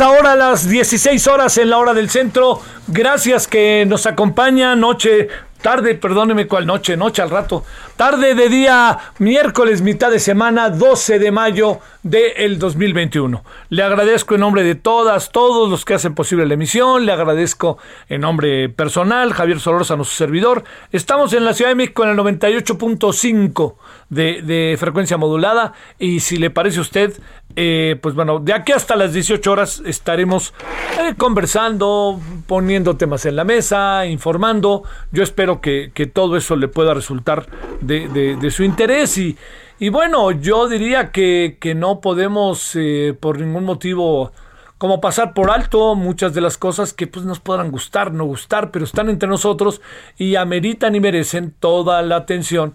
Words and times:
Ahora 0.00 0.32
a 0.32 0.36
las 0.36 0.68
16 0.68 1.28
horas 1.28 1.58
en 1.58 1.70
la 1.70 1.78
hora 1.78 1.94
del 1.94 2.10
centro. 2.10 2.60
Gracias 2.88 3.46
que 3.46 3.84
nos 3.86 4.06
acompaña 4.06 4.74
noche, 4.74 5.28
tarde, 5.62 5.94
perdóneme 5.94 6.48
cuál 6.48 6.66
noche, 6.66 6.96
noche 6.96 7.22
al 7.22 7.30
rato. 7.30 7.64
Tarde 7.96 8.34
de 8.34 8.50
día, 8.50 8.98
miércoles, 9.18 9.80
mitad 9.80 10.10
de 10.10 10.18
semana, 10.18 10.68
12 10.68 11.18
de 11.18 11.30
mayo 11.30 11.78
del 12.02 12.58
2021. 12.58 13.42
Le 13.70 13.82
agradezco 13.82 14.34
en 14.34 14.42
nombre 14.42 14.62
de 14.64 14.74
todas, 14.74 15.32
todos 15.32 15.70
los 15.70 15.86
que 15.86 15.94
hacen 15.94 16.14
posible 16.14 16.44
la 16.44 16.52
emisión. 16.52 17.06
Le 17.06 17.12
agradezco 17.12 17.78
en 18.10 18.20
nombre 18.20 18.68
personal, 18.68 19.32
Javier 19.32 19.60
Solórzano, 19.60 20.04
su 20.04 20.14
servidor. 20.14 20.64
Estamos 20.92 21.32
en 21.32 21.46
la 21.46 21.54
Ciudad 21.54 21.70
de 21.70 21.74
México 21.74 22.04
en 22.04 22.10
el 22.10 22.18
98.5 22.18 23.76
de, 24.10 24.42
de 24.42 24.76
frecuencia 24.78 25.16
modulada. 25.16 25.72
Y 25.98 26.20
si 26.20 26.36
le 26.36 26.50
parece 26.50 26.78
a 26.78 26.82
usted, 26.82 27.14
eh, 27.58 27.98
pues 28.02 28.14
bueno, 28.14 28.38
de 28.38 28.52
aquí 28.52 28.72
hasta 28.72 28.96
las 28.96 29.14
18 29.14 29.50
horas 29.50 29.82
estaremos 29.86 30.52
eh, 31.00 31.14
conversando, 31.16 32.20
poniendo 32.46 32.98
temas 32.98 33.24
en 33.24 33.36
la 33.36 33.44
mesa, 33.44 34.04
informando. 34.04 34.82
Yo 35.10 35.22
espero 35.22 35.62
que, 35.62 35.90
que 35.94 36.06
todo 36.06 36.36
eso 36.36 36.54
le 36.56 36.68
pueda 36.68 36.92
resultar 36.92 37.46
de, 37.86 38.08
de- 38.08 38.36
de 38.36 38.50
su 38.50 38.62
interés 38.64 39.16
y, 39.18 39.36
y 39.78 39.88
bueno, 39.90 40.30
yo 40.32 40.68
diría 40.68 41.10
que, 41.12 41.58
que 41.60 41.74
no 41.74 42.00
podemos 42.00 42.72
eh, 42.76 43.16
por 43.18 43.38
ningún 43.40 43.64
motivo 43.64 44.32
como 44.78 45.00
pasar 45.00 45.32
por 45.32 45.50
alto 45.50 45.94
muchas 45.94 46.34
de 46.34 46.40
las 46.42 46.58
cosas 46.58 46.92
que 46.92 47.06
pues 47.06 47.24
nos 47.24 47.40
podrán 47.40 47.70
gustar, 47.70 48.12
no 48.12 48.24
gustar, 48.26 48.70
pero 48.70 48.84
están 48.84 49.08
entre 49.08 49.28
nosotros 49.28 49.80
y 50.18 50.36
ameritan 50.36 50.94
y 50.94 51.00
merecen 51.00 51.54
toda 51.58 52.02
la 52.02 52.16
atención 52.16 52.74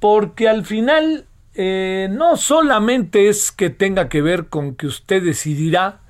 porque 0.00 0.48
al 0.48 0.64
final 0.64 1.26
eh, 1.54 2.08
no 2.10 2.36
solamente 2.36 3.28
es 3.28 3.52
que 3.52 3.70
tenga 3.70 4.08
que 4.08 4.22
ver 4.22 4.46
con 4.46 4.74
que 4.74 4.86
usted 4.86 5.22
decidirá 5.22 6.00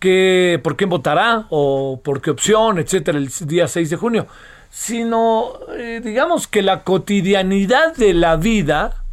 que, 0.00 0.60
por 0.62 0.76
quién 0.76 0.90
votará 0.90 1.46
o 1.50 2.00
por 2.02 2.20
qué 2.20 2.30
opción, 2.30 2.78
etcétera, 2.78 3.18
el 3.18 3.28
día 3.46 3.68
6 3.68 3.90
de 3.90 3.96
junio, 3.96 4.26
sino 4.74 5.52
eh, 5.76 6.00
digamos 6.02 6.46
que 6.48 6.62
la 6.62 6.82
cotidianidad 6.82 7.94
de 7.94 8.14
la 8.14 8.36
vida 8.36 9.04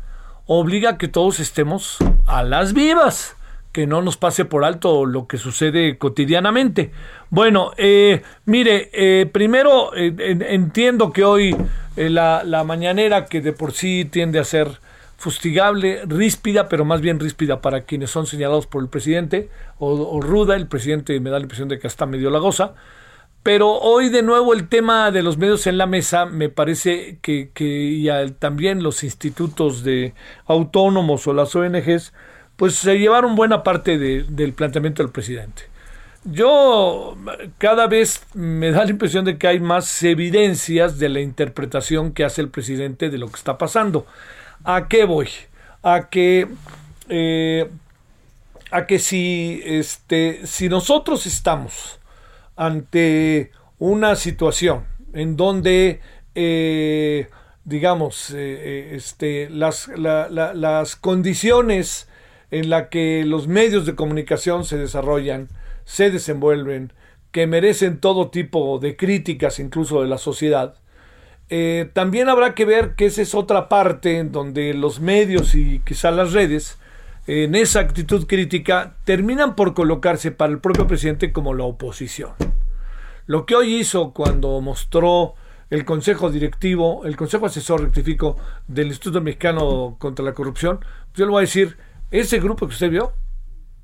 obliga 0.45 0.91
a 0.91 0.97
que 0.97 1.09
todos 1.09 1.41
estemos 1.41 1.97
a 2.25 2.43
las 2.43 2.71
vivas, 2.71 3.35
que 3.73 3.85
no 3.85 4.01
nos 4.01 4.15
pase 4.15 4.45
por 4.45 4.63
alto 4.63 5.05
lo 5.05 5.27
que 5.27 5.37
sucede 5.37 5.97
cotidianamente. 5.97 6.91
Bueno, 7.29 7.71
eh, 7.75 8.21
mire, 8.45 8.89
eh, 8.93 9.25
primero 9.25 9.93
eh, 9.95 10.15
en- 10.19 10.41
entiendo 10.43 11.11
que 11.11 11.25
hoy 11.25 11.53
eh, 11.97 12.09
la, 12.09 12.43
la 12.45 12.63
mañanera, 12.63 13.25
que 13.25 13.41
de 13.41 13.51
por 13.51 13.73
sí 13.73 14.05
tiende 14.09 14.39
a 14.39 14.45
ser 14.45 14.79
fustigable, 15.17 16.03
ríspida, 16.07 16.69
pero 16.69 16.85
más 16.85 17.01
bien 17.01 17.19
ríspida 17.19 17.59
para 17.61 17.81
quienes 17.81 18.09
son 18.11 18.25
señalados 18.25 18.65
por 18.65 18.81
el 18.81 18.87
presidente, 18.87 19.49
o, 19.77 19.89
o 19.91 20.21
ruda, 20.21 20.55
el 20.55 20.67
presidente 20.67 21.19
me 21.19 21.29
da 21.29 21.37
la 21.37 21.43
impresión 21.43 21.67
de 21.67 21.77
que 21.79 21.87
hasta 21.87 22.05
medio 22.05 22.29
la 22.29 22.39
goza, 22.39 22.75
pero 23.49 23.71
hoy 23.79 24.09
de 24.09 24.21
nuevo 24.21 24.53
el 24.53 24.67
tema 24.69 25.09
de 25.09 25.23
los 25.23 25.39
medios 25.39 25.65
en 25.65 25.79
la 25.79 25.87
mesa 25.87 26.27
me 26.27 26.49
parece 26.49 27.17
que, 27.23 27.49
y 27.59 28.07
también 28.33 28.83
los 28.83 29.03
institutos 29.03 29.83
de 29.83 30.13
autónomos 30.45 31.25
o 31.25 31.33
las 31.33 31.55
ONGs 31.55 32.13
pues 32.57 32.75
se 32.75 32.99
llevaron 32.99 33.35
buena 33.35 33.63
parte 33.63 33.97
de- 33.97 34.21
del 34.29 34.53
planteamiento 34.53 35.01
del 35.01 35.11
presidente. 35.11 35.63
Yo 36.25 37.17
cada 37.57 37.87
vez 37.87 38.21
me 38.35 38.69
da 38.69 38.83
la 38.85 38.91
impresión 38.91 39.25
de 39.25 39.39
que 39.39 39.47
hay 39.47 39.59
más 39.59 40.03
evidencias 40.03 40.99
de 40.99 41.09
la 41.09 41.19
interpretación 41.21 42.11
que 42.11 42.25
hace 42.25 42.41
el 42.41 42.49
presidente 42.49 43.09
de 43.09 43.17
lo 43.17 43.29
que 43.29 43.37
está 43.37 43.57
pasando. 43.57 44.05
¿A 44.63 44.87
qué 44.87 45.05
voy? 45.05 45.27
A 45.81 46.09
que 46.11 46.47
eh, 47.07 47.67
a 48.69 48.85
que 48.85 48.99
si 48.99 49.59
este 49.65 50.45
si 50.45 50.69
nosotros 50.69 51.25
estamos 51.25 51.98
ante 52.59 53.51
una 53.79 54.15
situación 54.17 54.83
en 55.13 55.37
donde 55.37 56.01
eh, 56.35 57.27
digamos 57.63 58.31
eh, 58.31 58.35
eh, 58.37 58.91
este 58.95 59.49
las 59.49 59.87
la- 59.87 60.27
la- 60.29 60.53
las 60.53 60.95
condiciones 60.97 62.09
en 62.51 62.69
la 62.69 62.89
que 62.89 63.23
los 63.25 63.47
medios 63.47 63.85
de 63.85 63.95
comunicación 63.95 64.65
se 64.65 64.77
desarrollan 64.77 65.47
se 65.85 66.11
desenvuelven 66.11 66.91
que 67.31 67.47
merecen 67.47 67.99
todo 67.99 68.29
tipo 68.29 68.77
de 68.79 68.95
críticas 68.97 69.59
incluso 69.59 70.01
de 70.01 70.07
la 70.09 70.17
sociedad 70.17 70.75
también 71.93 72.29
habrá 72.29 72.53
que 72.53 72.65
ver 72.65 72.93
que 72.95 73.05
esa 73.07 73.21
es 73.23 73.33
otra 73.33 73.69
parte 73.69 74.19
en 74.19 74.31
donde 74.31 74.73
los 74.75 74.99
medios 74.99 75.55
y 75.55 75.79
quizá 75.83 76.11
las 76.11 76.31
redes, 76.33 76.77
en 77.31 77.53
esa 77.53 77.81
actitud 77.81 78.25
crítica, 78.25 78.95
terminan 79.03 79.55
por 79.55 79.75
colocarse 79.75 80.31
para 80.31 80.51
el 80.51 80.57
propio 80.57 80.87
presidente 80.87 81.31
como 81.31 81.53
la 81.53 81.63
oposición. 81.63 82.31
Lo 83.27 83.45
que 83.45 83.53
hoy 83.53 83.75
hizo 83.75 84.13
cuando 84.13 84.59
mostró 84.61 85.35
el 85.69 85.85
Consejo 85.85 86.31
Directivo, 86.31 87.05
el 87.05 87.15
Consejo 87.15 87.45
Asesor 87.45 87.83
Rectifico 87.83 88.35
del 88.67 88.87
Instituto 88.87 89.21
Mexicano 89.21 89.95
contra 89.99 90.25
la 90.25 90.33
Corrupción, 90.33 90.79
yo 91.13 91.25
le 91.25 91.31
voy 91.31 91.37
a 91.37 91.41
decir, 91.41 91.77
ese 92.09 92.39
grupo 92.39 92.65
que 92.65 92.73
usted 92.73 92.89
vio, 92.89 93.13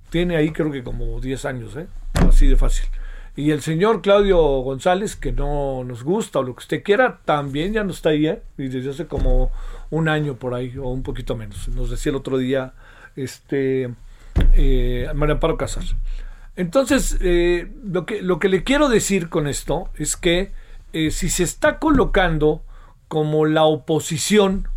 tiene 0.09 0.37
ahí 0.37 0.49
creo 0.49 0.71
que 0.71 0.83
como 0.83 1.21
10 1.21 1.45
años, 1.45 1.75
¿eh? 1.75 1.85
así 2.27 2.47
de 2.47 2.55
fácil. 2.55 2.89
Y 3.35 3.51
el 3.51 3.61
señor 3.61 4.01
Claudio 4.01 4.39
González, 4.61 5.15
que 5.15 5.31
no 5.31 5.83
nos 5.83 6.03
gusta 6.03 6.39
o 6.39 6.43
lo 6.43 6.55
que 6.55 6.61
usted 6.61 6.83
quiera, 6.83 7.19
también 7.25 7.73
ya 7.73 7.83
no 7.83 7.91
está 7.91 8.09
ahí, 8.09 8.25
¿eh? 8.25 8.41
y 8.57 8.69
desde 8.69 8.89
hace 8.89 9.05
como 9.05 9.51
un 9.91 10.09
año 10.09 10.33
por 10.33 10.55
ahí, 10.55 10.75
o 10.79 10.89
un 10.89 11.03
poquito 11.03 11.35
menos. 11.35 11.67
Nos 11.67 11.91
decía 11.91 12.09
el 12.09 12.15
otro 12.15 12.39
día 12.39 12.73
este 13.15 13.89
eh, 14.53 15.09
María 15.13 15.33
Amparo 15.33 15.57
Casar. 15.57 15.83
Entonces, 16.55 17.17
eh, 17.21 17.71
lo, 17.83 18.05
que, 18.05 18.21
lo 18.21 18.39
que 18.39 18.49
le 18.49 18.63
quiero 18.63 18.87
decir 18.89 19.29
con 19.29 19.47
esto 19.47 19.89
es 19.95 20.15
que 20.15 20.51
eh, 20.93 21.11
si 21.11 21.29
se 21.29 21.43
está 21.43 21.79
colocando 21.79 22.63
como 23.07 23.45
la 23.45 23.65
oposición 23.65 24.67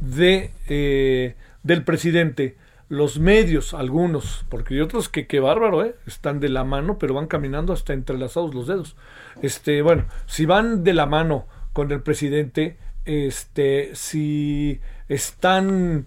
de, 0.00 1.34
del 1.62 1.84
presidente, 1.84 2.56
los 2.88 3.18
medios, 3.18 3.72
algunos, 3.72 4.44
porque 4.48 4.74
hay 4.74 4.80
otros 4.80 5.08
que 5.08 5.26
qué 5.26 5.40
bárbaro, 5.40 5.84
¿eh? 5.84 5.94
están 6.06 6.40
de 6.40 6.48
la 6.48 6.64
mano, 6.64 6.98
pero 6.98 7.14
van 7.14 7.26
caminando 7.26 7.72
hasta 7.72 7.94
entrelazados 7.94 8.54
los 8.54 8.66
dedos. 8.66 8.96
Este, 9.40 9.80
bueno, 9.80 10.04
si 10.26 10.44
van 10.44 10.84
de 10.84 10.92
la 10.92 11.06
mano 11.06 11.46
con 11.72 11.90
el 11.90 12.02
presidente, 12.02 12.76
este, 13.04 13.92
si 13.94 14.80
están, 15.08 16.04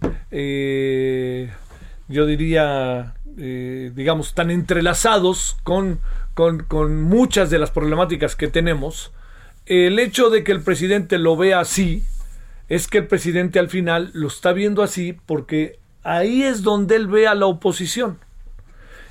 yo 2.08 2.26
diría, 2.26 3.14
eh, 3.38 3.92
digamos, 3.94 4.34
tan 4.34 4.50
entrelazados 4.50 5.56
con, 5.62 6.00
con, 6.34 6.64
con 6.64 7.02
muchas 7.02 7.50
de 7.50 7.58
las 7.58 7.70
problemáticas 7.70 8.36
que 8.36 8.48
tenemos, 8.48 9.12
el 9.66 9.98
hecho 9.98 10.30
de 10.30 10.44
que 10.44 10.52
el 10.52 10.62
presidente 10.62 11.18
lo 11.18 11.36
vea 11.36 11.60
así, 11.60 12.04
es 12.68 12.88
que 12.88 12.98
el 12.98 13.06
presidente 13.06 13.58
al 13.58 13.68
final 13.68 14.10
lo 14.12 14.28
está 14.28 14.52
viendo 14.52 14.82
así 14.82 15.16
porque 15.26 15.78
ahí 16.02 16.42
es 16.42 16.62
donde 16.62 16.96
él 16.96 17.06
ve 17.06 17.26
a 17.26 17.34
la 17.34 17.46
oposición. 17.46 18.18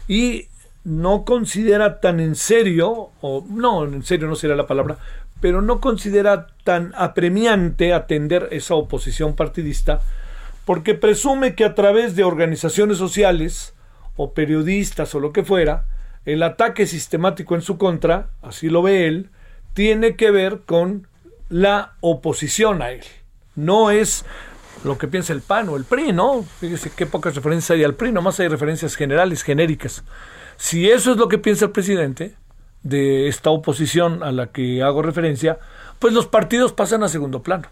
Y 0.07 0.47
no 0.83 1.25
considera 1.25 1.99
tan 1.99 2.19
en 2.19 2.35
serio, 2.35 3.09
o 3.21 3.45
no, 3.49 3.85
en 3.85 4.03
serio 4.03 4.27
no 4.27 4.35
sería 4.35 4.55
la 4.55 4.67
palabra, 4.67 4.97
pero 5.41 5.61
no 5.61 5.81
considera 5.81 6.47
tan 6.63 6.93
apremiante 6.95 7.93
atender 7.93 8.47
esa 8.51 8.75
oposición 8.75 9.35
partidista, 9.35 10.01
porque 10.65 10.95
presume 10.95 11.55
que 11.55 11.63
a 11.63 11.75
través 11.75 12.15
de 12.15 12.23
organizaciones 12.23 12.97
sociales 12.97 13.73
o 14.15 14.33
periodistas 14.33 15.13
o 15.15 15.19
lo 15.19 15.31
que 15.31 15.43
fuera, 15.43 15.87
el 16.25 16.41
ataque 16.41 16.87
sistemático 16.87 17.55
en 17.55 17.61
su 17.61 17.77
contra, 17.77 18.29
así 18.41 18.69
lo 18.69 18.81
ve 18.81 19.07
él, 19.07 19.29
tiene 19.73 20.15
que 20.15 20.31
ver 20.31 20.61
con 20.65 21.07
la 21.49 21.93
oposición 22.01 22.81
a 22.81 22.91
él. 22.91 23.03
No 23.55 23.91
es 23.91 24.25
lo 24.83 24.97
que 24.97 25.07
piensa 25.07 25.33
el 25.33 25.41
PAN 25.41 25.69
o 25.69 25.77
el 25.77 25.83
PRI, 25.83 26.13
¿no? 26.13 26.43
Fíjese 26.59 26.91
qué 26.95 27.05
pocas 27.05 27.35
referencias 27.35 27.71
hay 27.71 27.83
al 27.83 27.95
PRI, 27.95 28.11
nomás 28.11 28.39
hay 28.39 28.47
referencias 28.47 28.95
generales, 28.95 29.43
genéricas. 29.43 30.03
Si 30.57 30.89
eso 30.89 31.11
es 31.11 31.17
lo 31.17 31.27
que 31.27 31.37
piensa 31.37 31.65
el 31.65 31.71
presidente 31.71 32.35
de 32.83 33.27
esta 33.27 33.49
oposición 33.49 34.23
a 34.23 34.31
la 34.31 34.47
que 34.47 34.81
hago 34.81 35.01
referencia, 35.01 35.59
pues 35.99 36.13
los 36.13 36.27
partidos 36.27 36.73
pasan 36.73 37.03
a 37.03 37.09
segundo 37.09 37.43
plano. 37.43 37.67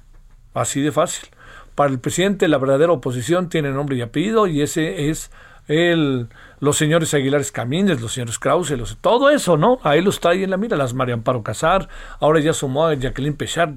Así 0.54 0.81
de 0.81 0.92
fácil. 0.92 1.30
Para 1.75 1.89
el 1.89 1.99
presidente 1.99 2.47
la 2.47 2.57
verdadera 2.57 2.91
oposición 2.91 3.49
tiene 3.49 3.71
nombre 3.71 3.95
y 3.95 4.01
apellido 4.01 4.47
y 4.47 4.61
ese 4.61 5.09
es 5.09 5.31
el, 5.67 6.27
los 6.59 6.77
señores 6.77 7.13
Aguilares 7.13 7.51
Camines, 7.51 8.01
los 8.01 8.13
señores 8.13 8.37
Krause, 8.37 8.71
los, 8.71 8.97
todo 8.97 9.29
eso, 9.29 9.55
¿no? 9.57 9.79
Ahí 9.83 10.01
los 10.01 10.19
trae 10.19 10.43
en 10.43 10.49
la 10.49 10.57
mira, 10.57 10.75
las 10.75 10.93
María 10.93 11.13
Amparo 11.13 11.41
Casar, 11.41 11.87
ahora 12.19 12.39
ya 12.41 12.53
sumó 12.53 12.87
a 12.87 12.95
Jacqueline 12.95 13.35
Pechard, 13.35 13.73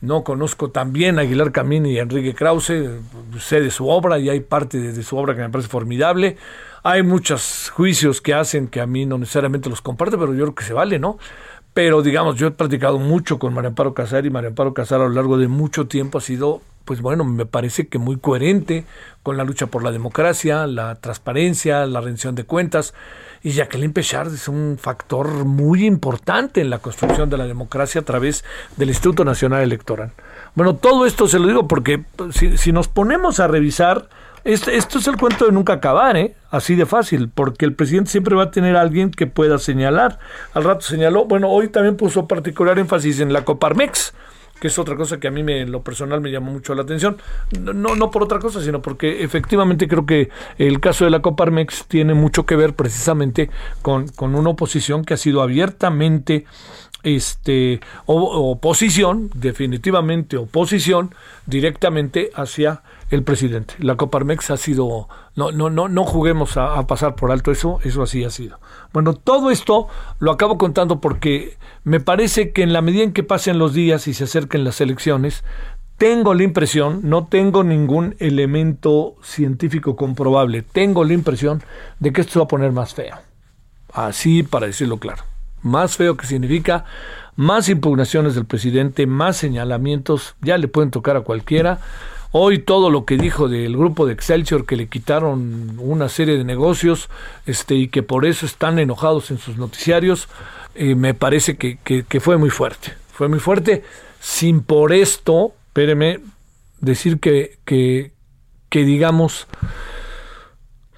no 0.00 0.24
conozco 0.24 0.70
también 0.70 1.18
a 1.18 1.22
Aguilar 1.22 1.52
Camín 1.52 1.86
y 1.86 1.98
Enrique 1.98 2.34
Krause, 2.34 2.72
sé 3.38 3.60
de 3.60 3.70
su 3.70 3.88
obra 3.88 4.18
y 4.18 4.28
hay 4.28 4.40
parte 4.40 4.78
de, 4.78 5.02
su 5.02 5.16
obra 5.16 5.34
que 5.34 5.40
me 5.40 5.48
parece 5.48 5.68
formidable. 5.68 6.36
Hay 6.82 7.02
muchos 7.02 7.70
juicios 7.74 8.20
que 8.20 8.32
hacen 8.32 8.68
que 8.68 8.80
a 8.80 8.86
mí 8.86 9.06
no 9.06 9.18
necesariamente 9.18 9.68
los 9.68 9.80
comparte, 9.80 10.16
pero 10.16 10.32
yo 10.34 10.44
creo 10.44 10.54
que 10.54 10.64
se 10.64 10.72
vale, 10.72 10.98
¿no? 11.00 11.18
Pero 11.76 12.00
digamos, 12.00 12.36
yo 12.36 12.46
he 12.46 12.50
practicado 12.52 12.98
mucho 12.98 13.38
con 13.38 13.52
María 13.52 13.68
Amparo 13.68 13.92
Casar 13.92 14.24
y 14.24 14.30
María 14.30 14.48
Amparo 14.48 14.72
Casar 14.72 15.02
a 15.02 15.04
lo 15.04 15.10
largo 15.10 15.36
de 15.36 15.46
mucho 15.46 15.86
tiempo 15.86 16.16
ha 16.16 16.22
sido 16.22 16.62
pues 16.86 17.02
bueno, 17.02 17.22
me 17.24 17.44
parece 17.44 17.88
que 17.88 17.98
muy 17.98 18.16
coherente 18.16 18.86
con 19.22 19.36
la 19.36 19.44
lucha 19.44 19.66
por 19.66 19.82
la 19.82 19.92
democracia, 19.92 20.66
la 20.66 20.94
transparencia, 20.94 21.84
la 21.84 22.00
rendición 22.00 22.34
de 22.34 22.44
cuentas. 22.44 22.94
Y 23.42 23.50
Jacqueline 23.50 23.92
Pechard 23.92 24.32
es 24.32 24.48
un 24.48 24.78
factor 24.80 25.44
muy 25.44 25.84
importante 25.84 26.62
en 26.62 26.70
la 26.70 26.78
construcción 26.78 27.28
de 27.28 27.36
la 27.36 27.46
democracia 27.46 28.00
a 28.00 28.04
través 28.04 28.42
del 28.78 28.88
Instituto 28.88 29.24
Nacional 29.24 29.62
Electoral. 29.62 30.12
Bueno, 30.56 30.74
todo 30.74 31.04
esto 31.04 31.28
se 31.28 31.38
lo 31.38 31.46
digo 31.46 31.68
porque 31.68 31.98
pues, 31.98 32.34
si, 32.56 32.72
nos 32.72 32.88
ponemos 32.88 33.40
a 33.40 33.46
revisar, 33.46 34.08
este, 34.42 34.76
esto 34.76 34.98
es 34.98 35.06
el 35.06 35.18
cuento 35.18 35.44
de 35.44 35.52
nunca 35.52 35.74
acabar, 35.74 36.16
¿eh? 36.16 36.34
así 36.50 36.74
de 36.76 36.86
fácil, 36.86 37.28
porque 37.28 37.66
el 37.66 37.74
presidente 37.74 38.10
siempre 38.10 38.34
va 38.34 38.44
a 38.44 38.50
tener 38.50 38.74
a 38.74 38.80
alguien 38.80 39.10
que 39.10 39.26
pueda 39.26 39.58
señalar. 39.58 40.18
Al 40.54 40.64
rato 40.64 40.80
señaló, 40.80 41.26
bueno, 41.26 41.50
hoy 41.50 41.68
también 41.68 41.98
puso 41.98 42.26
particular 42.26 42.78
énfasis 42.78 43.20
en 43.20 43.34
la 43.34 43.44
Coparmex 43.44 44.14
que 44.60 44.68
es 44.68 44.78
otra 44.78 44.96
cosa 44.96 45.18
que 45.18 45.28
a 45.28 45.30
mí 45.30 45.42
me, 45.42 45.60
en 45.60 45.70
lo 45.70 45.82
personal 45.82 46.20
me 46.20 46.30
llamó 46.30 46.50
mucho 46.50 46.74
la 46.74 46.82
atención. 46.82 47.18
No, 47.60 47.94
no 47.94 48.10
por 48.10 48.22
otra 48.22 48.38
cosa, 48.38 48.62
sino 48.62 48.80
porque 48.80 49.22
efectivamente 49.22 49.86
creo 49.86 50.06
que 50.06 50.30
el 50.58 50.80
caso 50.80 51.04
de 51.04 51.10
la 51.10 51.20
Coparmex 51.20 51.86
tiene 51.86 52.14
mucho 52.14 52.46
que 52.46 52.56
ver 52.56 52.74
precisamente 52.74 53.50
con, 53.82 54.08
con 54.08 54.34
una 54.34 54.50
oposición 54.50 55.04
que 55.04 55.14
ha 55.14 55.18
sido 55.18 55.42
abiertamente 55.42 56.46
este 57.06 57.80
oposición, 58.06 59.30
definitivamente 59.32 60.36
oposición 60.36 61.14
directamente 61.46 62.30
hacia 62.34 62.82
el 63.10 63.22
presidente. 63.22 63.74
La 63.78 63.94
Coparmex 63.94 64.50
ha 64.50 64.56
sido, 64.56 65.08
no, 65.36 65.52
no, 65.52 65.70
no, 65.70 65.88
no 65.88 66.04
juguemos 66.04 66.56
a, 66.56 66.76
a, 66.76 66.86
pasar 66.88 67.14
por 67.14 67.30
alto 67.30 67.52
eso, 67.52 67.78
eso 67.84 68.02
así 68.02 68.24
ha 68.24 68.30
sido. 68.30 68.58
Bueno, 68.92 69.14
todo 69.14 69.52
esto 69.52 69.86
lo 70.18 70.32
acabo 70.32 70.58
contando 70.58 71.00
porque 71.00 71.56
me 71.84 72.00
parece 72.00 72.50
que 72.50 72.64
en 72.64 72.72
la 72.72 72.82
medida 72.82 73.04
en 73.04 73.12
que 73.12 73.22
pasen 73.22 73.58
los 73.58 73.72
días 73.72 74.08
y 74.08 74.14
se 74.14 74.24
acerquen 74.24 74.64
las 74.64 74.80
elecciones, 74.80 75.44
tengo 75.98 76.34
la 76.34 76.42
impresión, 76.42 77.00
no 77.04 77.26
tengo 77.26 77.62
ningún 77.62 78.16
elemento 78.18 79.14
científico 79.22 79.94
comprobable, 79.94 80.62
tengo 80.62 81.04
la 81.04 81.14
impresión 81.14 81.62
de 82.00 82.12
que 82.12 82.22
esto 82.22 82.34
se 82.34 82.38
va 82.40 82.44
a 82.46 82.48
poner 82.48 82.72
más 82.72 82.94
feo. 82.94 83.16
Así 83.92 84.42
para 84.42 84.66
decirlo 84.66 84.98
claro. 84.98 85.22
Más 85.66 85.96
feo 85.96 86.16
que 86.16 86.26
significa 86.26 86.84
más 87.34 87.68
impugnaciones 87.68 88.34
del 88.34 88.46
presidente, 88.46 89.06
más 89.06 89.36
señalamientos, 89.36 90.36
ya 90.40 90.56
le 90.58 90.68
pueden 90.68 90.90
tocar 90.90 91.16
a 91.16 91.20
cualquiera. 91.20 91.80
Hoy 92.32 92.58
todo 92.58 92.90
lo 92.90 93.04
que 93.04 93.16
dijo 93.16 93.48
del 93.48 93.76
grupo 93.76 94.06
de 94.06 94.12
Excelsior 94.12 94.64
que 94.64 94.76
le 94.76 94.88
quitaron 94.88 95.76
una 95.78 96.08
serie 96.08 96.36
de 96.36 96.44
negocios 96.44 97.08
este, 97.46 97.74
y 97.74 97.88
que 97.88 98.02
por 98.02 98.26
eso 98.26 98.46
están 98.46 98.78
enojados 98.78 99.30
en 99.30 99.38
sus 99.38 99.56
noticiarios, 99.56 100.28
eh, 100.74 100.94
me 100.94 101.14
parece 101.14 101.56
que, 101.56 101.78
que, 101.78 102.20
fue 102.20 102.36
muy 102.36 102.50
fuerte. 102.50 102.94
Fue 103.12 103.28
muy 103.28 103.38
fuerte, 103.38 103.82
sin 104.20 104.60
por 104.60 104.92
esto, 104.92 105.52
espéreme, 105.68 106.20
decir 106.80 107.18
que, 107.18 107.58
que, 107.64 108.12
digamos, 108.70 109.46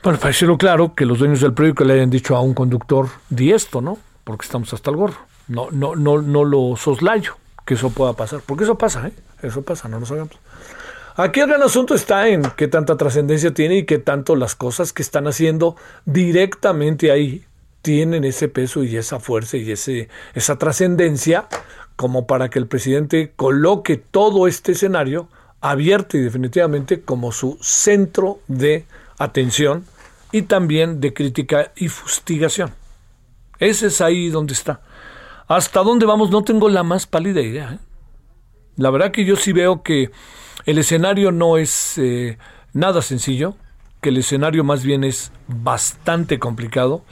bueno, 0.02 0.18
para 0.18 0.34
claro, 0.58 0.94
que 0.94 1.06
los 1.06 1.20
dueños 1.20 1.40
del 1.40 1.52
periódico 1.54 1.84
le 1.84 1.94
hayan 1.94 2.10
dicho 2.10 2.36
a 2.36 2.40
un 2.40 2.54
conductor, 2.54 3.08
di 3.30 3.52
esto, 3.52 3.80
¿no? 3.80 3.98
Porque 4.28 4.44
estamos 4.44 4.74
hasta 4.74 4.90
el 4.90 4.96
gorro. 4.96 5.16
No, 5.46 5.70
no, 5.70 5.96
no, 5.96 6.20
no 6.20 6.44
lo 6.44 6.76
soslayo 6.76 7.36
que 7.64 7.72
eso 7.72 7.88
pueda 7.88 8.12
pasar, 8.12 8.42
porque 8.44 8.64
eso 8.64 8.76
pasa, 8.76 9.08
¿eh? 9.08 9.12
Eso 9.40 9.62
pasa, 9.62 9.88
no 9.88 9.98
lo 9.98 10.04
sabemos. 10.04 10.32
Aquí 11.16 11.40
el 11.40 11.46
gran 11.46 11.62
asunto 11.62 11.94
está 11.94 12.28
en 12.28 12.42
qué 12.54 12.68
tanta 12.68 12.98
trascendencia 12.98 13.54
tiene 13.54 13.78
y 13.78 13.86
qué 13.86 13.96
tanto 13.96 14.36
las 14.36 14.54
cosas 14.54 14.92
que 14.92 15.00
están 15.00 15.26
haciendo 15.26 15.76
directamente 16.04 17.10
ahí 17.10 17.46
tienen 17.80 18.24
ese 18.24 18.48
peso 18.48 18.84
y 18.84 18.98
esa 18.98 19.18
fuerza 19.18 19.56
y 19.56 19.72
ese, 19.72 20.10
esa 20.34 20.58
trascendencia 20.58 21.46
como 21.96 22.26
para 22.26 22.50
que 22.50 22.58
el 22.58 22.66
presidente 22.66 23.32
coloque 23.34 23.96
todo 23.96 24.46
este 24.46 24.72
escenario 24.72 25.28
abierto 25.62 26.18
y 26.18 26.20
definitivamente 26.20 27.00
como 27.00 27.32
su 27.32 27.56
centro 27.62 28.40
de 28.46 28.84
atención 29.16 29.86
y 30.32 30.42
también 30.42 31.00
de 31.00 31.14
crítica 31.14 31.72
y 31.76 31.88
fustigación. 31.88 32.74
Ese 33.58 33.88
es 33.88 34.00
ahí 34.00 34.28
donde 34.28 34.52
está. 34.52 34.80
¿Hasta 35.46 35.82
dónde 35.82 36.06
vamos? 36.06 36.30
No 36.30 36.42
tengo 36.42 36.68
la 36.68 36.82
más 36.82 37.06
pálida 37.06 37.40
idea. 37.40 37.72
¿eh? 37.74 37.78
La 38.76 38.90
verdad 38.90 39.10
que 39.10 39.24
yo 39.24 39.36
sí 39.36 39.52
veo 39.52 39.82
que 39.82 40.10
el 40.66 40.78
escenario 40.78 41.32
no 41.32 41.56
es 41.56 41.98
eh, 41.98 42.38
nada 42.72 43.02
sencillo, 43.02 43.56
que 44.00 44.10
el 44.10 44.18
escenario 44.18 44.62
más 44.64 44.84
bien 44.84 45.04
es 45.04 45.32
bastante 45.46 46.38
complicado, 46.38 47.02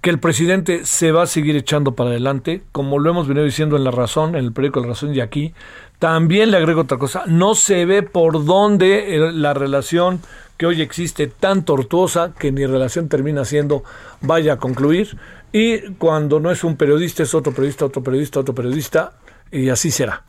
que 0.00 0.10
el 0.10 0.18
presidente 0.18 0.86
se 0.86 1.12
va 1.12 1.24
a 1.24 1.26
seguir 1.26 1.56
echando 1.56 1.94
para 1.94 2.10
adelante, 2.10 2.62
como 2.72 2.98
lo 2.98 3.10
hemos 3.10 3.28
venido 3.28 3.44
diciendo 3.44 3.76
en 3.76 3.84
La 3.84 3.90
Razón, 3.90 4.30
en 4.30 4.44
el 4.44 4.52
periódico 4.52 4.80
La 4.80 4.88
Razón 4.88 5.14
y 5.14 5.20
aquí. 5.20 5.52
También 6.00 6.50
le 6.50 6.56
agrego 6.56 6.80
otra 6.80 6.96
cosa, 6.96 7.24
no 7.26 7.54
se 7.54 7.84
ve 7.84 8.02
por 8.02 8.46
dónde 8.46 9.16
eh, 9.16 9.32
la 9.32 9.52
relación 9.52 10.22
que 10.56 10.64
hoy 10.64 10.80
existe 10.80 11.26
tan 11.26 11.66
tortuosa 11.66 12.32
que 12.38 12.50
ni 12.52 12.64
relación 12.64 13.10
termina 13.10 13.44
siendo 13.44 13.84
vaya 14.22 14.54
a 14.54 14.56
concluir. 14.56 15.18
Y 15.52 15.92
cuando 15.98 16.40
no 16.40 16.50
es 16.50 16.64
un 16.64 16.76
periodista, 16.76 17.22
es 17.22 17.34
otro 17.34 17.52
periodista, 17.52 17.84
otro 17.84 18.02
periodista, 18.02 18.40
otro 18.40 18.54
periodista, 18.54 19.12
y 19.52 19.68
así 19.68 19.90
será. 19.90 20.24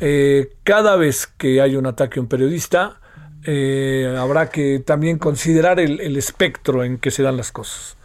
Eh, 0.00 0.54
cada 0.64 0.96
vez 0.96 1.28
que 1.28 1.60
hay 1.60 1.76
un 1.76 1.86
ataque 1.86 2.18
a 2.18 2.22
un 2.22 2.28
periodista, 2.28 2.98
eh, 3.44 4.12
habrá 4.18 4.50
que 4.50 4.82
también 4.84 5.18
considerar 5.18 5.78
el, 5.78 6.16
espectro 6.16 6.82
en 6.82 6.98
que 6.98 7.12
se 7.12 7.22
dan 7.22 7.36
las 7.36 7.52
cosas. 7.52 7.96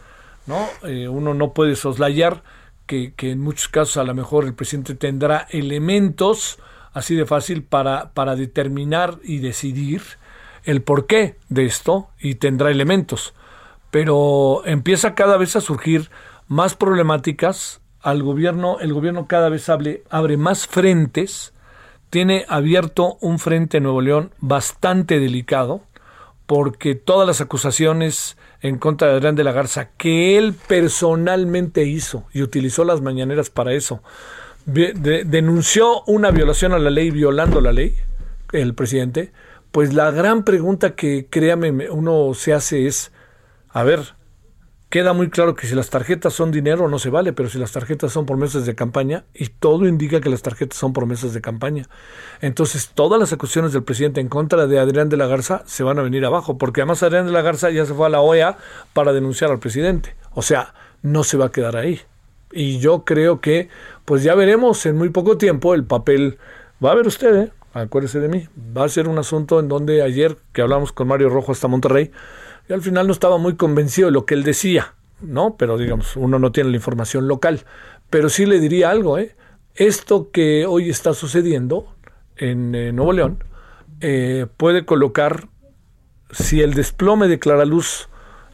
¿no? 0.46 0.68
Uno 1.10 1.34
no 1.34 1.52
puede 1.52 1.74
soslayar 1.74 2.44
que, 2.90 3.30
en 3.30 3.40
muchos 3.40 3.68
casos 3.68 3.96
a 3.98 4.04
lo 4.04 4.14
mejor 4.14 4.44
el 4.44 4.54
presidente 4.54 4.94
tendrá 4.94 5.46
elementos 5.50 6.58
así 6.92 7.14
de 7.14 7.24
fácil 7.24 7.62
para, 7.62 8.10
para 8.10 8.34
determinar 8.34 9.18
y 9.22 9.38
decidir 9.38 10.02
el 10.64 10.82
porqué 10.82 11.36
de 11.48 11.66
esto 11.66 12.08
y 12.18 12.34
tendrá 12.34 12.70
elementos. 12.70 13.32
Pero 13.92 14.62
empieza 14.66 15.14
cada 15.14 15.36
vez 15.36 15.54
a 15.54 15.60
surgir 15.60 16.10
más 16.48 16.74
problemáticas 16.74 17.80
al 18.02 18.22
gobierno, 18.22 18.78
el 18.80 18.92
gobierno 18.92 19.28
cada 19.28 19.48
vez 19.48 19.68
abre, 19.68 20.02
abre 20.10 20.36
más 20.36 20.66
frentes 20.66 21.52
tiene 22.10 22.44
abierto 22.48 23.18
un 23.20 23.38
frente 23.38 23.76
en 23.76 23.84
Nuevo 23.84 24.00
León 24.00 24.32
bastante 24.40 25.20
delicado, 25.20 25.82
porque 26.50 26.96
todas 26.96 27.28
las 27.28 27.40
acusaciones 27.40 28.36
en 28.60 28.78
contra 28.78 29.06
de 29.06 29.14
Adrián 29.14 29.36
de 29.36 29.44
la 29.44 29.52
Garza 29.52 29.90
que 29.96 30.36
él 30.36 30.52
personalmente 30.66 31.84
hizo 31.84 32.24
y 32.32 32.42
utilizó 32.42 32.82
las 32.82 33.00
mañaneras 33.00 33.50
para 33.50 33.72
eso, 33.72 34.02
denunció 34.66 36.02
una 36.08 36.32
violación 36.32 36.72
a 36.72 36.80
la 36.80 36.90
ley 36.90 37.12
violando 37.12 37.60
la 37.60 37.72
ley, 37.72 37.94
el 38.50 38.74
presidente, 38.74 39.30
pues 39.70 39.94
la 39.94 40.10
gran 40.10 40.42
pregunta 40.42 40.96
que 40.96 41.28
créame 41.30 41.88
uno 41.88 42.34
se 42.34 42.52
hace 42.52 42.88
es, 42.88 43.12
a 43.68 43.84
ver, 43.84 44.16
queda 44.90 45.12
muy 45.12 45.30
claro 45.30 45.54
que 45.54 45.66
si 45.66 45.74
las 45.74 45.88
tarjetas 45.88 46.34
son 46.34 46.50
dinero 46.50 46.88
no 46.88 46.98
se 46.98 47.10
vale, 47.10 47.32
pero 47.32 47.48
si 47.48 47.58
las 47.58 47.72
tarjetas 47.72 48.12
son 48.12 48.26
promesas 48.26 48.66
de 48.66 48.74
campaña, 48.74 49.24
y 49.32 49.46
todo 49.46 49.86
indica 49.86 50.20
que 50.20 50.28
las 50.28 50.42
tarjetas 50.42 50.76
son 50.76 50.92
promesas 50.92 51.32
de 51.32 51.40
campaña, 51.40 51.88
entonces 52.40 52.90
todas 52.92 53.18
las 53.18 53.32
acusaciones 53.32 53.72
del 53.72 53.84
presidente 53.84 54.20
en 54.20 54.28
contra 54.28 54.66
de 54.66 54.78
Adrián 54.80 55.08
de 55.08 55.16
la 55.16 55.28
Garza 55.28 55.62
se 55.64 55.84
van 55.84 55.98
a 55.98 56.02
venir 56.02 56.24
abajo, 56.24 56.58
porque 56.58 56.82
además 56.82 57.02
Adrián 57.02 57.26
de 57.26 57.32
la 57.32 57.42
Garza 57.42 57.70
ya 57.70 57.86
se 57.86 57.94
fue 57.94 58.06
a 58.06 58.10
la 58.10 58.20
OEA 58.20 58.58
para 58.92 59.12
denunciar 59.12 59.50
al 59.50 59.60
presidente. 59.60 60.16
O 60.34 60.42
sea, 60.42 60.74
no 61.02 61.24
se 61.24 61.36
va 61.36 61.46
a 61.46 61.52
quedar 61.52 61.76
ahí. 61.76 62.00
Y 62.52 62.80
yo 62.80 63.04
creo 63.04 63.40
que, 63.40 63.68
pues 64.04 64.24
ya 64.24 64.34
veremos 64.34 64.84
en 64.86 64.96
muy 64.96 65.10
poco 65.10 65.38
tiempo 65.38 65.72
el 65.74 65.84
papel. 65.84 66.38
Va 66.84 66.90
a 66.90 66.96
ver 66.96 67.06
usted, 67.06 67.36
¿eh? 67.36 67.52
acuérdese 67.74 68.20
de 68.20 68.28
mí. 68.28 68.48
Va 68.76 68.84
a 68.84 68.88
ser 68.88 69.08
un 69.08 69.18
asunto 69.18 69.60
en 69.60 69.68
donde 69.68 70.02
ayer 70.02 70.36
que 70.52 70.62
hablamos 70.62 70.92
con 70.92 71.08
Mario 71.08 71.28
Rojo 71.28 71.52
hasta 71.52 71.68
Monterrey, 71.68 72.10
y 72.70 72.72
al 72.72 72.82
final 72.82 73.08
no 73.08 73.12
estaba 73.12 73.36
muy 73.36 73.56
convencido 73.56 74.06
de 74.06 74.12
lo 74.12 74.24
que 74.24 74.34
él 74.34 74.44
decía, 74.44 74.94
¿no? 75.20 75.56
Pero 75.56 75.76
digamos, 75.76 76.14
uno 76.14 76.38
no 76.38 76.52
tiene 76.52 76.70
la 76.70 76.76
información 76.76 77.26
local. 77.26 77.64
Pero 78.10 78.28
sí 78.28 78.46
le 78.46 78.60
diría 78.60 78.90
algo, 78.90 79.18
¿eh? 79.18 79.34
Esto 79.74 80.30
que 80.30 80.66
hoy 80.66 80.88
está 80.88 81.12
sucediendo 81.12 81.92
en 82.36 82.76
eh, 82.76 82.92
Nuevo 82.92 83.12
León 83.12 83.42
eh, 84.00 84.46
puede 84.56 84.84
colocar, 84.84 85.48
si 86.30 86.60
el 86.60 86.74
desplome 86.74 87.26
de 87.26 87.40
Claraluz 87.40 88.08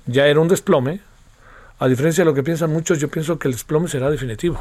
ya 0.06 0.26
era 0.28 0.40
un 0.40 0.49
desplome, 0.49 1.00
a 1.78 1.87
diferencia 1.87 2.25
de 2.25 2.30
lo 2.30 2.35
que 2.35 2.42
piensan 2.42 2.73
muchos, 2.73 2.99
yo 2.99 3.08
pienso 3.08 3.38
que 3.38 3.49
el 3.49 3.52
desplome 3.52 3.87
será 3.88 4.08
definitivo, 4.08 4.58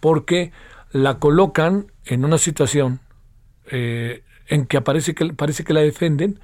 porque 0.00 0.52
la 0.92 1.18
colocan 1.18 1.90
en 2.04 2.26
una 2.26 2.36
situación 2.36 3.00
eh, 3.70 4.22
en 4.48 4.66
que, 4.66 4.76
aparece 4.76 5.14
que 5.14 5.32
parece 5.32 5.64
que 5.64 5.72
la 5.72 5.80
defienden 5.80 6.40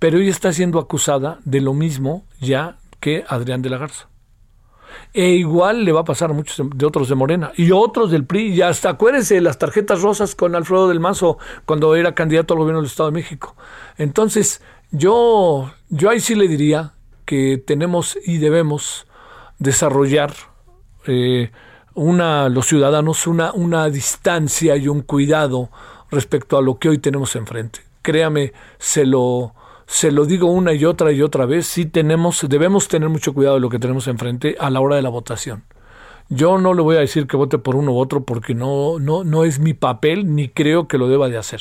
pero 0.00 0.18
ella 0.18 0.30
está 0.30 0.52
siendo 0.52 0.80
acusada 0.80 1.38
de 1.44 1.60
lo 1.60 1.74
mismo 1.74 2.24
ya 2.40 2.78
que 2.98 3.24
Adrián 3.28 3.62
de 3.62 3.70
la 3.70 3.78
Garza. 3.78 4.08
E 5.12 5.28
igual 5.30 5.84
le 5.84 5.92
va 5.92 6.00
a 6.00 6.04
pasar 6.04 6.30
a 6.30 6.32
muchos 6.32 6.68
de 6.74 6.86
otros 6.86 7.08
de 7.08 7.14
Morena 7.14 7.52
y 7.56 7.70
otros 7.70 8.10
del 8.10 8.24
PRI. 8.24 8.54
Y 8.54 8.62
hasta 8.62 8.90
acuérdense 8.90 9.36
de 9.36 9.40
las 9.40 9.58
tarjetas 9.58 10.02
rosas 10.02 10.34
con 10.34 10.56
Alfredo 10.56 10.88
del 10.88 10.98
Mazo 10.98 11.38
cuando 11.64 11.94
era 11.94 12.14
candidato 12.14 12.54
al 12.54 12.60
gobierno 12.60 12.80
del 12.80 12.90
Estado 12.90 13.10
de 13.10 13.14
México. 13.14 13.54
Entonces, 13.98 14.62
yo, 14.90 15.72
yo 15.90 16.10
ahí 16.10 16.18
sí 16.18 16.34
le 16.34 16.48
diría 16.48 16.94
que 17.24 17.62
tenemos 17.64 18.18
y 18.24 18.38
debemos 18.38 19.06
desarrollar 19.58 20.32
eh, 21.06 21.52
una, 21.94 22.48
los 22.48 22.66
ciudadanos 22.66 23.26
una, 23.26 23.52
una 23.52 23.88
distancia 23.90 24.76
y 24.76 24.88
un 24.88 25.02
cuidado 25.02 25.70
respecto 26.10 26.56
a 26.56 26.62
lo 26.62 26.78
que 26.78 26.88
hoy 26.88 26.98
tenemos 26.98 27.36
enfrente. 27.36 27.80
Créame, 28.02 28.52
se 28.78 29.04
lo, 29.04 29.54
se 29.90 30.12
lo 30.12 30.24
digo 30.24 30.46
una 30.46 30.72
y 30.72 30.84
otra 30.84 31.10
y 31.10 31.20
otra 31.20 31.46
vez, 31.46 31.66
sí 31.66 31.84
tenemos, 31.84 32.46
debemos 32.48 32.86
tener 32.86 33.08
mucho 33.08 33.34
cuidado 33.34 33.56
de 33.56 33.60
lo 33.60 33.68
que 33.68 33.80
tenemos 33.80 34.06
enfrente 34.06 34.54
a 34.60 34.70
la 34.70 34.80
hora 34.80 34.94
de 34.94 35.02
la 35.02 35.08
votación. 35.08 35.64
Yo 36.28 36.58
no 36.58 36.74
le 36.74 36.82
voy 36.82 36.94
a 36.94 37.00
decir 37.00 37.26
que 37.26 37.36
vote 37.36 37.58
por 37.58 37.74
uno 37.74 37.90
u 37.90 37.98
otro 37.98 38.22
porque 38.22 38.54
no, 38.54 39.00
no, 39.00 39.24
no 39.24 39.42
es 39.42 39.58
mi 39.58 39.74
papel 39.74 40.36
ni 40.36 40.48
creo 40.48 40.86
que 40.86 40.96
lo 40.96 41.08
deba 41.08 41.28
de 41.28 41.38
hacer. 41.38 41.60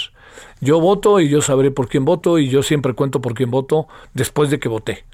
Yo 0.62 0.80
voto 0.80 1.20
y 1.20 1.28
yo 1.28 1.42
sabré 1.42 1.72
por 1.72 1.90
quién 1.90 2.06
voto 2.06 2.38
y 2.38 2.50
yo 2.50 2.62
siempre 2.62 2.94
cuento 2.94 3.20
por 3.20 3.34
quién 3.34 3.50
voto 3.50 3.88
después 4.14 4.52
de 4.52 4.60
que 4.60 4.70
voté 4.70 5.06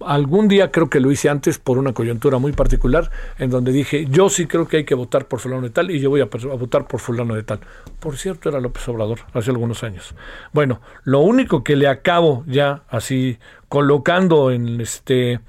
algún 0.00 0.48
día 0.48 0.70
creo 0.70 0.88
que 0.88 1.00
lo 1.00 1.10
hice 1.10 1.28
antes 1.28 1.58
por 1.58 1.78
una 1.78 1.92
coyuntura 1.92 2.38
muy 2.38 2.52
particular, 2.52 3.10
en 3.38 3.50
donde 3.50 3.72
dije, 3.72 4.06
yo 4.10 4.28
sí 4.28 4.46
creo 4.46 4.68
que 4.68 4.78
hay 4.78 4.84
que 4.84 4.94
votar 4.94 5.26
por 5.26 5.40
fulano 5.40 5.62
de 5.62 5.70
tal 5.70 5.90
y 5.90 6.00
yo 6.00 6.10
voy 6.10 6.20
a, 6.20 6.26
votar 6.26 6.86
por 6.86 7.00
fulano 7.00 7.34
de 7.34 7.42
tal. 7.42 7.60
Por 7.98 8.16
cierto, 8.16 8.48
era 8.48 8.60
López 8.60 8.86
Obrador, 8.88 9.20
hace 9.32 9.50
algunos 9.50 9.82
años. 9.82 10.14
Bueno, 10.52 10.80
lo 11.04 11.20
único 11.20 11.64
que 11.64 11.76
le 11.76 11.88
acabo 11.88 12.44
ya 12.46 12.82
así 12.88 13.38
colocando 13.68 14.50
en 14.50 14.80
este... 14.80 15.40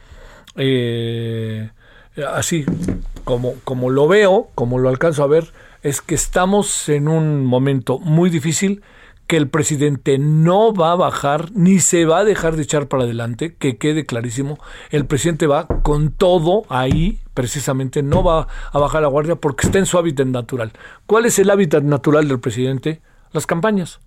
Eh, 0.56 1.70
así 2.34 2.66
como, 3.24 3.54
como 3.64 3.90
lo 3.90 4.08
veo, 4.08 4.50
como 4.56 4.80
lo 4.80 4.90
alcanzo 4.90 5.24
a 5.24 5.28
ver, 5.28 5.54
es 5.84 6.02
que 6.02 6.16
estamos 6.16 6.90
en 6.90 7.08
un 7.08 7.46
momento 7.46 8.00
muy 8.00 8.30
difícil 8.30 8.82
que 9.30 9.38
el 9.38 9.48
presidente 9.48 10.18
no 10.18 10.74
va 10.74 10.94
a 10.94 10.96
bajar 10.96 11.52
ni 11.52 11.80
se 11.82 12.06
va 12.06 12.18
a 12.18 12.24
dejar 12.24 12.56
de 12.56 12.64
echar 12.64 12.88
para 12.88 13.04
adelante, 13.04 13.54
que 13.54 13.78
quede 13.78 14.08
clarísimo, 14.08 14.58
el 14.90 15.06
presidente 15.06 15.46
va 15.46 15.68
con 15.68 16.12
todo 16.12 16.64
ahí, 16.68 17.20
precisamente 17.36 18.02
no 18.02 18.24
va 18.24 18.48
a 18.74 18.80
bajar 18.80 19.04
la 19.04 19.08
guardia 19.08 19.36
porque 19.36 19.68
está 19.68 19.78
en 19.78 19.86
su 19.86 20.00
hábitat 20.00 20.26
natural. 20.26 20.72
¿Cuál 21.06 21.28
es 21.28 21.38
el 21.38 21.52
hábitat 21.52 21.84
natural 21.84 22.28
del 22.28 22.40
presidente? 22.40 23.02
Las 23.32 23.46
campañas. 23.46 24.00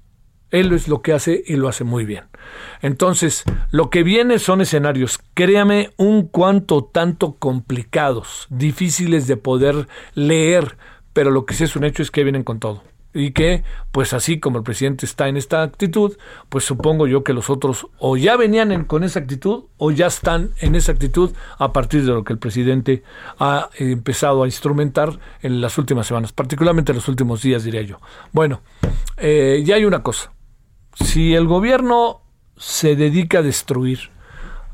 Él 0.50 0.73
es 0.73 0.88
lo 0.88 1.02
que 1.02 1.12
hace 1.12 1.41
y 1.47 1.55
lo 1.55 1.69
hace 1.69 1.85
muy 1.85 2.05
bien. 2.05 2.25
Entonces, 2.81 3.45
lo 3.71 3.91
que 3.91 4.02
viene 4.02 4.41
son 4.41 4.61
escenarios, 4.61 5.21
créame, 5.35 5.91
un 5.99 6.26
cuanto 6.26 6.83
tanto 6.83 7.35
complicados, 7.35 8.49
difíciles 8.50 9.29
de 9.29 9.37
poder 9.37 9.87
leer, 10.14 10.76
pero 11.12 11.31
lo 11.31 11.47
que 11.47 11.55
sí 11.55 11.62
es 11.62 11.76
un 11.76 11.85
hecho 11.85 12.02
es 12.02 12.11
que 12.11 12.25
vienen 12.25 12.43
con 12.43 12.59
todo 12.59 12.83
y 13.14 13.33
que, 13.33 13.62
pues 13.90 14.12
así 14.12 14.40
como 14.40 14.59
el 14.59 14.64
presidente 14.64 15.07
está 15.07 15.28
en 15.28 15.37
esta 15.37 15.62
actitud, 15.62 16.16
pues 16.49 16.64
supongo 16.64 17.07
yo 17.07 17.25
que 17.25 17.33
los 17.33 17.50
otros 17.50 17.87
o 17.99 18.16
ya 18.16 18.37
venían 18.37 18.85
con 18.85 19.04
esa 19.04 19.21
actitud 19.21 19.64
o 19.76 19.90
ya 19.90 20.07
están 20.07 20.50
en 20.61 20.75
esa 20.75 20.92
actitud 20.92 21.33
a 21.59 21.73
partir 21.73 22.04
de 22.04 22.12
lo 22.12 22.25
que 22.25 22.33
el 22.33 22.38
presidente 22.38 23.02
ha 23.38 23.69
empezado 23.78 24.42
a 24.42 24.47
instrumentar 24.47 25.19
en 25.42 25.61
las 25.61 25.76
últimas 25.78 26.07
semanas, 26.07 26.33
particularmente 26.33 26.92
en 26.92 26.97
los 26.97 27.09
últimos 27.09 27.42
días, 27.42 27.64
diría 27.64 27.83
yo. 27.83 28.00
Bueno, 28.33 28.61
eh, 29.16 29.62
ya 29.64 29.76
hay 29.76 29.85
una 29.85 30.02
cosa. 30.02 30.33
Si 30.95 31.35
el 31.35 31.47
gobierno 31.47 32.21
se 32.57 32.97
dedica 32.97 33.38
a 33.38 33.42
destruir 33.42 34.11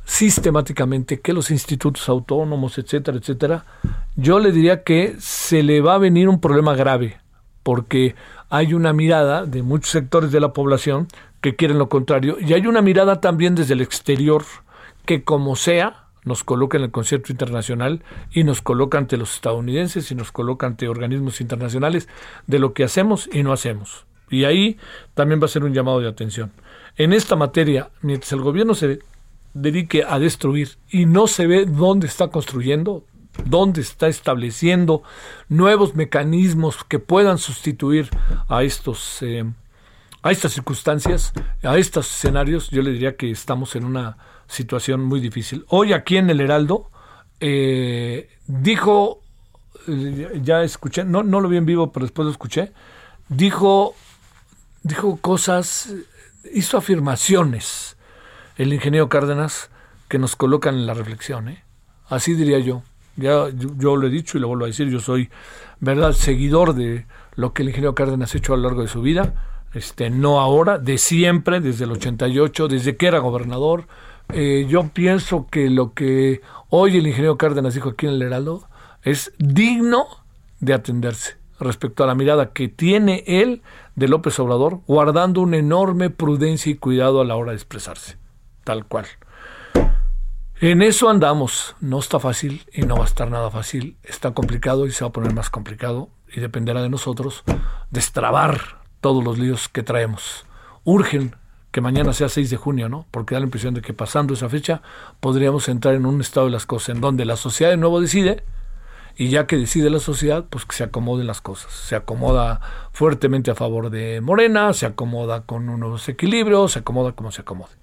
sistemáticamente 0.05 1.21
que 1.21 1.33
los 1.33 1.51
institutos 1.51 2.09
autónomos, 2.09 2.79
etcétera, 2.79 3.19
etcétera, 3.19 3.65
yo 4.17 4.39
le 4.39 4.53
diría 4.53 4.83
que 4.83 5.17
se 5.19 5.63
le 5.63 5.81
va 5.81 5.95
a 5.95 5.99
venir 5.99 6.29
un 6.29 6.41
problema 6.41 6.75
grave 6.75 7.21
porque 7.69 8.15
hay 8.49 8.73
una 8.73 8.95
mirada 8.95 9.45
de 9.45 9.63
muchos 9.63 9.91
sectores 9.91 10.33
de 10.33 10.41
la 10.41 10.55
población 10.55 11.07
que 11.43 11.55
quieren 11.55 11.77
lo 11.77 11.91
contrario 11.91 12.39
y 12.41 12.55
hay 12.55 12.67
una 12.67 12.81
mirada 12.81 13.21
también 13.21 13.55
desde 13.55 13.75
el 13.75 13.83
exterior 13.83 14.43
que 15.05 15.23
como 15.23 15.55
sea 15.55 16.07
nos 16.25 16.45
coloca 16.45 16.79
en 16.79 16.85
el 16.85 16.91
concierto 16.91 17.31
internacional 17.31 18.03
y 18.33 18.45
nos 18.45 18.63
coloca 18.63 18.97
ante 18.97 19.19
los 19.19 19.35
estadounidenses 19.35 20.11
y 20.11 20.15
nos 20.15 20.33
coloca 20.33 20.67
ante 20.67 20.89
organismos 20.89 21.43
internacionales 21.43 22.09
de 22.47 22.59
lo 22.59 22.73
que 22.73 22.85
hacemos 22.85 23.29
y 23.31 23.43
no 23.43 23.53
hacemos. 23.53 24.07
Y 24.31 24.45
ahí 24.45 24.79
también 25.13 25.39
va 25.39 25.45
a 25.45 25.49
ser 25.49 25.63
un 25.63 25.75
llamado 25.75 26.01
de 26.01 26.09
atención. 26.09 26.53
En 26.97 27.13
esta 27.13 27.37
materia, 27.37 27.91
mientras 28.01 28.33
el 28.33 28.41
gobierno 28.41 28.75
se 28.75 29.01
dedique 29.53 30.05
a 30.09 30.19
destruir 30.19 30.79
y 30.91 31.05
no 31.05 31.27
se 31.27 31.47
ve 31.47 31.67
dónde 31.67 32.07
está 32.07 32.29
construyendo, 32.29 33.05
dónde 33.45 33.81
está 33.81 34.09
estableciendo 34.09 35.03
nuevos 35.49 35.95
mecanismos 35.95 36.85
que 36.85 36.99
puedan 36.99 37.39
sustituir 37.39 38.11
a 38.49 38.63
estos 38.63 39.23
eh, 39.23 39.45
a 40.23 40.33
estas 40.33 40.53
circunstancias, 40.53 41.33
a 41.63 41.79
estos 41.79 42.11
escenarios, 42.11 42.71
yo 42.71 42.83
le 42.83 42.91
diría 42.91 43.17
que 43.17 43.31
estamos 43.31 43.77
en 43.77 43.85
una 43.85 44.17
situación 44.49 45.05
muy 45.05 45.21
difícil. 45.21 45.65
Hoy 45.69 45.93
aquí 45.93 46.17
en 46.17 46.29
el 46.31 46.41
Heraldo 46.41 46.91
eh, 47.41 48.29
dijo, 48.47 49.23
eh, 49.87 50.41
ya 50.43 50.63
escuché, 50.63 51.05
no, 51.05 51.23
no 51.23 51.41
lo 51.41 51.49
vi 51.49 51.57
en 51.57 51.67
vivo, 51.67 51.93
pero 51.93 52.05
después 52.05 52.27
lo 52.27 52.33
escuché, 52.33 52.73
dijo, 53.29 53.95
dijo 54.83 55.19
cosas, 55.21 55.95
hizo 56.53 56.79
afirmaciones 56.79 57.97
el 58.57 58.73
ingeniero 58.73 59.09
Cárdenas 59.09 59.71
que 60.09 60.19
nos 60.19 60.35
colocan 60.35 60.75
en 60.75 60.87
la 60.87 60.95
reflexión, 60.95 61.57
así 62.09 62.35
diría 62.35 62.59
yo. 62.59 62.83
Ya 63.19 63.49
yo, 63.51 63.97
lo 63.97 64.07
he 64.07 64.11
dicho 64.11 64.39
y 64.39 64.41
lo 64.41 64.49
vuelvo 64.49 64.65
a 64.65 64.69
decir, 64.69 64.89
yo 64.89 65.01
soy, 65.01 65.29
¿verdad?, 65.81 66.13
seguidor 66.13 66.75
de 66.75 67.07
lo 67.35 67.53
que 67.53 67.63
el 67.63 67.69
ingeniero 67.69 67.95
Cárdenas 67.95 68.35
ha 68.35 68.39
hecho 68.39 68.55
a 68.55 68.57
lo 68.57 68.63
largo 68.63 68.83
de 68.83 68.89
su 68.89 69.03
vida, 69.03 69.35
este, 69.75 70.09
no 70.09 70.41
ahora, 70.41 70.79
de 70.79 70.99
siempre, 70.99 71.61
desde 71.61 71.85
el 71.85 71.93
88, 71.93 72.69
desde 72.69 72.97
que 72.97 73.07
era 73.09 73.19
gobernador. 73.19 73.87
Eh, 74.33 74.67
yo 74.69 74.89
pienso 74.89 75.47
que 75.51 75.69
lo 75.69 75.95
que 75.95 76.43
hoy 76.69 76.97
el 76.97 77.07
ingeniero 77.07 77.37
Cárdenas 77.37 77.75
dijo 77.75 77.91
aquí 77.91 78.07
en 78.07 78.13
el 78.13 78.23
Heraldo 78.23 78.69
es 79.03 79.33
digno 79.39 80.07
de 80.61 80.75
atenderse 80.75 81.37
respecto 81.61 82.05
a 82.05 82.07
la 82.07 82.15
mirada 82.15 82.53
que 82.53 82.69
tiene 82.69 83.25
él 83.27 83.63
de 83.97 84.09
López 84.09 84.39
Obrador, 84.39 84.81
guardando 84.87 85.41
una 85.41 85.57
enorme 85.57 86.09
prudencia 86.11 86.71
y 86.71 86.77
cuidado 86.77 87.21
a 87.21 87.25
la 87.25 87.37
hora 87.37 87.51
de 87.51 87.57
expresarse, 87.57 88.17
tal 88.65 88.87
cual. 88.87 89.07
En 90.61 90.83
eso 90.83 91.09
andamos. 91.09 91.77
No 91.81 92.01
está 92.01 92.19
fácil 92.19 92.67
y 92.73 92.83
no 92.83 92.97
va 92.97 93.05
a 93.05 93.07
estar 93.07 93.31
nada 93.31 93.49
fácil. 93.49 93.97
Está 94.03 94.33
complicado 94.33 94.87
y 94.87 94.91
se 94.91 95.05
va 95.05 95.11
a 95.11 95.13
poner 95.13 95.33
más 95.33 95.51
complicado 95.51 96.09
y 96.35 96.41
dependerá 96.41 96.83
de 96.83 96.89
nosotros 96.89 97.45
destrabar 97.93 98.81
todos 99.01 99.23
los 99.23 99.39
líos 99.39 99.69
que 99.69 99.85
traemos. 99.85 100.47
Urgen 100.83 101.37
que 101.71 101.81
mañana 101.81 102.13
sea 102.13 102.29
6 102.29 102.51
de 102.51 102.57
junio, 102.57 102.89
¿no? 102.89 103.07
Porque 103.13 103.37
da 103.37 103.41
la 103.41 103.47
impresión 103.47 103.73
de 103.73 103.83
que 103.83 103.93
pasando 103.93 104.35
esa 104.35 104.49
fecha 104.49 104.83
podríamos 105.21 105.69
entrar 105.69 105.95
en 105.95 106.07
un 106.07 106.21
estado 106.21 106.47
de 106.47 106.53
las 106.53 106.67
cosas 106.67 106.97
en 106.97 107.01
donde 107.01 107.25
la 107.25 107.37
sociedad 107.37 107.71
de 107.71 107.77
nuevo 107.77 108.01
decide 108.01 108.43
y 109.17 109.29
ya 109.29 109.47
que 109.47 109.57
decide 109.57 109.91
la 109.91 110.01
sociedad, 110.01 110.45
pues 110.51 110.65
que 110.65 110.75
se 110.75 110.83
acomoden 110.83 111.29
las 111.29 111.41
cosas. 111.41 111.73
Se 111.73 111.95
acomoda 111.95 112.61
fuertemente 112.91 113.53
a 113.53 113.55
favor 113.55 113.91
de 113.91 114.21
Morena, 114.21 114.73
se 114.73 114.87
acomoda 114.87 115.43
con 115.43 115.69
unos 115.69 116.09
equilibrios, 116.09 116.73
se 116.73 116.81
acomoda 116.81 117.13
como 117.13 117.31
se 117.31 117.43
acomode. 117.43 117.75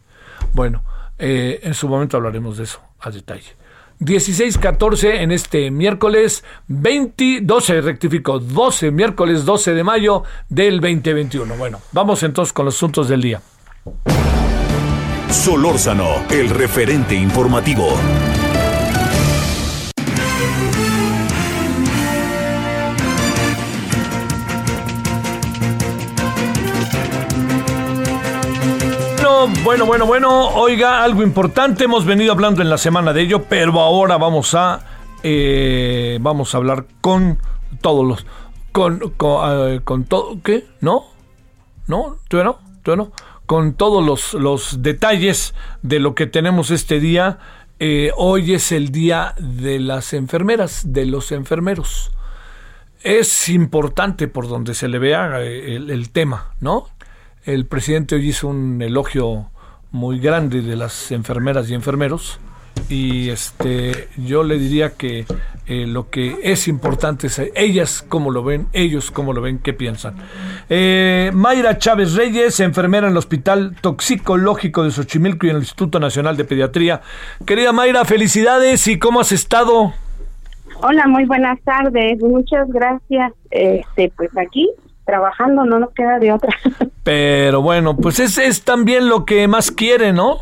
Bueno, 0.53 0.83
eh, 1.17 1.59
en 1.63 1.73
su 1.73 1.87
momento 1.87 2.17
hablaremos 2.17 2.57
de 2.57 2.63
eso 2.63 2.81
a 2.99 3.09
detalle. 3.09 3.55
16-14 3.99 5.21
en 5.21 5.31
este 5.31 5.71
miércoles 5.71 6.43
20, 6.67 7.39
12, 7.43 7.81
rectifico, 7.81 8.39
12, 8.39 8.91
miércoles 8.91 9.45
12 9.45 9.73
de 9.73 9.83
mayo 9.83 10.23
del 10.49 10.81
2021. 10.81 11.55
Bueno, 11.55 11.79
vamos 11.91 12.21
entonces 12.23 12.51
con 12.51 12.65
los 12.65 12.75
asuntos 12.75 13.07
del 13.07 13.21
día. 13.21 13.41
Solórzano, 15.29 16.25
el 16.29 16.49
referente 16.49 17.15
informativo. 17.15 17.97
Bueno, 29.63 29.85
bueno, 29.85 30.05
bueno, 30.07 30.47
Oiga, 30.55 31.03
algo 31.03 31.21
importante. 31.21 31.83
Hemos 31.83 32.05
venido 32.05 32.31
hablando 32.31 32.63
en 32.63 32.69
la 32.69 32.79
semana 32.79 33.13
de 33.13 33.21
ello, 33.21 33.43
pero 33.43 33.79
ahora 33.79 34.17
vamos 34.17 34.55
a 34.55 34.81
eh, 35.21 36.17
vamos 36.19 36.55
a 36.55 36.57
hablar 36.57 36.85
con 37.01 37.37
todos 37.81 38.05
los 38.05 38.25
con 38.71 38.99
con, 39.17 39.79
con 39.83 40.03
todo 40.05 40.37
qué 40.43 40.65
no 40.81 41.05
no 41.87 42.17
todavía 42.27 42.53
no 42.53 42.59
todavía 42.81 43.05
no 43.05 43.11
con 43.45 43.75
todos 43.75 44.03
los, 44.03 44.33
los 44.33 44.81
detalles 44.81 45.53
de 45.83 45.99
lo 45.99 46.15
que 46.15 46.25
tenemos 46.25 46.71
este 46.71 46.99
día. 46.99 47.37
Eh, 47.79 48.11
hoy 48.17 48.55
es 48.55 48.71
el 48.71 48.89
día 48.91 49.35
de 49.37 49.79
las 49.79 50.13
enfermeras, 50.13 50.91
de 50.91 51.05
los 51.05 51.31
enfermeros. 51.31 52.11
Es 53.03 53.49
importante 53.49 54.27
por 54.27 54.47
donde 54.47 54.73
se 54.73 54.87
le 54.87 54.97
vea 54.97 55.39
eh, 55.41 55.75
el 55.75 56.09
tema, 56.09 56.53
¿no? 56.59 56.87
El 57.45 57.67
presidente 57.67 58.15
hoy 58.15 58.29
hizo 58.29 58.47
un 58.47 58.81
elogio 58.81 59.51
muy 59.91 60.19
grande 60.19 60.63
de 60.63 60.75
las 60.75 61.11
enfermeras 61.11 61.69
y 61.69 61.75
enfermeros 61.75 62.39
y 62.89 63.29
este 63.29 64.09
yo 64.17 64.43
le 64.43 64.57
diría 64.57 64.93
que 64.93 65.25
eh, 65.67 65.85
lo 65.85 66.09
que 66.09 66.37
es 66.41 66.67
importante 66.67 67.27
es 67.27 67.39
ellas 67.55 68.03
cómo 68.07 68.31
lo 68.31 68.43
ven, 68.43 68.65
ellos 68.73 69.11
cómo 69.11 69.31
lo 69.31 69.41
ven, 69.41 69.59
qué 69.59 69.73
piensan. 69.73 70.15
Eh, 70.71 71.29
Mayra 71.35 71.77
Chávez 71.77 72.15
Reyes, 72.15 72.59
enfermera 72.61 73.05
en 73.05 73.11
el 73.11 73.17
Hospital 73.17 73.75
Toxicológico 73.79 74.83
de 74.83 74.89
Xochimilco 74.89 75.45
y 75.45 75.51
en 75.51 75.57
el 75.57 75.61
Instituto 75.61 75.99
Nacional 75.99 76.37
de 76.37 76.45
Pediatría. 76.45 77.01
Querida 77.45 77.71
Mayra, 77.71 78.05
felicidades 78.05 78.87
y 78.87 78.97
cómo 78.97 79.19
has 79.19 79.31
estado. 79.31 79.93
Hola, 80.81 81.05
muy 81.05 81.25
buenas 81.25 81.59
tardes, 81.61 82.19
muchas 82.21 82.67
gracias. 82.69 83.33
Este, 83.51 84.11
pues 84.17 84.35
aquí 84.35 84.67
trabajando, 85.05 85.65
no 85.65 85.79
nos 85.79 85.91
queda 85.91 86.19
de 86.19 86.31
otra. 86.31 86.55
Pero 87.03 87.61
bueno, 87.61 87.95
pues 87.95 88.19
es, 88.19 88.37
es 88.37 88.63
también 88.63 89.07
lo 89.07 89.25
que 89.25 89.47
más 89.47 89.71
quiere, 89.71 90.11
¿no? 90.11 90.39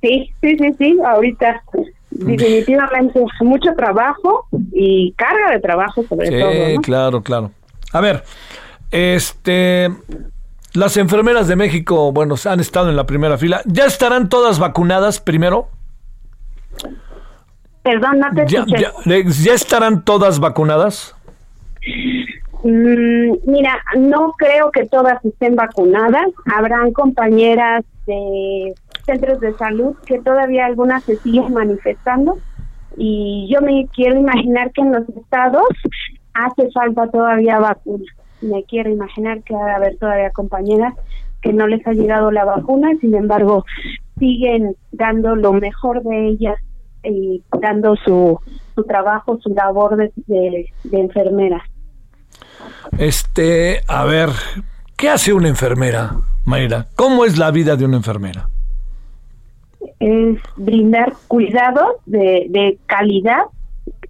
Sí, 0.00 0.32
sí, 0.40 0.56
sí, 0.58 0.74
sí, 0.78 0.98
ahorita 1.04 1.62
definitivamente 2.10 3.20
mucho 3.40 3.74
trabajo 3.76 4.46
y 4.72 5.12
carga 5.12 5.52
de 5.52 5.60
trabajo 5.60 6.04
sobre 6.08 6.30
todo. 6.30 6.50
Sí, 6.50 6.76
claro, 6.78 7.22
claro. 7.22 7.50
A 7.92 8.00
ver, 8.00 8.24
este, 8.90 9.90
las 10.74 10.96
enfermeras 10.96 11.48
de 11.48 11.56
México, 11.56 12.12
bueno, 12.12 12.34
han 12.44 12.60
estado 12.60 12.90
en 12.90 12.96
la 12.96 13.06
primera 13.06 13.38
fila. 13.38 13.62
¿Ya 13.66 13.86
estarán 13.86 14.28
todas 14.28 14.58
vacunadas 14.58 15.20
primero? 15.20 15.68
Perdón, 17.82 18.18
no 18.18 18.26
te 18.34 18.46
ya, 18.46 18.64
ya, 18.66 18.92
¿Ya 19.04 19.54
estarán 19.54 20.04
todas 20.04 20.40
vacunadas? 20.40 21.14
Mm, 22.64 23.32
mira, 23.46 23.78
no 23.96 24.34
creo 24.36 24.70
que 24.72 24.86
todas 24.86 25.24
estén 25.24 25.54
vacunadas. 25.54 26.26
Habrán 26.54 26.92
compañeras 26.92 27.84
de 28.06 28.74
centros 29.04 29.40
de 29.40 29.54
salud 29.54 29.96
que 30.06 30.20
todavía 30.20 30.66
algunas 30.66 31.04
se 31.04 31.16
siguen 31.16 31.52
manifestando 31.54 32.38
y 32.96 33.48
yo 33.50 33.60
me 33.60 33.86
quiero 33.94 34.18
imaginar 34.18 34.72
que 34.72 34.80
en 34.80 34.92
los 34.92 35.08
estados 35.08 35.66
hace 36.34 36.70
falta 36.72 37.08
todavía 37.08 37.58
vacuna. 37.58 38.04
Me 38.40 38.64
quiero 38.64 38.90
imaginar 38.90 39.42
que 39.42 39.54
va 39.54 39.72
a 39.72 39.76
haber 39.76 39.96
todavía 39.98 40.30
compañeras 40.30 40.94
que 41.42 41.52
no 41.52 41.66
les 41.66 41.86
ha 41.86 41.92
llegado 41.92 42.30
la 42.30 42.44
vacuna, 42.44 42.90
sin 43.00 43.14
embargo 43.14 43.64
siguen 44.18 44.74
dando 44.90 45.36
lo 45.36 45.52
mejor 45.52 46.02
de 46.02 46.28
ellas 46.28 46.56
y 47.04 47.44
dando 47.60 47.94
su, 47.96 48.38
su 48.74 48.84
trabajo, 48.84 49.38
su 49.40 49.50
labor 49.50 49.96
de, 49.96 50.12
de, 50.26 50.66
de 50.82 51.00
enfermera. 51.00 51.62
Este, 52.98 53.80
a 53.86 54.04
ver, 54.04 54.30
¿qué 54.96 55.08
hace 55.08 55.32
una 55.32 55.48
enfermera, 55.48 56.16
Mayra? 56.44 56.86
¿Cómo 56.96 57.24
es 57.24 57.38
la 57.38 57.50
vida 57.50 57.76
de 57.76 57.84
una 57.84 57.96
enfermera? 57.98 58.48
Es 60.00 60.38
brindar 60.56 61.12
cuidados 61.28 61.96
de, 62.06 62.46
de 62.50 62.78
calidad 62.86 63.42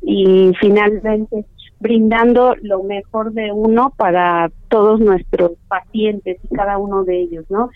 y 0.03 0.53
finalmente 0.61 1.45
brindando 1.81 2.55
lo 2.63 2.83
mejor 2.83 3.33
de 3.33 3.53
uno 3.53 3.93
para 3.97 4.51
todos 4.69 5.01
nuestros 5.01 5.53
pacientes 5.69 6.39
y 6.43 6.55
cada 6.55 6.79
uno 6.79 7.05
de 7.05 7.21
ellos, 7.21 7.45
¿no? 7.49 7.71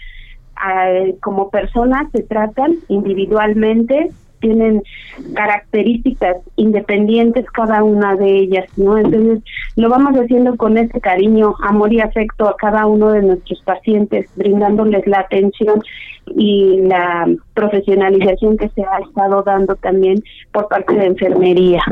como 1.21 1.51
personas 1.51 2.09
se 2.13 2.23
tratan 2.23 2.77
individualmente 2.87 4.11
tienen 4.43 4.83
características 5.35 6.37
independientes 6.57 7.47
cada 7.51 7.83
una 7.83 8.15
de 8.17 8.41
ellas, 8.41 8.67
¿no? 8.77 8.99
Entonces, 8.99 9.39
lo 9.77 9.89
vamos 9.89 10.15
haciendo 10.17 10.57
con 10.57 10.77
ese 10.77 11.01
cariño, 11.01 11.55
amor 11.63 11.93
y 11.93 12.01
afecto 12.01 12.49
a 12.49 12.57
cada 12.57 12.85
uno 12.87 13.13
de 13.13 13.23
nuestros 13.23 13.63
pacientes, 13.63 14.29
brindándoles 14.37 15.07
la 15.07 15.21
atención 15.21 15.83
y 16.37 16.81
la 16.83 17.27
profesionalización 17.55 18.59
que 18.59 18.69
se 18.71 18.83
ha 18.83 18.99
estado 18.99 19.43
dando 19.43 19.77
también 19.77 20.23
por 20.53 20.69
parte 20.69 20.93
de 20.95 21.07
enfermería. 21.07 21.83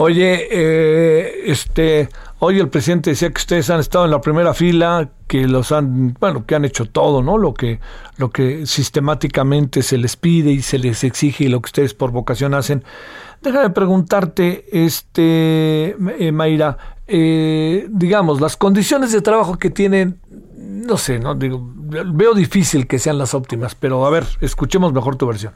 Oye, 0.00 0.46
eh, 0.48 1.50
este, 1.50 2.08
hoy 2.38 2.60
el 2.60 2.68
presidente 2.68 3.10
decía 3.10 3.30
que 3.30 3.38
ustedes 3.38 3.68
han 3.68 3.80
estado 3.80 4.04
en 4.04 4.12
la 4.12 4.20
primera 4.20 4.54
fila, 4.54 5.08
que 5.26 5.48
los 5.48 5.72
han, 5.72 6.14
bueno, 6.20 6.46
que 6.46 6.54
han 6.54 6.64
hecho 6.64 6.84
todo, 6.84 7.20
¿no? 7.20 7.36
Lo 7.36 7.52
que, 7.52 7.80
lo 8.16 8.30
que 8.30 8.64
sistemáticamente 8.64 9.82
se 9.82 9.98
les 9.98 10.14
pide 10.14 10.52
y 10.52 10.62
se 10.62 10.78
les 10.78 11.02
exige 11.02 11.44
y 11.44 11.48
lo 11.48 11.60
que 11.60 11.66
ustedes 11.66 11.94
por 11.94 12.12
vocación 12.12 12.54
hacen. 12.54 12.84
Déjame 13.42 13.70
preguntarte, 13.70 14.66
este, 14.70 15.96
eh, 15.98 16.30
Mayra, 16.30 16.78
eh, 17.08 17.88
digamos, 17.90 18.40
las 18.40 18.56
condiciones 18.56 19.10
de 19.10 19.20
trabajo 19.20 19.58
que 19.58 19.70
tienen, 19.70 20.20
no 20.56 20.96
sé, 20.96 21.18
no 21.18 21.34
digo, 21.34 21.60
veo 21.74 22.34
difícil 22.34 22.86
que 22.86 23.00
sean 23.00 23.18
las 23.18 23.34
óptimas, 23.34 23.74
pero 23.74 24.06
a 24.06 24.10
ver, 24.10 24.26
escuchemos 24.40 24.92
mejor 24.92 25.16
tu 25.16 25.26
versión. 25.26 25.54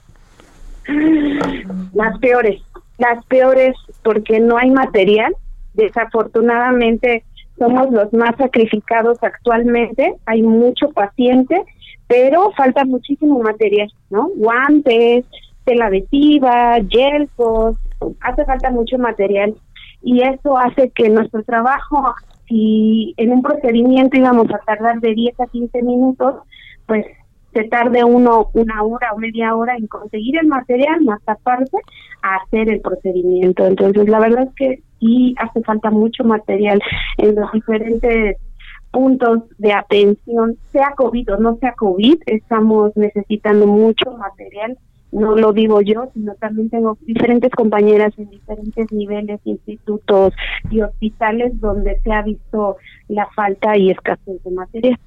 Las 1.94 2.18
peores 2.18 2.60
las 3.02 3.24
peores 3.26 3.74
porque 4.02 4.40
no 4.40 4.56
hay 4.56 4.70
material. 4.70 5.34
Desafortunadamente 5.74 7.24
somos 7.58 7.90
los 7.90 8.12
más 8.12 8.36
sacrificados 8.36 9.18
actualmente, 9.22 10.14
hay 10.26 10.42
mucho 10.42 10.90
paciente, 10.90 11.62
pero 12.06 12.50
falta 12.52 12.84
muchísimo 12.84 13.40
material, 13.40 13.90
¿no? 14.10 14.30
Guantes, 14.36 15.24
tela 15.64 15.86
adhesiva, 15.86 16.78
yelcos, 16.78 17.76
hace 18.20 18.44
falta 18.44 18.70
mucho 18.70 18.98
material 18.98 19.54
y 20.02 20.22
eso 20.22 20.58
hace 20.58 20.90
que 20.90 21.08
nuestro 21.08 21.42
trabajo, 21.44 22.14
si 22.48 23.14
en 23.16 23.32
un 23.32 23.42
procedimiento 23.42 24.16
íbamos 24.16 24.52
a 24.52 24.58
tardar 24.58 25.00
de 25.00 25.14
10 25.14 25.40
a 25.40 25.46
15 25.46 25.82
minutos, 25.82 26.34
pues 26.86 27.06
se 27.52 27.64
tarde 27.64 28.04
uno 28.04 28.50
una 28.54 28.82
hora 28.82 29.12
o 29.12 29.18
media 29.18 29.54
hora 29.54 29.76
en 29.76 29.86
conseguir 29.86 30.38
el 30.38 30.46
material, 30.46 31.02
más 31.02 31.20
aparte 31.26 31.76
a 32.22 32.36
hacer 32.36 32.70
el 32.70 32.80
procedimiento. 32.80 33.66
Entonces, 33.66 34.08
la 34.08 34.20
verdad 34.20 34.44
es 34.44 34.54
que 34.54 34.82
sí 35.00 35.34
hace 35.38 35.62
falta 35.62 35.90
mucho 35.90 36.24
material 36.24 36.80
en 37.18 37.34
los 37.34 37.52
diferentes 37.52 38.36
puntos 38.90 39.40
de 39.58 39.72
atención, 39.72 40.56
sea 40.70 40.92
COVID 40.96 41.34
o 41.34 41.36
no 41.38 41.56
sea 41.56 41.72
COVID, 41.72 42.18
estamos 42.26 42.92
necesitando 42.96 43.66
mucho 43.66 44.12
material. 44.12 44.78
No 45.10 45.34
lo 45.36 45.52
digo 45.52 45.82
yo, 45.82 46.08
sino 46.14 46.34
también 46.36 46.70
tengo 46.70 46.96
diferentes 47.02 47.50
compañeras 47.50 48.14
en 48.16 48.30
diferentes 48.30 48.90
niveles, 48.92 49.40
institutos 49.44 50.32
y 50.70 50.80
hospitales 50.80 51.58
donde 51.60 51.98
se 52.00 52.12
ha 52.12 52.22
visto 52.22 52.76
la 53.08 53.26
falta 53.34 53.76
y 53.76 53.90
escasez 53.90 54.42
de 54.42 54.50
material. 54.50 54.98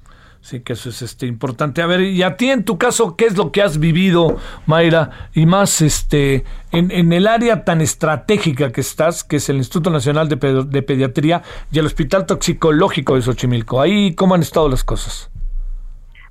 Sí, 0.46 0.60
que 0.60 0.74
eso 0.74 0.90
es 0.90 1.02
este 1.02 1.26
importante. 1.26 1.82
A 1.82 1.86
ver, 1.86 2.02
y 2.02 2.22
a 2.22 2.36
ti 2.36 2.50
en 2.50 2.62
tu 2.62 2.78
caso, 2.78 3.16
¿qué 3.16 3.24
es 3.24 3.36
lo 3.36 3.50
que 3.50 3.62
has 3.62 3.80
vivido, 3.80 4.36
Mayra? 4.66 5.10
Y 5.34 5.44
más 5.44 5.82
este 5.82 6.44
en, 6.70 6.92
en 6.92 7.12
el 7.12 7.26
área 7.26 7.64
tan 7.64 7.80
estratégica 7.80 8.70
que 8.70 8.80
estás, 8.80 9.24
que 9.24 9.38
es 9.38 9.48
el 9.48 9.56
Instituto 9.56 9.90
Nacional 9.90 10.28
de, 10.28 10.36
de 10.36 10.82
Pediatría 10.82 11.42
y 11.72 11.80
el 11.80 11.86
Hospital 11.86 12.26
Toxicológico 12.26 13.16
de 13.16 13.22
Xochimilco. 13.22 13.80
Ahí, 13.80 14.14
¿cómo 14.14 14.36
han 14.36 14.42
estado 14.42 14.68
las 14.68 14.84
cosas? 14.84 15.32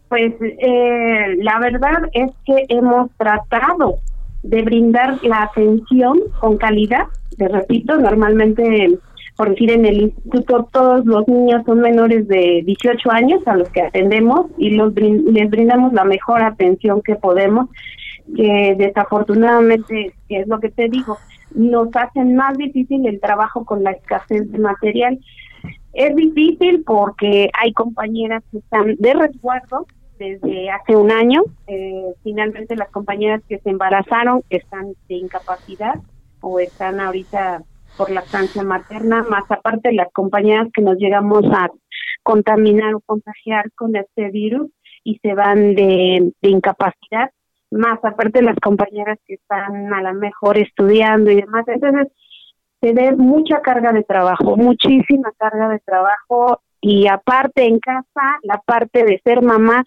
Pues 0.07 0.33
eh, 0.39 1.35
la 1.41 1.59
verdad 1.59 2.03
es 2.13 2.31
que 2.45 2.67
hemos 2.69 3.11
tratado 3.17 3.97
de 4.43 4.61
brindar 4.61 5.21
la 5.23 5.43
atención 5.43 6.19
con 6.39 6.55
calidad. 6.57 7.07
Te 7.37 7.49
repito, 7.49 7.97
normalmente 7.97 8.97
por 9.35 9.49
decir, 9.49 9.71
en 9.71 9.85
el 9.85 10.01
instituto 10.01 10.69
todos 10.71 11.05
los 11.05 11.27
niños 11.27 11.63
son 11.65 11.81
menores 11.81 12.27
de 12.27 12.61
18 12.65 13.11
años 13.11 13.45
a 13.45 13.55
los 13.55 13.69
que 13.69 13.81
atendemos 13.81 14.47
y 14.57 14.71
los 14.71 14.93
les 14.95 15.49
brindamos 15.49 15.91
la 15.93 16.05
mejor 16.05 16.41
atención 16.41 17.01
que 17.01 17.15
podemos. 17.15 17.69
que 18.35 18.75
desafortunadamente, 18.77 20.13
que 20.27 20.39
es 20.39 20.47
lo 20.47 20.59
que 20.59 20.69
te 20.69 20.89
digo, 20.89 21.17
nos 21.53 21.89
hacen 21.95 22.35
más 22.35 22.57
difícil 22.57 23.05
el 23.05 23.19
trabajo 23.19 23.65
con 23.65 23.83
la 23.83 23.91
escasez 23.91 24.51
de 24.51 24.57
material. 24.57 25.19
Es 25.93 26.15
difícil 26.15 26.83
porque 26.85 27.49
hay 27.61 27.71
compañeras 27.73 28.43
que 28.51 28.57
están 28.57 28.95
de 28.97 29.13
resguardo 29.13 29.85
desde 30.17 30.69
hace 30.69 30.95
un 30.95 31.11
año. 31.11 31.43
Eh, 31.67 32.13
finalmente 32.23 32.75
las 32.75 32.89
compañeras 32.89 33.41
que 33.47 33.59
se 33.59 33.69
embarazaron 33.69 34.43
están 34.49 34.93
de 35.07 35.15
incapacidad 35.15 35.95
o 36.41 36.59
están 36.59 36.99
ahorita 36.99 37.63
por 37.97 38.09
la 38.09 38.21
estancia 38.21 38.63
materna, 38.63 39.23
más 39.23 39.43
aparte 39.49 39.93
las 39.93 40.11
compañeras 40.11 40.67
que 40.73 40.81
nos 40.81 40.97
llegamos 40.97 41.43
a 41.51 41.69
contaminar 42.23 42.95
o 42.95 43.01
contagiar 43.01 43.71
con 43.73 43.95
este 43.95 44.29
virus 44.31 44.71
y 45.03 45.19
se 45.19 45.33
van 45.33 45.75
de, 45.75 46.31
incapacidad, 46.41 47.29
más 47.71 48.03
aparte 48.03 48.41
las 48.41 48.57
compañeras 48.57 49.19
que 49.25 49.35
están 49.35 49.93
a 49.93 50.01
lo 50.01 50.13
mejor 50.15 50.57
estudiando 50.57 51.31
y 51.31 51.41
demás. 51.41 51.65
Entonces, 51.67 52.07
se 52.81 52.93
ve 52.93 53.15
mucha 53.15 53.61
carga 53.61 53.91
de 53.91 54.03
trabajo, 54.03 54.57
muchísima 54.57 55.31
carga 55.37 55.69
de 55.69 55.79
trabajo 55.79 56.61
y 56.81 57.07
aparte 57.07 57.65
en 57.65 57.79
casa, 57.79 58.39
la 58.43 58.61
parte 58.65 59.03
de 59.03 59.21
ser 59.23 59.41
mamá, 59.41 59.83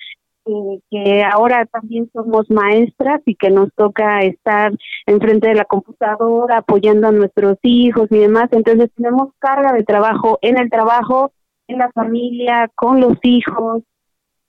eh, 0.49 0.81
que 0.91 1.23
ahora 1.23 1.67
también 1.67 2.09
somos 2.13 2.49
maestras 2.51 3.21
y 3.27 3.35
que 3.35 3.51
nos 3.51 3.69
toca 3.75 4.21
estar 4.21 4.73
enfrente 5.05 5.49
de 5.49 5.55
la 5.55 5.67
computadora 5.67 6.59
apoyando 6.59 7.09
a 7.09 7.13
nuestros 7.13 7.59
hijos 7.63 8.09
y 8.11 8.19
demás. 8.19 8.49
Entonces 8.53 8.91
tenemos 8.97 9.29
carga 9.39 9.73
de 9.73 9.85
trabajo 9.85 10.39
en 10.41 10.59
el 10.59 10.71
trabajo, 10.71 11.33
en 11.67 11.79
la 11.79 11.93
familia, 11.93 12.71
con 12.75 12.99
los 12.99 13.19
hijos 13.23 13.83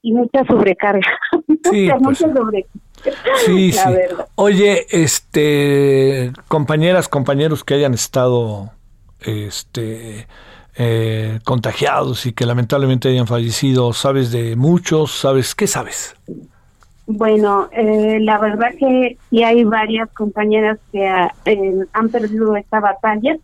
y 0.01 0.13
mucha 0.13 0.45
sobrecarga. 0.45 1.01
Sí, 1.69 1.89
mucha, 1.89 1.97
pues, 1.97 2.17
sobrecarga. 2.19 2.79
Sí, 3.45 3.71
sí. 3.73 3.89
Oye, 4.35 4.85
este, 4.91 6.31
compañeras, 6.47 7.07
compañeros 7.07 7.63
que 7.63 7.73
hayan 7.73 7.93
estado, 7.93 8.71
este, 9.21 10.27
eh, 10.82 11.39
contagiados 11.44 12.26
y 12.26 12.32
que 12.32 12.46
lamentablemente 12.46 13.10
hayan 13.10 13.28
fallecido, 13.28 13.92
¿sabes 13.92 14.32
de 14.32 14.56
muchos? 14.56 15.12
¿Sabes 15.12 15.54
qué 15.54 15.68
sabes? 15.68 16.15
Bueno, 17.06 17.68
eh, 17.74 18.20
la 18.22 18.38
verdad 18.38 18.70
que 18.80 19.18
sí 19.30 19.44
hay 19.44 19.65
varias 19.65 20.10
compañeras 20.12 20.80
que 20.94 21.06
eh, 21.44 21.86
han 21.92 22.08
perdido 22.08 22.56
esta 22.56 22.80
batalla. 22.80 23.36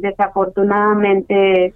desafortunadamente 0.00 1.74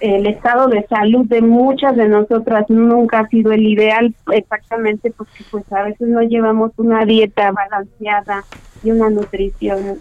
el 0.00 0.26
estado 0.26 0.68
de 0.68 0.86
salud 0.86 1.26
de 1.26 1.42
muchas 1.42 1.94
de 1.96 2.08
nosotras 2.08 2.64
nunca 2.70 3.18
ha 3.20 3.28
sido 3.28 3.52
el 3.52 3.66
ideal 3.66 4.14
exactamente 4.32 5.10
porque 5.10 5.44
pues 5.50 5.70
a 5.70 5.82
veces 5.82 6.08
no 6.08 6.22
llevamos 6.22 6.72
una 6.78 7.04
dieta 7.04 7.52
balanceada 7.52 8.42
y 8.82 8.90
una 8.90 9.10
nutrición 9.10 10.00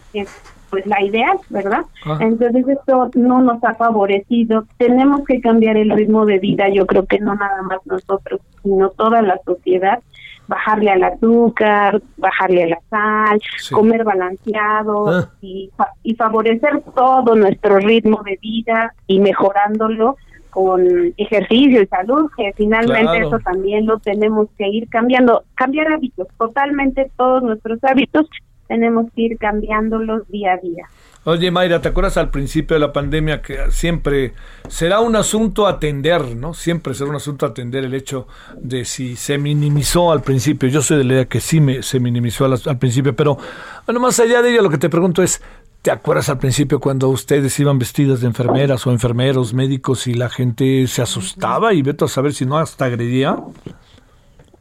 pues 0.70 0.86
la 0.86 1.02
ideal, 1.04 1.38
¿verdad? 1.50 1.86
Ah. 2.06 2.18
Entonces 2.20 2.68
esto 2.68 3.10
no 3.16 3.42
nos 3.42 3.64
ha 3.64 3.74
favorecido. 3.76 4.66
Tenemos 4.78 5.26
que 5.26 5.42
cambiar 5.42 5.78
el 5.78 5.92
ritmo 5.92 6.26
de 6.26 6.40
vida, 6.40 6.70
yo 6.70 6.86
creo 6.86 7.06
que 7.06 7.20
no 7.20 7.36
nada 7.36 7.62
más 7.64 7.80
nosotros, 7.86 8.42
sino 8.64 8.90
toda 8.90 9.22
la 9.22 9.40
sociedad 9.46 10.00
bajarle 10.48 10.90
al 10.90 11.04
azúcar, 11.04 12.02
bajarle 12.18 12.64
a 12.64 12.68
la 12.68 12.80
sal, 12.90 13.40
comer 13.72 14.04
balanceado 14.04 15.08
ah. 15.08 15.30
y, 15.42 15.70
y 16.02 16.16
favorecer 16.16 16.82
todo 16.96 17.36
nuestro 17.36 17.78
ritmo 17.78 18.22
de 18.26 18.40
vida 18.42 18.94
y 19.06 19.20
mejorándolo 19.20 20.18
con 20.50 21.14
ejercicio 21.18 21.82
y 21.82 21.88
salud, 21.88 22.30
que 22.36 22.54
finalmente 22.58 23.20
eso 23.20 23.40
también 23.40 23.86
lo 23.86 24.00
tenemos 24.00 24.48
que 24.58 24.68
ir 24.68 24.90
cambiando, 24.90 25.44
cambiar 25.56 25.94
hábitos, 25.94 26.28
totalmente 26.38 27.12
todos 27.16 27.44
nuestros 27.44 27.84
hábitos 27.84 28.28
tenemos 28.70 29.08
que 29.14 29.24
ir 29.24 29.38
cambiándolos 29.38 30.26
día 30.30 30.54
a 30.54 30.58
día. 30.58 30.86
Oye, 31.26 31.52
Mayra, 31.52 31.82
¿te 31.82 31.90
acuerdas 31.90 32.16
al 32.16 32.30
principio 32.30 32.76
de 32.76 32.80
la 32.80 32.94
pandemia 32.94 33.42
que 33.42 33.72
siempre 33.72 34.34
será 34.70 35.02
un 35.02 35.18
asunto 35.18 35.68
atender, 35.68 36.36
¿no? 36.38 36.54
Siempre 36.54 36.94
será 36.94 37.10
un 37.10 37.18
asunto 37.18 37.46
atender 37.46 37.84
el 37.84 37.94
hecho 37.94 38.28
de 38.56 38.86
si 38.86 39.18
se 39.18 39.38
minimizó 39.38 40.14
al 40.14 40.22
principio. 40.22 40.70
Yo 40.70 40.82
soy 40.82 41.00
de 41.00 41.04
la 41.04 41.14
idea 41.14 41.26
que 41.26 41.42
sí 41.42 41.60
me, 41.60 41.84
se 41.84 42.00
minimizó 42.00 42.46
al, 42.46 42.78
principio, 42.78 43.14
pero 43.16 43.38
bueno, 43.86 44.00
más 44.00 44.20
allá 44.20 44.42
de 44.42 44.52
ello, 44.52 44.62
lo 44.62 44.70
que 44.70 44.78
te 44.78 44.90
pregunto 44.90 45.22
es, 45.22 45.42
¿te 45.82 45.92
acuerdas 45.92 46.30
al 46.30 46.38
principio 46.38 46.80
cuando 46.80 47.10
ustedes 47.10 47.60
iban 47.60 47.80
vestidas 47.80 48.22
de 48.22 48.28
enfermeras 48.28 48.88
o 48.88 48.92
enfermeros, 48.92 49.54
médicos 49.54 50.08
y 50.08 50.14
la 50.14 50.30
gente 50.30 50.88
se 50.88 51.02
asustaba 51.02 51.74
y 51.74 51.82
vete 51.82 52.06
a 52.06 52.08
saber 52.08 52.34
si 52.34 52.46
no 52.46 52.58
hasta 52.58 52.86
agredía? 52.86 53.36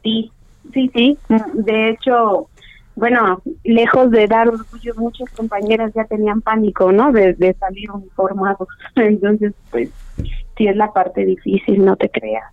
Sí, 0.03 0.29
sí, 0.73 0.91
sí. 0.93 1.17
De 1.53 1.91
hecho, 1.91 2.49
bueno, 2.99 3.41
lejos 3.63 4.11
de 4.11 4.27
dar 4.27 4.49
orgullo, 4.49 4.93
muchas 4.97 5.29
compañeras 5.31 5.91
ya 5.95 6.03
tenían 6.03 6.41
pánico, 6.41 6.91
¿no? 6.91 7.11
De, 7.11 7.55
salir 7.59 7.89
uniformados. 7.91 8.67
Entonces, 8.95 9.53
pues, 9.71 9.89
sí 10.57 10.67
es 10.67 10.75
la 10.75 10.91
parte 10.91 11.25
difícil, 11.25 11.83
no 11.83 11.95
te 11.95 12.09
creas. 12.09 12.43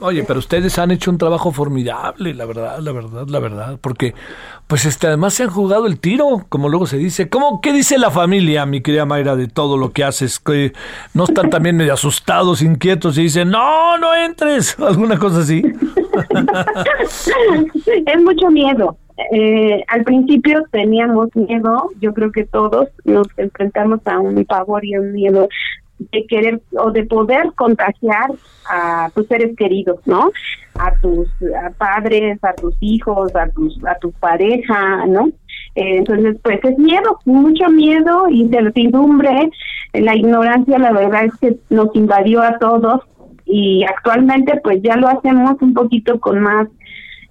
Oye, 0.00 0.24
pero 0.24 0.38
ustedes 0.38 0.78
han 0.78 0.92
hecho 0.92 1.10
un 1.10 1.18
trabajo 1.18 1.52
formidable, 1.52 2.32
la 2.32 2.46
verdad, 2.46 2.78
la 2.78 2.92
verdad, 2.92 3.26
la 3.28 3.38
verdad, 3.38 3.78
porque 3.82 4.14
pues 4.66 4.86
este 4.86 5.08
además 5.08 5.34
se 5.34 5.42
han 5.42 5.50
jugado 5.50 5.86
el 5.86 6.00
tiro, 6.00 6.46
como 6.48 6.70
luego 6.70 6.86
se 6.86 6.96
dice. 6.96 7.28
¿Cómo 7.28 7.60
qué 7.60 7.74
dice 7.74 7.98
la 7.98 8.10
familia, 8.10 8.64
mi 8.64 8.80
querida 8.80 9.04
Mayra, 9.04 9.36
de 9.36 9.48
todo 9.48 9.76
lo 9.76 9.92
que 9.92 10.04
haces? 10.04 10.38
Que 10.38 10.72
no 11.12 11.24
están 11.24 11.50
también 11.50 11.76
medio 11.76 11.92
asustados, 11.92 12.62
inquietos 12.62 13.18
y 13.18 13.24
dicen, 13.24 13.50
"No, 13.50 13.98
no 13.98 14.14
entres", 14.14 14.78
alguna 14.80 15.18
cosa 15.18 15.40
así. 15.40 15.62
es 18.06 18.22
mucho 18.22 18.50
miedo. 18.50 18.96
Eh, 19.32 19.84
al 19.88 20.04
principio 20.04 20.64
teníamos 20.70 21.28
miedo, 21.34 21.90
yo 22.00 22.14
creo 22.14 22.32
que 22.32 22.44
todos 22.44 22.88
nos 23.04 23.26
enfrentamos 23.36 24.00
a 24.06 24.18
un 24.18 24.44
pavor 24.44 24.84
y 24.84 24.96
un 24.96 25.12
miedo 25.12 25.48
de 25.98 26.26
querer 26.26 26.60
o 26.76 26.90
de 26.90 27.04
poder 27.04 27.52
contagiar 27.54 28.30
a 28.68 29.10
tus 29.14 29.26
seres 29.28 29.54
queridos, 29.56 30.00
¿no? 30.06 30.32
A 30.78 30.94
tus 31.00 31.28
padres, 31.78 32.42
a 32.42 32.54
tus 32.54 32.74
hijos, 32.80 33.34
a 33.36 33.48
tus 33.50 33.78
a 33.84 33.96
tu 33.98 34.12
pareja, 34.12 35.06
¿no? 35.06 35.28
Eh, 35.74 35.98
entonces, 35.98 36.36
pues 36.42 36.64
es 36.64 36.78
miedo, 36.78 37.18
mucho 37.24 37.68
miedo, 37.68 38.28
incertidumbre, 38.28 39.50
la 39.92 40.16
ignorancia, 40.16 40.78
la 40.78 40.92
verdad 40.92 41.26
es 41.26 41.34
que 41.36 41.56
nos 41.70 41.94
invadió 41.94 42.42
a 42.42 42.58
todos 42.58 43.02
y 43.44 43.84
actualmente 43.84 44.60
pues 44.62 44.80
ya 44.82 44.96
lo 44.96 45.08
hacemos 45.08 45.60
un 45.60 45.74
poquito 45.74 46.18
con 46.20 46.40
más 46.40 46.68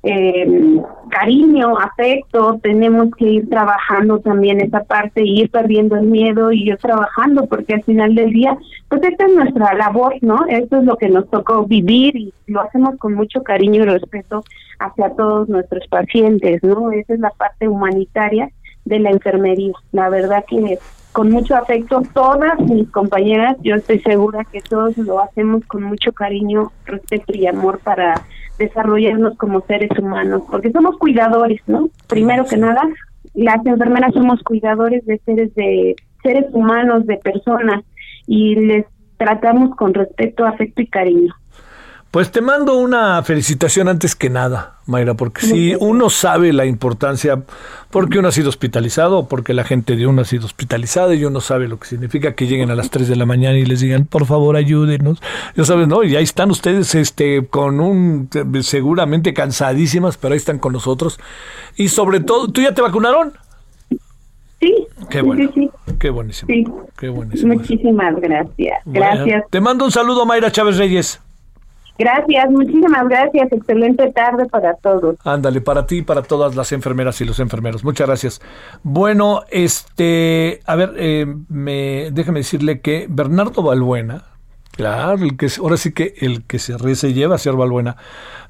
eh, 0.03 0.81
cariño, 1.09 1.77
afecto, 1.77 2.59
tenemos 2.63 3.09
que 3.15 3.25
ir 3.25 3.49
trabajando 3.49 4.19
también 4.19 4.59
esa 4.59 4.83
parte, 4.83 5.21
ir 5.23 5.51
perdiendo 5.51 5.95
el 5.95 6.07
miedo 6.07 6.51
y 6.51 6.69
ir 6.69 6.77
trabajando, 6.77 7.45
porque 7.45 7.75
al 7.75 7.83
final 7.83 8.15
del 8.15 8.31
día, 8.31 8.57
pues 8.89 9.03
esta 9.03 9.25
es 9.25 9.35
nuestra 9.35 9.73
labor, 9.75 10.15
¿no? 10.21 10.45
Esto 10.47 10.77
es 10.77 10.85
lo 10.85 10.97
que 10.97 11.09
nos 11.09 11.29
tocó 11.29 11.65
vivir 11.65 12.15
y 12.15 12.33
lo 12.47 12.61
hacemos 12.61 12.97
con 12.97 13.13
mucho 13.13 13.43
cariño 13.43 13.83
y 13.83 13.85
respeto 13.85 14.43
hacia 14.79 15.11
todos 15.11 15.49
nuestros 15.49 15.85
pacientes, 15.87 16.63
¿no? 16.63 16.91
Esa 16.91 17.13
es 17.13 17.19
la 17.19 17.29
parte 17.31 17.67
humanitaria 17.67 18.49
de 18.85 18.99
la 18.99 19.11
enfermería. 19.11 19.73
La 19.91 20.09
verdad 20.09 20.43
que 20.47 20.79
con 21.11 21.29
mucho 21.29 21.55
afecto, 21.55 22.01
todas 22.13 22.59
mis 22.61 22.89
compañeras, 22.89 23.57
yo 23.61 23.75
estoy 23.75 23.99
segura 23.99 24.45
que 24.45 24.61
todos 24.61 24.97
lo 24.97 25.21
hacemos 25.21 25.63
con 25.65 25.83
mucho 25.83 26.13
cariño, 26.13 26.71
respeto 26.85 27.33
y 27.35 27.47
amor 27.47 27.79
para 27.79 28.21
desarrollarnos 28.61 29.37
como 29.37 29.61
seres 29.61 29.91
humanos, 29.97 30.43
porque 30.49 30.71
somos 30.71 30.97
cuidadores, 30.97 31.61
¿no? 31.67 31.89
Primero 32.07 32.45
que 32.45 32.57
nada, 32.57 32.81
las 33.33 33.65
enfermeras 33.65 34.13
somos 34.13 34.41
cuidadores 34.43 35.05
de 35.05 35.17
seres 35.25 35.53
de 35.55 35.95
seres 36.23 36.45
humanos, 36.53 37.05
de 37.07 37.17
personas 37.17 37.83
y 38.27 38.55
les 38.55 38.85
tratamos 39.17 39.75
con 39.75 39.93
respeto, 39.93 40.45
afecto 40.45 40.81
y 40.81 40.87
cariño. 40.87 41.33
Pues 42.11 42.29
te 42.29 42.41
mando 42.41 42.75
una 42.77 43.23
felicitación 43.23 43.87
antes 43.87 44.17
que 44.17 44.29
nada, 44.29 44.75
Mayra, 44.85 45.13
porque 45.13 45.45
si 45.45 45.75
uno 45.79 46.09
sabe 46.09 46.51
la 46.51 46.65
importancia, 46.65 47.41
porque 47.89 48.19
uno 48.19 48.27
ha 48.27 48.33
sido 48.33 48.49
hospitalizado, 48.49 49.29
porque 49.29 49.53
la 49.53 49.63
gente 49.63 49.95
de 49.95 50.05
uno 50.05 50.23
ha 50.23 50.25
sido 50.25 50.45
hospitalizada 50.45 51.15
y 51.15 51.23
uno 51.23 51.39
sabe 51.39 51.69
lo 51.69 51.79
que 51.79 51.87
significa 51.87 52.33
que 52.33 52.47
lleguen 52.47 52.69
a 52.69 52.75
las 52.75 52.89
3 52.89 53.07
de 53.07 53.15
la 53.15 53.25
mañana 53.25 53.57
y 53.57 53.65
les 53.65 53.79
digan, 53.79 54.03
por 54.03 54.25
favor, 54.25 54.57
ayúdenos. 54.57 55.21
Ya 55.55 55.63
sabes, 55.63 55.87
¿no? 55.87 56.03
Y 56.03 56.17
ahí 56.17 56.25
están 56.25 56.51
ustedes 56.51 56.95
este, 56.95 57.47
con 57.47 57.79
un, 57.79 58.27
seguramente 58.61 59.33
cansadísimas, 59.33 60.17
pero 60.17 60.33
ahí 60.33 60.37
están 60.37 60.59
con 60.59 60.73
nosotros. 60.73 61.17
Y 61.77 61.87
sobre 61.87 62.19
todo, 62.19 62.49
¿tú 62.49 62.59
ya 62.59 62.73
te 62.73 62.81
vacunaron? 62.81 63.31
Sí. 64.59 64.85
Qué 65.09 65.21
bueno. 65.21 65.49
Sí, 65.55 65.69
Qué 65.97 66.09
buenísimo. 66.09 66.47
Sí. 66.47 66.65
Qué 66.97 67.07
buenísimo. 67.07 67.53
Muchísimas 67.53 68.19
gracias. 68.19 68.81
Gracias. 68.83 69.45
te 69.49 69.61
mando 69.61 69.85
un 69.85 69.91
saludo, 69.91 70.25
Mayra 70.25 70.51
Chávez 70.51 70.75
Reyes. 70.75 71.21
Gracias, 72.01 72.49
muchísimas 72.49 73.07
gracias. 73.07 73.51
Excelente 73.51 74.11
tarde 74.11 74.47
para 74.47 74.73
todos. 74.73 75.17
Ándale, 75.23 75.61
para 75.61 75.85
ti 75.85 75.97
y 75.97 76.01
para 76.01 76.23
todas 76.23 76.55
las 76.55 76.71
enfermeras 76.71 77.21
y 77.21 77.25
los 77.25 77.39
enfermeros. 77.39 77.83
Muchas 77.83 78.07
gracias. 78.07 78.41
Bueno, 78.81 79.43
este, 79.51 80.61
a 80.65 80.75
ver, 80.75 80.93
eh, 80.97 81.27
me, 81.47 82.09
déjeme 82.11 82.39
decirle 82.39 82.81
que 82.81 83.05
Bernardo 83.07 83.61
Balbuena, 83.61 84.23
Claro, 84.71 85.21
el 85.21 85.37
que, 85.37 85.47
ahora 85.59 85.77
sí 85.77 85.91
que 85.91 86.15
el 86.21 86.43
que 86.43 86.57
se 86.57 86.75
ríe 86.75 86.95
se 86.95 87.13
lleva, 87.13 87.37
señor 87.37 87.59
Balbuena. 87.59 87.97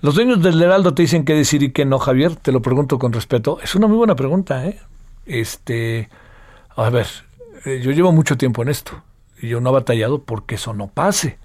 Los 0.02 0.16
dueños 0.16 0.42
del 0.42 0.62
Heraldo 0.62 0.94
te 0.94 1.02
dicen 1.02 1.26
qué 1.26 1.34
decir 1.34 1.62
y 1.62 1.72
qué 1.72 1.84
no, 1.84 2.00
Javier. 2.00 2.38
Te 2.38 2.54
lo 2.54 2.62
pregunto 2.62 3.00
con 3.00 3.12
respeto. 3.12 3.60
Es 3.62 3.76
una 3.76 3.88
muy 3.88 3.98
buena 3.98 4.16
pregunta, 4.16 4.66
¿eh? 4.66 4.80
Este, 5.26 6.08
a 6.78 6.90
ver, 6.90 7.08
eh, 7.66 7.82
yo 7.84 7.92
llevo 7.92 8.14
mucho 8.14 8.38
tiempo 8.38 8.62
en 8.62 8.70
esto 8.70 9.04
y 9.42 9.50
yo 9.50 9.60
no 9.60 9.72
he 9.72 9.74
batallado 9.74 10.22
porque 10.22 10.56
eso 10.56 10.74
no 10.74 10.88
pase. 10.88 11.38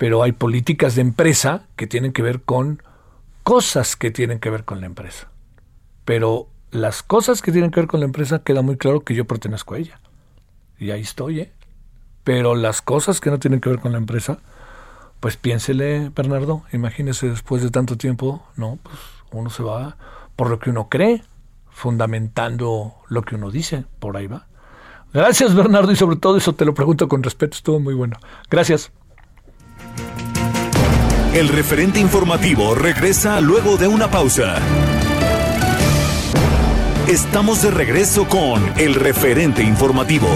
Pero 0.00 0.22
hay 0.22 0.32
políticas 0.32 0.94
de 0.94 1.02
empresa 1.02 1.66
que 1.76 1.86
tienen 1.86 2.14
que 2.14 2.22
ver 2.22 2.40
con 2.40 2.82
cosas 3.42 3.96
que 3.96 4.10
tienen 4.10 4.38
que 4.40 4.48
ver 4.48 4.64
con 4.64 4.80
la 4.80 4.86
empresa. 4.86 5.28
Pero 6.06 6.46
las 6.70 7.02
cosas 7.02 7.42
que 7.42 7.52
tienen 7.52 7.70
que 7.70 7.80
ver 7.80 7.86
con 7.86 8.00
la 8.00 8.06
empresa 8.06 8.42
queda 8.42 8.62
muy 8.62 8.78
claro 8.78 9.00
que 9.00 9.14
yo 9.14 9.26
pertenezco 9.26 9.74
a 9.74 9.78
ella. 9.78 10.00
Y 10.78 10.90
ahí 10.90 11.02
estoy, 11.02 11.40
¿eh? 11.40 11.52
Pero 12.24 12.54
las 12.54 12.80
cosas 12.80 13.20
que 13.20 13.28
no 13.28 13.38
tienen 13.38 13.60
que 13.60 13.68
ver 13.68 13.78
con 13.78 13.92
la 13.92 13.98
empresa, 13.98 14.38
pues 15.20 15.36
piénsele, 15.36 16.08
Bernardo, 16.16 16.62
imagínese 16.72 17.28
después 17.28 17.62
de 17.62 17.68
tanto 17.68 17.98
tiempo, 17.98 18.42
no, 18.56 18.78
pues 18.82 18.96
uno 19.32 19.50
se 19.50 19.62
va 19.62 19.98
por 20.34 20.48
lo 20.48 20.58
que 20.60 20.70
uno 20.70 20.88
cree, 20.88 21.22
fundamentando 21.68 22.94
lo 23.08 23.20
que 23.20 23.34
uno 23.34 23.50
dice, 23.50 23.84
por 23.98 24.16
ahí 24.16 24.28
va. 24.28 24.46
Gracias, 25.12 25.54
Bernardo, 25.54 25.92
y 25.92 25.96
sobre 25.96 26.16
todo 26.16 26.38
eso 26.38 26.54
te 26.54 26.64
lo 26.64 26.72
pregunto 26.72 27.06
con 27.06 27.22
respeto, 27.22 27.54
estuvo 27.54 27.80
muy 27.80 27.92
bueno. 27.92 28.16
Gracias. 28.48 28.92
El 31.32 31.46
referente 31.46 32.00
informativo 32.00 32.74
regresa 32.74 33.40
luego 33.40 33.76
de 33.76 33.86
una 33.86 34.10
pausa. 34.10 34.58
Estamos 37.06 37.62
de 37.62 37.70
regreso 37.70 38.26
con 38.26 38.60
el 38.76 38.96
referente 38.96 39.62
informativo. 39.62 40.28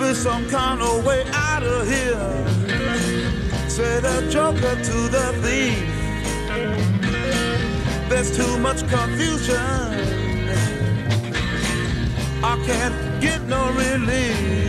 Be 0.00 0.14
some 0.14 0.48
kind 0.48 0.80
of 0.80 1.04
way 1.04 1.22
out 1.32 1.62
of 1.62 1.86
here. 1.86 2.36
There's 8.26 8.38
too 8.38 8.58
much 8.58 8.80
confusion. 8.88 9.56
I 12.42 12.62
can't 12.66 13.20
get 13.20 13.42
no 13.42 13.70
relief. 13.72 14.65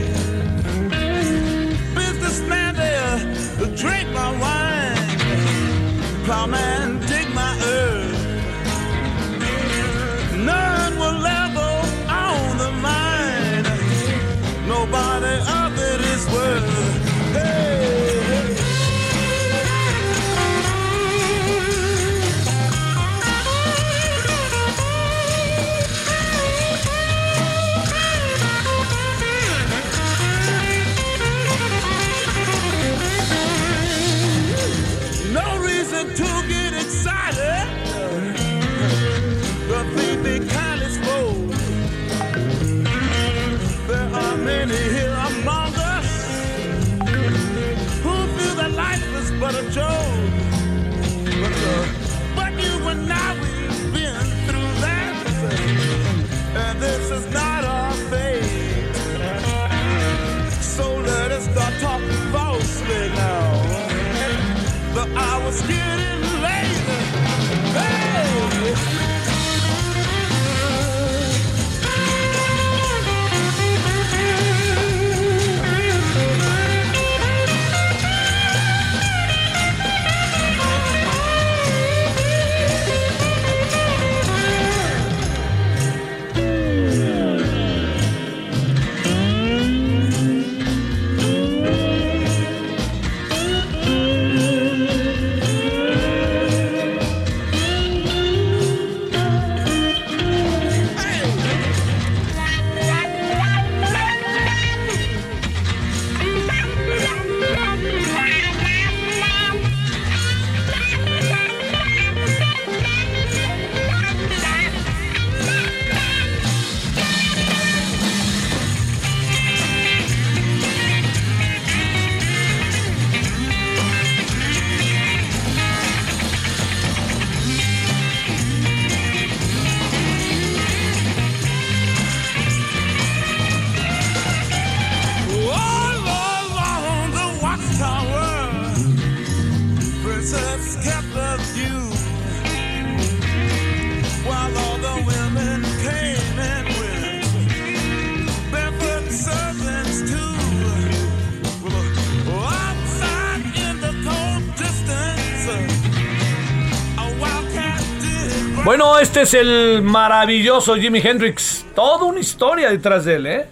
Bueno, 158.68 159.00
este 159.00 159.22
es 159.22 159.34
el 159.34 159.82
maravilloso 159.82 160.76
Jimi 160.76 161.00
Hendrix. 161.00 161.66
Toda 161.74 162.04
una 162.04 162.20
historia 162.20 162.70
detrás 162.70 163.06
de 163.06 163.16
él, 163.16 163.26
¿eh? 163.26 163.46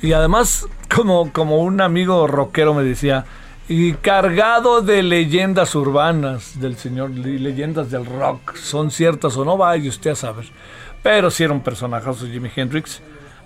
Y 0.00 0.14
además, 0.14 0.66
como, 0.88 1.30
como 1.30 1.58
un 1.58 1.82
amigo 1.82 2.26
rockero 2.26 2.72
me 2.72 2.82
decía, 2.82 3.26
y 3.68 3.92
cargado 3.92 4.80
de 4.80 5.02
leyendas 5.02 5.74
urbanas 5.74 6.58
del 6.58 6.78
señor, 6.78 7.10
leyendas 7.10 7.90
del 7.90 8.06
rock, 8.06 8.56
son 8.56 8.90
ciertas 8.90 9.36
o 9.36 9.44
no, 9.44 9.58
vaya 9.58 9.90
usted 9.90 10.12
a 10.12 10.16
saber. 10.16 10.46
Pero 11.02 11.30
sí 11.30 11.44
era 11.44 11.52
un 11.52 11.62
personajazo 11.62 12.24
Jimi 12.26 12.50
Hendrix. 12.56 13.02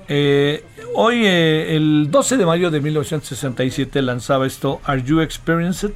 Eh, 0.06 0.64
hoy, 0.94 1.26
eh, 1.26 1.74
el 1.74 2.08
12 2.08 2.36
de 2.36 2.46
mayo 2.46 2.70
de 2.70 2.80
1967, 2.80 4.00
lanzaba 4.00 4.46
esto 4.46 4.80
Are 4.84 5.02
You 5.02 5.22
Experienced? 5.22 5.90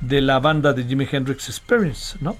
de 0.00 0.20
la 0.20 0.38
banda 0.38 0.72
de 0.72 0.84
Jimi 0.84 1.06
Hendrix 1.10 1.48
Experience, 1.48 2.16
¿no? 2.20 2.36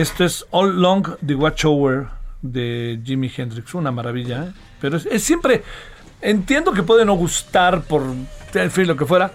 Esto 0.00 0.24
es 0.24 0.46
All 0.50 0.80
Long 0.80 1.06
the 1.26 1.34
Watchover 1.34 2.06
de 2.40 2.98
Jimi 3.04 3.30
Hendrix, 3.36 3.74
una 3.74 3.92
maravilla, 3.92 4.44
¿eh? 4.44 4.52
pero 4.80 4.96
es, 4.96 5.04
es 5.04 5.22
siempre, 5.22 5.62
entiendo 6.22 6.72
que 6.72 6.82
puede 6.82 7.04
no 7.04 7.12
gustar 7.16 7.82
por 7.82 8.04
en 8.54 8.70
fin, 8.70 8.86
lo 8.86 8.96
que 8.96 9.04
fuera, 9.04 9.30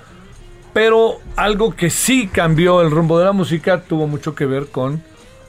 pero 0.73 1.19
algo 1.35 1.75
que 1.75 1.91
sí 1.91 2.29
cambió 2.29 2.81
el 2.81 2.89
rumbo 2.89 3.19
de 3.19 3.25
la 3.25 3.31
música 3.31 3.83
tuvo 3.83 4.07
mucho 4.07 4.33
que 4.33 4.47
ver 4.47 4.69
con 4.69 5.03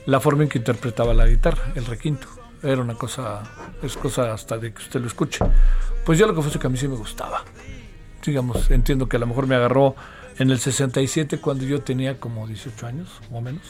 la 0.05 0.21
forma 0.21 0.43
en 0.43 0.51
que 0.51 0.59
interpretaba 0.59 1.15
la 1.15 1.27
guitarra, 1.27 1.73
el 1.77 1.87
requinto. 1.87 2.27
Era 2.63 2.83
una 2.83 2.93
cosa, 2.93 3.43
es 3.83 3.97
cosa 3.97 4.35
hasta 4.35 4.59
de 4.59 4.75
que 4.75 4.83
usted 4.83 5.01
lo 5.01 5.07
escuche. 5.07 5.47
Pues 6.05 6.19
yo 6.19 6.27
lo 6.27 6.35
que 6.35 6.43
fue 6.43 6.61
que 6.61 6.67
a 6.67 6.69
mí 6.69 6.77
sí 6.77 6.89
me 6.89 6.97
gustaba. 6.97 7.43
Digamos, 8.23 8.71
entiendo 8.71 9.09
que 9.09 9.17
a 9.17 9.21
lo 9.21 9.27
mejor 9.27 9.47
me 9.47 9.55
agarró 9.55 9.97
en 10.39 10.51
el 10.51 10.59
67 10.59 11.39
cuando 11.39 11.65
yo 11.65 11.81
tenía 11.81 12.21
como 12.21 12.47
18 12.47 12.87
años, 12.87 13.09
o 13.33 13.41
menos. 13.41 13.63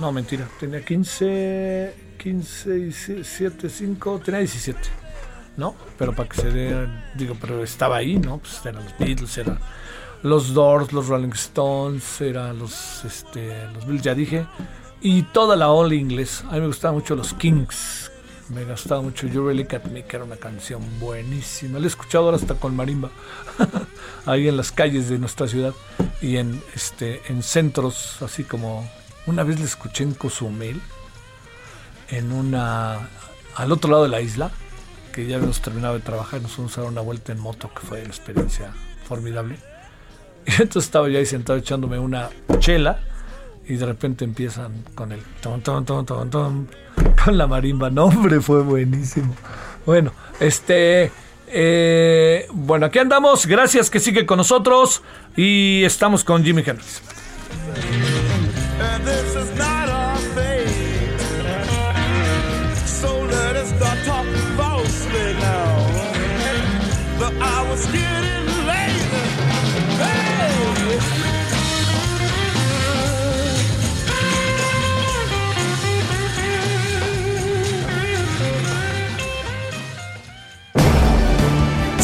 No, 0.00 0.12
mentira, 0.12 0.48
tenía 0.58 0.82
15, 0.82 1.94
15, 2.16 3.22
7, 3.22 3.68
5, 3.68 4.20
tenía 4.24 4.40
17. 4.40 4.80
¿No? 5.58 5.74
Pero 5.98 6.14
para 6.14 6.26
que 6.26 6.40
se 6.40 6.50
dé, 6.50 6.88
digo, 7.14 7.36
pero 7.38 7.62
estaba 7.62 7.98
ahí, 7.98 8.16
¿no? 8.16 8.38
Pues 8.38 8.64
eran 8.64 8.82
los 8.82 8.98
Beatles, 8.98 9.36
eran 9.36 9.58
los 10.22 10.54
Doors, 10.54 10.94
los 10.94 11.08
Rolling 11.08 11.34
Stones, 11.34 12.18
eran 12.22 12.58
los, 12.58 13.04
este, 13.04 13.66
los 13.74 13.84
Beatles, 13.84 14.02
ya 14.02 14.14
dije. 14.14 14.46
Y 15.02 15.22
toda 15.22 15.54
la 15.54 15.68
ola 15.70 15.94
inglés. 15.94 16.44
A 16.48 16.54
mí 16.54 16.60
me 16.60 16.68
gustaban 16.68 16.94
mucho 16.94 17.14
los 17.14 17.34
Kings. 17.34 18.10
Me 18.48 18.64
gustaba 18.64 19.02
mucho 19.02 19.26
You 19.26 19.46
Really 19.46 19.64
Got 19.64 19.84
Me, 19.86 20.04
que 20.04 20.16
era 20.16 20.24
una 20.24 20.36
canción 20.36 20.82
buenísima. 20.98 21.78
La 21.78 21.84
he 21.84 21.88
escuchado 21.88 22.24
ahora 22.24 22.38
hasta 22.38 22.54
con 22.54 22.74
marimba. 22.74 23.10
Ahí 24.24 24.48
en 24.48 24.56
las 24.56 24.72
calles 24.72 25.10
de 25.10 25.18
nuestra 25.18 25.46
ciudad. 25.46 25.74
Y 26.22 26.38
en, 26.38 26.62
este, 26.74 27.20
en 27.28 27.42
centros, 27.42 28.22
así 28.22 28.44
como... 28.44 28.88
Una 29.26 29.42
vez 29.42 29.58
la 29.58 29.66
escuché 29.66 30.04
en 30.04 30.14
Cozumel. 30.14 30.80
En 32.08 32.32
una... 32.32 33.08
Al 33.56 33.72
otro 33.72 33.90
lado 33.90 34.04
de 34.04 34.08
la 34.08 34.20
isla. 34.20 34.50
Que 35.12 35.26
ya 35.26 35.36
habíamos 35.36 35.60
terminado 35.60 35.94
de 35.94 36.00
trabajar. 36.00 36.40
Nos 36.42 36.52
fuimos 36.52 36.76
a 36.78 36.82
dar 36.82 36.90
una 36.90 37.00
vuelta 37.00 37.32
en 37.32 37.38
moto, 37.40 37.70
que 37.74 37.86
fue 37.86 38.00
una 38.00 38.08
experiencia 38.08 38.72
formidable. 39.06 39.56
Y 40.46 40.52
entonces 40.52 40.84
estaba 40.84 41.08
yo 41.08 41.18
ahí 41.18 41.26
sentado 41.26 41.58
echándome 41.58 41.98
una 41.98 42.30
chela 42.60 42.98
y 43.68 43.76
de 43.76 43.86
repente 43.86 44.24
empiezan 44.24 44.84
con 44.94 45.12
el 45.12 45.20
ton, 45.42 45.60
ton, 45.60 45.84
ton, 45.84 46.04
ton, 46.06 46.30
ton, 46.30 46.68
con 47.22 47.36
la 47.38 47.46
marimba. 47.46 47.90
No, 47.90 48.06
hombre, 48.06 48.40
fue 48.40 48.62
buenísimo. 48.62 49.34
Bueno, 49.86 50.12
este. 50.40 51.12
eh, 51.46 52.46
bueno, 52.52 52.86
aquí 52.86 52.98
andamos. 52.98 53.46
Gracias 53.46 53.90
que 53.90 54.00
sigue 54.00 54.26
con 54.26 54.38
nosotros. 54.38 55.02
Y 55.36 55.84
estamos 55.84 56.24
con 56.24 56.42
Jimmy 56.42 56.62
Hendrix. 56.66 57.02
So 63.00 63.24
let 63.24 63.56
us! 63.56 63.80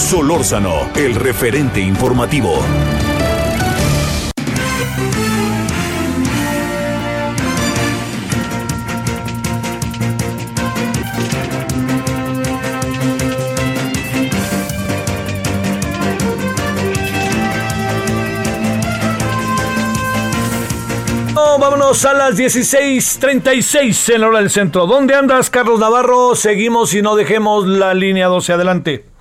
Solórzano, 0.06 0.88
el 0.94 1.16
referente 1.16 1.80
informativo. 1.80 2.62
No, 21.56 21.60
vámonos 21.60 22.04
a 22.04 22.12
las 22.12 22.36
16:36 22.36 24.10
en 24.10 24.20
la 24.20 24.28
hora 24.28 24.40
del 24.40 24.50
centro. 24.50 24.86
¿Dónde 24.86 25.14
andas, 25.14 25.48
Carlos 25.48 25.80
Navarro? 25.80 26.34
Seguimos 26.34 26.92
y 26.92 27.00
no 27.00 27.16
dejemos 27.16 27.66
la 27.66 27.94
línea 27.94 28.26
12 28.26 28.52
adelante. 28.52 29.15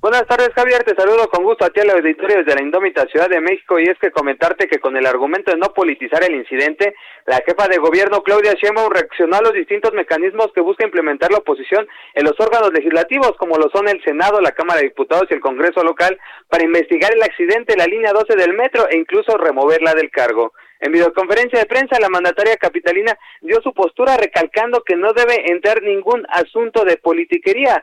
Buenas 0.00 0.28
tardes, 0.28 0.50
Javier. 0.54 0.84
Te 0.84 0.94
saludo 0.94 1.28
con 1.28 1.42
gusto 1.42 1.64
a 1.64 1.70
ti 1.70 1.80
al 1.80 1.90
auditorio 1.90 2.36
desde 2.36 2.54
la 2.54 2.62
indómita 2.62 3.04
Ciudad 3.08 3.28
de 3.28 3.40
México 3.40 3.80
y 3.80 3.82
es 3.82 3.98
que 3.98 4.12
comentarte 4.12 4.68
que 4.68 4.78
con 4.78 4.96
el 4.96 5.04
argumento 5.04 5.50
de 5.50 5.56
no 5.58 5.74
politizar 5.74 6.22
el 6.22 6.36
incidente, 6.36 6.94
la 7.26 7.42
jefa 7.44 7.66
de 7.66 7.78
gobierno 7.78 8.22
Claudia 8.22 8.54
Sheinbaum 8.54 8.92
reaccionó 8.92 9.38
a 9.38 9.42
los 9.42 9.54
distintos 9.54 9.92
mecanismos 9.94 10.52
que 10.54 10.60
busca 10.60 10.86
implementar 10.86 11.32
la 11.32 11.38
oposición 11.38 11.88
en 12.14 12.24
los 12.24 12.38
órganos 12.38 12.72
legislativos, 12.72 13.32
como 13.38 13.56
lo 13.56 13.70
son 13.70 13.88
el 13.88 14.00
Senado, 14.04 14.40
la 14.40 14.52
Cámara 14.52 14.78
de 14.78 14.86
Diputados 14.86 15.26
y 15.30 15.34
el 15.34 15.40
Congreso 15.40 15.82
local, 15.82 16.16
para 16.48 16.62
investigar 16.62 17.12
el 17.12 17.22
accidente 17.24 17.72
de 17.72 17.78
la 17.78 17.86
línea 17.86 18.12
12 18.12 18.36
del 18.36 18.54
metro 18.54 18.88
e 18.88 18.98
incluso 18.98 19.36
removerla 19.36 19.94
del 19.94 20.12
cargo. 20.12 20.52
En 20.80 20.92
videoconferencia 20.92 21.58
de 21.58 21.66
prensa, 21.66 21.98
la 21.98 22.08
mandataria 22.08 22.56
capitalina 22.56 23.18
dio 23.40 23.60
su 23.62 23.74
postura 23.74 24.16
recalcando 24.16 24.82
que 24.84 24.94
no 24.94 25.12
debe 25.12 25.50
entrar 25.50 25.82
ningún 25.82 26.24
asunto 26.30 26.84
de 26.84 26.96
politiquería. 26.98 27.82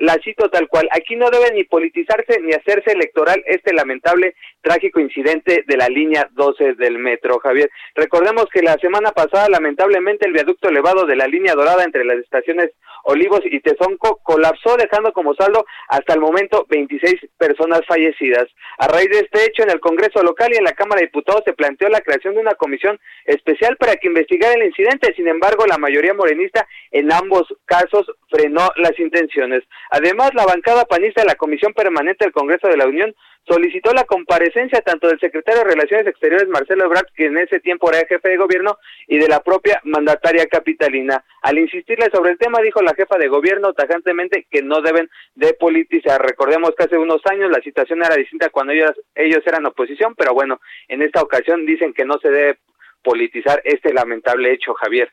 La 0.00 0.14
cito 0.24 0.48
tal 0.48 0.68
cual, 0.68 0.88
aquí 0.90 1.16
no 1.16 1.28
debe 1.30 1.52
ni 1.52 1.64
politizarse 1.64 2.40
ni 2.40 2.52
hacerse 2.52 2.92
electoral 2.92 3.42
este 3.46 3.74
lamentable, 3.74 4.34
trágico 4.62 5.00
incidente 5.00 5.64
de 5.66 5.76
la 5.76 5.88
línea 5.88 6.28
12 6.32 6.74
del 6.74 6.98
metro, 6.98 7.38
Javier. 7.40 7.70
Recordemos 7.94 8.46
que 8.52 8.62
la 8.62 8.78
semana 8.78 9.12
pasada, 9.12 9.48
lamentablemente, 9.50 10.26
el 10.26 10.32
viaducto 10.32 10.68
elevado 10.68 11.04
de 11.04 11.16
la 11.16 11.26
línea 11.26 11.54
dorada 11.54 11.84
entre 11.84 12.04
las 12.04 12.18
estaciones 12.18 12.70
Olivos 13.08 13.40
y 13.44 13.60
Tezonco 13.60 14.18
colapsó, 14.24 14.76
dejando 14.76 15.12
como 15.12 15.34
saldo 15.34 15.64
hasta 15.88 16.14
el 16.14 16.20
momento 16.20 16.66
26 16.68 17.14
personas 17.38 17.82
fallecidas. 17.86 18.48
A 18.78 18.88
raíz 18.88 19.08
de 19.10 19.20
este 19.20 19.44
hecho, 19.44 19.62
en 19.62 19.70
el 19.70 19.78
Congreso 19.78 20.22
local 20.24 20.50
y 20.52 20.56
en 20.56 20.64
la 20.64 20.72
Cámara 20.72 21.00
de 21.00 21.06
Diputados 21.06 21.42
se 21.44 21.52
planteó 21.52 21.88
la 21.88 22.00
creación 22.00 22.34
de 22.34 22.40
una 22.40 22.54
comisión 22.54 22.98
especial 23.24 23.76
para 23.76 23.94
que 23.94 24.08
investigara 24.08 24.54
el 24.54 24.66
incidente. 24.66 25.14
Sin 25.14 25.28
embargo, 25.28 25.66
la 25.66 25.78
mayoría 25.78 26.14
morenista 26.14 26.66
en 26.90 27.12
ambos 27.12 27.46
casos 27.64 28.10
frenó 28.28 28.70
las 28.76 28.98
intenciones. 28.98 29.62
Además, 29.90 30.32
la 30.34 30.44
bancada 30.44 30.84
panista 30.84 31.20
de 31.20 31.28
la 31.28 31.36
Comisión 31.36 31.72
Permanente 31.74 32.24
del 32.24 32.32
Congreso 32.32 32.66
de 32.66 32.76
la 32.76 32.86
Unión 32.86 33.14
solicitó 33.46 33.92
la 33.92 34.04
comparecencia 34.04 34.80
tanto 34.80 35.08
del 35.08 35.20
secretario 35.20 35.62
de 35.62 35.70
Relaciones 35.70 36.06
Exteriores 36.06 36.48
Marcelo 36.48 36.84
Ebrard, 36.84 37.06
que 37.14 37.26
en 37.26 37.38
ese 37.38 37.60
tiempo 37.60 37.90
era 37.90 38.06
jefe 38.06 38.28
de 38.28 38.36
gobierno, 38.36 38.78
y 39.06 39.18
de 39.18 39.28
la 39.28 39.40
propia 39.40 39.80
mandataria 39.84 40.46
capitalina. 40.46 41.24
Al 41.42 41.58
insistirle 41.58 42.10
sobre 42.12 42.32
el 42.32 42.38
tema, 42.38 42.60
dijo 42.60 42.82
la 42.82 42.94
jefa 42.94 43.16
de 43.18 43.28
gobierno 43.28 43.72
tajantemente 43.72 44.46
que 44.50 44.62
no 44.62 44.80
deben 44.80 45.08
de 45.34 45.54
politizar. 45.54 46.20
Recordemos 46.20 46.72
que 46.76 46.84
hace 46.84 46.98
unos 46.98 47.20
años 47.26 47.50
la 47.50 47.60
situación 47.60 48.02
era 48.02 48.16
distinta 48.16 48.50
cuando 48.50 48.72
ellos, 48.72 48.92
ellos 49.14 49.42
eran 49.46 49.66
oposición, 49.66 50.14
pero 50.16 50.34
bueno, 50.34 50.60
en 50.88 51.02
esta 51.02 51.22
ocasión 51.22 51.64
dicen 51.66 51.92
que 51.92 52.04
no 52.04 52.18
se 52.18 52.30
debe 52.30 52.58
politizar 53.02 53.60
este 53.64 53.92
lamentable 53.92 54.52
hecho, 54.52 54.74
Javier. 54.74 55.10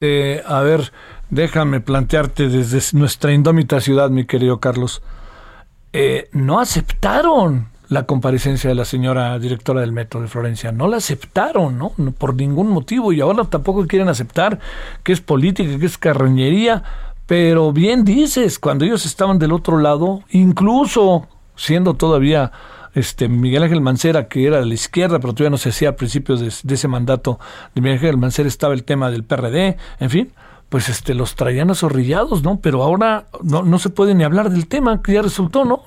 Eh, 0.00 0.42
a 0.46 0.62
ver, 0.62 0.80
déjame 1.30 1.80
plantearte 1.80 2.48
desde 2.48 2.96
nuestra 2.96 3.32
indómita 3.32 3.80
ciudad, 3.80 4.10
mi 4.10 4.26
querido 4.26 4.60
Carlos. 4.60 5.02
Eh, 5.92 6.28
no 6.32 6.60
aceptaron 6.60 7.68
la 7.88 8.04
comparecencia 8.04 8.68
de 8.68 8.74
la 8.74 8.84
señora 8.84 9.38
directora 9.38 9.80
del 9.80 9.92
metro 9.92 10.20
de 10.20 10.28
Florencia. 10.28 10.72
No 10.72 10.88
la 10.88 10.98
aceptaron, 10.98 11.78
¿no? 11.78 11.90
Por 12.18 12.34
ningún 12.34 12.68
motivo. 12.68 13.12
Y 13.12 13.20
ahora 13.20 13.44
tampoco 13.44 13.86
quieren 13.86 14.08
aceptar 14.08 14.58
que 15.02 15.12
es 15.12 15.20
política, 15.20 15.78
que 15.78 15.86
es 15.86 15.96
carroñería. 15.96 16.82
Pero 17.26 17.72
bien 17.72 18.04
dices, 18.04 18.58
cuando 18.58 18.84
ellos 18.84 19.06
estaban 19.06 19.38
del 19.38 19.52
otro 19.52 19.78
lado, 19.78 20.22
incluso 20.30 21.28
siendo 21.56 21.94
todavía 21.94 22.52
este 22.94 23.28
Miguel 23.28 23.62
Ángel 23.62 23.80
Mancera, 23.80 24.28
que 24.28 24.46
era 24.46 24.60
de 24.60 24.66
la 24.66 24.74
izquierda, 24.74 25.18
pero 25.18 25.32
todavía 25.32 25.50
no 25.50 25.58
se 25.58 25.70
hacía 25.70 25.90
a 25.90 25.96
principios 25.96 26.40
de, 26.40 26.52
de 26.62 26.74
ese 26.74 26.88
mandato 26.88 27.38
de 27.74 27.80
Miguel 27.80 27.98
Ángel 27.98 28.16
Mancera, 28.16 28.48
estaba 28.48 28.74
el 28.74 28.84
tema 28.84 29.10
del 29.10 29.24
PRD, 29.24 29.76
en 30.00 30.10
fin, 30.10 30.32
pues 30.68 30.88
este 30.88 31.14
los 31.14 31.34
traían 31.34 31.70
azorrillados, 31.70 32.42
¿no? 32.42 32.60
Pero 32.62 32.82
ahora 32.82 33.24
no, 33.42 33.62
no 33.62 33.78
se 33.78 33.90
puede 33.90 34.14
ni 34.14 34.24
hablar 34.24 34.50
del 34.50 34.68
tema, 34.68 35.02
que 35.02 35.12
ya 35.12 35.22
resultó, 35.22 35.64
¿no? 35.64 35.84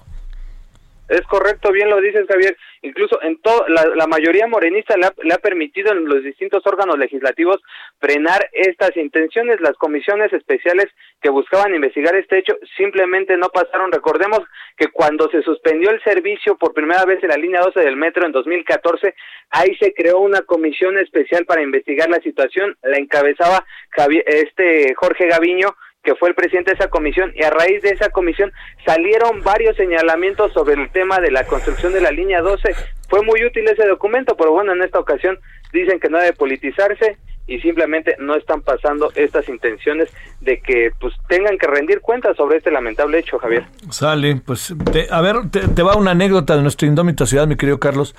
Es 1.11 1.21
correcto, 1.23 1.73
bien 1.73 1.89
lo 1.89 1.99
dices, 1.99 2.25
Javier. 2.25 2.55
Incluso 2.83 3.21
en 3.21 3.37
todo, 3.41 3.65
la, 3.67 4.07
mayoría 4.07 4.47
morenista 4.47 4.95
le 4.95 5.07
ha, 5.07 5.13
le 5.23 5.33
ha 5.33 5.39
permitido 5.39 5.91
en 5.91 6.05
los 6.05 6.23
distintos 6.23 6.65
órganos 6.65 6.97
legislativos 6.97 7.59
frenar 8.01 8.49
estas 8.51 8.97
intenciones. 8.97 9.61
Las 9.61 9.77
comisiones 9.77 10.33
especiales 10.33 10.87
que 11.21 11.29
buscaban 11.29 11.73
investigar 11.73 12.15
este 12.15 12.39
hecho 12.39 12.57
simplemente 12.75 13.37
no 13.37 13.47
pasaron. 13.49 13.91
Recordemos 13.91 14.39
que 14.75 14.87
cuando 14.87 15.29
se 15.29 15.43
suspendió 15.43 15.91
el 15.91 16.03
servicio 16.03 16.57
por 16.57 16.73
primera 16.73 17.05
vez 17.05 17.23
en 17.23 17.29
la 17.29 17.37
línea 17.37 17.61
12 17.61 17.79
del 17.79 17.95
metro 17.95 18.25
en 18.25 18.31
2014, 18.31 19.13
ahí 19.51 19.75
se 19.79 19.93
creó 19.93 20.19
una 20.19 20.41
comisión 20.41 20.97
especial 20.97 21.45
para 21.45 21.61
investigar 21.61 22.09
la 22.09 22.19
situación. 22.19 22.75
La 22.81 22.97
encabezaba 22.97 23.63
Javier, 23.91 24.23
este 24.27 24.93
Jorge 24.95 25.27
Gaviño 25.27 25.69
que 26.03 26.15
fue 26.15 26.29
el 26.29 26.35
presidente 26.35 26.71
de 26.71 26.77
esa 26.77 26.89
comisión, 26.89 27.31
y 27.35 27.43
a 27.43 27.51
raíz 27.51 27.83
de 27.83 27.89
esa 27.89 28.09
comisión 28.09 28.51
salieron 28.87 29.43
varios 29.43 29.77
señalamientos 29.77 30.51
sobre 30.51 30.73
el 30.73 30.89
tema 30.91 31.19
de 31.19 31.29
la 31.29 31.43
construcción 31.43 31.93
de 31.93 32.01
la 32.01 32.09
línea 32.09 32.41
12. 32.41 32.73
Fue 33.07 33.21
muy 33.21 33.45
útil 33.45 33.67
ese 33.67 33.87
documento, 33.87 34.35
pero 34.35 34.51
bueno, 34.51 34.73
en 34.73 34.81
esta 34.81 34.97
ocasión 34.97 35.37
dicen 35.71 35.99
que 35.99 36.09
no 36.09 36.17
debe 36.17 36.33
politizarse 36.33 37.17
y 37.47 37.59
simplemente 37.59 38.15
no 38.19 38.35
están 38.35 38.61
pasando 38.61 39.11
estas 39.15 39.49
intenciones 39.49 40.09
de 40.41 40.61
que 40.61 40.91
pues 40.99 41.13
tengan 41.27 41.57
que 41.57 41.67
rendir 41.67 41.99
cuentas 42.01 42.37
sobre 42.37 42.57
este 42.57 42.71
lamentable 42.71 43.19
hecho, 43.19 43.37
Javier. 43.39 43.65
Sale, 43.89 44.37
pues, 44.37 44.73
te- 44.91 45.07
a 45.11 45.19
ver, 45.21 45.49
te, 45.49 45.83
va 45.83 45.95
una 45.95 46.11
anécdota 46.11 46.55
de 46.55 46.61
nuestra 46.61 46.87
indómita 46.87 47.25
ciudad, 47.25 47.47
mi 47.47 47.55
querido 47.57 47.79
Carlos. 47.79 48.15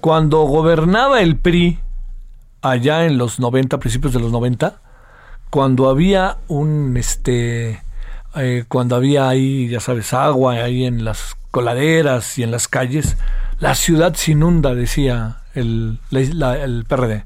Cuando 0.00 0.42
gobernaba 0.42 1.20
el 1.22 1.36
PRI, 1.36 1.78
allá 2.62 3.06
en 3.06 3.18
los 3.18 3.40
90, 3.40 3.78
principios 3.78 4.12
de 4.12 4.20
los 4.20 4.30
90, 4.30 4.80
cuando 5.50 5.88
había 5.88 6.36
un, 6.48 6.96
este, 6.96 7.82
eh, 8.36 8.64
cuando 8.68 8.94
había 8.96 9.28
ahí, 9.28 9.68
ya 9.68 9.80
sabes, 9.80 10.12
agua 10.12 10.54
ahí 10.54 10.84
en 10.84 11.04
las 11.04 11.36
coladeras 11.50 12.38
y 12.38 12.42
en 12.42 12.50
las 12.50 12.68
calles, 12.68 13.16
La 13.58 13.74
ciudad 13.74 14.12
se 14.14 14.32
inunda, 14.32 14.74
decía 14.74 15.38
el, 15.54 15.98
el 16.12 16.84
PRD. 16.86 17.24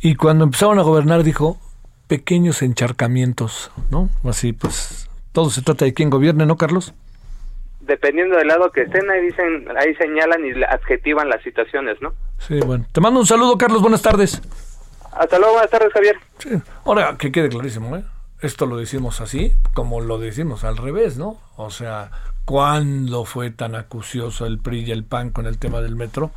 Y 0.00 0.14
cuando 0.14 0.44
empezaron 0.44 0.78
a 0.78 0.82
gobernar 0.82 1.22
dijo, 1.22 1.58
pequeños 2.06 2.62
encharcamientos, 2.62 3.70
¿no? 3.90 4.08
Así 4.24 4.52
pues, 4.52 5.08
todo 5.32 5.50
se 5.50 5.62
trata 5.62 5.84
de 5.84 5.94
quién 5.94 6.10
gobierne, 6.10 6.46
¿no, 6.46 6.56
Carlos? 6.56 6.94
Dependiendo 7.80 8.36
del 8.36 8.48
lado 8.48 8.70
que 8.72 8.82
estén, 8.82 9.10
ahí 9.10 9.20
dicen, 9.22 9.66
ahí 9.76 9.94
señalan 9.96 10.44
y 10.44 10.62
adjetivan 10.62 11.28
las 11.28 11.42
situaciones, 11.42 12.00
¿no? 12.00 12.12
Sí, 12.38 12.58
bueno. 12.60 12.86
Te 12.92 13.00
mando 13.00 13.20
un 13.20 13.26
saludo, 13.26 13.58
Carlos, 13.58 13.82
buenas 13.82 14.02
tardes. 14.02 14.40
Hasta 15.12 15.38
luego, 15.38 15.54
buenas 15.54 15.70
tardes, 15.70 15.92
Javier. 15.92 16.16
Sí. 16.38 16.50
Ahora, 16.84 17.16
que 17.18 17.30
quede 17.30 17.48
clarísimo, 17.48 17.96
¿eh? 17.96 18.04
Esto 18.42 18.64
lo 18.64 18.76
decimos 18.76 19.20
así, 19.20 19.52
como 19.74 20.00
lo 20.00 20.18
decimos 20.18 20.64
al 20.64 20.78
revés, 20.78 21.18
¿no? 21.18 21.36
O 21.56 21.68
sea, 21.68 22.10
¿cuándo 22.46 23.24
fue 23.26 23.50
tan 23.50 23.74
acucioso 23.74 24.46
el 24.46 24.58
PRI 24.58 24.84
y 24.84 24.92
el 24.92 25.04
PAN 25.04 25.30
con 25.30 25.46
el 25.46 25.58
tema 25.58 25.80
del 25.80 25.94
metro? 25.94 26.30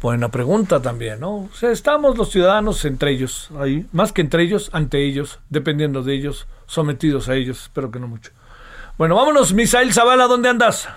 Buena 0.00 0.30
pregunta 0.30 0.80
también, 0.80 1.20
¿no? 1.20 1.40
O 1.40 1.50
sea, 1.52 1.70
estamos 1.70 2.16
los 2.16 2.30
ciudadanos 2.30 2.84
entre 2.86 3.10
ellos, 3.10 3.50
ahí, 3.58 3.86
más 3.92 4.12
que 4.12 4.22
entre 4.22 4.42
ellos, 4.44 4.70
ante 4.72 5.04
ellos, 5.04 5.40
dependiendo 5.50 6.02
de 6.02 6.14
ellos, 6.14 6.48
sometidos 6.66 7.28
a 7.28 7.34
ellos, 7.34 7.64
espero 7.64 7.90
que 7.90 7.98
no 7.98 8.08
mucho. 8.08 8.32
Bueno, 8.96 9.16
vámonos, 9.16 9.52
Misael 9.52 9.92
Zavala, 9.92 10.26
¿dónde 10.28 10.48
andas? 10.48 10.88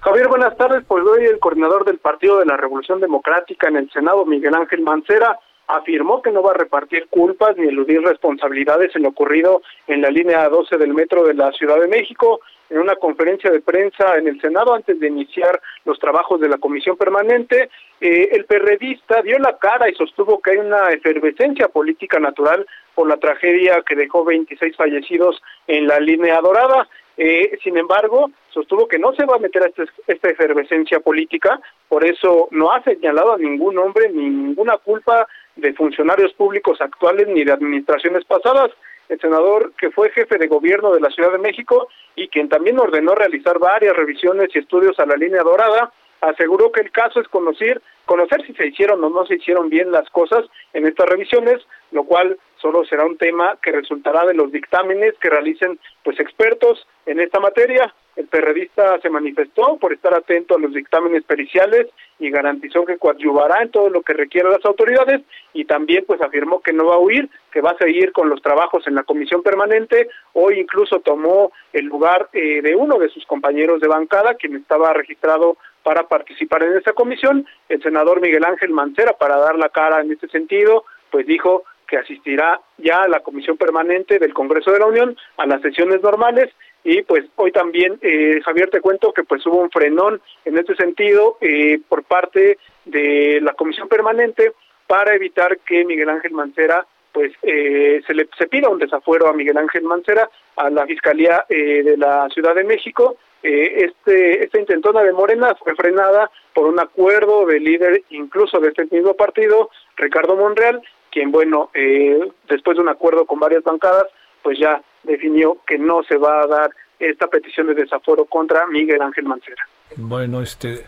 Javier, 0.00 0.28
buenas 0.28 0.56
tardes. 0.56 0.84
Pues 0.86 1.04
hoy 1.04 1.24
el 1.24 1.38
coordinador 1.38 1.84
del 1.84 1.98
Partido 1.98 2.38
de 2.38 2.46
la 2.46 2.56
Revolución 2.56 3.00
Democrática 3.00 3.68
en 3.68 3.76
el 3.76 3.90
Senado, 3.90 4.24
Miguel 4.24 4.54
Ángel 4.54 4.82
Mancera, 4.82 5.38
afirmó 5.66 6.22
que 6.22 6.30
no 6.30 6.42
va 6.42 6.52
a 6.52 6.58
repartir 6.58 7.06
culpas 7.08 7.56
ni 7.56 7.68
eludir 7.68 8.00
responsabilidades 8.02 8.94
en 8.94 9.02
lo 9.02 9.10
ocurrido 9.10 9.62
en 9.86 10.02
la 10.02 10.10
línea 10.10 10.48
12 10.48 10.76
del 10.76 10.94
metro 10.94 11.24
de 11.24 11.34
la 11.34 11.50
Ciudad 11.52 11.80
de 11.80 11.88
México. 11.88 12.40
En 12.68 12.78
una 12.78 12.96
conferencia 12.96 13.50
de 13.50 13.60
prensa 13.60 14.16
en 14.16 14.26
el 14.26 14.40
Senado 14.40 14.74
antes 14.74 14.98
de 14.98 15.06
iniciar 15.06 15.60
los 15.84 15.98
trabajos 16.00 16.40
de 16.40 16.48
la 16.48 16.58
comisión 16.58 16.96
permanente, 16.96 17.70
eh, 18.00 18.28
el 18.32 18.44
perredista 18.44 19.22
dio 19.22 19.38
la 19.38 19.56
cara 19.56 19.88
y 19.88 19.94
sostuvo 19.94 20.40
que 20.40 20.52
hay 20.52 20.56
una 20.58 20.90
efervescencia 20.90 21.68
política 21.68 22.18
natural 22.18 22.66
por 22.94 23.08
la 23.08 23.18
tragedia 23.18 23.82
que 23.86 23.94
dejó 23.94 24.24
26 24.24 24.74
fallecidos 24.76 25.40
en 25.68 25.86
la 25.86 26.00
línea 26.00 26.40
dorada. 26.40 26.88
Eh, 27.16 27.56
sin 27.62 27.78
embargo, 27.78 28.30
sostuvo 28.50 28.86
que 28.88 28.98
no 28.98 29.14
se 29.14 29.24
va 29.24 29.36
a 29.36 29.38
meter 29.38 29.62
a 29.62 29.66
este- 29.68 29.84
esta 30.06 30.28
efervescencia 30.28 31.00
política, 31.00 31.60
por 31.88 32.04
eso 32.04 32.48
no 32.50 32.72
ha 32.72 32.82
señalado 32.82 33.32
a 33.32 33.38
ningún 33.38 33.78
hombre 33.78 34.10
ni 34.10 34.28
ninguna 34.28 34.76
culpa 34.78 35.26
de 35.56 35.72
funcionarios 35.72 36.32
públicos 36.34 36.80
actuales 36.80 37.26
ni 37.28 37.44
de 37.44 37.52
administraciones 37.52 38.24
pasadas. 38.24 38.70
El 39.08 39.20
senador 39.20 39.72
que 39.78 39.90
fue 39.90 40.10
jefe 40.10 40.38
de 40.38 40.48
gobierno 40.48 40.92
de 40.92 41.00
la 41.00 41.10
Ciudad 41.10 41.32
de 41.32 41.38
México 41.38 41.88
y 42.14 42.28
quien 42.28 42.48
también 42.48 42.78
ordenó 42.78 43.14
realizar 43.14 43.58
varias 43.58 43.96
revisiones 43.96 44.48
y 44.54 44.58
estudios 44.58 44.98
a 44.98 45.06
la 45.06 45.16
línea 45.16 45.42
dorada, 45.42 45.92
aseguró 46.20 46.72
que 46.72 46.80
el 46.80 46.90
caso 46.90 47.20
es 47.20 47.28
conocer, 47.28 47.80
conocer 48.04 48.44
si 48.46 48.54
se 48.54 48.66
hicieron 48.66 49.02
o 49.04 49.10
no 49.10 49.26
se 49.26 49.34
hicieron 49.34 49.68
bien 49.68 49.90
las 49.90 50.08
cosas 50.10 50.44
en 50.72 50.86
estas 50.86 51.08
revisiones, 51.08 51.66
lo 51.90 52.04
cual 52.04 52.38
solo 52.56 52.84
será 52.84 53.04
un 53.04 53.16
tema 53.16 53.58
que 53.62 53.72
resultará 53.72 54.24
de 54.26 54.34
los 54.34 54.50
dictámenes 54.50 55.14
que 55.20 55.30
realicen 55.30 55.78
pues 56.02 56.18
expertos 56.18 56.86
en 57.04 57.20
esta 57.20 57.40
materia. 57.40 57.94
El 58.16 58.28
perredista 58.28 58.98
se 59.02 59.10
manifestó 59.10 59.76
por 59.76 59.92
estar 59.92 60.14
atento 60.14 60.56
a 60.56 60.58
los 60.58 60.72
dictámenes 60.72 61.22
periciales 61.24 61.86
y 62.18 62.30
garantizó 62.30 62.86
que 62.86 62.96
coadyuvará 62.96 63.62
en 63.62 63.70
todo 63.70 63.90
lo 63.90 64.00
que 64.00 64.14
requiera 64.14 64.48
las 64.48 64.64
autoridades 64.64 65.20
y 65.52 65.66
también 65.66 66.04
pues 66.06 66.22
afirmó 66.22 66.60
que 66.60 66.72
no 66.72 66.86
va 66.86 66.94
a 66.94 66.98
huir, 66.98 67.28
que 67.52 67.60
va 67.60 67.72
a 67.72 67.78
seguir 67.78 68.12
con 68.12 68.30
los 68.30 68.40
trabajos 68.40 68.86
en 68.86 68.94
la 68.94 69.02
comisión 69.02 69.42
permanente. 69.42 70.08
Hoy 70.32 70.58
incluso 70.58 71.00
tomó 71.00 71.52
el 71.74 71.84
lugar 71.84 72.30
eh, 72.32 72.62
de 72.62 72.74
uno 72.74 72.98
de 72.98 73.10
sus 73.10 73.26
compañeros 73.26 73.80
de 73.80 73.88
bancada, 73.88 74.34
quien 74.34 74.56
estaba 74.56 74.94
registrado 74.94 75.58
para 75.86 76.08
participar 76.08 76.64
en 76.64 76.76
esa 76.76 76.94
comisión, 76.94 77.46
el 77.68 77.80
senador 77.80 78.20
Miguel 78.20 78.44
Ángel 78.44 78.70
Mancera, 78.70 79.12
para 79.12 79.36
dar 79.36 79.56
la 79.56 79.68
cara 79.68 80.00
en 80.00 80.10
este 80.10 80.26
sentido, 80.26 80.84
pues 81.12 81.28
dijo 81.28 81.62
que 81.86 81.96
asistirá 81.96 82.60
ya 82.76 83.02
a 83.02 83.08
la 83.08 83.20
comisión 83.20 83.56
permanente 83.56 84.18
del 84.18 84.34
Congreso 84.34 84.72
de 84.72 84.80
la 84.80 84.86
Unión 84.86 85.16
a 85.36 85.46
las 85.46 85.62
sesiones 85.62 86.02
normales 86.02 86.52
y 86.82 87.02
pues 87.02 87.26
hoy 87.36 87.52
también 87.52 88.00
eh, 88.02 88.40
Javier 88.44 88.68
te 88.68 88.80
cuento 88.80 89.12
que 89.12 89.22
pues 89.22 89.46
hubo 89.46 89.58
un 89.58 89.70
frenón 89.70 90.20
en 90.44 90.58
este 90.58 90.74
sentido 90.74 91.38
eh, 91.40 91.78
por 91.88 92.02
parte 92.02 92.58
de 92.84 93.38
la 93.40 93.52
comisión 93.52 93.86
permanente 93.86 94.54
para 94.88 95.14
evitar 95.14 95.58
que 95.58 95.84
Miguel 95.84 96.08
Ángel 96.08 96.32
Mancera 96.32 96.84
pues 97.12 97.32
eh, 97.42 98.02
se 98.04 98.12
le 98.12 98.28
se 98.36 98.48
pida 98.48 98.68
un 98.68 98.80
desafuero 98.80 99.28
a 99.28 99.32
Miguel 99.32 99.56
Ángel 99.56 99.84
Mancera 99.84 100.28
a 100.56 100.68
la 100.68 100.84
fiscalía 100.84 101.44
eh, 101.48 101.84
de 101.84 101.96
la 101.96 102.28
Ciudad 102.30 102.56
de 102.56 102.64
México 102.64 103.18
eh, 103.42 103.86
este 103.86 104.44
esta 104.44 104.58
intentona 104.58 105.02
de 105.02 105.12
Morena 105.12 105.54
fue 105.54 105.74
frenada 105.74 106.30
por 106.54 106.66
un 106.66 106.80
acuerdo 106.80 107.46
del 107.46 107.64
líder 107.64 108.02
incluso 108.10 108.58
de 108.60 108.68
este 108.68 108.86
mismo 108.90 109.14
partido 109.14 109.70
Ricardo 109.96 110.36
Monreal 110.36 110.82
quien 111.10 111.30
bueno 111.30 111.70
eh, 111.74 112.18
después 112.48 112.76
de 112.76 112.82
un 112.82 112.88
acuerdo 112.88 113.26
con 113.26 113.38
varias 113.38 113.62
bancadas 113.62 114.06
pues 114.42 114.58
ya 114.58 114.80
definió 115.02 115.58
que 115.66 115.78
no 115.78 116.02
se 116.04 116.16
va 116.16 116.42
a 116.42 116.46
dar 116.46 116.70
esta 116.98 117.26
petición 117.26 117.66
de 117.68 117.74
desafuero 117.74 118.24
contra 118.24 118.66
Miguel 118.66 119.02
Ángel 119.02 119.24
Mancera. 119.24 119.68
Bueno, 119.96 120.40
este 120.40 120.86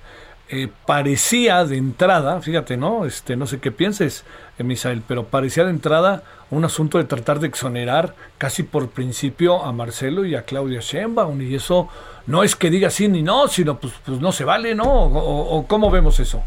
eh, 0.51 0.69
parecía 0.87 1.65
de 1.67 1.77
entrada, 1.77 2.41
fíjate, 2.41 2.77
¿no? 2.77 3.05
Este, 3.05 3.37
no 3.37 3.47
sé 3.47 3.61
qué 3.61 3.71
pienses, 3.71 4.25
eh, 4.59 4.65
Misael, 4.65 5.03
pero 5.07 5.25
parecía 5.25 5.65
de 5.65 5.71
entrada 5.71 6.23
un 6.51 6.65
asunto 6.65 6.97
de 6.97 7.05
tratar 7.05 7.39
de 7.39 7.49
exonerar 7.49 8.15
casi 8.39 8.63
por 8.63 8.89
principio 8.89 9.63
a 9.63 9.73
Marcelo 9.73 10.25
y 10.25 10.35
a 10.35 10.43
Claudia 10.43 10.81
Sheinbaum 10.81 11.43
y 11.43 11.55
eso 11.55 11.91
no 12.27 12.43
es 12.43 12.57
que 12.57 12.71
diga 12.71 12.89
sí 12.89 13.09
ni 13.09 13.23
no, 13.23 13.49
sino 13.49 13.79
pues, 13.79 13.93
pues 14.07 14.21
no 14.21 14.33
se 14.33 14.45
vale, 14.45 14.75
¿no? 14.75 14.85
O, 14.85 15.67
cómo 15.67 15.91
vemos 15.91 16.19
eso. 16.19 16.43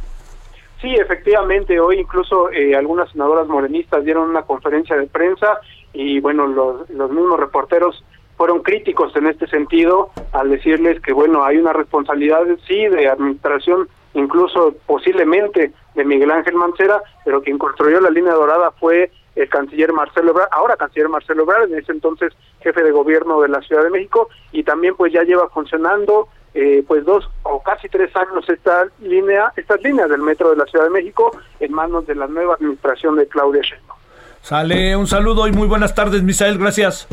Sí, 0.81 0.95
efectivamente, 0.95 1.79
hoy 1.79 1.99
incluso 1.99 2.49
eh, 2.49 2.75
algunas 2.75 3.11
senadoras 3.11 3.47
morenistas 3.47 4.03
dieron 4.03 4.29
una 4.29 4.41
conferencia 4.41 4.95
de 4.95 5.05
prensa 5.05 5.59
y 5.93 6.19
bueno, 6.19 6.47
los 6.47 7.11
mismos 7.11 7.39
reporteros 7.39 8.03
fueron 8.41 8.63
críticos 8.63 9.15
en 9.15 9.27
este 9.27 9.45
sentido 9.45 10.09
al 10.31 10.49
decirles 10.49 10.99
que 11.01 11.13
bueno, 11.13 11.45
hay 11.45 11.57
una 11.57 11.73
responsabilidad 11.73 12.41
sí 12.67 12.87
de 12.87 13.07
administración, 13.07 13.87
incluso 14.15 14.73
posiblemente 14.87 15.71
de 15.93 16.03
Miguel 16.03 16.31
Ángel 16.31 16.55
Mancera, 16.55 17.03
pero 17.23 17.43
quien 17.43 17.59
construyó 17.59 18.01
la 18.01 18.09
línea 18.09 18.33
dorada 18.33 18.71
fue 18.71 19.11
el 19.35 19.47
canciller 19.47 19.93
Marcelo 19.93 20.31
Ebrard, 20.31 20.49
ahora 20.53 20.75
canciller 20.75 21.07
Marcelo 21.07 21.43
Ebrard, 21.43 21.71
en 21.71 21.77
ese 21.77 21.91
entonces 21.91 22.33
jefe 22.61 22.81
de 22.81 22.89
gobierno 22.89 23.41
de 23.41 23.49
la 23.49 23.61
Ciudad 23.61 23.83
de 23.83 23.91
México, 23.91 24.27
y 24.51 24.63
también 24.63 24.95
pues 24.95 25.13
ya 25.13 25.21
lleva 25.21 25.47
funcionando 25.49 26.27
eh, 26.55 26.83
pues 26.87 27.05
dos 27.05 27.29
o 27.43 27.61
casi 27.61 27.89
tres 27.89 28.09
años 28.15 28.49
esta 28.49 28.87
línea, 29.01 29.53
estas 29.55 29.83
líneas 29.83 30.09
del 30.09 30.23
metro 30.23 30.49
de 30.49 30.55
la 30.55 30.65
Ciudad 30.65 30.85
de 30.85 30.91
México 30.91 31.29
en 31.59 31.73
manos 31.73 32.07
de 32.07 32.15
la 32.15 32.25
nueva 32.25 32.55
administración 32.55 33.17
de 33.17 33.27
Claudia 33.27 33.61
Sheinbaum. 33.61 33.99
Sale 34.41 34.95
un 34.95 35.05
saludo 35.05 35.47
y 35.47 35.51
muy 35.51 35.67
buenas 35.67 35.93
tardes, 35.93 36.23
Misael, 36.23 36.57
gracias. 36.57 37.07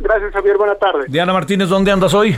Gracias 0.00 0.32
Javier, 0.32 0.56
buena 0.56 0.74
tarde. 0.74 1.04
Diana 1.08 1.32
Martínez, 1.32 1.68
¿dónde 1.68 1.92
andas 1.92 2.14
hoy? 2.14 2.36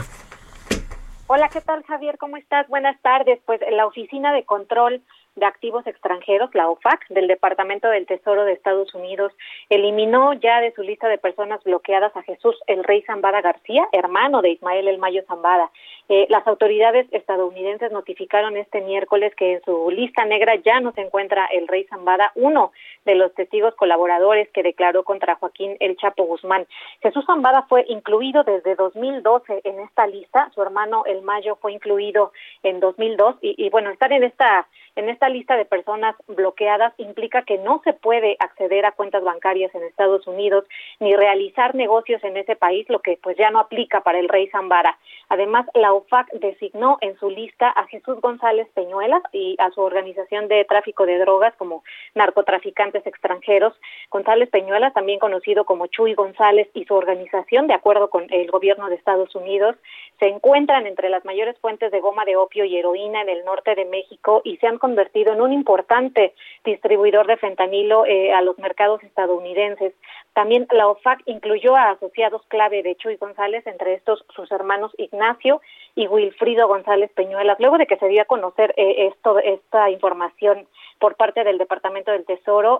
Hola, 1.27 1.49
¿qué 1.49 1.61
tal 1.61 1.81
Javier? 1.83 2.17
¿Cómo 2.17 2.37
estás? 2.37 2.67
Buenas 2.67 3.01
tardes. 3.01 3.39
Pues 3.45 3.61
la 3.71 3.87
Oficina 3.87 4.33
de 4.33 4.43
Control 4.43 5.01
de 5.35 5.45
Activos 5.45 5.85
Extranjeros, 5.87 6.53
la 6.53 6.69
OFAC, 6.69 7.07
del 7.09 7.27
Departamento 7.27 7.89
del 7.89 8.05
Tesoro 8.05 8.45
de 8.45 8.53
Estados 8.53 8.93
Unidos, 8.93 9.31
eliminó 9.69 10.33
ya 10.33 10.61
de 10.61 10.73
su 10.73 10.83
lista 10.83 11.07
de 11.07 11.17
personas 11.17 11.63
bloqueadas 11.63 12.15
a 12.15 12.21
Jesús 12.21 12.55
el 12.67 12.83
Rey 12.83 13.01
Zambada 13.03 13.41
García, 13.41 13.87
hermano 13.91 14.41
de 14.41 14.51
Ismael 14.51 14.87
El 14.87 14.99
Mayo 14.99 15.23
Zambada. 15.27 15.71
Eh, 16.09 16.27
las 16.29 16.45
autoridades 16.45 17.07
estadounidenses 17.11 17.91
notificaron 17.91 18.57
este 18.57 18.81
miércoles 18.81 19.33
que 19.35 19.53
en 19.53 19.61
su 19.63 19.89
lista 19.89 20.25
negra 20.25 20.55
ya 20.55 20.79
no 20.81 20.91
se 20.91 21.01
encuentra 21.01 21.45
el 21.47 21.67
Rey 21.67 21.85
Zambada, 21.85 22.31
uno 22.35 22.71
de 23.05 23.15
los 23.15 23.33
testigos 23.33 23.73
colaboradores 23.75 24.49
que 24.49 24.63
declaró 24.63 25.03
contra 25.03 25.35
Joaquín 25.35 25.77
El 25.79 25.97
Chapo 25.97 26.25
Guzmán. 26.25 26.67
Jesús 27.01 27.25
Zambada 27.25 27.63
fue 27.63 27.85
incluido 27.87 28.43
desde 28.43 28.75
2012 28.75 29.61
en 29.63 29.79
esta 29.79 30.05
lista, 30.05 30.51
su 30.53 30.61
hermano 30.61 31.03
El 31.05 31.21
Mayo 31.21 31.55
fue 31.55 31.73
incluido 31.73 32.33
en 32.61 32.79
2002 32.79 33.37
y, 33.41 33.65
y 33.65 33.69
bueno, 33.69 33.89
estar 33.89 34.11
en 34.11 34.23
esta 34.23 34.67
en 34.95 35.09
esta 35.09 35.22
lista 35.29 35.57
de 35.57 35.65
personas 35.65 36.15
bloqueadas 36.27 36.93
implica 36.97 37.43
que 37.43 37.57
no 37.57 37.81
se 37.83 37.93
puede 37.93 38.35
acceder 38.39 38.85
a 38.85 38.91
cuentas 38.91 39.23
bancarias 39.23 39.73
en 39.75 39.83
Estados 39.83 40.25
Unidos 40.27 40.65
ni 40.99 41.15
realizar 41.15 41.75
negocios 41.75 42.23
en 42.23 42.37
ese 42.37 42.55
país, 42.55 42.87
lo 42.89 42.99
que 42.99 43.17
pues 43.21 43.37
ya 43.37 43.49
no 43.51 43.59
aplica 43.59 44.01
para 44.01 44.19
el 44.19 44.29
rey 44.29 44.47
Zambara. 44.49 44.97
Además, 45.29 45.65
la 45.73 45.93
OFAC 45.93 46.31
designó 46.33 46.97
en 47.01 47.17
su 47.17 47.29
lista 47.29 47.69
a 47.69 47.87
Jesús 47.87 48.19
González 48.21 48.67
Peñuelas 48.73 49.23
y 49.31 49.55
a 49.59 49.71
su 49.71 49.81
organización 49.81 50.47
de 50.47 50.65
tráfico 50.65 51.05
de 51.05 51.17
drogas 51.17 51.53
como 51.57 51.83
narcotraficantes 52.13 53.05
extranjeros. 53.07 53.73
González 54.09 54.49
Peñuelas, 54.49 54.93
también 54.93 55.19
conocido 55.19 55.65
como 55.65 55.87
Chuy 55.87 56.13
González 56.13 56.69
y 56.73 56.85
su 56.85 56.93
organización, 56.93 57.67
de 57.67 57.73
acuerdo 57.73 58.09
con 58.09 58.27
el 58.29 58.49
gobierno 58.51 58.89
de 58.89 58.95
Estados 58.95 59.33
Unidos, 59.35 59.75
se 60.19 60.27
encuentran 60.27 60.85
entre 60.87 61.09
las 61.09 61.25
mayores 61.25 61.57
fuentes 61.59 61.91
de 61.91 61.99
goma 61.99 62.25
de 62.25 62.35
opio 62.35 62.65
y 62.65 62.77
heroína 62.77 63.21
en 63.21 63.29
el 63.29 63.45
norte 63.45 63.75
de 63.75 63.85
México 63.85 64.41
y 64.43 64.57
se 64.57 64.67
han 64.67 64.77
convertido 64.77 65.12
en 65.13 65.41
un 65.41 65.53
importante 65.53 66.33
distribuidor 66.63 67.27
de 67.27 67.37
fentanilo 67.37 68.03
a 68.03 68.41
los 68.41 68.57
mercados 68.57 69.03
estadounidenses. 69.03 69.93
También 70.33 70.67
la 70.71 70.87
OFAC 70.87 71.21
incluyó 71.25 71.75
a 71.75 71.91
asociados 71.91 72.41
clave 72.47 72.81
de 72.81 72.95
Chuy 72.95 73.17
González, 73.17 73.65
entre 73.67 73.93
estos 73.93 74.25
sus 74.35 74.51
hermanos 74.51 74.91
Ignacio 74.97 75.61
y 75.95 76.07
Wilfrido 76.07 76.67
González 76.67 77.11
Peñuelas. 77.13 77.59
Luego 77.59 77.77
de 77.77 77.85
que 77.85 77.97
se 77.97 78.07
dio 78.07 78.21
a 78.21 78.25
conocer 78.25 78.73
esto, 78.77 79.39
esta 79.39 79.89
información 79.89 80.67
por 80.99 81.15
parte 81.15 81.43
del 81.43 81.57
Departamento 81.57 82.11
del 82.11 82.25
Tesoro, 82.25 82.79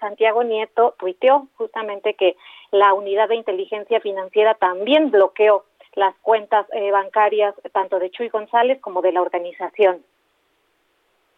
Santiago 0.00 0.44
Nieto 0.44 0.94
tuiteó 0.98 1.46
justamente 1.56 2.14
que 2.14 2.36
la 2.70 2.94
unidad 2.94 3.28
de 3.28 3.36
inteligencia 3.36 4.00
financiera 4.00 4.54
también 4.54 5.10
bloqueó 5.10 5.64
las 5.94 6.14
cuentas 6.18 6.66
eh, 6.72 6.90
bancarias 6.90 7.54
tanto 7.72 7.98
de 7.98 8.10
Chuy 8.10 8.28
González 8.28 8.80
como 8.80 9.02
de 9.02 9.12
la 9.12 9.22
organización. 9.22 10.04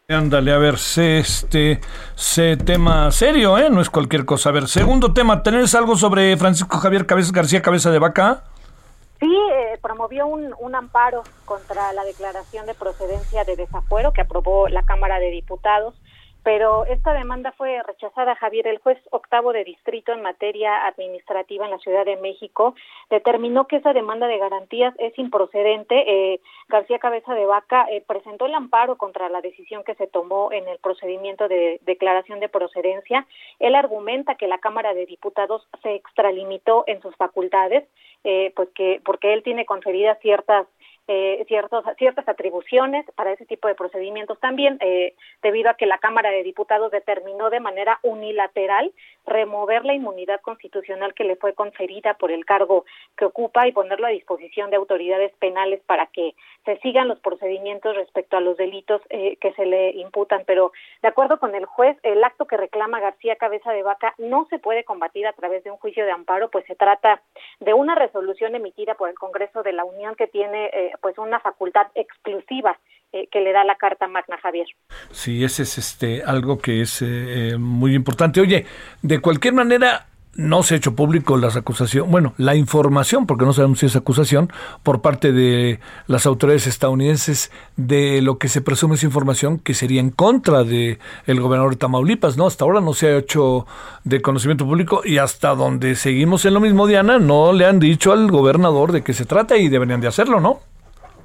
Ándale, 0.09 0.51
a 0.51 0.57
ver, 0.57 0.73
este 0.73 1.79
se 2.15 2.57
tema 2.57 3.09
serio, 3.09 3.57
¿eh? 3.57 3.69
No 3.69 3.79
es 3.79 3.89
cualquier 3.89 4.25
cosa. 4.25 4.49
A 4.49 4.51
ver, 4.51 4.67
segundo 4.67 5.13
tema, 5.13 5.43
¿tenés 5.43 5.73
algo 5.75 5.95
sobre 5.95 6.35
Francisco 6.35 6.77
Javier 6.77 7.05
Cabeza, 7.05 7.31
García 7.33 7.61
Cabeza 7.61 7.89
de 7.89 7.99
Vaca? 7.99 8.43
Sí, 9.21 9.33
eh, 9.33 9.79
promovió 9.81 10.27
un, 10.27 10.53
un 10.59 10.75
amparo 10.75 11.23
contra 11.45 11.93
la 11.93 12.03
declaración 12.03 12.65
de 12.65 12.73
procedencia 12.73 13.45
de 13.45 13.55
desafuero 13.55 14.11
que 14.11 14.19
aprobó 14.19 14.67
la 14.67 14.83
Cámara 14.83 15.19
de 15.19 15.31
Diputados 15.31 15.95
pero 16.43 16.85
esta 16.85 17.13
demanda 17.13 17.53
fue 17.53 17.81
rechazada. 17.83 18.35
Javier, 18.35 18.67
el 18.67 18.79
juez 18.79 18.99
octavo 19.11 19.53
de 19.53 19.63
distrito 19.63 20.11
en 20.11 20.21
materia 20.21 20.85
administrativa 20.85 21.65
en 21.65 21.71
la 21.71 21.79
Ciudad 21.79 22.05
de 22.05 22.17
México 22.17 22.75
determinó 23.09 23.65
que 23.67 23.77
esa 23.77 23.93
demanda 23.93 24.27
de 24.27 24.37
garantías 24.37 24.93
es 24.99 25.17
improcedente. 25.17 26.03
Eh, 26.05 26.41
García 26.67 26.99
Cabeza 26.99 27.33
de 27.33 27.45
Vaca 27.45 27.87
eh, 27.89 28.03
presentó 28.05 28.45
el 28.45 28.55
amparo 28.55 28.97
contra 28.97 29.29
la 29.29 29.41
decisión 29.41 29.83
que 29.83 29.95
se 29.95 30.07
tomó 30.07 30.51
en 30.51 30.67
el 30.67 30.79
procedimiento 30.79 31.47
de 31.47 31.79
declaración 31.83 32.39
de 32.39 32.49
procedencia. 32.49 33.25
Él 33.59 33.75
argumenta 33.75 34.35
que 34.35 34.47
la 34.47 34.59
Cámara 34.59 34.93
de 34.93 35.05
Diputados 35.05 35.67
se 35.81 35.95
extralimitó 35.95 36.83
en 36.87 37.01
sus 37.01 37.15
facultades, 37.15 37.87
eh, 38.25 38.51
pues 38.55 38.69
que 38.75 39.01
porque 39.05 39.33
él 39.33 39.43
tiene 39.43 39.65
conferidas 39.65 40.19
ciertas 40.21 40.67
eh, 41.07 41.43
ciertos, 41.47 41.83
ciertas 41.97 42.27
atribuciones 42.27 43.05
para 43.15 43.31
ese 43.31 43.45
tipo 43.45 43.67
de 43.67 43.75
procedimientos 43.75 44.39
también, 44.39 44.77
eh, 44.81 45.15
debido 45.41 45.69
a 45.69 45.73
que 45.73 45.85
la 45.85 45.97
Cámara 45.97 46.31
de 46.31 46.43
Diputados 46.43 46.91
determinó 46.91 47.49
de 47.49 47.59
manera 47.59 47.99
unilateral 48.03 48.93
remover 49.25 49.85
la 49.85 49.93
inmunidad 49.93 50.41
constitucional 50.41 51.13
que 51.13 51.23
le 51.23 51.35
fue 51.35 51.53
conferida 51.53 52.13
por 52.15 52.31
el 52.31 52.45
cargo 52.45 52.85
que 53.17 53.25
ocupa 53.25 53.67
y 53.67 53.71
ponerlo 53.71 54.07
a 54.07 54.11
disposición 54.11 54.69
de 54.69 54.77
autoridades 54.77 55.33
penales 55.39 55.81
para 55.85 56.07
que 56.07 56.35
se 56.65 56.77
sigan 56.79 57.07
los 57.07 57.19
procedimientos 57.19 57.95
respecto 57.95 58.37
a 58.37 58.41
los 58.41 58.57
delitos 58.57 59.01
eh, 59.09 59.37
que 59.37 59.53
se 59.53 59.65
le 59.65 59.91
imputan. 59.91 60.43
Pero 60.45 60.71
de 61.01 61.09
acuerdo 61.09 61.39
con 61.39 61.55
el 61.55 61.65
juez, 61.65 61.97
el 62.03 62.23
acto 62.23 62.45
que 62.45 62.57
reclama 62.57 62.99
García 62.99 63.35
Cabeza 63.35 63.71
de 63.71 63.83
Vaca 63.83 64.13
no 64.17 64.47
se 64.49 64.59
puede 64.59 64.83
combatir 64.83 65.27
a 65.27 65.33
través 65.33 65.63
de 65.63 65.71
un 65.71 65.77
juicio 65.77 66.05
de 66.05 66.11
amparo, 66.11 66.49
pues 66.49 66.65
se 66.65 66.75
trata 66.75 67.21
de 67.59 67.73
una 67.73 67.95
resolución 67.95 68.55
emitida 68.55 68.95
por 68.95 69.09
el 69.09 69.15
Congreso 69.15 69.63
de 69.63 69.73
la 69.73 69.83
Unión 69.83 70.15
que 70.15 70.27
tiene 70.27 70.69
eh, 70.73 70.92
pues 71.01 71.17
una 71.17 71.39
facultad 71.39 71.87
exclusiva 71.95 72.77
eh, 73.11 73.27
que 73.31 73.41
le 73.41 73.51
da 73.51 73.63
la 73.63 73.75
Carta 73.75 74.07
Magna 74.07 74.37
Javier. 74.37 74.67
Sí, 75.11 75.43
ese 75.43 75.63
es 75.63 75.77
este 75.77 76.23
algo 76.23 76.59
que 76.59 76.81
es 76.81 77.03
muy 77.59 77.95
importante. 77.95 78.41
Oye, 78.41 78.65
de 79.01 79.19
cualquier 79.19 79.53
manera, 79.53 80.07
no 80.35 80.63
se 80.63 80.73
ha 80.73 80.77
hecho 80.77 80.95
público 80.95 81.37
las 81.37 81.55
acusaciones, 81.55 82.09
bueno, 82.09 82.33
la 82.37 82.55
información, 82.55 83.27
porque 83.27 83.45
no 83.45 83.53
sabemos 83.53 83.79
si 83.79 83.85
es 83.85 83.95
acusación, 83.95 84.51
por 84.81 85.01
parte 85.01 85.31
de 85.31 85.79
las 86.07 86.25
autoridades 86.25 86.67
estadounidenses 86.67 87.51
de 87.75 88.21
lo 88.21 88.37
que 88.37 88.47
se 88.47 88.61
presume 88.61 88.95
es 88.95 89.03
información 89.03 89.59
que 89.59 89.73
sería 89.73 90.01
en 90.01 90.09
contra 90.09 90.63
de 90.63 90.99
el 91.25 91.39
gobernador 91.39 91.73
de 91.73 91.77
Tamaulipas, 91.77 92.37
¿no? 92.37 92.47
Hasta 92.47 92.65
ahora 92.65 92.81
no 92.81 92.93
se 92.93 93.07
ha 93.07 93.17
hecho 93.17 93.67
de 94.03 94.21
conocimiento 94.21 94.65
público 94.65 95.01
y 95.05 95.19
hasta 95.19 95.53
donde 95.55 95.95
seguimos 95.95 96.45
en 96.45 96.55
lo 96.55 96.59
mismo, 96.59 96.87
Diana, 96.87 97.19
no 97.19 97.53
le 97.53 97.65
han 97.65 97.79
dicho 97.79 98.11
al 98.11 98.29
gobernador 98.31 98.91
de 98.91 99.03
qué 99.03 99.13
se 99.13 99.25
trata 99.25 99.57
y 99.57 99.69
deberían 99.69 100.01
de 100.01 100.07
hacerlo, 100.07 100.39
¿no? 100.39 100.61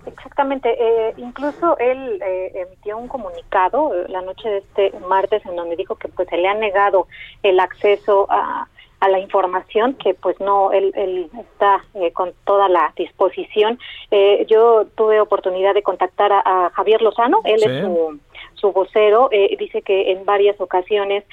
Exactamente, 0.08 0.74
eh, 0.78 1.14
incluso 1.16 1.78
él 1.78 2.20
eh, 2.22 2.52
emitió 2.54 2.98
un 2.98 3.08
comunicado 3.08 3.94
eh, 3.94 4.06
la 4.08 4.22
noche 4.22 4.48
de 4.48 4.58
este 4.58 4.92
martes 5.08 5.44
en 5.46 5.56
donde 5.56 5.76
dijo 5.76 5.96
que 5.96 6.08
pues 6.08 6.28
se 6.28 6.36
le 6.36 6.48
ha 6.48 6.54
negado 6.54 7.06
el 7.42 7.60
acceso 7.60 8.26
a 8.30 8.68
a 9.00 9.08
la 9.08 9.20
información 9.20 9.94
que 9.94 10.14
pues 10.14 10.38
no 10.40 10.72
él, 10.72 10.92
él 10.96 11.30
está 11.38 11.84
eh, 11.94 12.12
con 12.12 12.32
toda 12.44 12.68
la 12.68 12.92
disposición. 12.96 13.78
Eh, 14.10 14.44
yo 14.48 14.86
tuve 14.96 15.20
oportunidad 15.20 15.74
de 15.74 15.82
contactar 15.82 16.32
a, 16.32 16.70
Javier 16.74 17.02
Lozano 17.02 17.40
él 17.44 17.62
es 17.62 17.84
su, 17.84 18.18
su 18.54 18.72
vocero 18.72 19.28
eh, 19.30 19.56
dice 19.58 19.82
que 19.82 20.12
en 20.12 20.24
varias 20.24 20.60
ocasiones 20.60 21.24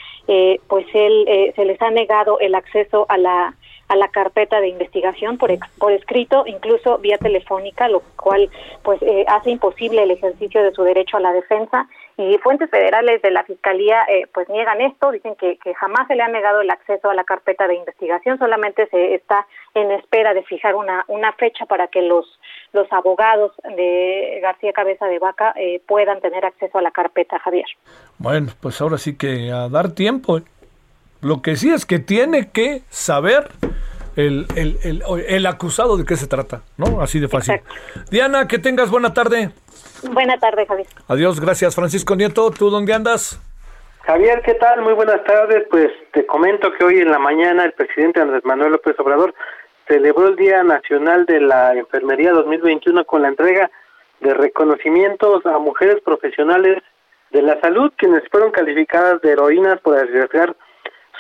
pues 0.68 0.86
él 0.94 1.54
se 1.56 1.66
les 1.66 1.82
ha 1.82 1.92
negado 1.92 2.40
el 2.40 2.56
acceso 2.56 3.06
a 3.10 3.18
la 3.18 3.56
a 3.88 3.96
la 3.96 4.08
carpeta 4.10 4.60
de 4.60 4.70
investigación 4.70 5.38
por, 5.38 5.52
por 5.78 5.92
escrito, 5.92 6.44
incluso 6.48 6.98
vía 6.98 7.18
telefónica, 7.18 7.88
lo 7.88 8.02
cual 8.16 8.50
pues 8.84 9.00
hace 9.28 9.52
imposible 9.52 10.04
el 10.04 10.12
ejercicio 10.12 10.64
de 10.64 10.72
su 10.72 10.84
derecho 10.84 11.18
a 11.18 11.20
la 11.20 11.34
defensa 11.34 11.88
y 12.18 12.38
fuentes 12.38 12.70
federales 12.70 13.22
de 13.22 13.32
la 13.32 13.44
Fiscalía 13.44 14.04
eh, 14.08 14.28
pues 14.34 14.48
niegan 14.50 14.80
esto, 14.82 15.12
dicen 15.12 15.36
que, 15.36 15.58
que 15.58 15.74
jamás 15.74 16.08
se 16.08 16.16
le 16.16 16.24
ha 16.24 16.28
negado 16.30 16.62
el 16.62 16.70
acceso 16.70 17.10
a 17.10 17.14
la 17.14 17.26
carpeta 17.26 17.68
de 17.68 17.76
investigación, 17.76 18.38
solamente 18.38 18.88
se 18.88 19.16
está 19.16 19.46
en 19.74 19.92
espera 19.92 20.34
de 20.34 20.44
fijar 20.44 20.76
una, 20.76 21.04
una 21.10 21.34
fecha 21.34 21.66
para 21.66 21.88
que 21.88 22.02
los, 22.02 22.26
los 22.72 22.92
abogados 22.94 23.52
de 23.76 24.40
García 24.42 24.72
Cabeza 24.72 25.08
de 25.08 25.20
Vaca 25.20 25.54
eh, 25.58 25.82
puedan 25.86 26.22
tener 26.22 26.46
acceso 26.46 26.78
a 26.78 26.82
la 26.82 26.92
carpeta, 26.92 27.38
Javier. 27.40 27.66
Bueno, 28.18 28.48
pues 28.62 28.80
ahora 28.80 28.98
sí 28.98 29.18
que 29.18 29.52
a 29.52 29.68
dar 29.68 29.92
tiempo. 29.94 30.40
Lo 31.26 31.42
que 31.42 31.56
sí 31.56 31.74
es 31.74 31.88
que 31.88 31.98
tiene 31.98 32.52
que 32.52 32.84
saber 32.90 33.48
el, 34.16 34.46
el, 34.56 34.78
el, 34.84 35.02
el 35.28 35.46
acusado 35.48 35.98
de 35.98 36.06
qué 36.06 36.18
se 36.18 36.28
trata, 36.28 36.62
¿no? 36.78 37.02
Así 37.02 37.20
de 37.20 37.28
fácil. 37.28 37.62
Diana, 38.12 38.48
que 38.48 38.60
tengas 38.60 38.92
buena 38.92 39.12
tarde. 39.12 39.50
Buena 40.12 40.38
tarde, 40.38 40.68
Javier. 40.68 40.86
Adiós, 41.08 41.40
gracias. 41.40 41.74
Francisco 41.74 42.16
Nieto, 42.16 42.52
¿tú 42.52 42.70
dónde 42.70 42.94
andas? 42.94 43.42
Javier, 44.04 44.44
¿qué 44.46 44.54
tal? 44.54 44.84
Muy 44.84 44.94
buenas 44.94 45.24
tardes. 45.24 45.66
Pues 45.72 45.90
te 46.14 46.28
comento 46.28 46.72
que 46.74 46.84
hoy 46.84 47.00
en 47.00 47.10
la 47.10 47.18
mañana 47.18 47.66
el 47.66 47.74
presidente 47.74 48.22
Andrés 48.22 48.46
Manuel 48.46 48.74
López 48.74 48.94
Obrador 49.00 49.34
celebró 49.88 50.28
el 50.28 50.36
Día 50.36 50.62
Nacional 50.64 51.26
de 51.26 51.42
la 51.42 51.74
Enfermería 51.74 52.34
2021 52.34 53.04
con 53.06 53.24
la 53.24 53.30
entrega 53.30 53.72
de 54.20 54.32
reconocimientos 54.32 55.44
a 55.48 55.58
mujeres 55.58 56.04
profesionales 56.06 56.84
de 57.32 57.42
la 57.42 57.60
salud 57.62 57.92
quienes 57.98 58.22
fueron 58.30 58.52
calificadas 58.52 59.20
de 59.24 59.32
heroínas 59.32 59.80
por 59.82 59.98
arriesgar 59.98 60.56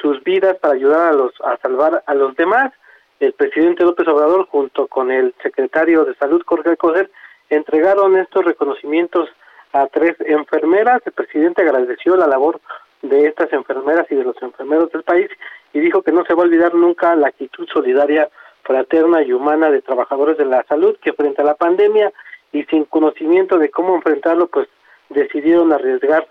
sus 0.05 0.23
vidas 0.23 0.55
para 0.59 0.75
ayudar 0.75 1.09
a 1.09 1.13
los 1.13 1.33
a 1.43 1.57
salvar 1.57 2.03
a 2.05 2.13
los 2.13 2.35
demás. 2.35 2.71
El 3.19 3.33
presidente 3.33 3.83
López 3.83 4.07
Obrador 4.07 4.45
junto 4.45 4.85
con 4.85 5.09
el 5.09 5.33
secretario 5.41 6.05
de 6.05 6.13
Salud 6.15 6.43
Jorge 6.45 6.77
Coser 6.77 7.09
entregaron 7.49 8.15
estos 8.15 8.45
reconocimientos 8.45 9.27
a 9.73 9.87
tres 9.87 10.15
enfermeras. 10.19 11.01
El 11.05 11.13
presidente 11.13 11.63
agradeció 11.63 12.15
la 12.17 12.27
labor 12.27 12.61
de 13.01 13.25
estas 13.25 13.51
enfermeras 13.51 14.05
y 14.11 14.15
de 14.15 14.25
los 14.25 14.39
enfermeros 14.43 14.91
del 14.91 15.01
país 15.01 15.27
y 15.73 15.79
dijo 15.79 16.03
que 16.03 16.11
no 16.11 16.23
se 16.25 16.35
va 16.35 16.43
a 16.43 16.45
olvidar 16.45 16.75
nunca 16.75 17.15
la 17.15 17.29
actitud 17.29 17.67
solidaria, 17.73 18.29
fraterna 18.61 19.23
y 19.23 19.33
humana 19.33 19.71
de 19.71 19.81
trabajadores 19.81 20.37
de 20.37 20.45
la 20.45 20.63
salud 20.69 20.95
que 21.01 21.13
frente 21.13 21.41
a 21.41 21.45
la 21.45 21.55
pandemia 21.55 22.13
y 22.51 22.63
sin 22.65 22.85
conocimiento 22.85 23.57
de 23.57 23.71
cómo 23.71 23.95
enfrentarlo, 23.95 24.47
pues 24.49 24.67
decidieron 25.09 25.73
arriesgar 25.73 26.27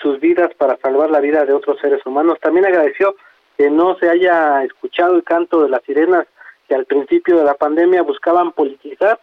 sus 0.00 0.20
vidas 0.20 0.50
para 0.54 0.76
salvar 0.78 1.10
la 1.10 1.20
vida 1.20 1.44
de 1.44 1.52
otros 1.52 1.78
seres 1.80 2.04
humanos. 2.06 2.38
También 2.40 2.66
agradeció 2.66 3.16
que 3.56 3.70
no 3.70 3.96
se 3.96 4.08
haya 4.08 4.62
escuchado 4.64 5.16
el 5.16 5.24
canto 5.24 5.62
de 5.62 5.68
las 5.68 5.82
sirenas 5.82 6.26
que 6.68 6.74
al 6.74 6.84
principio 6.84 7.38
de 7.38 7.44
la 7.44 7.54
pandemia 7.54 8.02
buscaban 8.02 8.52
politizar 8.52 9.18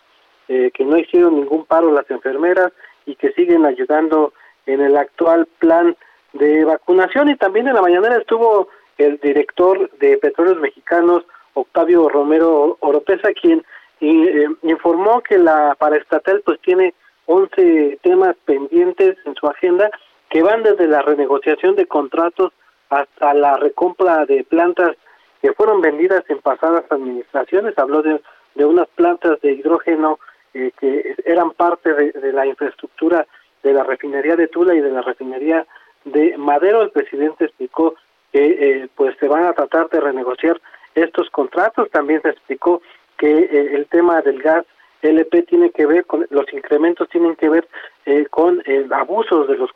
eh, 0.47 0.71
que 0.73 0.83
no 0.83 0.97
hicieron 0.97 1.35
ningún 1.35 1.65
paro 1.65 1.91
las 1.91 2.09
enfermeras 2.09 2.71
y 3.05 3.15
que 3.15 3.31
siguen 3.31 3.65
ayudando 3.65 4.33
en 4.65 4.81
el 4.81 4.97
actual 4.97 5.47
plan 5.59 5.95
de 6.33 6.65
vacunación 6.65 7.29
y 7.29 7.35
también 7.35 7.67
en 7.67 7.75
la 7.75 7.81
mañana 7.81 8.17
estuvo 8.17 8.69
el 8.97 9.19
director 9.19 9.89
de 9.99 10.17
Petróleos 10.17 10.59
Mexicanos 10.59 11.23
Octavio 11.53 12.09
Romero 12.09 12.77
Oropesa 12.79 13.31
quien 13.33 13.63
eh, 14.01 14.47
informó 14.63 15.21
que 15.21 15.37
la 15.37 15.75
paraestatal 15.79 16.41
pues 16.45 16.59
tiene 16.61 16.93
11 17.25 17.99
temas 18.01 18.35
pendientes 18.45 19.15
en 19.25 19.35
su 19.35 19.47
agenda 19.47 19.89
que 20.33 20.41
van 20.41 20.63
desde 20.63 20.87
la 20.87 21.03
renegociación 21.03 21.75
de 21.75 21.85
contratos 21.85 22.53
hasta 22.89 23.35
la 23.35 23.55
recompra 23.55 24.25
de 24.25 24.43
plantas 24.43 24.97
que 25.43 25.53
fueron 25.53 25.79
vendidas 25.79 26.23
en 26.27 26.39
pasadas 26.39 26.85
administraciones 26.89 27.77
habló 27.77 28.01
de, 28.01 28.19
de 28.55 28.65
unas 28.65 28.87
plantas 28.95 29.39
de 29.41 29.51
hidrógeno 29.51 30.17
eh, 30.55 30.71
que 30.79 31.15
eran 31.25 31.51
parte 31.51 31.93
de, 31.93 32.33
la 32.33 32.47
infraestructura 32.47 33.27
de 33.61 33.73
la 33.73 33.83
refinería 33.83 34.35
de 34.35 34.47
Tula 34.47 34.73
y 34.73 34.81
de 34.81 34.89
la 34.89 35.03
refinería 35.03 35.67
de 36.03 36.35
Madero. 36.35 36.81
El 36.81 36.89
presidente 36.89 37.45
explicó 37.45 37.93
que 38.31 38.43
eh, 38.43 38.87
pues 38.95 39.15
se 39.19 39.27
van 39.27 39.45
a 39.45 39.53
tratar 39.53 39.87
de 39.89 39.99
renegociar 39.99 40.59
estos 40.95 41.29
contratos. 41.29 41.91
También 41.91 42.23
se 42.23 42.29
explicó 42.29 42.81
que 43.17 43.37
eh, 43.37 43.75
el 43.75 43.85
tema 43.85 44.23
del 44.23 44.41
gas 44.41 44.65
LP 45.03 45.43
tiene 45.43 45.69
que 45.69 45.85
ver 45.85 46.05
con 46.05 46.25
los 46.29 46.51
incrementos 46.53 47.09
tienen 47.09 47.35
que 47.35 47.49
ver 47.49 47.67
eh, 48.05 48.25
con 48.29 48.61
eh, 48.65 48.87
abusos 48.91 49.47
de 49.47 49.57
los 49.57 49.69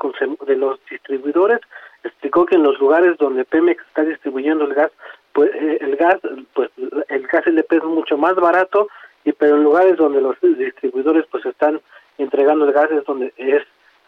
de 0.45 0.55
los 0.55 0.79
distribuidores 0.89 1.59
explicó 2.03 2.45
que 2.45 2.55
en 2.55 2.63
los 2.63 2.79
lugares 2.79 3.17
donde 3.17 3.45
Pemex 3.45 3.81
está 3.87 4.03
distribuyendo 4.03 4.65
el 4.65 4.73
gas 4.73 4.91
pues 5.33 5.51
eh, 5.53 5.77
el 5.81 5.95
gas 5.95 6.17
pues 6.53 6.69
el 7.09 7.27
gas 7.27 7.47
LP 7.47 7.77
es 7.77 7.83
mucho 7.83 8.17
más 8.17 8.35
barato 8.35 8.87
y 9.23 9.31
pero 9.31 9.55
en 9.55 9.63
lugares 9.63 9.97
donde 9.97 10.21
los 10.21 10.35
distribuidores 10.41 11.25
pues 11.31 11.45
están 11.45 11.81
entregando 12.17 12.65
el 12.65 12.73
gas 12.73 12.91
es 12.91 13.03
donde 13.05 13.33
es 13.37 13.63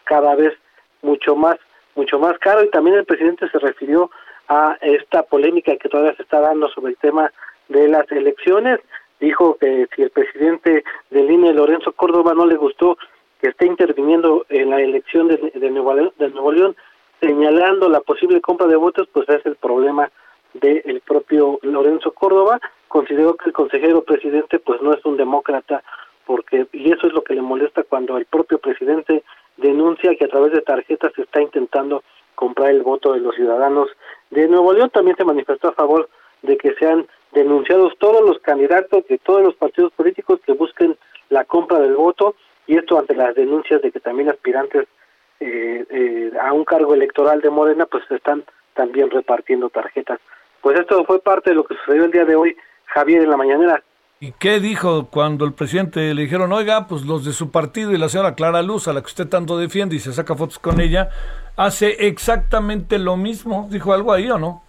cada 0.06 0.36
vez 0.36 0.54
mucho 1.02 1.36
más 1.36 1.58
mucho 1.96 2.20
más 2.20 2.38
caro. 2.40 2.64
Y 2.64 2.70
también 2.70 2.98
el 2.98 3.06
presidente 3.06 3.50
se 3.50 3.60
refirió 3.60 4.10
a 4.48 4.78
esta 4.82 5.24
polémica 5.24 5.76
que 5.78 5.90
todavía 5.90 6.16
se 6.16 6.24
está 6.24 6.40
dando 6.40 6.70
sobre 6.70 6.92
el 6.92 6.98
tema 6.98 7.32
de 7.68 7.88
las 7.88 8.12
elecciones. 8.12 8.80
Dijo 9.20 9.58
que 9.58 9.88
si 9.96 10.04
el 10.04 10.10
presidente 10.10 10.84
del 11.10 11.30
INE 11.30 11.54
Lorenzo 11.54 11.92
Córdoba 11.92 12.34
no 12.34 12.46
le 12.46 12.56
gustó 12.56 12.98
que 13.40 13.50
esté 13.50 13.66
interviniendo 13.66 14.46
en 14.50 14.70
la 14.70 14.82
elección 14.82 15.28
de, 15.28 15.38
de, 15.38 15.70
Nuevo, 15.70 15.94
de 15.96 16.30
Nuevo 16.30 16.52
León 16.52 16.76
señalando 17.22 17.90
la 17.90 18.02
posible 18.02 18.42
compra 18.42 18.68
de 18.68 18.76
votos 18.76 19.08
pues 19.12 19.28
es 19.30 19.46
el 19.46 19.56
problema 19.56 20.10
del 20.54 21.02
propio 21.06 21.60
Lorenzo 21.62 22.12
Córdoba. 22.12 22.60
Consideró 22.88 23.36
que 23.36 23.50
el 23.50 23.54
consejero 23.54 24.04
presidente 24.04 24.60
pues 24.60 24.82
no 24.82 24.94
es 24.94 25.04
un 25.06 25.18
demócrata 25.18 25.84
porque 26.26 26.68
y 26.74 26.92
eso 26.92 27.08
es 27.08 27.14
lo 27.14 27.24
que 27.24 27.36
le 27.36 27.42
molesta 27.42 27.84
cuando 27.84 28.18
el 28.18 28.26
propio 28.26 28.60
presidente 28.60 29.24
denuncia 29.58 30.16
que 30.16 30.26
a 30.26 30.30
través 30.30 30.54
de 30.54 30.62
tarjetas 30.62 31.14
se 31.16 31.24
está 31.24 31.42
intentando 31.42 32.04
comprar 32.36 32.72
el 32.72 32.84
voto 32.84 33.14
de 33.14 33.20
los 33.20 33.36
ciudadanos 33.36 33.90
de 34.30 34.48
Nuevo 34.48 34.74
León. 34.74 34.90
También 34.90 35.18
se 35.18 35.26
manifestó 35.26 35.70
a 35.70 35.74
favor 35.74 36.10
de 36.42 36.58
que 36.58 36.74
sean 36.76 37.08
denunciados 37.34 37.94
todos 38.00 38.22
los 38.28 38.40
candidatos 38.40 39.06
de 39.08 39.18
todos 39.18 39.44
los 39.44 39.56
partidos 39.56 39.92
políticos 39.94 40.40
que 40.46 40.54
busquen 40.54 40.98
la 41.30 41.46
compra 41.46 41.80
del 41.80 41.96
voto 41.96 42.36
y 42.70 42.78
esto 42.78 43.00
ante 43.00 43.16
las 43.16 43.34
denuncias 43.34 43.82
de 43.82 43.92
que 43.92 44.00
también 44.00 44.30
aspirantes 44.30 44.88
eh, 45.40 45.86
eh, 45.90 46.32
a 46.40 46.54
un 46.54 46.64
cargo 46.66 46.94
electoral 46.94 47.42
de 47.42 47.50
Morena 47.50 47.88
pues 47.88 48.04
están 48.12 48.44
también 48.76 49.10
repartiendo 49.10 49.70
tarjetas. 49.70 50.20
Pues 50.62 50.80
esto 50.80 51.04
fue 51.06 51.20
parte 51.20 51.50
de 51.50 51.56
lo 51.56 51.64
que 51.64 51.74
sucedió 51.78 52.06
el 52.06 52.12
día 52.12 52.26
de 52.26 52.36
hoy, 52.36 52.56
Javier, 52.86 53.24
en 53.24 53.32
la 53.32 53.38
mañanera. 53.38 53.82
¿Y 54.20 54.34
qué 54.34 54.60
dijo 54.60 55.08
cuando 55.10 55.46
el 55.46 55.54
presidente 55.54 56.14
le 56.14 56.22
dijeron, 56.22 56.52
oiga, 56.52 56.86
pues 56.86 57.06
los 57.06 57.26
de 57.26 57.32
su 57.32 57.52
partido 57.52 57.92
y 57.92 57.98
la 57.98 58.08
señora 58.08 58.36
Clara 58.36 58.62
Luz, 58.62 58.88
a 58.88 58.94
la 58.94 59.02
que 59.02 59.08
usted 59.08 59.28
tanto 59.28 59.58
defiende 59.58 59.96
y 59.96 60.00
se 60.00 60.14
saca 60.14 60.36
fotos 60.36 60.60
con 60.60 60.80
ella, 60.80 61.10
hace 61.56 62.06
exactamente 62.08 63.00
lo 63.00 63.18
mismo? 63.18 63.68
¿Dijo 63.72 63.94
algo 63.94 64.14
ahí 64.14 64.30
o 64.30 64.38
no? 64.38 64.62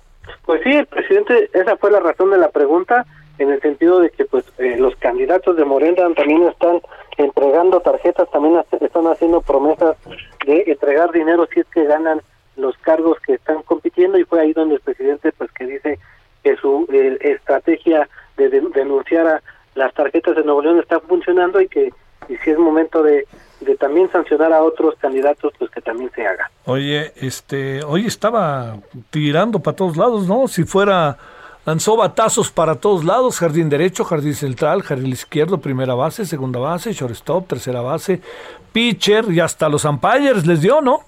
Pues 0.47 0.63
sí, 0.65 0.71
el 0.71 0.87
presidente, 0.87 1.51
esa 1.53 1.77
fue 1.77 1.91
la 1.91 2.01
razón 2.01 2.31
de 2.31 2.39
la 2.39 2.49
pregunta, 2.49 3.05
en 3.41 3.51
el 3.51 3.61
sentido 3.61 4.01
de 4.01 4.11
que 4.11 4.25
pues 4.25 4.45
eh, 4.59 4.77
los 4.79 4.95
candidatos 4.97 5.57
de 5.57 5.65
Morena 5.65 6.09
también 6.15 6.43
están 6.47 6.81
entregando 7.17 7.81
tarjetas, 7.81 8.31
también 8.31 8.63
están 8.81 9.07
haciendo 9.07 9.41
promesas 9.41 9.97
de 10.47 10.65
entregar 10.67 11.11
dinero 11.13 11.47
si 11.53 11.61
es 11.61 11.67
que 11.67 11.85
ganan 11.85 12.21
los 12.57 12.77
cargos 12.79 13.19
que 13.21 13.35
están 13.35 13.63
compitiendo 13.63 14.19
y 14.19 14.25
fue 14.25 14.41
ahí 14.41 14.53
donde 14.53 14.77
el 14.77 14.81
presidente 14.81 15.33
pues 15.33 15.51
que 15.53 15.67
dice 15.67 15.99
que 16.43 16.57
su 16.57 16.87
eh, 16.93 17.17
estrategia 17.21 18.09
de- 18.37 18.49
denunciar 18.75 19.27
a 19.27 19.43
las 19.75 19.93
tarjetas 19.95 20.37
de 20.37 20.43
Nuevo 20.45 20.63
León 20.63 20.79
está 20.79 21.01
funcionando 21.01 21.61
y 21.61 21.69
que 21.69 21.91
y 22.29 22.37
si 22.45 22.51
es 22.51 22.59
momento 22.59 23.03
de, 23.03 23.27
de 23.61 23.77
también 23.77 24.11
sancionar 24.13 24.53
a 24.53 24.63
otros 24.63 24.95
candidatos 25.01 25.53
pues 25.59 25.71
que 25.71 25.81
también 25.81 26.11
se 26.15 26.27
haga. 26.27 26.51
Oye, 26.67 27.13
este, 27.17 27.83
hoy 27.83 28.07
estaba 28.07 28.77
tirando 29.11 29.59
para 29.61 29.77
todos 29.77 29.97
lados, 29.97 30.29
¿no? 30.29 30.47
Si 30.47 30.65
fuera, 30.65 31.17
lanzó 31.67 31.97
batazos 31.97 32.51
para 32.51 32.77
todos 32.77 33.05
lados, 33.05 33.39
jardín 33.39 33.69
derecho, 33.69 34.05
jardín 34.05 34.35
central, 34.35 34.83
jardín 34.83 35.13
izquierdo, 35.13 35.59
primera 35.59 35.95
base, 35.95 36.25
segunda 36.25 36.59
base, 36.59 36.93
shortstop, 36.93 37.47
tercera 37.47 37.81
base, 37.81 38.21
pitcher 38.73 39.31
y 39.31 39.41
hasta 39.41 39.69
los 39.69 39.85
umpires 39.85 40.47
les 40.47 40.61
dio, 40.61 40.81
¿no? 40.81 41.01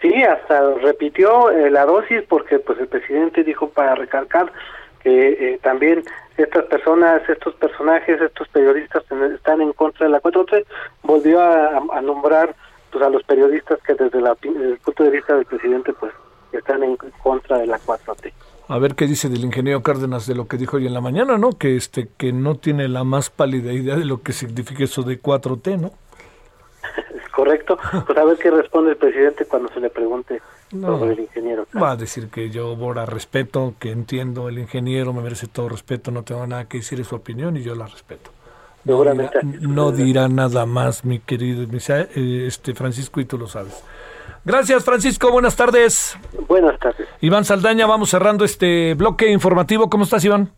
Sí, 0.00 0.22
hasta 0.22 0.74
repitió 0.76 1.50
eh, 1.50 1.70
la 1.70 1.84
dosis 1.84 2.22
porque 2.28 2.58
pues 2.58 2.78
el 2.80 2.88
presidente 2.88 3.44
dijo 3.44 3.68
para 3.68 3.94
recalcar 3.94 4.50
que 5.02 5.54
eh, 5.54 5.60
también 5.62 6.02
estas 6.38 6.64
personas, 6.64 7.22
estos 7.28 7.54
personajes, 7.54 8.20
estos 8.20 8.48
periodistas 8.48 9.04
están 9.34 9.60
en 9.60 9.72
contra 9.72 10.06
de 10.06 10.12
la 10.12 10.22
4T, 10.22 10.64
volvió 11.02 11.42
a, 11.42 12.00
nombrar 12.00 12.54
pues 12.90 13.04
a 13.04 13.10
los 13.10 13.22
periodistas 13.24 13.78
que 13.82 13.94
desde, 13.94 14.20
la, 14.20 14.36
el 14.42 14.78
punto 14.82 15.04
de 15.04 15.10
vista 15.10 15.34
del 15.34 15.44
presidente 15.44 15.92
pues 15.92 16.12
están 16.52 16.82
en 16.82 16.96
contra 17.22 17.58
de 17.58 17.66
la 17.66 17.78
4T. 17.78 18.32
A 18.70 18.78
ver 18.78 18.94
qué 18.94 19.08
dice 19.08 19.28
del 19.28 19.44
ingeniero 19.44 19.82
Cárdenas 19.82 20.28
de 20.28 20.36
lo 20.36 20.46
que 20.46 20.56
dijo 20.56 20.76
hoy 20.76 20.86
en 20.86 20.94
la 20.94 21.00
mañana, 21.00 21.36
¿no? 21.38 21.50
Que 21.50 21.74
este 21.74 22.08
que 22.16 22.32
no 22.32 22.54
tiene 22.54 22.86
la 22.86 23.02
más 23.02 23.28
pálida 23.28 23.72
idea 23.72 23.96
de 23.96 24.04
lo 24.04 24.22
que 24.22 24.32
significa 24.32 24.84
eso 24.84 25.02
de 25.02 25.20
4T, 25.20 25.76
¿no? 25.76 25.90
¿Es 27.16 27.28
correcto? 27.34 27.76
Pues 28.06 28.16
a 28.16 28.24
ver 28.24 28.38
qué 28.38 28.48
responde 28.48 28.92
el 28.92 28.96
presidente 28.96 29.44
cuando 29.44 29.70
se 29.74 29.80
le 29.80 29.90
pregunte 29.90 30.40
No. 30.70 31.00
sobre 31.00 31.14
el 31.14 31.18
ingeniero. 31.18 31.66
Va 31.82 31.90
a 31.90 31.96
decir 31.96 32.28
que 32.28 32.50
yo 32.50 32.76
Bora 32.76 33.06
respeto, 33.06 33.74
que 33.80 33.90
entiendo 33.90 34.48
el 34.48 34.60
ingeniero, 34.60 35.12
me 35.12 35.20
merece 35.22 35.48
todo 35.48 35.68
respeto, 35.68 36.12
no 36.12 36.22
tengo 36.22 36.46
nada 36.46 36.66
que 36.66 36.78
decir, 36.78 37.00
es 37.00 37.08
su 37.08 37.16
opinión 37.16 37.56
y 37.56 37.62
yo 37.62 37.74
la 37.74 37.88
respeto. 37.88 38.30
No 38.84 38.92
Seguramente 38.92 39.40
dirá, 39.42 39.68
no 39.68 39.90
dirá 39.90 40.28
nada 40.28 40.64
más, 40.64 41.04
mi 41.04 41.18
querido 41.18 41.64
eh, 41.64 42.44
este 42.46 42.74
Francisco, 42.74 43.20
y 43.20 43.24
tú 43.24 43.36
lo 43.36 43.48
sabes. 43.48 43.82
Gracias, 44.44 44.84
Francisco. 44.84 45.30
Buenas 45.30 45.56
tardes. 45.56 46.18
Buenas 46.48 46.78
tardes. 46.78 47.06
Iván 47.20 47.44
Saldaña, 47.44 47.86
vamos 47.86 48.10
cerrando 48.10 48.44
este 48.44 48.94
bloque 48.94 49.30
informativo. 49.30 49.90
¿Cómo 49.90 50.04
estás, 50.04 50.24
Iván? 50.24 50.52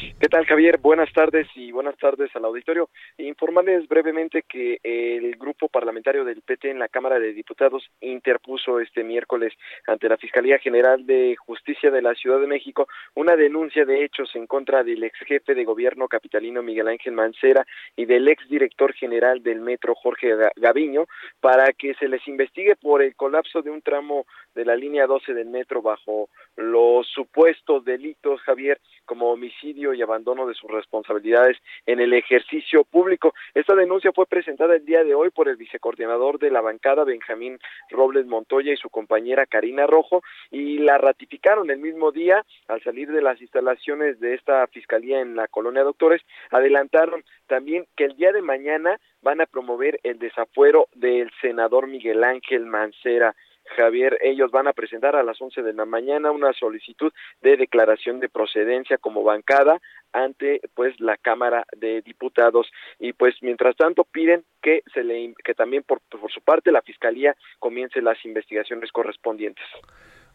¿Qué 0.00 0.28
tal, 0.28 0.46
Javier? 0.46 0.78
Buenas 0.78 1.12
tardes 1.12 1.48
y 1.56 1.72
buenas 1.72 1.96
tardes 1.96 2.30
al 2.36 2.44
auditorio. 2.44 2.88
Informarles 3.16 3.88
brevemente 3.88 4.42
que 4.42 4.78
el 4.84 5.34
grupo 5.36 5.68
parlamentario 5.68 6.24
del 6.24 6.40
PT 6.42 6.70
en 6.70 6.78
la 6.78 6.86
Cámara 6.88 7.18
de 7.18 7.32
Diputados 7.32 7.90
interpuso 8.00 8.78
este 8.78 9.02
miércoles 9.02 9.52
ante 9.88 10.08
la 10.08 10.16
Fiscalía 10.16 10.58
General 10.58 11.04
de 11.04 11.34
Justicia 11.36 11.90
de 11.90 12.02
la 12.02 12.14
Ciudad 12.14 12.38
de 12.38 12.46
México 12.46 12.86
una 13.16 13.34
denuncia 13.34 13.84
de 13.84 14.04
hechos 14.04 14.30
en 14.36 14.46
contra 14.46 14.84
del 14.84 15.02
ex 15.02 15.18
jefe 15.26 15.56
de 15.56 15.64
gobierno 15.64 16.06
capitalino 16.06 16.62
Miguel 16.62 16.86
Ángel 16.86 17.14
Mancera 17.14 17.66
y 17.96 18.04
del 18.04 18.28
ex 18.28 18.48
director 18.48 18.92
general 18.94 19.42
del 19.42 19.60
metro 19.60 19.96
Jorge 19.96 20.36
Ga- 20.36 20.52
Gaviño 20.54 21.06
para 21.40 21.72
que 21.72 21.94
se 21.94 22.06
les 22.06 22.26
investigue 22.28 22.76
por 22.76 23.02
el 23.02 23.16
colapso 23.16 23.62
de 23.62 23.70
un 23.70 23.82
tramo 23.82 24.26
de 24.54 24.64
la 24.64 24.76
línea 24.76 25.06
12 25.08 25.34
del 25.34 25.48
metro 25.48 25.82
bajo 25.82 26.28
los 26.56 27.06
supuestos 27.08 27.84
delitos, 27.84 28.40
Javier, 28.42 28.80
como 29.08 29.32
homicidio 29.32 29.94
y 29.94 30.02
abandono 30.02 30.46
de 30.46 30.54
sus 30.54 30.70
responsabilidades 30.70 31.56
en 31.86 31.98
el 31.98 32.12
ejercicio 32.12 32.84
público. 32.84 33.34
Esta 33.54 33.74
denuncia 33.74 34.12
fue 34.12 34.26
presentada 34.26 34.76
el 34.76 34.84
día 34.84 35.02
de 35.02 35.14
hoy 35.14 35.30
por 35.30 35.48
el 35.48 35.56
vicecoordinador 35.56 36.38
de 36.38 36.50
la 36.50 36.60
bancada, 36.60 37.04
Benjamín 37.04 37.58
Robles 37.90 38.26
Montoya, 38.26 38.72
y 38.72 38.76
su 38.76 38.90
compañera 38.90 39.46
Karina 39.46 39.86
Rojo, 39.86 40.22
y 40.50 40.78
la 40.78 40.98
ratificaron 40.98 41.70
el 41.70 41.78
mismo 41.78 42.12
día 42.12 42.44
al 42.68 42.82
salir 42.82 43.10
de 43.10 43.22
las 43.22 43.40
instalaciones 43.40 44.20
de 44.20 44.34
esta 44.34 44.66
fiscalía 44.68 45.20
en 45.20 45.34
la 45.34 45.48
colonia 45.48 45.82
Doctores. 45.82 46.22
Adelantaron 46.50 47.24
también 47.46 47.86
que 47.96 48.04
el 48.04 48.16
día 48.16 48.32
de 48.32 48.42
mañana 48.42 49.00
van 49.22 49.40
a 49.40 49.46
promover 49.46 49.98
el 50.02 50.18
desafuero 50.18 50.88
del 50.94 51.30
senador 51.40 51.86
Miguel 51.86 52.22
Ángel 52.24 52.66
Mancera. 52.66 53.34
Javier, 53.76 54.18
ellos 54.22 54.50
van 54.50 54.68
a 54.68 54.72
presentar 54.72 55.16
a 55.16 55.22
las 55.22 55.40
11 55.40 55.62
de 55.62 55.72
la 55.72 55.84
mañana 55.84 56.30
una 56.30 56.52
solicitud 56.52 57.12
de 57.42 57.56
declaración 57.56 58.20
de 58.20 58.28
procedencia 58.28 58.98
como 58.98 59.22
bancada 59.22 59.80
ante 60.12 60.60
pues 60.74 60.98
la 61.00 61.16
Cámara 61.16 61.64
de 61.76 62.02
Diputados 62.02 62.66
y 62.98 63.12
pues 63.12 63.34
mientras 63.42 63.76
tanto 63.76 64.04
piden 64.04 64.44
que 64.62 64.82
se 64.92 65.04
le 65.04 65.34
que 65.44 65.54
también 65.54 65.82
por, 65.82 66.00
por 66.00 66.30
su 66.32 66.40
parte 66.40 66.72
la 66.72 66.82
Fiscalía 66.82 67.36
comience 67.58 68.00
las 68.00 68.24
investigaciones 68.24 68.90
correspondientes. 68.92 69.64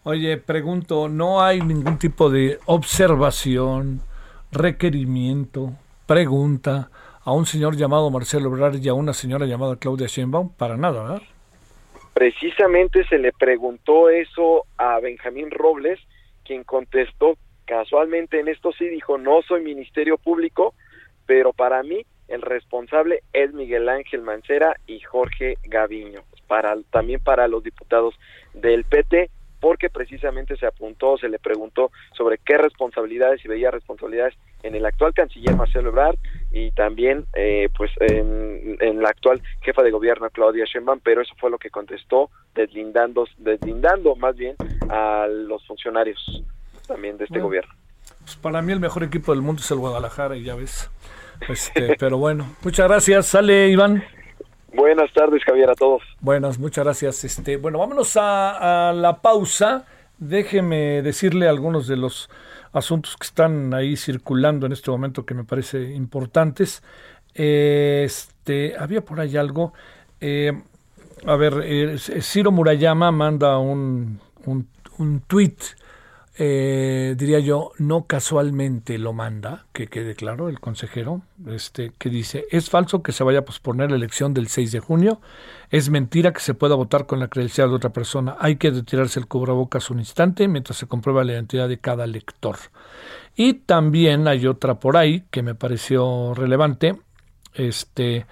Oye, 0.04 0.38
pregunto, 0.38 1.08
¿no 1.08 1.42
hay 1.42 1.62
ningún 1.62 1.98
tipo 1.98 2.30
de 2.30 2.60
observación, 2.66 4.02
requerimiento, 4.52 5.72
pregunta 6.06 6.90
a 7.24 7.32
un 7.32 7.46
señor 7.46 7.78
llamado 7.78 8.12
Marcelo 8.12 8.50
Ebrard 8.50 8.76
y 8.84 8.90
a 8.90 8.94
una 8.94 9.14
señora 9.14 9.46
llamada 9.46 9.78
Claudia 9.78 10.08
Sheinbaum? 10.08 10.54
Para 10.56 10.76
nada, 10.76 11.04
¿verdad? 11.04 11.22
Precisamente 12.14 13.06
se 13.06 13.18
le 13.18 13.32
preguntó 13.32 14.10
eso 14.10 14.66
a 14.78 15.00
Benjamín 15.00 15.50
Robles, 15.50 16.00
quien 16.46 16.64
contestó 16.64 17.38
casualmente 17.66 18.40
en 18.40 18.48
esto 18.48 18.72
sí 18.72 18.88
dijo, 18.88 19.18
no 19.18 19.42
soy 19.42 19.62
Ministerio 19.62 20.18
Público, 20.18 20.76
pero 21.26 21.54
para 21.54 21.82
mí 21.82 22.06
el 22.28 22.42
responsable 22.42 23.22
es 23.34 23.54
Miguel 23.54 23.90
Ángel 23.90 24.22
Mancera 24.22 24.76
y 24.86 25.00
Jorge 25.00 25.58
Gaviño, 25.64 26.24
para 26.48 26.76
también 26.92 27.22
para 27.22 27.48
los 27.48 27.64
diputados 27.64 28.16
del 28.54 28.84
PT, 28.86 29.30
porque 29.64 29.90
precisamente 29.90 30.58
se 30.58 30.66
apuntó, 30.66 31.18
se 31.18 31.30
le 31.30 31.40
preguntó 31.40 31.90
sobre 32.18 32.38
qué 32.38 32.58
responsabilidades, 32.58 33.42
si 33.42 33.48
veía 33.48 33.72
responsabilidades 33.72 34.34
en 34.62 34.76
el 34.76 34.86
actual 34.86 35.14
canciller 35.14 35.56
Marcelo 35.56 35.88
Ebrard 35.88 36.18
y 36.52 36.72
también 36.72 37.26
eh, 37.34 37.70
pues 37.78 37.90
en, 38.02 38.76
en, 38.82 39.02
la 39.02 39.08
actual 39.08 39.42
jefa 39.62 39.82
de 39.82 39.92
gobierno 39.92 40.30
Claudia 40.32 40.66
Sheinbaum, 40.66 41.00
pero 41.02 41.22
eso 41.22 41.34
fue 41.40 41.50
lo 41.50 41.58
que 41.58 41.70
contestó 41.70 42.30
deslindando, 42.54 43.26
deslindando 43.38 44.18
más 44.18 44.36
bien 44.36 44.58
a 44.90 45.28
los 45.30 45.66
funcionarios 45.66 46.44
también 46.86 47.18
de 47.18 47.24
este 47.24 47.36
bueno, 47.36 47.46
gobierno. 47.46 47.74
Pues 48.20 48.36
para 48.36 48.62
mí 48.62 48.74
el 48.74 48.82
mejor 48.82 49.04
equipo 49.04 49.32
del 49.32 49.42
mundo 49.42 49.62
es 49.62 49.72
el 49.72 49.78
Guadalajara 49.78 50.36
y 50.36 50.44
ya 50.44 50.56
ves. 50.56 50.92
Este, 51.48 51.96
pero 52.00 52.18
bueno, 52.18 52.54
muchas 52.66 52.86
gracias. 52.90 53.28
Sale 53.28 53.70
Iván. 53.70 54.04
Buenas 54.74 55.14
tardes, 55.14 55.44
Javier, 55.44 55.70
a 55.70 55.76
todos. 55.76 56.02
Buenas, 56.20 56.58
muchas 56.58 56.84
gracias. 56.84 57.24
Este, 57.24 57.58
bueno, 57.58 57.80
vámonos 57.80 58.18
a, 58.18 58.90
a 58.90 58.94
la 58.94 59.22
pausa. 59.22 59.86
Déjeme 60.18 61.02
decirle 61.02 61.48
algunos 61.48 61.88
de 61.88 61.98
los 61.98 62.30
asuntos 62.72 63.16
que 63.18 63.26
están 63.26 63.74
ahí 63.74 63.96
circulando 63.96 64.66
en 64.66 64.72
este 64.72 64.90
momento 64.90 65.26
que 65.26 65.36
me 65.36 65.44
parece 65.44 65.94
importantes. 65.94 66.82
Este, 67.34 68.76
había 68.78 69.02
por 69.02 69.20
ahí 69.20 69.38
algo. 69.38 69.74
Eh, 70.20 70.54
a 71.26 71.36
ver, 71.36 71.62
eh, 71.64 71.98
Ciro 72.00 72.52
Murayama 72.52 73.12
manda 73.12 73.58
un, 73.60 74.20
un, 74.46 74.68
un 74.98 75.22
tweet 75.22 75.58
eh, 76.36 77.14
diría 77.16 77.40
yo, 77.40 77.72
no 77.78 78.06
casualmente 78.06 78.98
lo 78.98 79.14
manda, 79.14 79.68
que 79.72 79.88
quede 79.88 80.16
claro 80.16 80.50
el 80.50 80.60
consejero, 80.60 81.22
este, 81.48 81.92
que 82.00 82.10
dice, 82.10 82.46
es 82.50 82.72
falso 82.72 83.04
que 83.04 83.12
se 83.12 83.24
vaya 83.24 83.40
a 83.40 83.46
posponer 83.46 83.92
la 83.92 83.98
elección 83.98 84.34
del 84.34 84.48
6 84.48 84.72
de 84.72 84.80
junio, 84.80 85.22
es 85.70 85.90
mentira 85.90 86.34
que 86.34 86.40
se 86.40 86.56
pueda 86.56 86.74
votar 86.76 87.06
con 87.06 87.20
la 87.20 87.28
credencial 87.28 87.70
de 87.70 87.76
otra 87.76 87.92
persona, 87.92 88.36
hay 88.40 88.56
que 88.56 88.72
retirarse 88.72 89.20
el 89.20 89.28
cubrebocas 89.28 89.92
un 89.92 90.00
instante 90.00 90.48
mientras 90.48 90.78
se 90.78 90.88
comprueba 90.88 91.24
la 91.24 91.34
identidad 91.34 91.70
de 91.70 91.78
cada 91.78 92.08
lector. 92.08 92.58
Y 93.36 93.54
también 93.54 94.28
hay 94.28 94.48
otra 94.48 94.80
por 94.80 94.98
ahí 94.98 95.26
que 95.30 95.44
me 95.44 95.54
pareció 95.54 96.34
relevante, 96.34 96.96
este, 97.54 98.26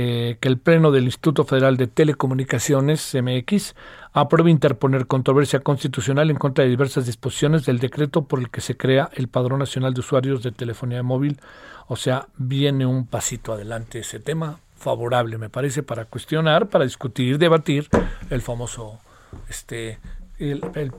eh, 0.00 0.36
que 0.38 0.46
el 0.46 0.58
Pleno 0.58 0.92
del 0.92 1.06
Instituto 1.06 1.42
Federal 1.42 1.76
de 1.76 1.88
Telecomunicaciones, 1.88 3.16
MX, 3.20 3.74
aprueba 4.12 4.48
interponer 4.48 5.08
controversia 5.08 5.58
constitucional 5.58 6.30
en 6.30 6.36
contra 6.36 6.62
de 6.62 6.70
diversas 6.70 7.04
disposiciones 7.06 7.66
del 7.66 7.80
decreto 7.80 8.22
por 8.22 8.38
el 8.38 8.48
que 8.48 8.60
se 8.60 8.76
crea 8.76 9.10
el 9.14 9.26
Padrón 9.26 9.58
Nacional 9.58 9.94
de 9.94 10.00
Usuarios 10.00 10.44
de 10.44 10.52
Telefonía 10.52 11.02
Móvil. 11.02 11.40
O 11.88 11.96
sea, 11.96 12.28
viene 12.36 12.86
un 12.86 13.08
pasito 13.08 13.52
adelante 13.52 13.98
ese 13.98 14.20
tema, 14.20 14.60
favorable 14.76 15.36
me 15.36 15.48
parece, 15.48 15.82
para 15.82 16.04
cuestionar, 16.04 16.68
para 16.68 16.84
discutir, 16.84 17.36
debatir 17.36 17.88
el 18.30 18.40
famoso, 18.40 19.00
este, 19.48 19.98
el, 20.38 20.62
el 20.76 20.92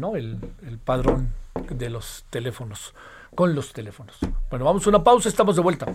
¿no? 0.00 0.16
El, 0.16 0.38
el 0.66 0.78
padrón 0.78 1.28
de 1.68 1.90
los 1.90 2.24
teléfonos, 2.30 2.94
con 3.34 3.54
los 3.54 3.74
teléfonos. 3.74 4.16
Bueno, 4.48 4.64
vamos 4.64 4.86
a 4.86 4.88
una 4.88 5.04
pausa, 5.04 5.28
estamos 5.28 5.56
de 5.56 5.62
vuelta. 5.62 5.94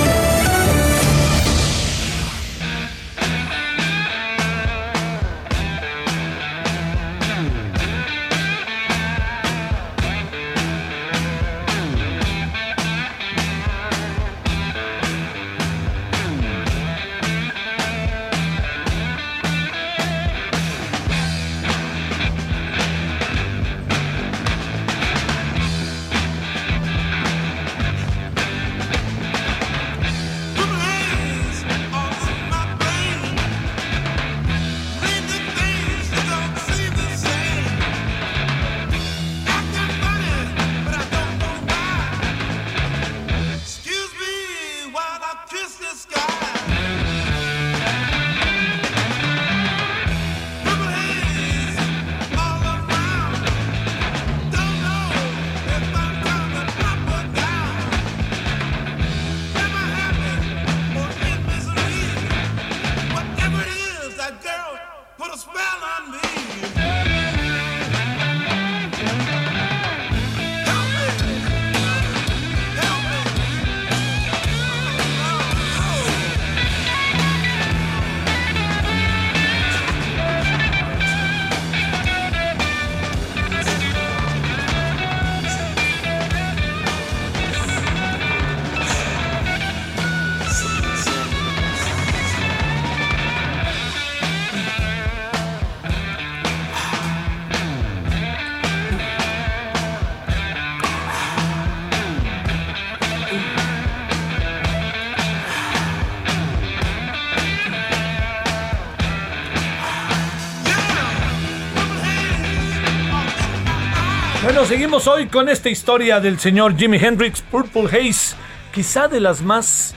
Seguimos 114.71 115.05
hoy 115.05 115.27
con 115.27 115.49
esta 115.49 115.69
historia 115.69 116.21
del 116.21 116.39
señor 116.39 116.77
Jimi 116.77 116.95
Hendrix, 116.95 117.41
Purple 117.41 117.87
Haze, 117.87 118.37
quizá 118.73 119.09
de 119.09 119.19
las 119.19 119.41
más, 119.41 119.93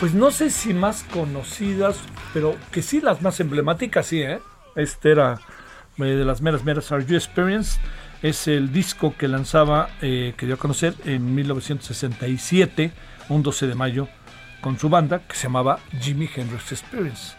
pues 0.00 0.14
no 0.14 0.30
sé 0.30 0.48
si 0.48 0.72
más 0.72 1.02
conocidas, 1.02 1.98
pero 2.32 2.56
que 2.72 2.80
sí 2.80 3.02
las 3.02 3.20
más 3.20 3.38
emblemáticas, 3.40 4.06
sí, 4.06 4.22
¿eh? 4.22 4.40
Este 4.76 5.10
era 5.10 5.40
eh, 5.98 6.04
de 6.04 6.24
las 6.24 6.40
meras 6.40 6.64
meras 6.64 6.90
Are 6.90 7.04
You 7.04 7.16
Experience, 7.16 7.78
es 8.22 8.48
el 8.48 8.72
disco 8.72 9.14
que 9.14 9.28
lanzaba, 9.28 9.90
eh, 10.00 10.32
que 10.38 10.46
dio 10.46 10.54
a 10.54 10.58
conocer 10.58 10.94
en 11.04 11.34
1967, 11.34 12.92
un 13.28 13.42
12 13.42 13.66
de 13.66 13.74
mayo, 13.74 14.08
con 14.62 14.78
su 14.78 14.88
banda 14.88 15.18
que 15.28 15.36
se 15.36 15.48
llamaba 15.48 15.80
Jimi 16.00 16.30
Hendrix 16.34 16.72
Experience. 16.72 17.34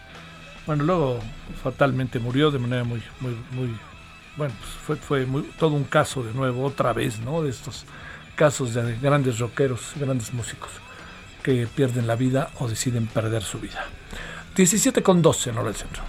Bueno, 0.66 0.84
luego 0.84 1.18
fatalmente 1.64 2.20
murió 2.20 2.52
de 2.52 2.60
manera 2.60 2.84
muy, 2.84 3.02
muy, 3.18 3.36
muy, 3.50 3.76
bueno, 4.36 4.54
pues 4.60 4.98
fue, 5.00 5.24
fue 5.24 5.42
todo 5.58 5.70
un 5.70 5.84
caso 5.84 6.22
de 6.22 6.32
nuevo, 6.32 6.64
otra 6.64 6.92
vez, 6.92 7.18
¿no? 7.20 7.42
De 7.42 7.50
estos 7.50 7.84
casos 8.34 8.74
de 8.74 8.96
grandes 8.96 9.38
rockeros, 9.38 9.92
grandes 9.96 10.32
músicos 10.32 10.70
que 11.42 11.66
pierden 11.66 12.06
la 12.06 12.16
vida 12.16 12.50
o 12.58 12.68
deciden 12.68 13.06
perder 13.06 13.42
su 13.42 13.58
vida. 13.60 13.86
17 14.56 15.02
con 15.02 15.22
12 15.22 15.50
en 15.50 15.58
hora 15.58 15.66
del 15.66 15.76
centro. 15.76 16.02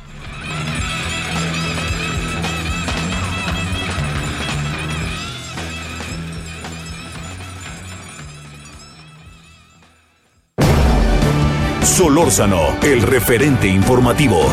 Solórzano, 11.83 12.77
el 12.83 13.01
referente 13.01 13.67
informativo. 13.67 14.47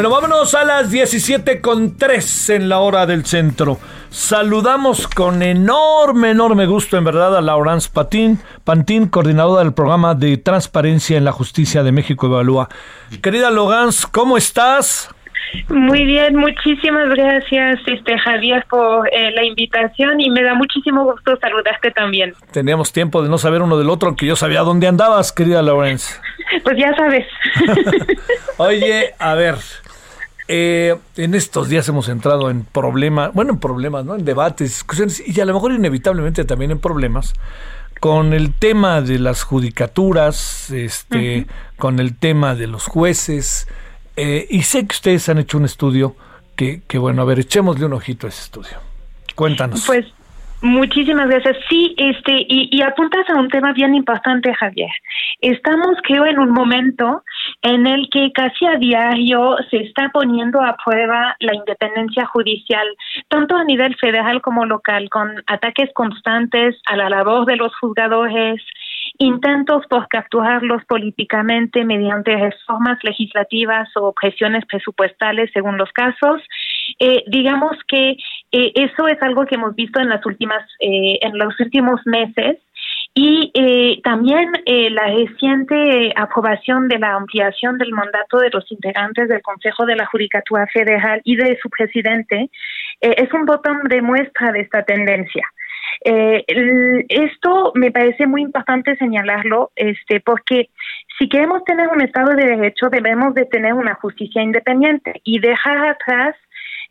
Bueno, 0.00 0.16
vámonos 0.16 0.54
a 0.54 0.64
las 0.64 0.90
17 0.90 1.60
con 1.60 1.98
3 1.98 2.48
en 2.48 2.70
la 2.70 2.78
hora 2.78 3.04
del 3.04 3.26
centro. 3.26 3.76
Saludamos 4.08 5.06
con 5.06 5.42
enorme, 5.42 6.30
enorme 6.30 6.64
gusto, 6.64 6.96
en 6.96 7.04
verdad, 7.04 7.36
a 7.36 7.42
Laurence 7.42 7.90
Patín, 7.92 8.38
Pantín, 8.64 9.08
coordinadora 9.08 9.62
del 9.62 9.74
programa 9.74 10.14
de 10.14 10.38
Transparencia 10.38 11.18
en 11.18 11.26
la 11.26 11.32
Justicia 11.32 11.82
de 11.82 11.92
México 11.92 12.28
Evalúa. 12.28 12.70
Querida 13.20 13.50
Laurence, 13.50 14.06
¿cómo 14.10 14.38
estás? 14.38 15.14
Muy 15.68 16.06
bien, 16.06 16.34
muchísimas 16.34 17.10
gracias, 17.10 17.80
este 17.86 18.18
Javier, 18.20 18.64
por 18.70 19.06
eh, 19.08 19.32
la 19.32 19.44
invitación 19.44 20.18
y 20.18 20.30
me 20.30 20.42
da 20.42 20.54
muchísimo 20.54 21.04
gusto 21.04 21.36
saludarte 21.38 21.90
también. 21.90 22.32
Teníamos 22.52 22.90
tiempo 22.94 23.22
de 23.22 23.28
no 23.28 23.36
saber 23.36 23.60
uno 23.60 23.76
del 23.76 23.90
otro, 23.90 24.08
aunque 24.08 24.24
yo 24.24 24.34
sabía 24.34 24.60
dónde 24.60 24.86
andabas, 24.86 25.30
querida 25.30 25.60
Laurence. 25.60 26.14
Pues 26.64 26.76
ya 26.78 26.94
sabes. 26.96 27.26
Oye, 28.56 29.14
a 29.18 29.34
ver, 29.34 29.56
eh, 30.48 30.96
en 31.16 31.34
estos 31.34 31.68
días 31.68 31.88
hemos 31.88 32.08
entrado 32.08 32.50
en 32.50 32.64
problemas, 32.64 33.32
bueno, 33.32 33.52
en 33.52 33.60
problemas, 33.60 34.04
¿no? 34.04 34.14
En 34.16 34.24
debates, 34.24 34.68
discusiones 34.70 35.22
y 35.26 35.40
a 35.40 35.44
lo 35.44 35.54
mejor 35.54 35.72
inevitablemente 35.72 36.44
también 36.44 36.72
en 36.72 36.78
problemas 36.80 37.34
con 38.00 38.32
el 38.32 38.54
tema 38.54 39.02
de 39.02 39.18
las 39.18 39.42
judicaturas, 39.42 40.70
este, 40.70 41.46
con 41.76 42.00
el 42.00 42.16
tema 42.16 42.54
de 42.54 42.66
los 42.66 42.86
jueces. 42.86 43.68
eh, 44.16 44.46
y 44.50 44.62
sé 44.62 44.86
que 44.86 44.94
ustedes 44.94 45.28
han 45.28 45.38
hecho 45.38 45.58
un 45.58 45.66
estudio 45.66 46.16
que, 46.56 46.82
que, 46.88 46.98
bueno, 46.98 47.22
a 47.22 47.24
ver, 47.26 47.40
echémosle 47.40 47.86
un 47.86 47.92
ojito 47.92 48.26
a 48.26 48.30
ese 48.30 48.42
estudio. 48.42 48.78
Cuéntanos. 49.34 49.84
Pues 49.86 50.06
muchísimas 50.62 51.28
gracias. 51.28 51.56
Sí, 51.68 51.94
este, 51.96 52.32
y, 52.48 52.68
y 52.70 52.82
apuntas 52.82 53.28
a 53.30 53.38
un 53.38 53.48
tema 53.48 53.72
bien 53.72 53.94
importante, 53.94 54.52
Javier. 54.54 54.90
Estamos, 55.40 55.96
creo, 56.02 56.26
en 56.26 56.38
un 56.38 56.50
momento 56.50 57.22
en 57.62 57.86
el 57.86 58.08
que 58.10 58.30
casi 58.32 58.66
a 58.66 58.76
diario 58.76 59.56
se 59.70 59.78
está 59.78 60.10
poniendo 60.12 60.60
a 60.60 60.76
prueba 60.84 61.36
la 61.40 61.54
independencia 61.54 62.26
judicial, 62.26 62.86
tanto 63.28 63.56
a 63.56 63.64
nivel 63.64 63.96
federal 63.96 64.40
como 64.40 64.64
local, 64.66 65.08
con 65.10 65.42
ataques 65.46 65.90
constantes 65.94 66.76
a 66.86 66.96
la 66.96 67.08
labor 67.08 67.46
de 67.46 67.56
los 67.56 67.74
juzgadores, 67.76 68.62
intentos 69.18 69.86
por 69.88 70.08
capturarlos 70.08 70.84
políticamente 70.86 71.84
mediante 71.84 72.36
reformas 72.36 72.98
legislativas 73.02 73.88
o 73.96 74.12
presiones 74.12 74.64
presupuestales 74.66 75.50
según 75.52 75.76
los 75.76 75.90
casos. 75.92 76.42
Eh, 77.00 77.24
digamos 77.26 77.76
que 77.88 78.10
eh, 78.52 78.72
eso 78.74 79.08
es 79.08 79.20
algo 79.22 79.46
que 79.46 79.54
hemos 79.54 79.74
visto 79.74 80.00
en 80.00 80.10
las 80.10 80.24
últimas, 80.26 80.62
eh, 80.80 81.18
en 81.22 81.38
los 81.38 81.58
últimos 81.58 82.00
meses. 82.04 82.58
Y 83.14 83.50
eh, 83.54 84.00
también 84.04 84.52
eh, 84.66 84.88
la 84.90 85.06
reciente 85.06 86.12
aprobación 86.14 86.86
de 86.88 86.98
la 86.98 87.14
ampliación 87.16 87.76
del 87.76 87.90
mandato 87.90 88.38
de 88.38 88.50
los 88.50 88.70
integrantes 88.70 89.28
del 89.28 89.42
Consejo 89.42 89.84
de 89.84 89.96
la 89.96 90.06
Judicatura 90.06 90.66
Federal 90.72 91.20
y 91.24 91.34
de 91.34 91.58
su 91.60 91.68
presidente 91.70 92.50
eh, 93.00 93.14
es 93.16 93.32
un 93.32 93.46
botón 93.46 93.80
de 93.88 94.00
muestra 94.00 94.52
de 94.52 94.60
esta 94.60 94.84
tendencia. 94.84 95.44
Eh, 96.04 96.44
esto 97.08 97.72
me 97.74 97.90
parece 97.90 98.26
muy 98.26 98.42
importante 98.42 98.96
señalarlo, 98.96 99.72
este, 99.74 100.20
porque 100.20 100.70
si 101.18 101.28
queremos 101.28 101.64
tener 101.64 101.88
un 101.88 102.00
Estado 102.00 102.34
de 102.34 102.46
Derecho 102.46 102.88
debemos 102.90 103.34
de 103.34 103.44
tener 103.46 103.74
una 103.74 103.94
justicia 103.94 104.40
independiente 104.40 105.20
y 105.24 105.40
dejar 105.40 105.84
atrás 105.84 106.36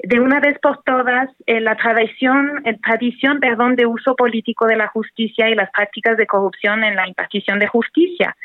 de 0.02 0.20
una 0.20 0.40
vez 0.40 0.58
por 0.60 0.82
todas 0.84 1.30
eh, 1.46 1.60
la 1.60 1.76
tradición, 1.76 2.64
tradición, 2.84 3.40
perdón, 3.40 3.76
de 3.76 3.86
uso 3.86 4.16
político 4.16 4.66
de 4.66 4.78
la 4.78 4.88
justicia 4.88 5.50
y 5.50 5.56
las 5.56 5.70
prácticas 5.72 6.18
de 6.18 6.26
corrupción 6.26 6.84
en 6.84 6.96
la 6.96 7.08
impartición 7.08 7.60
de 7.60 7.68
justicia. 7.68 8.36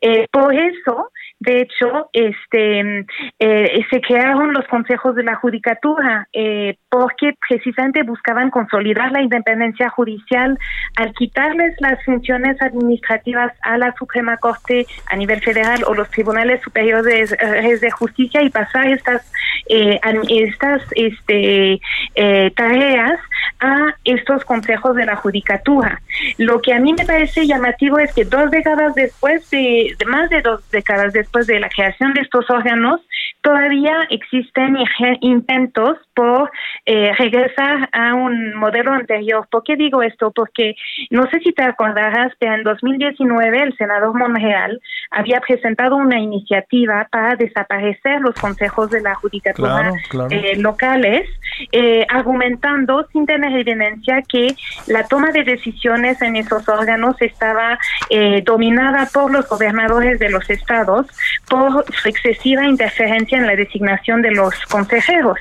Eh, 0.00 0.26
por 0.32 0.52
eso, 0.52 1.12
de 1.38 1.60
hecho, 1.60 2.08
este, 2.14 3.04
eh, 3.38 3.86
se 3.90 4.00
crearon 4.00 4.54
los 4.54 4.66
consejos 4.68 5.14
de 5.14 5.22
la 5.22 5.34
judicatura, 5.34 6.28
eh, 6.32 6.78
porque 6.88 7.34
precisamente 7.46 8.02
buscaban 8.04 8.50
consolidar 8.50 9.12
la 9.12 9.20
independencia 9.20 9.90
judicial 9.90 10.58
al 10.96 11.12
quitarles 11.12 11.74
las 11.80 12.02
funciones 12.04 12.60
administrativas 12.62 13.52
a 13.60 13.76
la 13.76 13.94
Suprema 13.98 14.38
Corte 14.38 14.86
a 15.08 15.16
nivel 15.16 15.42
federal 15.42 15.84
o 15.86 15.94
los 15.94 16.08
tribunales 16.10 16.62
superiores 16.62 17.32
eh, 17.32 17.78
de 17.78 17.90
justicia 17.90 18.42
y 18.42 18.48
pasar 18.48 18.86
estas 18.88 19.30
eh, 19.68 20.00
estas 20.28 20.82
este, 20.94 21.80
eh, 22.14 22.50
tareas 22.54 23.18
a 23.60 23.94
estos 24.04 24.44
consejos 24.44 24.94
de 24.96 25.06
la 25.06 25.16
judicatura. 25.16 26.00
Lo 26.38 26.60
que 26.60 26.72
a 26.72 26.80
mí 26.80 26.92
me 26.92 27.04
parece 27.04 27.46
llamativo 27.46 27.98
es 27.98 28.12
que 28.14 28.24
dos 28.24 28.50
décadas 28.50 28.94
después 28.94 29.48
de, 29.50 29.94
de 29.98 30.06
más 30.06 30.30
de 30.30 30.42
dos 30.42 30.68
décadas 30.70 31.12
después 31.12 31.25
de 31.46 31.60
la 31.60 31.68
creación 31.68 32.14
de 32.14 32.22
estos 32.22 32.48
órganos, 32.50 33.00
todavía 33.46 34.08
existen 34.10 34.76
intentos 35.20 35.98
por 36.14 36.50
eh, 36.84 37.12
regresar 37.16 37.88
a 37.92 38.12
un 38.14 38.56
modelo 38.56 38.90
anterior. 38.90 39.46
¿Por 39.48 39.62
qué 39.62 39.76
digo 39.76 40.02
esto? 40.02 40.32
Porque 40.32 40.74
no 41.10 41.30
sé 41.30 41.38
si 41.38 41.52
te 41.52 41.62
acordarás, 41.62 42.32
pero 42.40 42.54
en 42.54 42.64
2019 42.64 43.62
el 43.62 43.76
senador 43.76 44.18
Monreal 44.18 44.80
había 45.12 45.40
presentado 45.40 45.94
una 45.94 46.18
iniciativa 46.18 47.06
para 47.12 47.36
desaparecer 47.36 48.20
los 48.20 48.34
consejos 48.34 48.90
de 48.90 49.00
la 49.02 49.14
judicatura 49.14 49.54
Claro, 49.54 49.94
claro. 50.08 50.28
eh, 50.32 50.56
locales, 50.56 51.28
eh, 51.70 52.04
argumentando 52.08 53.06
sin 53.12 53.26
tener 53.26 53.52
evidencia 53.52 54.22
que 54.28 54.56
la 54.88 55.06
toma 55.06 55.30
de 55.30 55.44
decisiones 55.44 56.20
en 56.20 56.34
esos 56.34 56.68
órganos 56.68 57.14
estaba 57.20 57.78
eh, 58.10 58.42
dominada 58.44 59.08
por 59.12 59.30
los 59.30 59.48
gobernadores 59.48 60.18
de 60.18 60.30
los 60.30 60.50
estados 60.50 61.06
por 61.48 61.84
su 61.94 62.08
excesiva 62.08 62.66
interferencia 62.66 63.35
en 63.36 63.46
la 63.46 63.56
designación 63.56 64.22
de 64.22 64.32
los 64.32 64.54
consejeros. 64.66 65.38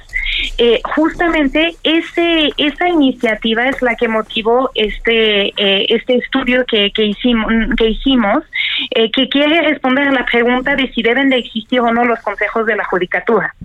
Eh, 0.57 0.81
justamente 0.95 1.75
ese, 1.83 2.49
esa 2.57 2.89
iniciativa 2.89 3.67
es 3.67 3.81
la 3.81 3.95
que 3.95 4.07
motivó 4.07 4.69
este, 4.75 5.47
eh, 5.57 5.85
este 5.89 6.17
estudio 6.17 6.65
que, 6.65 6.91
que 6.91 7.05
hicimos, 7.05 7.51
que, 7.77 7.89
hicimos 7.89 8.43
eh, 8.91 9.09
que 9.11 9.29
quiere 9.29 9.61
responder 9.61 10.07
a 10.07 10.11
la 10.11 10.25
pregunta 10.25 10.75
de 10.75 10.91
si 10.91 11.01
deben 11.01 11.29
de 11.29 11.37
existir 11.37 11.79
o 11.79 11.91
no 11.91 12.03
los 12.05 12.19
consejos 12.19 12.65
de 12.65 12.75
la 12.75 12.85
judicatura. 12.85 13.55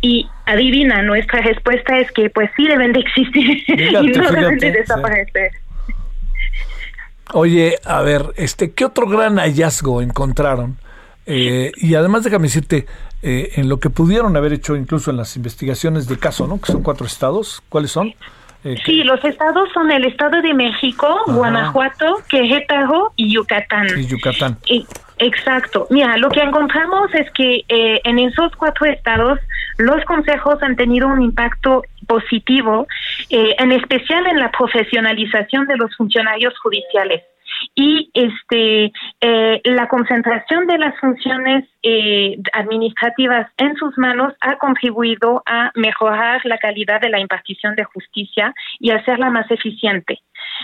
Y 0.00 0.28
adivina, 0.46 1.02
nuestra 1.02 1.40
respuesta 1.40 1.98
es 1.98 2.10
que 2.12 2.30
pues 2.30 2.50
sí 2.56 2.66
deben 2.66 2.92
de 2.92 3.00
existir 3.00 3.64
y 3.68 4.08
no 4.08 4.30
deben 4.30 4.58
de 4.58 4.72
sí. 4.72 4.78
desaparecer. 4.78 5.50
Oye, 7.32 7.78
a 7.84 8.02
ver, 8.02 8.26
este, 8.36 8.72
¿qué 8.72 8.84
otro 8.84 9.08
gran 9.08 9.38
hallazgo 9.38 10.02
encontraron? 10.02 10.76
Eh, 11.26 11.72
y 11.76 11.94
además 11.94 12.22
déjame 12.22 12.44
decirte, 12.44 12.86
eh, 13.24 13.50
en 13.56 13.68
lo 13.68 13.78
que 13.80 13.90
pudieron 13.90 14.36
haber 14.36 14.52
hecho 14.52 14.76
incluso 14.76 15.10
en 15.10 15.16
las 15.16 15.36
investigaciones 15.36 16.06
de 16.06 16.18
caso, 16.18 16.46
¿no? 16.46 16.60
Que 16.60 16.70
son 16.72 16.82
cuatro 16.82 17.06
estados, 17.06 17.62
¿cuáles 17.68 17.90
son? 17.90 18.08
Eh, 18.62 18.76
Sí, 18.86 19.02
los 19.04 19.22
estados 19.24 19.68
son 19.74 19.90
el 19.90 20.04
Estado 20.06 20.40
de 20.40 20.54
México, 20.54 21.20
Guanajuato, 21.26 22.16
Querétaro 22.30 23.12
y 23.16 23.32
Yucatán. 23.34 23.86
y 23.98 24.06
Yucatán. 24.06 24.56
Y- 24.66 24.86
Exacto. 25.18 25.86
Mira, 25.90 26.16
lo 26.16 26.28
que 26.28 26.40
encontramos 26.40 27.08
es 27.14 27.30
que 27.32 27.62
eh, 27.68 28.00
en 28.02 28.18
esos 28.18 28.50
cuatro 28.56 28.84
estados 28.86 29.38
los 29.78 30.04
consejos 30.06 30.60
han 30.62 30.74
tenido 30.74 31.06
un 31.06 31.22
impacto 31.22 31.84
positivo, 32.08 32.86
eh, 33.30 33.54
en 33.58 33.70
especial 33.72 34.26
en 34.26 34.40
la 34.40 34.50
profesionalización 34.50 35.66
de 35.66 35.76
los 35.76 35.94
funcionarios 35.96 36.52
judiciales. 36.58 37.22
Y 37.74 38.10
este 38.14 38.92
eh, 39.20 39.60
la 39.64 39.88
concentración 39.88 40.66
de 40.66 40.78
las 40.78 40.98
funciones 40.98 41.64
eh, 41.82 42.38
administrativas 42.52 43.50
en 43.58 43.76
sus 43.76 43.96
manos 43.98 44.32
ha 44.40 44.56
contribuido 44.56 45.42
a 45.46 45.70
mejorar 45.74 46.40
la 46.44 46.58
calidad 46.58 47.00
de 47.00 47.10
la 47.10 47.20
impartición 47.20 47.74
de 47.76 47.84
justicia 47.84 48.54
y 48.78 48.90
hacerla 48.90 49.30
más 49.30 49.50
eficiente. 49.50 50.20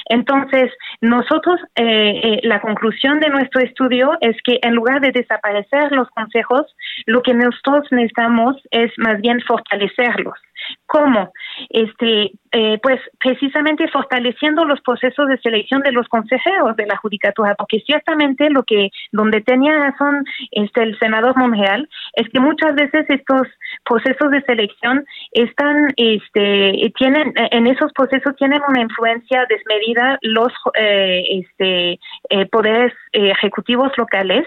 Entonces, 0.07 0.71
nosotros, 1.01 1.61
eh, 1.77 2.21
eh, 2.23 2.41
la 2.43 2.61
conclusión 2.61 3.21
de 3.21 3.29
nuestro 3.29 3.61
estudio 3.61 4.17
es 4.21 4.37
que 4.43 4.59
en 4.63 4.75
lugar 4.75 5.01
de 5.01 5.13
desaparecer 5.13 5.93
los 5.93 6.09
consejos, 6.11 6.75
lo 7.07 7.23
que 7.23 7.35
nosotros 7.35 7.87
necesitamos 7.91 8.57
es 8.71 8.93
más 8.99 9.21
bien 9.21 9.41
fortalecerlos. 9.41 10.39
¿Cómo? 10.87 11.33
Este, 11.69 12.33
eh, 12.53 12.79
pues 12.83 13.01
precisamente 13.19 13.87
fortaleciendo 13.89 14.65
los 14.65 14.81
procesos 14.81 15.29
de 15.29 15.39
selección 15.39 15.83
de 15.83 15.93
los 15.93 16.09
consejeros 16.09 16.77
de 16.77 16.87
la 16.87 16.97
judicatura, 16.97 17.55
porque 17.57 17.81
ciertamente 17.87 18.51
lo 18.51 18.65
que 18.65 18.91
donde 19.13 19.41
tenía 19.41 19.79
razón 19.79 20.25
este 20.51 20.83
el 20.83 20.99
senador 20.99 21.37
Monreal 21.37 21.89
es 22.15 22.29
que 22.31 22.41
muchas 22.41 22.75
veces 22.75 23.07
estos 23.09 23.47
procesos 23.85 24.31
de 24.31 24.43
selección 24.43 25.05
están, 25.33 25.93
este, 25.97 26.93
tienen 26.97 27.33
en 27.37 27.67
esos 27.67 27.93
procesos 27.93 28.35
tienen 28.37 28.61
una 28.69 28.81
influencia 28.81 29.47
desmedida 29.49 30.19
los 30.23 30.53
eh, 30.75 31.23
este 31.31 32.01
eh, 32.31 32.47
poderes 32.47 32.93
eh, 33.13 33.31
ejecutivos 33.31 33.93
locales 33.97 34.47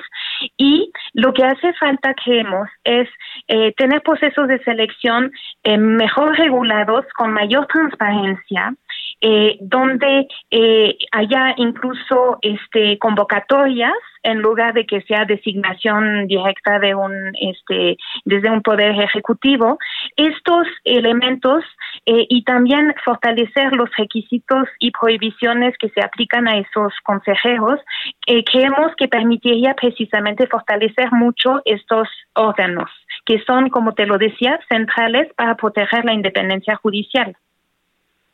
y 0.58 0.92
lo 1.14 1.34
que 1.34 1.46
hace 1.46 1.74
falta 1.74 2.14
creemos 2.16 2.68
es 2.84 3.08
tener 3.78 4.02
procesos 4.02 4.48
de 4.48 4.62
selección 4.64 5.32
eh, 5.64 5.78
regulados 6.38 7.06
con 7.18 7.32
mayor 7.34 7.68
transparencia 7.68 8.76
eh, 9.26 9.58
donde 9.62 10.28
eh, 10.52 10.98
haya 11.14 11.54
incluso 11.56 12.40
este 12.42 13.00
convocatorias 13.00 13.94
en 14.24 14.42
lugar 14.42 14.74
de 14.74 14.86
que 14.86 15.02
sea 15.04 15.24
designación 15.24 16.28
directa 16.28 16.80
de 16.80 16.94
un 16.94 17.14
este 17.40 17.98
desde 18.26 18.52
un 18.52 18.62
poder 18.62 19.00
ejecutivo. 19.00 19.78
Estos 20.18 20.68
elementos 20.84 21.64
eh, 22.06 22.26
y 22.28 22.44
también 22.44 22.94
fortalecer 23.06 23.74
los 23.78 23.90
requisitos 23.98 24.68
y 24.80 24.92
prohibiciones 24.92 25.74
que 25.78 25.90
se 25.90 26.02
aplican 26.02 26.50
a 26.50 26.58
esos 26.58 26.94
consejeros 27.04 27.80
eh, 28.28 28.44
creemos 28.44 28.94
que 28.98 29.08
permitiría 29.08 29.74
precisamente 29.74 30.48
fortalecer 30.48 31.14
mucho 31.14 31.62
estos 31.64 32.10
órganos 32.36 32.90
que 33.26 33.42
son 33.46 33.70
como 33.70 33.94
te 33.94 34.06
lo 34.06 34.18
decía 34.18 34.60
centrales 34.68 35.34
para 35.36 35.56
proteger 35.56 36.04
la 36.04 36.14
independencia 36.14 36.76
judicial 36.76 37.38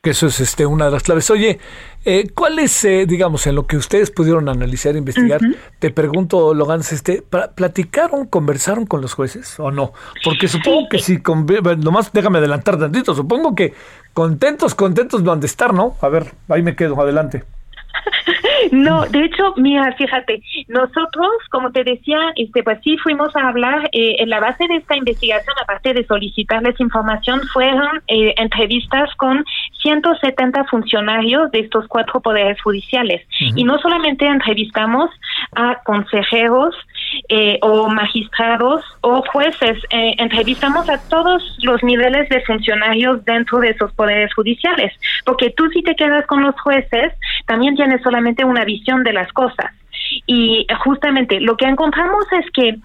que 0.02 0.10
eso 0.10 0.28
es 0.28 0.40
este 0.40 0.64
una 0.64 0.86
de 0.86 0.92
las 0.92 1.02
claves. 1.02 1.30
Oye, 1.30 1.58
eh, 2.06 2.30
¿cuál 2.34 2.58
es, 2.58 2.86
eh, 2.86 3.04
digamos, 3.06 3.46
en 3.46 3.54
lo 3.54 3.66
que 3.66 3.76
ustedes 3.76 4.10
pudieron 4.10 4.48
analizar, 4.48 4.96
investigar? 4.96 5.40
Te 5.78 5.90
pregunto, 5.90 6.54
Logan, 6.54 6.80
este, 6.80 7.22
¿platicaron, 7.54 8.26
conversaron 8.26 8.86
con 8.86 9.02
los 9.02 9.12
jueces 9.12 9.60
o 9.60 9.70
no? 9.70 9.92
Porque 10.24 10.48
supongo 10.48 10.88
que 10.88 11.00
si, 11.00 11.20
con, 11.20 11.46
nomás 11.80 12.14
déjame 12.14 12.38
adelantar 12.38 12.78
tantito, 12.78 13.14
supongo 13.14 13.54
que 13.54 13.74
contentos, 14.14 14.74
contentos 14.74 15.22
van 15.22 15.40
de 15.40 15.46
estar, 15.46 15.74
¿no? 15.74 15.94
A 16.00 16.08
ver, 16.08 16.32
ahí 16.48 16.62
me 16.62 16.74
quedo, 16.74 16.98
adelante. 16.98 17.44
No, 18.72 19.06
de 19.06 19.24
hecho, 19.24 19.54
mira, 19.56 19.92
fíjate, 19.96 20.42
nosotros, 20.68 21.30
como 21.50 21.72
te 21.72 21.82
decía, 21.82 22.18
este, 22.36 22.62
pues 22.62 22.78
sí 22.84 22.96
fuimos 22.98 23.34
a 23.34 23.48
hablar, 23.48 23.88
eh, 23.92 24.16
en 24.18 24.28
la 24.28 24.40
base 24.40 24.66
de 24.68 24.76
esta 24.76 24.96
investigación, 24.96 25.54
aparte 25.62 25.94
de 25.94 26.04
solicitarles 26.06 26.78
información, 26.78 27.40
fueron 27.52 28.02
eh, 28.06 28.34
entrevistas 28.36 29.14
con 29.16 29.44
170 29.82 30.64
funcionarios 30.64 31.50
de 31.50 31.60
estos 31.60 31.86
cuatro 31.88 32.20
poderes 32.20 32.60
judiciales. 32.60 33.26
Y 33.38 33.64
no 33.64 33.78
solamente 33.78 34.26
entrevistamos 34.26 35.10
a 35.54 35.82
consejeros 35.84 36.74
eh, 37.28 37.58
o 37.62 37.88
magistrados 37.88 38.84
o 39.00 39.22
jueces, 39.32 39.78
entrevistamos 39.90 40.88
a 40.88 40.98
todos 41.08 41.42
los 41.62 41.82
niveles 41.82 42.28
de 42.28 42.40
funcionarios 42.42 43.24
dentro 43.24 43.58
de 43.58 43.70
esos 43.70 43.92
poderes 43.92 44.32
judiciales, 44.34 44.92
porque 45.24 45.50
tú 45.50 45.68
si 45.70 45.82
te 45.82 45.96
quedas 45.96 46.26
con 46.26 46.42
los 46.42 46.58
jueces, 46.60 47.12
también 47.46 47.74
tienes 47.74 48.02
solamente 48.02 48.44
una 48.44 48.64
visión 48.64 49.02
de 49.02 49.12
las 49.12 49.32
cosas. 49.32 49.72
Y 50.26 50.66
justamente 50.84 51.40
lo 51.40 51.56
que 51.56 51.66
encontramos 51.66 52.24
es 52.32 52.50
que 52.52 52.76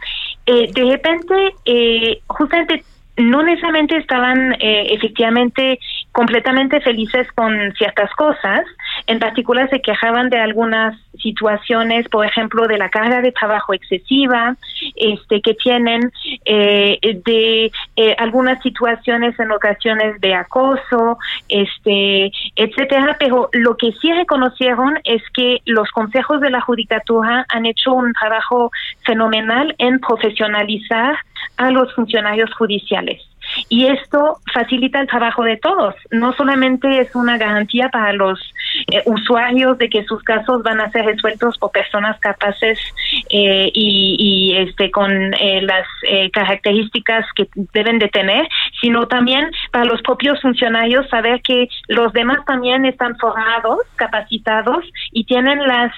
eh, 0.46 0.72
de 0.72 0.84
repente, 0.86 1.56
eh, 1.66 2.22
justamente 2.28 2.84
no 3.18 3.42
necesariamente 3.44 3.98
estaban 3.98 4.54
eh, 4.60 4.94
efectivamente 4.94 5.80
completamente 6.16 6.80
felices 6.80 7.28
con 7.34 7.74
ciertas 7.74 8.10
cosas, 8.16 8.64
en 9.06 9.20
particular 9.20 9.70
se 9.70 9.82
quejaban 9.82 10.30
de 10.30 10.40
algunas 10.40 10.98
situaciones, 11.22 12.08
por 12.08 12.26
ejemplo, 12.26 12.68
de 12.68 12.78
la 12.78 12.88
carga 12.88 13.22
de 13.22 13.34
trabajo 13.34 13.74
excesiva 13.74 14.56
este, 14.96 15.42
que 15.42 15.56
tienen, 15.56 16.10
eh, 16.46 17.22
de 17.26 17.70
eh, 17.98 18.16
algunas 18.18 18.64
situaciones 18.64 19.38
en 19.38 19.52
ocasiones 19.52 20.22
de 20.22 20.36
acoso, 20.36 21.18
este, 21.50 22.32
etcétera. 22.56 23.18
Pero 23.20 23.50
lo 23.52 23.76
que 23.76 23.92
sí 24.02 24.14
reconocieron 24.14 24.98
es 25.04 25.22
que 25.34 25.62
los 25.66 25.92
consejos 25.92 26.40
de 26.40 26.50
la 26.50 26.62
judicatura 26.62 27.46
han 27.50 27.66
hecho 27.66 27.92
un 27.92 28.14
trabajo 28.14 28.72
fenomenal 29.06 29.76
en 29.80 30.00
profesionalizar 30.00 31.18
a 31.58 31.72
los 31.72 31.94
funcionarios 31.94 32.54
judiciales. 32.54 33.22
Y 33.70 33.88
esto 33.88 34.40
facilita 34.54 35.00
el 35.00 35.08
trabajo 35.08 35.44
de 35.44 35.58
todos. 35.58 35.96
No 36.12 36.34
solamente 36.34 37.00
es 37.00 37.16
una 37.16 37.38
garantía 37.38 37.90
para 37.90 38.14
los 38.14 38.40
eh, 38.92 39.02
usuarios 39.06 39.78
de 39.78 39.90
que 39.90 40.04
sus 40.04 40.22
casos 40.24 40.62
van 40.64 40.82
a 40.82 40.92
ser 40.92 41.06
resueltos 41.06 41.58
por 41.58 41.72
personas 41.72 42.20
capaces 42.20 42.80
eh, 43.30 43.72
y, 43.74 44.56
este 44.58 44.92
con 44.92 45.12
eh, 45.12 45.62
las 45.62 45.86
características 46.32 47.26
que 47.36 47.48
deben 47.74 48.00
de 48.00 48.08
tener, 48.10 48.48
sino 48.82 49.08
también 49.08 49.50
para 49.72 49.86
los 49.86 50.02
propios 50.02 50.42
funcionarios 50.42 51.08
saber 51.10 51.42
que 51.42 51.68
los 51.88 52.14
demás 52.14 52.40
también 52.46 52.86
están 52.86 53.18
formados, 53.18 53.80
capacitados 53.96 54.86
y 55.12 55.26
tienen 55.26 55.60
las 55.68 55.92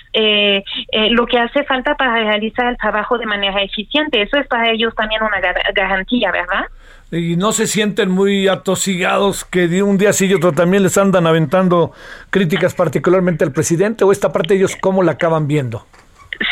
lo 1.12 1.26
que 1.26 1.39
hace 1.39 1.64
falta 1.64 1.95
para 1.95 2.16
realizar 2.16 2.68
el 2.68 2.78
trabajo 2.78 3.18
de 3.18 3.26
manera 3.26 3.62
eficiente. 3.62 4.22
Eso 4.22 4.38
es 4.38 4.47
para 4.47 4.72
ellos 4.72 4.93
también 4.95 5.22
una 5.24 5.39
garantía, 5.74 6.32
¿verdad? 6.32 6.66
Y 7.12 7.36
no 7.38 7.51
se 7.51 7.68
sienten 7.68 8.10
muy 8.10 8.47
atosigados 8.47 9.45
que 9.45 9.68
de 9.68 9.84
un 9.84 9.97
día 9.97 10.14
sí 10.14 10.26
y 10.26 10.34
otro 10.34 10.51
también 10.51 10.84
les 10.84 10.97
andan 10.97 11.26
aventando 11.26 11.91
críticas 12.30 12.74
particularmente 12.74 13.43
al 13.45 13.51
presidente 13.51 14.03
o 14.03 14.12
esta 14.12 14.32
parte 14.34 14.55
ellos 14.55 14.76
cómo 14.80 15.03
la 15.03 15.14
acaban 15.14 15.47
viendo. 15.47 15.86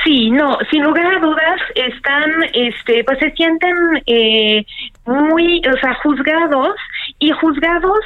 Sí, 0.04 0.32
no, 0.32 0.58
sin 0.72 0.84
lugar 0.84 1.16
a 1.16 1.20
dudas 1.20 1.62
están, 1.76 2.32
este, 2.54 3.04
pues 3.04 3.20
se 3.20 3.32
sienten 3.32 3.76
eh, 4.08 4.66
muy, 5.06 5.62
o 5.68 5.78
sea, 5.80 5.94
juzgados 5.96 6.76
y 7.20 7.32
juzgados 7.32 8.00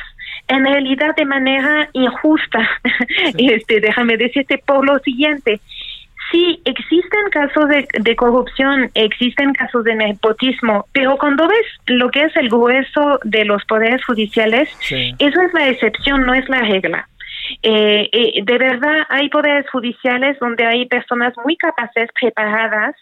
en 0.49 0.65
realidad 0.65 1.15
de 1.15 1.25
manera 1.25 1.89
injusta. 1.93 2.67
este, 3.37 3.79
déjame 3.79 4.17
decirte 4.17 4.61
por 4.65 4.85
lo 4.85 4.99
siguiente, 4.99 5.61
Sí, 6.31 6.61
existen 6.65 7.29
casos 7.31 7.65
de, 7.69 8.15
corrupción, 8.15 8.91
existen 8.93 9.53
casos 9.53 9.83
de 9.83 9.95
nepotismo, 9.95 10.85
pero 10.91 11.17
cuando 11.17 11.47
ves 11.47 11.65
lo 11.87 12.11
que 12.11 12.23
es 12.23 12.35
el 12.35 12.49
grueso 12.49 13.19
de 13.23 13.45
los 13.45 13.65
poderes 13.65 14.05
judiciales, 14.05 14.69
eso 15.17 15.41
es 15.41 15.53
la 15.53 15.69
excepción, 15.69 16.25
no 16.25 16.35
es 16.35 16.47
la 16.47 16.59
regla. 16.59 17.09
Eh, 17.63 18.09
eh, 18.11 18.41
de 18.43 18.57
verdad 18.59 19.07
hay 19.09 19.29
poderes 19.29 19.67
judiciales 19.71 20.37
donde 20.39 20.65
hay 20.65 20.85
personas 20.85 21.33
muy 21.43 21.55
capaces, 21.57 22.09
preparadas, 22.19 22.95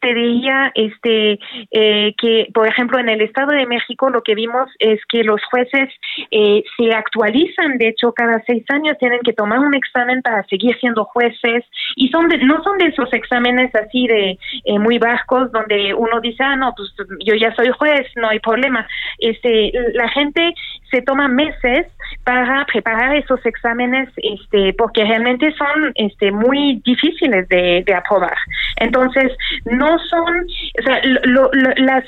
te 0.00 0.14
diría 0.14 0.72
este 0.74 1.38
eh, 1.70 2.14
que 2.18 2.48
por 2.52 2.66
ejemplo 2.66 2.98
en 2.98 3.08
el 3.08 3.20
Estado 3.20 3.52
de 3.52 3.66
México 3.66 4.10
lo 4.10 4.22
que 4.22 4.34
vimos 4.34 4.70
es 4.78 5.00
que 5.06 5.24
los 5.24 5.42
jueces 5.44 5.88
eh, 6.30 6.62
se 6.76 6.92
actualizan. 6.94 7.78
De 7.78 7.88
hecho 7.88 8.12
cada 8.12 8.42
seis 8.46 8.64
años 8.70 8.96
tienen 8.98 9.20
que 9.20 9.32
tomar 9.32 9.58
un 9.58 9.74
examen 9.74 10.22
para 10.22 10.44
seguir 10.44 10.76
siendo 10.78 11.04
jueces. 11.04 11.64
Y 11.96 12.08
son 12.08 12.28
no 12.42 12.62
son 12.62 12.78
de 12.78 12.86
esos 12.86 13.12
exámenes 13.12 13.74
así 13.74 14.06
de 14.06 14.38
eh, 14.64 14.78
muy 14.78 14.98
bajos 14.98 15.50
donde 15.52 15.94
uno 15.94 16.20
dice 16.20 16.42
ah 16.42 16.56
no 16.56 16.74
pues 16.76 16.92
yo 17.24 17.34
ya 17.34 17.54
soy 17.54 17.70
juez 17.70 18.06
no 18.16 18.28
hay 18.28 18.40
problema 18.40 18.86
este 19.18 19.72
la 19.94 20.08
gente 20.08 20.54
se 20.90 21.02
toma 21.02 21.28
meses 21.28 21.86
para 22.24 22.64
preparar 22.66 23.16
esos 23.16 23.44
exámenes 23.44 24.08
este 24.16 24.72
porque 24.74 25.04
realmente 25.04 25.52
son 25.52 25.92
este 25.94 26.30
muy 26.30 26.80
difíciles 26.84 27.48
de, 27.48 27.82
de 27.86 27.94
aprobar. 27.94 28.36
Entonces 28.76 29.32
no 29.72 29.98
son, 30.08 30.46
o 30.78 30.82
sea, 30.82 31.00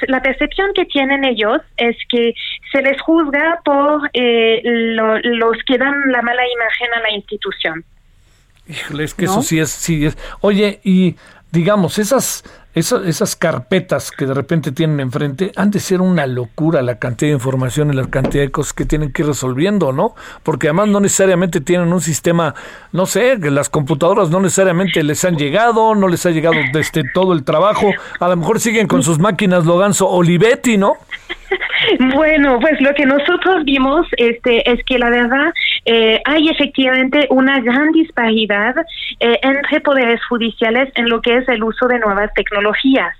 la 0.08 0.22
percepción 0.22 0.72
que 0.74 0.84
tienen 0.84 1.24
ellos 1.24 1.60
es 1.76 1.96
que 2.08 2.34
se 2.70 2.82
les 2.82 3.00
juzga 3.00 3.60
por 3.64 4.10
eh, 4.12 4.60
los 4.64 5.56
que 5.66 5.78
dan 5.78 5.94
la 6.10 6.22
mala 6.22 6.42
imagen 6.46 6.88
a 6.94 7.00
la 7.00 7.10
institución. 7.12 7.84
Híjole, 8.68 9.04
es 9.04 9.14
que 9.14 9.26
eso 9.26 9.42
sí 9.42 9.58
es, 9.58 9.70
sí 9.70 10.06
es. 10.06 10.16
Oye, 10.40 10.80
y 10.84 11.16
digamos, 11.50 11.98
esas 11.98 12.44
esas 12.74 13.36
carpetas 13.36 14.10
que 14.10 14.26
de 14.26 14.34
repente 14.34 14.72
tienen 14.72 14.98
enfrente 14.98 15.52
han 15.54 15.70
de 15.70 15.78
ser 15.78 16.00
una 16.00 16.26
locura 16.26 16.82
la 16.82 16.98
cantidad 16.98 17.30
de 17.30 17.34
información 17.34 17.92
y 17.92 17.96
la 17.96 18.06
cantidad 18.06 18.42
de 18.42 18.50
cosas 18.50 18.72
que 18.72 18.84
tienen 18.84 19.12
que 19.12 19.22
ir 19.22 19.28
resolviendo, 19.28 19.92
¿no? 19.92 20.14
Porque 20.42 20.68
además 20.68 20.88
no 20.88 21.00
necesariamente 21.00 21.60
tienen 21.60 21.92
un 21.92 22.00
sistema, 22.00 22.54
no 22.92 23.06
sé, 23.06 23.38
las 23.38 23.68
computadoras 23.68 24.30
no 24.30 24.40
necesariamente 24.40 25.02
les 25.02 25.24
han 25.24 25.36
llegado, 25.36 25.94
no 25.94 26.08
les 26.08 26.26
ha 26.26 26.30
llegado 26.30 26.56
desde 26.72 27.04
todo 27.12 27.32
el 27.32 27.44
trabajo, 27.44 27.90
a 28.18 28.28
lo 28.28 28.36
mejor 28.36 28.58
siguen 28.60 28.88
con 28.88 29.02
sus 29.02 29.18
máquinas 29.18 29.64
Loganzo 29.64 30.08
Olivetti, 30.08 30.76
¿no? 30.76 30.94
Bueno, 32.14 32.58
pues 32.60 32.80
lo 32.80 32.94
que 32.94 33.06
nosotros 33.06 33.64
vimos 33.64 34.06
este, 34.16 34.68
es 34.70 34.82
que 34.84 34.98
la 34.98 35.10
verdad 35.10 35.52
eh, 35.84 36.20
hay 36.24 36.48
efectivamente 36.48 37.26
una 37.30 37.60
gran 37.60 37.92
disparidad 37.92 38.74
eh, 39.20 39.38
entre 39.42 39.80
poderes 39.80 40.24
judiciales 40.26 40.90
en 40.94 41.08
lo 41.08 41.20
que 41.20 41.36
es 41.36 41.48
el 41.48 41.62
uso 41.62 41.86
de 41.86 41.98
nuevas 41.98 42.32
tecnologías. 42.34 43.16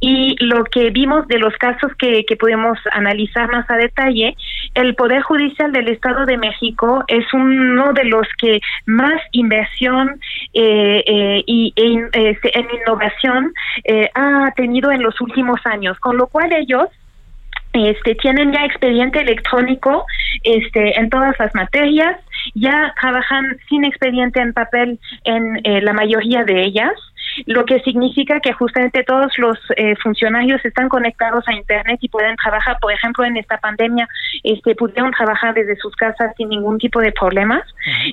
Y 0.00 0.36
lo 0.38 0.64
que 0.64 0.90
vimos 0.90 1.26
de 1.28 1.38
los 1.38 1.56
casos 1.56 1.90
que, 1.98 2.24
que 2.24 2.36
pudimos 2.36 2.78
analizar 2.92 3.50
más 3.50 3.68
a 3.68 3.76
detalle, 3.76 4.36
el 4.74 4.94
Poder 4.94 5.22
Judicial 5.22 5.72
del 5.72 5.88
Estado 5.88 6.24
de 6.24 6.36
México 6.36 7.04
es 7.08 7.24
uno 7.32 7.92
de 7.92 8.04
los 8.04 8.26
que 8.38 8.60
más 8.86 9.20
inversión 9.32 10.20
eh, 10.54 11.42
y 11.46 11.72
este, 12.12 12.58
en 12.58 12.68
innovación 12.80 13.52
ha 14.14 14.52
tenido 14.54 14.92
en 14.92 15.02
los 15.02 15.20
últimos 15.20 15.60
años, 15.64 15.98
con 15.98 16.16
lo 16.16 16.26
cual 16.28 16.52
ellos 16.52 16.88
este, 17.72 18.14
tienen 18.16 18.52
ya 18.52 18.64
expediente 18.64 19.20
electrónico 19.20 20.04
este, 20.44 20.98
en 20.98 21.10
todas 21.10 21.38
las 21.38 21.54
materias, 21.54 22.18
ya 22.54 22.94
trabajan 23.00 23.56
sin 23.68 23.84
expediente 23.84 24.40
en 24.40 24.52
papel 24.52 24.98
en 25.24 25.60
eh, 25.64 25.80
la 25.80 25.92
mayoría 25.92 26.44
de 26.44 26.62
ellas, 26.62 26.92
lo 27.46 27.64
que 27.64 27.80
significa 27.80 28.40
que 28.40 28.52
justamente 28.52 29.04
todos 29.04 29.32
los 29.38 29.58
eh, 29.76 29.94
funcionarios 30.02 30.62
están 30.64 30.88
conectados 30.88 31.44
a 31.48 31.54
Internet 31.54 31.98
y 32.02 32.08
pueden 32.08 32.36
trabajar, 32.36 32.76
por 32.80 32.92
ejemplo, 32.92 33.24
en 33.24 33.36
esta 33.36 33.58
pandemia, 33.58 34.08
este, 34.42 34.74
pudieron 34.74 35.12
trabajar 35.12 35.54
desde 35.54 35.76
sus 35.76 35.94
casas 35.96 36.34
sin 36.36 36.50
ningún 36.50 36.78
tipo 36.78 37.00
de 37.00 37.12
problemas, 37.12 37.62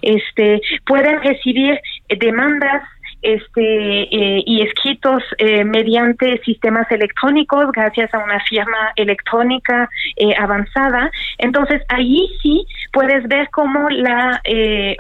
este, 0.02 0.62
pueden 0.86 1.22
recibir 1.22 1.80
demandas 2.18 2.84
este 3.22 4.04
eh, 4.04 4.44
y 4.46 4.62
escritos 4.62 5.24
eh, 5.38 5.64
mediante 5.64 6.40
sistemas 6.44 6.90
electrónicos 6.92 7.72
gracias 7.72 8.14
a 8.14 8.20
una 8.20 8.40
firma 8.42 8.92
electrónica 8.96 9.90
eh, 10.16 10.34
avanzada. 10.38 11.12
Entonces 11.38 11.82
allí 11.90 12.30
sí 12.42 12.66
puedes 12.92 13.28
ver 13.28 13.50
cómo 13.52 13.90
la 13.90 14.42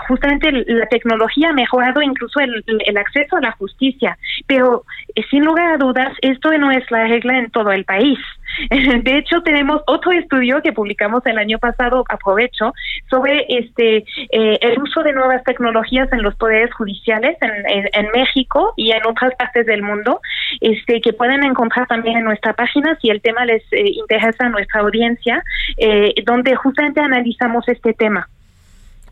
justamente 0.08 0.52
la 0.52 0.86
tecnología 0.88 1.50
ha 1.50 1.54
mejorado 1.54 2.02
incluso 2.02 2.40
el, 2.40 2.64
el 2.68 2.98
acceso 2.98 3.38
a 3.38 3.42
la 3.42 3.52
justicia. 3.54 4.18
Pero 4.48 4.84
sin 5.30 5.46
lugar 5.46 5.74
a 5.74 5.78
dudas 5.78 6.14
esto 6.22 6.52
no 6.58 6.72
es 6.72 6.90
la 6.92 7.08
regla 7.08 7.38
en 7.38 7.50
todo 7.52 7.72
el 7.72 7.86
país 7.86 8.20
De 8.70 9.18
hecho, 9.18 9.42
tenemos 9.44 9.82
otro 9.88 10.12
estudio 10.12 10.62
que 10.62 10.74
publicamos 10.74 11.26
el 11.26 11.38
año 11.38 11.60
pasado, 11.60 12.04
aprovecho, 12.10 12.74
sobre 13.10 13.46
este 13.50 14.06
eh, 14.32 14.58
el 14.62 14.82
uso 14.82 15.02
de 15.04 15.14
nuevas 15.14 15.44
tecnologías 15.44 16.12
en 16.12 16.22
los 16.22 16.36
poderes 16.36 16.74
judiciales 16.74 17.38
en, 17.42 18.08
México 18.14 18.74
y 18.76 18.92
en 18.92 19.06
otras 19.06 19.36
partes 19.36 19.66
del 19.66 19.82
mundo, 19.82 20.20
este 20.62 21.00
que 21.02 21.14
pueden 21.14 21.44
encontrar 21.44 21.88
también 21.88 22.18
en 22.18 22.24
nuestra 22.24 22.54
página 22.54 22.98
si 23.02 23.10
el 23.10 23.22
tema 23.22 23.46
les 23.46 23.62
eh, 23.72 23.84
interesa 23.86 24.46
a 24.46 24.50
nuestra 24.50 24.82
audiencia, 24.82 25.44
eh, 25.78 26.14
donde 26.26 26.56
justamente 26.56 27.00
analizamos 27.00 27.68
este 27.68 27.94
tema. 27.94 28.28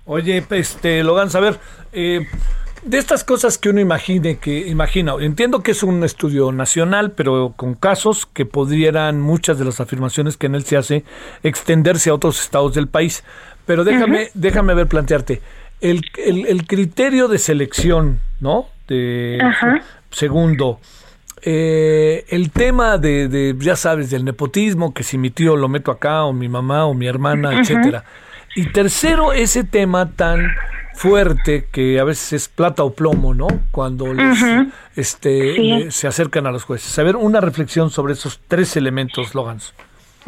Oye, 0.06 0.44
este, 0.52 1.04
Logan, 1.04 1.28
a 1.34 1.40
ver, 1.40 1.56
eh, 1.92 2.26
de 2.84 2.98
estas 2.98 3.24
cosas 3.24 3.58
que 3.58 3.70
uno 3.70 3.80
imagine, 3.80 4.38
que 4.38 4.68
imagina, 4.68 5.14
entiendo 5.20 5.62
que 5.62 5.72
es 5.72 5.84
un 5.84 6.04
estudio 6.04 6.52
nacional, 6.52 7.12
pero 7.12 7.54
con 7.56 7.76
casos 7.76 8.26
que 8.26 8.46
podrían, 8.46 9.20
muchas 9.22 9.60
de 9.60 9.66
las 9.66 9.80
afirmaciones 9.80 10.38
que 10.38 10.48
en 10.48 10.56
él 10.56 10.64
se 10.64 10.78
hace, 10.78 11.04
extenderse 11.44 12.10
a 12.10 12.14
otros 12.14 12.42
estados 12.42 12.74
del 12.74 12.88
país. 12.88 13.24
Pero 13.66 13.84
déjame, 13.84 14.30
déjame 14.34 14.74
ver, 14.74 14.88
plantearte, 14.88 15.42
el, 15.82 16.02
el, 16.16 16.66
criterio 16.66 17.28
de 17.28 17.38
selección, 17.38 18.20
¿no? 18.40 18.68
De, 18.88 19.40
Segundo, 20.10 20.80
eh, 21.42 22.26
el 22.30 22.52
tema 22.52 22.98
de, 22.98 23.28
de, 23.28 23.56
ya 23.60 23.76
sabes, 23.76 24.10
del 24.10 24.24
nepotismo, 24.24 24.94
que 24.94 25.04
si 25.04 25.18
mi 25.18 25.30
tío 25.30 25.56
lo 25.56 25.68
meto 25.68 25.92
acá, 25.92 26.24
o 26.24 26.34
mi 26.34 26.48
mamá, 26.48 26.86
o 26.86 26.94
mi 26.94 27.08
hermana, 27.08 27.60
etcétera. 27.60 28.06
Y 28.56 28.72
tercero, 28.72 29.34
ese 29.34 29.64
tema 29.64 30.12
tan 30.14 30.48
fuerte 30.98 31.68
que 31.72 32.00
a 32.00 32.04
veces 32.04 32.34
es 32.34 32.50
plata 32.50 32.84
o 32.84 32.92
plomo, 32.92 33.36
¿no? 33.36 33.48
Cuando 33.72 34.08
este, 34.96 35.92
se 35.92 36.08
acercan 36.08 36.48
a 36.48 36.52
los 36.52 36.64
jueces. 36.64 36.98
A 36.98 37.04
ver, 37.04 37.16
una 37.16 37.40
reflexión 37.40 37.92
sobre 37.92 38.14
esos 38.14 38.42
tres 38.48 38.76
elementos, 38.76 39.36
Logans. 39.36 39.76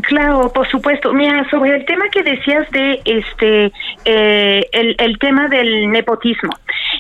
Claro, 0.04 0.54
por 0.54 0.70
supuesto. 0.70 1.12
Mira, 1.12 1.50
sobre 1.50 1.76
el 1.76 1.86
tema 1.86 2.06
que 2.10 2.24
decías 2.24 2.70
de 2.70 3.02
este, 3.04 3.72
eh, 4.06 4.66
el, 4.72 4.96
el, 5.00 5.18
tema 5.18 5.48
del 5.48 5.92
nepotismo. 5.92 6.52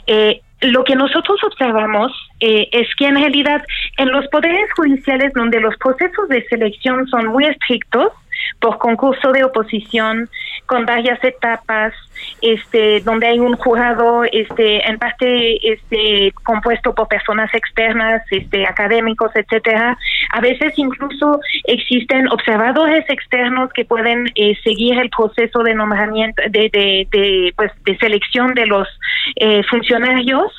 Eh, 0.07 0.41
lo 0.61 0.83
que 0.83 0.95
nosotros 0.95 1.39
observamos 1.43 2.11
eh, 2.39 2.67
es 2.71 2.87
que 2.95 3.05
en 3.05 3.15
realidad 3.15 3.63
en 3.97 4.11
los 4.11 4.27
poderes 4.27 4.69
judiciales 4.75 5.31
donde 5.33 5.61
los 5.61 5.77
procesos 5.77 6.27
de 6.27 6.43
selección 6.49 7.07
son 7.07 7.27
muy 7.27 7.45
estrictos, 7.45 8.11
por 8.59 8.77
concurso 8.77 9.31
de 9.31 9.43
oposición 9.43 10.29
con 10.65 10.85
varias 10.85 11.23
etapas, 11.23 11.93
este, 12.41 13.01
donde 13.01 13.27
hay 13.27 13.39
un 13.39 13.55
jurado, 13.55 14.23
este, 14.31 14.87
en 14.87 14.97
parte, 14.97 15.73
este, 15.73 16.31
compuesto 16.43 16.93
por 16.95 17.07
personas 17.07 17.53
externas, 17.53 18.21
este, 18.31 18.65
académicos, 18.65 19.31
etcétera. 19.35 19.97
A 20.31 20.41
veces 20.41 20.73
incluso 20.77 21.39
existen 21.65 22.27
observadores 22.29 23.05
externos 23.09 23.71
que 23.73 23.85
pueden 23.85 24.31
eh, 24.35 24.55
seguir 24.63 24.97
el 24.99 25.09
proceso 25.09 25.63
de 25.63 25.73
nombramiento, 25.73 26.41
de, 26.49 26.69
de, 26.71 27.07
de, 27.11 27.53
pues, 27.55 27.71
de 27.85 27.97
selección 27.97 28.53
de 28.53 28.65
los 28.65 28.87
eh, 29.35 29.63
funcionarios, 29.69 30.51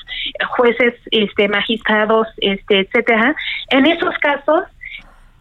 jueces, 0.56 0.94
este, 1.10 1.48
magistrados, 1.48 2.28
este, 2.38 2.80
etcétera. 2.80 3.34
En 3.70 3.86
esos 3.86 4.16
casos, 4.18 4.64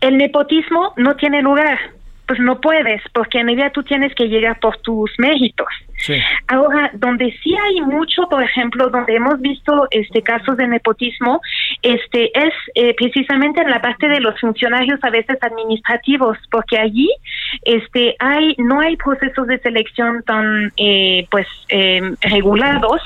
el 0.02 0.18
nepotismo 0.18 0.94
no 0.98 1.16
tiene 1.16 1.42
lugar 1.42 1.78
pues 2.30 2.40
no 2.40 2.62
puedes, 2.62 3.02
porque 3.12 3.40
en 3.40 3.48
realidad 3.48 3.72
tú 3.74 3.82
tienes 3.82 4.14
que 4.14 4.28
llegar 4.28 4.60
por 4.60 4.78
tus 4.78 5.12
méritos. 5.18 5.68
Ahora, 6.48 6.92
donde 6.94 7.36
sí 7.42 7.56
hay 7.56 7.82
mucho, 7.82 8.30
por 8.30 8.44
ejemplo, 8.44 8.88
donde 8.92 9.16
hemos 9.16 9.42
visto 9.42 9.88
este 9.90 10.22
casos 10.22 10.56
de 10.56 10.68
nepotismo, 10.68 11.42
este 11.82 12.30
es 12.38 12.54
eh, 12.76 12.94
precisamente 12.94 13.62
en 13.62 13.72
la 13.72 13.82
parte 13.82 14.08
de 14.08 14.20
los 14.20 14.40
funcionarios 14.40 15.00
a 15.04 15.10
veces 15.10 15.40
administrativos, 15.42 16.38
porque 16.52 16.78
allí 16.78 17.10
este 17.64 18.16
hay 18.20 18.56
no 18.60 18.80
hay 18.80 18.96
procesos 18.96 19.48
de 19.48 19.58
selección 19.58 20.22
tan 20.22 20.72
eh, 20.78 21.26
pues 21.32 21.48
eh, 21.70 22.14
regulados 22.22 23.02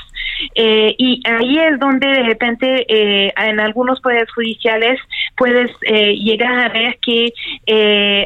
eh, 0.54 0.94
y 0.98 1.22
ahí 1.26 1.58
es 1.58 1.78
donde 1.78 2.06
de 2.06 2.22
repente 2.22 2.86
eh, 2.88 3.32
en 3.36 3.60
algunos 3.60 4.00
poderes 4.00 4.30
judiciales 4.32 4.98
puedes 5.36 5.70
eh, 5.82 6.14
llegar 6.14 6.58
a 6.58 6.68
ver 6.68 6.98
que 7.00 7.32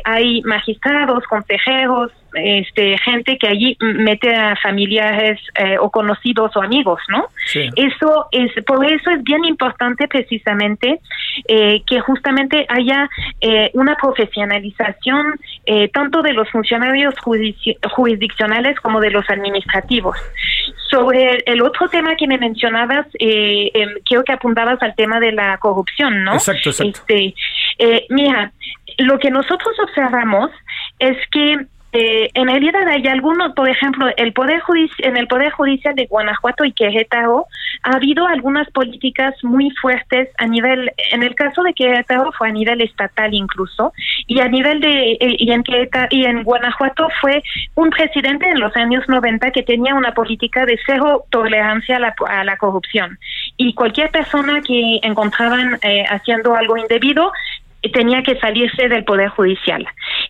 hay 0.05 0.43
magistrados, 0.43 1.25
consejeros, 1.25 2.13
este, 2.35 2.99
gente 2.99 3.39
que 3.39 3.49
allí 3.49 3.77
mete 3.81 4.35
a 4.35 4.57
familiares 4.57 5.41
eh, 5.55 5.79
o 5.79 5.91
conocidos 5.91 6.57
o 6.57 6.63
amigos, 6.63 7.01
¿no? 7.09 7.27
Eso 7.55 8.29
es, 8.33 8.53
por 8.65 8.85
eso 8.85 9.11
es 9.11 9.23
bien 9.23 9.45
importante 9.45 10.07
precisamente 10.09 11.01
eh, 11.47 11.83
que 11.87 12.01
justamente 12.01 12.67
haya 12.69 13.09
eh, 13.41 13.71
una 13.75 13.97
profesionalización 13.97 15.39
tanto 15.93 16.23
de 16.23 16.33
los 16.33 16.51
funcionarios 16.51 17.15
jurisdiccionales 17.19 18.81
como 18.81 19.01
de 19.01 19.11
los 19.11 19.29
administrativos. 19.29 20.17
Sobre 20.91 21.43
el 21.45 21.61
otro 21.61 21.89
tema 21.89 22.17
que 22.17 22.27
me 22.27 22.39
mencionabas, 22.39 23.07
em, 23.19 23.91
creo 24.09 24.25
que 24.25 24.33
apuntabas 24.33 24.83
al 24.83 24.95
tema 24.95 25.21
de 25.21 25.33
la 25.33 25.59
corrupción, 25.59 26.25
¿no? 26.25 26.35
Exacto, 26.35 26.71
exacto. 26.71 27.01
Este, 27.07 27.35
mira, 28.09 28.51
lo 28.97 29.19
que 29.19 29.31
nosotros 29.31 29.79
observamos 29.79 30.51
es 30.99 31.17
que 31.31 31.67
eh, 31.93 32.31
en 32.35 32.49
realidad 32.49 32.87
hay 32.87 33.07
algunos, 33.07 33.55
por 33.55 33.69
ejemplo, 33.69 34.09
el 34.17 34.33
poder 34.35 34.61
en 34.99 35.17
el 35.17 35.27
poder 35.27 35.51
judicial 35.53 35.95
de 35.95 36.07
Guanajuato 36.07 36.65
y 36.65 36.73
Querétaro 36.73 37.47
ha 37.83 37.97
habido 37.97 38.27
algunas 38.27 38.71
políticas 38.71 39.35
muy 39.43 39.71
fuertes 39.71 40.29
a 40.37 40.47
nivel, 40.47 40.93
en 41.13 41.23
el 41.23 41.35
caso 41.35 41.63
de 41.63 41.73
Querétaro 41.73 42.33
fue 42.33 42.49
a 42.49 42.53
nivel 42.53 42.83
estatal 42.83 43.33
incluso 43.33 43.93
y 44.27 44.41
a 44.41 44.49
nivel 44.49 44.81
de 44.81 45.13
eh, 45.13 45.37
y 45.39 45.51
en 45.51 45.63
Querétaro, 45.63 46.09
y 46.11 46.25
en 46.25 46.43
Guanajuato 46.43 47.09
fue 47.23 47.43
un 47.75 47.89
presidente 47.89 48.49
en 48.51 48.61
los 48.61 48.77
años 48.77 49.05
90 49.09 49.51
que 49.53 49.63
tenía 49.63 49.95
una 49.95 50.13
política 50.13 50.67
de 50.67 50.79
cero 50.85 51.25
tolerancia 51.31 51.97
a 51.97 52.01
la, 52.01 52.15
a 52.29 52.45
la 52.45 52.59
corrupción. 52.59 53.19
Y 53.57 53.73
cualquier 53.73 54.11
persona 54.11 54.61
que 54.61 55.01
encontraban 55.03 55.79
eh, 55.83 56.05
haciendo 56.09 56.55
algo 56.55 56.77
indebido 56.77 57.33
tenía 57.93 58.23
que 58.23 58.39
salirse 58.39 58.89
del 58.89 59.05
poder 59.05 59.29
judicial. 59.31 59.87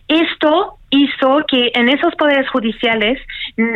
Esto 0.07 0.79
hizo 0.91 1.45
que 1.47 1.71
en 1.73 1.89
esos 1.89 2.15
poderes 2.15 2.49
judiciales, 2.49 3.19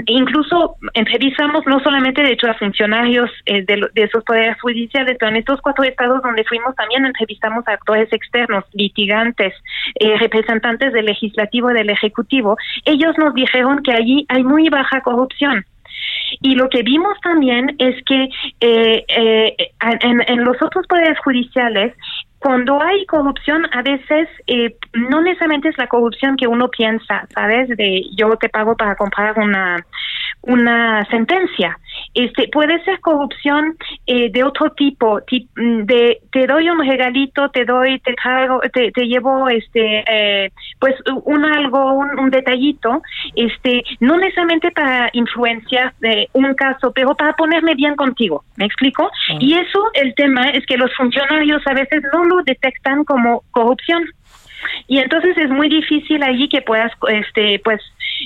incluso 0.08 0.76
entrevistamos 0.94 1.64
no 1.68 1.80
solamente 1.80 2.24
de 2.24 2.34
hecho 2.34 2.50
a 2.50 2.56
funcionarios 2.56 3.30
eh, 3.46 3.64
de, 3.64 3.90
esos 3.96 4.24
poderes 4.24 4.60
judiciales, 4.62 5.18
pero 5.20 5.32
en 5.32 5.38
estos 5.38 5.62
cuatro 5.62 5.84
estados 5.84 6.22
donde 6.24 6.44
fuimos 6.44 6.76
también 6.76 7.06
entrevistamos 7.06 7.68
a 7.68 7.74
actores 7.74 8.12
externos, 8.12 8.64
litigantes, 8.74 9.54
eh, 10.00 10.18
representantes 10.18 10.94
del 10.94 11.06
legislativo 11.06 11.72
y 11.72 11.76
del 11.76 11.90
ejecutivo. 11.90 12.58
Ellos 12.86 13.16
nos 13.18 13.34
dijeron 13.34 13.84
que 13.84 13.94
allí 13.94 14.26
hay 14.30 14.44
muy 14.44 14.70
baja 14.70 15.02
corrupción. 15.02 15.66
Y 16.42 16.56
lo 16.56 16.68
que 16.70 16.82
vimos 16.82 17.20
también 17.22 17.76
es 17.78 18.04
que 18.06 18.30
eh, 18.60 19.06
en, 20.02 20.22
en, 20.28 20.44
los 20.44 20.60
otros 20.62 20.88
poderes 20.88 21.18
judiciales 21.20 21.94
cuando 22.44 22.82
hay 22.82 23.06
corrupción, 23.06 23.66
a 23.72 23.82
veces 23.82 24.28
eh, 24.48 24.76
no 24.92 25.22
necesariamente 25.22 25.70
es 25.70 25.78
la 25.78 25.88
corrupción 25.88 26.36
que 26.36 26.46
uno 26.46 26.68
piensa, 26.68 27.26
¿sabes? 27.34 27.70
De 27.70 28.04
yo 28.18 28.36
te 28.36 28.50
pago 28.50 28.76
para 28.76 28.98
comprar 28.98 29.40
una, 29.40 29.78
una 30.42 31.06
sentencia. 31.06 31.80
Este 32.14 32.48
puede 32.50 32.84
ser 32.84 33.00
corrupción 33.00 33.76
eh, 34.06 34.32
de 34.32 34.44
otro 34.44 34.72
tipo, 34.72 35.20
mm, 35.56 35.84
de 35.86 36.20
te 36.32 36.46
doy 36.46 36.70
un 36.70 36.86
regalito, 36.86 37.50
te 37.50 37.66
doy, 37.66 38.00
te 38.00 38.14
traigo, 38.14 38.60
te, 38.72 38.92
te 38.92 39.08
llevo 39.08 39.50
este, 39.50 40.04
eh, 40.08 40.52
pues 40.80 40.96
un 41.26 41.46
algo, 41.46 41.94
un, 41.94 42.30
detallito, 42.30 43.02
este, 43.36 43.84
no 44.00 44.18
necesariamente 44.18 44.72
para 44.72 45.10
influenciar 45.14 45.94
de 46.00 46.30
un 46.34 46.54
caso, 46.56 46.92
pero 46.94 47.16
para 47.16 47.34
ponerme 47.34 47.76
bien 47.76 47.96
contigo. 47.96 48.44
¿Me 48.58 48.66
explico? 48.66 49.10
Ah. 49.30 49.38
Y 49.40 49.54
eso, 49.54 49.80
el 49.94 50.14
tema 50.16 50.50
es 50.50 50.66
que 50.66 50.78
los 50.78 50.94
funcionarios 50.96 51.62
a 51.66 51.74
veces 51.74 52.04
no 52.14 52.24
lo 52.26 52.44
detectan 52.44 53.04
como 53.04 53.44
corrupción 53.52 54.04
y 54.88 55.00
entonces 55.00 55.38
es 55.38 55.50
muy 55.50 55.70
difícil 55.70 56.22
allí 56.24 56.50
que 56.50 56.62
puedas 56.62 56.92
este 57.10 57.60
pues 57.64 57.82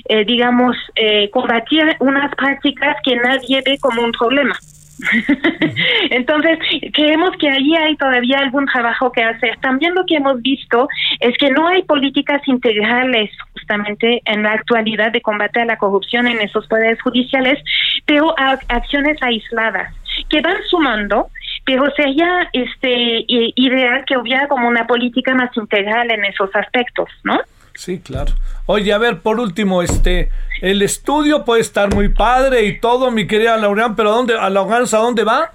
eh, 0.09 0.25
digamos 0.25 0.75
eh, 0.95 1.29
combatir 1.31 1.83
unas 1.99 2.33
prácticas 2.35 2.97
que 3.03 3.15
nadie 3.15 3.61
ve 3.65 3.77
como 3.79 4.03
un 4.03 4.11
problema 4.11 4.55
Entonces, 6.09 6.59
creemos 6.93 7.31
que 7.39 7.49
allí 7.49 7.75
hay 7.75 7.95
todavía 7.97 8.39
algún 8.39 8.65
trabajo 8.65 9.11
que 9.11 9.23
hacer. 9.23 9.57
También 9.61 9.93
lo 9.93 10.05
que 10.05 10.15
hemos 10.15 10.41
visto 10.41 10.87
es 11.19 11.37
que 11.37 11.51
no 11.51 11.67
hay 11.67 11.83
políticas 11.83 12.41
integrales 12.47 13.31
justamente 13.53 14.21
en 14.25 14.43
la 14.43 14.53
actualidad 14.53 15.11
de 15.11 15.21
combate 15.21 15.61
a 15.61 15.65
la 15.65 15.77
corrupción 15.77 16.27
en 16.27 16.39
esos 16.39 16.67
poderes 16.67 17.01
judiciales, 17.01 17.59
pero 18.05 18.33
acciones 18.37 19.21
aisladas 19.21 19.93
que 20.29 20.41
van 20.41 20.57
sumando 20.69 21.27
pero 21.67 21.83
sería 21.97 22.49
este 22.53 23.25
ideal 23.27 24.05
que 24.07 24.17
hubiera 24.17 24.47
como 24.47 24.69
una 24.69 24.87
política 24.87 25.35
más 25.35 25.49
integral 25.57 26.09
en 26.09 26.23
esos 26.23 26.49
aspectos, 26.55 27.09
¿no? 27.25 27.41
Sí, 27.75 27.99
claro. 27.99 28.31
Oye, 28.67 28.93
a 28.93 28.97
ver, 28.97 29.19
por 29.19 29.41
último, 29.41 29.81
este, 29.81 30.31
el 30.61 30.81
estudio 30.81 31.43
puede 31.43 31.59
estar 31.59 31.93
muy 31.93 32.07
padre 32.07 32.63
y 32.63 32.79
todo, 32.79 33.11
mi 33.11 33.27
querida 33.27 33.57
Laureán, 33.57 33.97
pero 33.97 34.13
¿a 34.13 34.15
dónde, 34.15 34.35
a 34.39 34.45
¿a 34.45 35.01
dónde 35.01 35.25
va? 35.25 35.51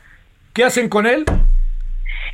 ¿Qué 0.52 0.64
hacen 0.64 0.90
con 0.90 1.06
él? 1.06 1.24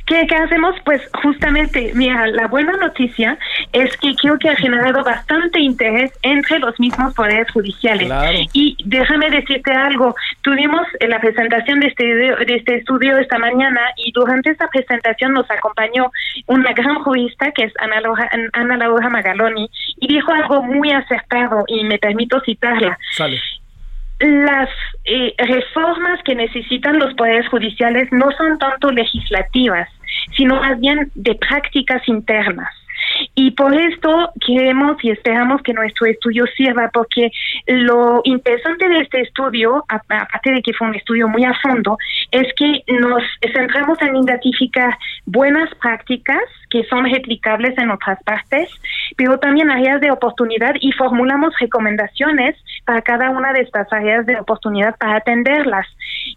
¿Qué, 0.09 0.25
¿Qué, 0.25 0.35
hacemos? 0.35 0.75
Pues 0.85 1.07
justamente, 1.21 1.91
mira, 1.93 2.25
la 2.25 2.47
buena 2.47 2.71
noticia 2.77 3.37
es 3.71 3.95
que 3.97 4.15
creo 4.15 4.39
que 4.39 4.49
ha 4.49 4.55
generado 4.55 5.03
bastante 5.03 5.59
interés 5.59 6.11
entre 6.23 6.57
los 6.57 6.79
mismos 6.79 7.13
poderes 7.13 7.49
judiciales. 7.51 8.11
Y 8.53 8.75
déjame 8.85 9.29
decirte 9.29 9.71
algo, 9.71 10.15
tuvimos 10.41 10.81
la 11.07 11.21
presentación 11.21 11.79
de 11.79 11.87
este, 11.87 12.03
de 12.03 12.55
este 12.55 12.77
estudio 12.77 13.19
esta 13.19 13.37
mañana 13.37 13.81
y 13.97 14.11
durante 14.11 14.49
esta 14.49 14.67
presentación 14.69 15.33
nos 15.33 15.49
acompañó 15.51 16.11
una 16.47 16.73
gran 16.73 16.95
jurista 17.03 17.51
que 17.51 17.65
es 17.65 17.73
Ana, 17.77 18.01
Laura, 18.01 18.27
Ana 18.53 18.77
Laura 18.77 19.09
Magaloni 19.09 19.69
y 19.97 20.07
dijo 20.07 20.31
algo 20.31 20.63
muy 20.63 20.91
acertado 20.91 21.65
y 21.67 21.83
me 21.83 21.99
permito 21.99 22.39
citarla. 22.39 22.97
Sale 23.11 23.39
las 24.19 24.69
eh, 25.11 25.33
reformas 25.39 26.21
que 26.23 26.35
necesitan 26.35 26.99
los 26.99 27.15
poderes 27.15 27.47
judiciales 27.49 28.07
no 28.11 28.29
son 28.37 28.59
tanto 28.59 28.91
legislativas, 28.91 29.89
sino 30.37 30.57
más 30.57 30.79
bien 30.79 31.11
de 31.15 31.33
prácticas 31.33 32.07
internas. 32.07 32.69
Y 33.35 33.51
por 33.51 33.73
esto 33.73 34.31
queremos 34.45 34.97
y 35.03 35.11
esperamos 35.11 35.61
que 35.61 35.73
nuestro 35.73 36.07
estudio 36.07 36.45
sirva, 36.55 36.89
porque 36.93 37.31
lo 37.67 38.21
interesante 38.23 38.87
de 38.87 38.99
este 38.99 39.21
estudio, 39.21 39.85
aparte 39.87 40.51
de 40.51 40.61
que 40.61 40.73
fue 40.73 40.87
un 40.87 40.95
estudio 40.95 41.27
muy 41.27 41.43
a 41.45 41.53
fondo, 41.61 41.97
es 42.31 42.47
que 42.55 42.83
nos 42.99 43.23
centramos 43.53 44.01
en 44.01 44.15
identificar 44.15 44.97
buenas 45.25 45.73
prácticas 45.75 46.41
que 46.69 46.83
son 46.85 47.05
replicables 47.05 47.77
en 47.77 47.89
otras 47.89 48.21
partes, 48.23 48.69
pero 49.17 49.39
también 49.39 49.71
áreas 49.71 49.99
de 50.01 50.11
oportunidad 50.11 50.75
y 50.79 50.91
formulamos 50.91 51.53
recomendaciones 51.59 52.55
para 52.85 53.01
cada 53.01 53.29
una 53.31 53.53
de 53.53 53.61
estas 53.61 53.91
áreas 53.91 54.25
de 54.25 54.39
oportunidad 54.39 54.95
para 54.97 55.17
atenderlas. 55.17 55.87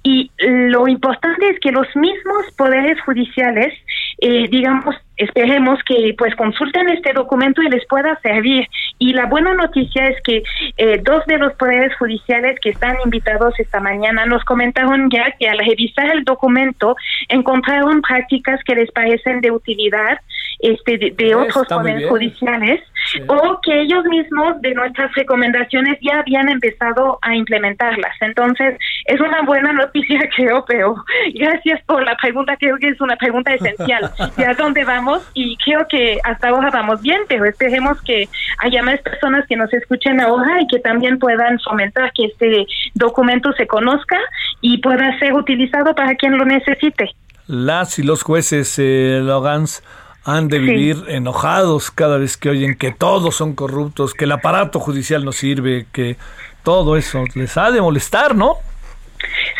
Y 0.02 0.30
lo 0.38 0.88
importante 0.88 1.48
es 1.50 1.60
que 1.60 1.70
los 1.70 1.86
mismos 1.94 2.50
poderes 2.56 3.00
judiciales, 3.02 3.74
eh, 4.18 4.48
digamos, 4.48 4.94
esperemos 5.16 5.78
que 5.84 6.14
pues 6.16 6.34
consulten 6.36 6.88
este 6.88 7.12
documento 7.12 7.62
y 7.62 7.68
les 7.68 7.86
pueda 7.86 8.18
servir. 8.22 8.66
Y 8.98 9.12
la 9.12 9.26
buena 9.26 9.54
noticia 9.54 10.06
es 10.06 10.20
que 10.22 10.42
eh, 10.76 11.00
dos 11.02 11.24
de 11.26 11.38
los 11.38 11.52
poderes 11.54 11.94
judiciales 11.96 12.58
que 12.60 12.70
están 12.70 12.96
invitados 13.04 13.58
esta 13.58 13.80
mañana 13.80 14.26
nos 14.26 14.44
comentaron 14.44 15.10
ya 15.10 15.32
que 15.38 15.48
al 15.48 15.58
revisar 15.58 16.10
el 16.10 16.24
documento 16.24 16.96
encontraron 17.28 18.02
prácticas 18.02 18.60
que 18.64 18.74
les 18.74 18.90
parecen 18.92 19.40
de 19.40 19.50
utilidad 19.50 20.18
este 20.58 20.98
de, 20.98 21.34
otros 21.34 21.66
poderes 21.66 22.08
judiciales 22.08 22.80
o 23.26 23.60
que 23.62 23.82
ellos 23.82 24.04
mismos 24.04 24.60
de 24.60 24.74
nuestras 24.74 25.14
recomendaciones 25.14 25.98
ya 26.00 26.20
habían 26.20 26.48
empezado 26.48 27.18
a 27.22 27.34
implementarlas. 27.34 28.14
Entonces, 28.20 28.76
es 29.06 29.20
una 29.20 29.42
buena 29.42 29.72
noticia, 29.72 30.20
creo, 30.36 30.64
pero 30.66 30.96
gracias 31.34 31.82
por 31.84 32.04
la 32.04 32.16
pregunta, 32.16 32.56
creo 32.56 32.76
que 32.76 32.88
es 32.88 33.00
una 33.00 33.16
pregunta 33.16 33.52
esencial. 33.54 34.10
¿De 34.36 34.46
a 34.46 34.54
dónde 34.54 34.84
vamos? 34.84 35.22
Y 35.34 35.56
creo 35.58 35.86
que 35.88 36.18
hasta 36.24 36.48
ahora 36.48 36.70
vamos 36.70 37.02
bien, 37.02 37.20
pero 37.28 37.44
esperemos 37.44 38.00
que 38.02 38.28
haya 38.58 38.82
más 38.82 39.00
personas 39.00 39.46
que 39.46 39.56
nos 39.56 39.72
escuchen 39.72 40.20
ahora 40.20 40.60
y 40.60 40.66
que 40.66 40.78
también 40.78 41.18
puedan 41.18 41.58
fomentar 41.60 42.12
que 42.12 42.26
este 42.26 42.66
documento 42.94 43.52
se 43.52 43.66
conozca 43.66 44.18
y 44.60 44.78
pueda 44.78 45.18
ser 45.18 45.34
utilizado 45.34 45.94
para 45.94 46.14
quien 46.14 46.36
lo 46.36 46.44
necesite. 46.44 47.10
Las 47.46 47.98
y 47.98 48.02
los 48.02 48.22
jueces, 48.22 48.78
eh, 48.78 49.20
Logans, 49.22 49.82
han 50.24 50.48
de 50.48 50.58
vivir 50.58 51.04
enojados 51.08 51.90
cada 51.90 52.18
vez 52.18 52.36
que 52.36 52.50
oyen 52.50 52.76
que 52.76 52.92
todos 52.92 53.36
son 53.36 53.54
corruptos, 53.54 54.14
que 54.14 54.24
el 54.24 54.32
aparato 54.32 54.78
judicial 54.78 55.24
no 55.24 55.32
sirve, 55.32 55.86
que 55.92 56.16
todo 56.62 56.96
eso 56.96 57.24
les 57.34 57.56
ha 57.56 57.70
de 57.70 57.80
molestar, 57.80 58.34
¿no? 58.34 58.56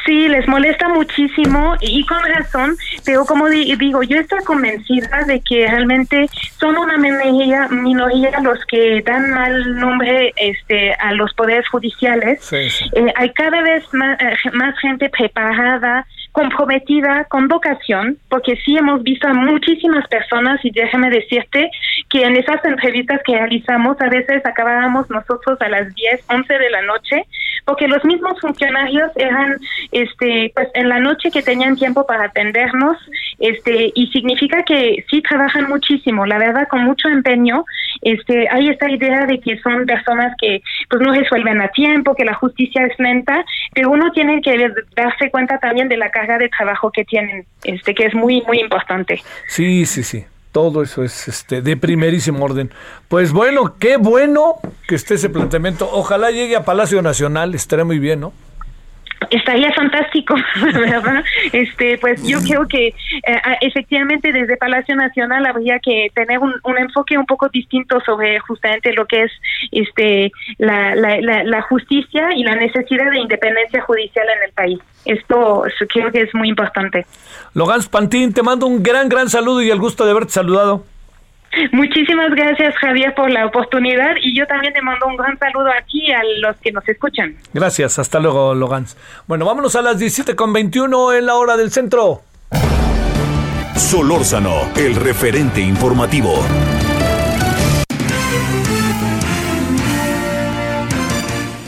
Sí, 0.05 0.29
les 0.29 0.49
molesta 0.49 0.89
muchísimo 0.89 1.77
y 1.81 2.05
con 2.07 2.19
razón, 2.25 2.77
pero 3.05 3.25
como 3.25 3.49
digo, 3.49 4.03
yo 4.03 4.19
estoy 4.19 4.43
convencida 4.45 5.25
de 5.27 5.41
que 5.41 5.67
realmente 5.69 6.27
son 6.59 6.77
una 6.77 6.99
minoría, 6.99 7.69
minoría 7.69 8.41
los 8.41 8.59
que 8.67 9.01
dan 9.03 9.31
mal 9.31 9.79
nombre 9.79 10.33
este, 10.37 10.93
a 10.95 11.13
los 11.13 11.33
poderes 11.35 11.69
judiciales. 11.69 12.53
Eh, 12.53 13.13
hay 13.15 13.31
cada 13.31 13.63
vez 13.63 13.85
más, 13.93 14.21
eh, 14.21 14.35
más 14.53 14.77
gente 14.81 15.09
preparada, 15.09 16.07
comprometida 16.33 17.25
con 17.29 17.47
vocación, 17.47 18.19
porque 18.29 18.57
sí 18.65 18.77
hemos 18.77 19.03
visto 19.03 19.29
a 19.29 19.35
muchísimas 19.35 20.09
personas 20.09 20.59
y 20.65 20.71
déjame 20.71 21.11
decirte 21.11 21.71
que 22.09 22.23
en 22.23 22.37
esas 22.37 22.65
entrevistas 22.65 23.21
que 23.25 23.37
realizamos 23.37 24.01
a 24.01 24.09
veces 24.09 24.45
acabábamos 24.45 25.09
nosotros 25.11 25.61
a 25.61 25.69
las 25.69 25.95
10, 25.95 26.25
11 26.29 26.59
de 26.59 26.71
la 26.71 26.83
noche, 26.83 27.27
porque 27.65 27.89
los 27.89 28.05
mismos 28.05 28.41
funcionarios 28.41 29.11
eran 29.17 29.57
este 29.91 30.53
pues 30.55 30.69
en 30.75 30.89
la 30.89 31.01
noche 31.01 31.31
que 31.31 31.43
tenían 31.43 31.77
tiempo 31.77 32.07
para 32.07 32.25
atendernos, 32.25 32.97
este 33.39 33.93
y 33.95 34.07
significa 34.09 34.63
que 34.65 35.05
sí 35.11 35.23
trabajan 35.23 35.69
muchísimo, 35.69 36.27
la 36.27 36.39
verdad 36.39 36.69
con 36.69 36.85
mucho 36.85 37.09
empeño, 37.09 37.65
este 38.01 38.49
hay 38.51 38.69
esta 38.69 38.91
idea 38.91 39.27
de 39.27 39.41
que 39.41 39.59
son 39.61 39.87
personas 39.87 40.35
que 40.41 40.63
pues 40.89 41.03
no 41.03 41.13
resuelven 41.13 41.61
a 41.61 41.69
tiempo, 41.69 42.15
que 42.15 42.25
la 42.25 42.35
justicia 42.35 42.87
es 42.87 42.99
lenta, 42.99 43.45
pero 43.75 43.91
uno 43.91 44.11
tiene 44.13 44.41
que 44.41 44.71
darse 44.97 45.31
cuenta 45.31 45.59
también 45.59 45.89
de 45.89 45.97
la 45.97 46.11
de 46.39 46.49
trabajo 46.49 46.91
que 46.91 47.05
tienen, 47.05 47.45
este 47.65 47.95
que 47.95 48.07
es 48.07 48.15
muy 48.15 48.43
muy 48.47 48.61
importante. 48.61 49.21
Sí, 49.49 49.87
sí, 49.87 50.03
sí. 50.03 50.25
Todo 50.53 50.83
eso 50.83 51.03
es 51.03 51.29
este 51.29 51.63
de 51.63 51.77
primerísimo 51.79 52.45
orden. 52.45 52.71
Pues 53.09 53.33
bueno, 53.33 53.77
qué 53.79 53.97
bueno 53.97 54.57
que 54.87 54.95
esté 54.95 55.15
ese 55.15 55.31
planteamiento. 55.31 55.89
Ojalá 55.91 56.31
llegue 56.31 56.57
a 56.57 56.65
Palacio 56.65 57.01
Nacional, 57.01 57.55
estará 57.55 57.85
muy 57.85 57.99
bien, 57.99 58.21
¿no? 58.21 58.33
estaría 59.31 59.73
fantástico, 59.73 60.35
¿verdad? 60.75 61.25
Este, 61.53 61.99
pues 61.99 62.23
yo 62.27 62.39
creo 62.41 62.67
que 62.67 62.89
eh, 62.89 63.41
efectivamente 63.61 64.33
desde 64.33 64.57
Palacio 64.57 64.95
Nacional 64.97 65.47
habría 65.47 65.79
que 65.79 66.11
tener 66.15 66.39
un, 66.39 66.79
enfoque 66.79 67.17
un 67.17 67.27
poco 67.27 67.49
distinto 67.49 68.01
sobre 68.01 68.39
justamente 68.41 68.93
lo 68.93 69.07
que 69.07 69.25
es 69.25 69.33
este 69.71 70.33
la, 70.59 70.95
la, 70.95 71.45
la, 71.45 71.63
justicia 71.63 72.33
y 72.35 72.43
la 72.43 72.57
necesidad 72.57 73.11
de 73.11 73.21
independencia 73.21 73.81
judicial 73.83 74.27
en 74.37 74.49
el 74.49 74.53
país. 74.53 74.79
Esto 75.05 75.65
creo 75.89 76.11
que 76.11 76.23
es 76.23 76.35
muy 76.35 76.49
importante. 76.49 77.07
Logan 77.55 77.83
Pantín, 77.91 78.33
te 78.33 78.43
mando 78.43 78.67
un 78.67 78.83
gran, 78.83 79.09
gran 79.09 79.29
saludo 79.29 79.63
y 79.63 79.71
el 79.71 79.79
gusto 79.79 80.05
de 80.05 80.13
haberte 80.13 80.33
saludado. 80.33 80.85
Muchísimas 81.73 82.31
gracias 82.31 82.75
Javier 82.77 83.15
por 83.15 83.31
la 83.31 83.45
oportunidad 83.45 84.15
y 84.23 84.35
yo 84.35 84.47
también 84.47 84.73
te 84.73 84.81
mando 84.81 85.07
un 85.07 85.17
gran 85.17 85.39
saludo 85.39 85.69
aquí 85.79 86.11
a 86.11 86.23
los 86.41 86.57
que 86.57 86.73
nos 86.73 86.89
escuchan. 86.89 87.37
Gracias, 87.53 87.99
hasta 87.99 88.21
luego 88.21 88.55
Logans. 88.55 88.97
Bueno, 89.27 89.45
vámonos 89.45 89.77
a 89.77 89.83
las 89.83 89.99
17 89.99 90.35
con 90.35 90.53
21 90.55 91.13
en 91.13 91.27
la 91.27 91.35
hora 91.35 91.59
del 91.59 91.71
centro. 91.71 92.23
Solórzano, 93.77 94.71
el 94.77 94.95
referente 94.95 95.61
informativo. 95.61 96.43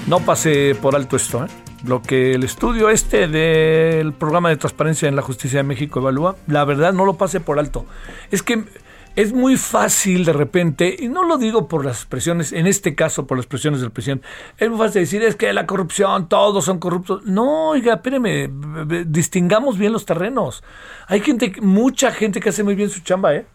No 0.07 0.21
pase 0.21 0.75
por 0.81 0.97
alto 0.97 1.17
esto, 1.17 1.45
¿eh? 1.45 1.64
Lo 1.87 2.01
que 2.01 2.33
el 2.33 2.45
estudio 2.45 2.89
este 2.89 3.29
del 3.29 4.15
programa 4.15 4.49
de 4.49 4.57
transparencia 4.57 5.09
en 5.09 5.17
la 5.17 5.23
justicia 5.23 5.59
de 5.59 5.65
México 5.65 6.01
evalúa, 6.01 6.37
la 6.47 6.65
verdad 6.65 6.95
no 6.95 7.05
lo 7.05 7.15
pase 7.15 7.41
por 7.41 7.59
alto. 7.59 7.85
Es 8.31 8.43
que 8.43 8.65
es 9.17 9.33
muy 9.33 9.57
fácil 9.57 10.25
de 10.25 10.33
repente, 10.33 10.97
y 10.99 11.09
no 11.09 11.25
lo 11.25 11.37
digo 11.37 11.69
por 11.69 11.85
las 11.85 11.99
expresiones, 11.99 12.53
en 12.53 12.67
este 12.67 12.95
caso 12.95 13.27
por 13.27 13.37
las 13.37 13.45
expresiones 13.45 13.81
del 13.81 13.91
presidente, 13.91 14.27
es 14.59 14.71
muy 14.71 14.79
fácil 14.79 15.03
decir, 15.03 15.23
es 15.23 15.37
que 15.37 15.53
la 15.53 15.67
corrupción, 15.67 16.29
todos 16.29 16.65
son 16.65 16.79
corruptos. 16.79 17.25
No, 17.27 17.69
oiga, 17.69 17.95
espéreme, 17.95 18.51
distingamos 19.07 19.79
bien 19.79 19.93
los 19.93 20.07
terrenos. 20.07 20.65
Hay 21.07 21.21
gente, 21.21 21.53
mucha 21.61 22.11
gente 22.13 22.41
que 22.41 22.49
hace 22.49 22.65
muy 22.65 22.75
bien 22.75 22.91
su 22.91 23.01
chamba, 23.01 23.35
¿eh? 23.35 23.47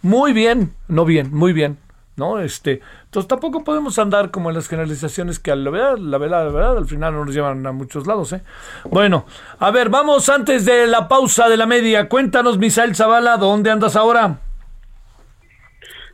Muy 0.00 0.32
bien, 0.32 0.72
no 0.88 1.04
bien, 1.04 1.34
muy 1.34 1.52
bien. 1.52 1.78
¿No? 2.16 2.40
Este, 2.40 2.80
entonces 3.04 3.28
tampoco 3.28 3.62
podemos 3.62 3.98
andar 3.98 4.30
como 4.30 4.50
en 4.50 4.56
las 4.56 4.68
generalizaciones 4.68 5.38
que 5.38 5.50
a 5.50 5.56
la 5.56 5.70
verdad, 5.70 5.98
la 5.98 6.18
verdad, 6.18 6.46
la 6.46 6.52
verdad, 6.52 6.76
al 6.78 6.86
final 6.86 7.14
no 7.14 7.24
nos 7.24 7.34
llevan 7.34 7.66
a 7.66 7.72
muchos 7.72 8.06
lados, 8.06 8.32
¿eh? 8.32 8.42
Bueno, 8.84 9.26
a 9.58 9.70
ver, 9.70 9.88
vamos 9.90 10.28
antes 10.28 10.64
de 10.64 10.86
la 10.86 11.08
pausa 11.08 11.48
de 11.48 11.56
la 11.56 11.66
media. 11.66 12.08
Cuéntanos, 12.08 12.58
Misael 12.58 12.94
Zavala, 12.94 13.36
¿dónde 13.36 13.70
andas 13.70 13.96
ahora? 13.96 14.38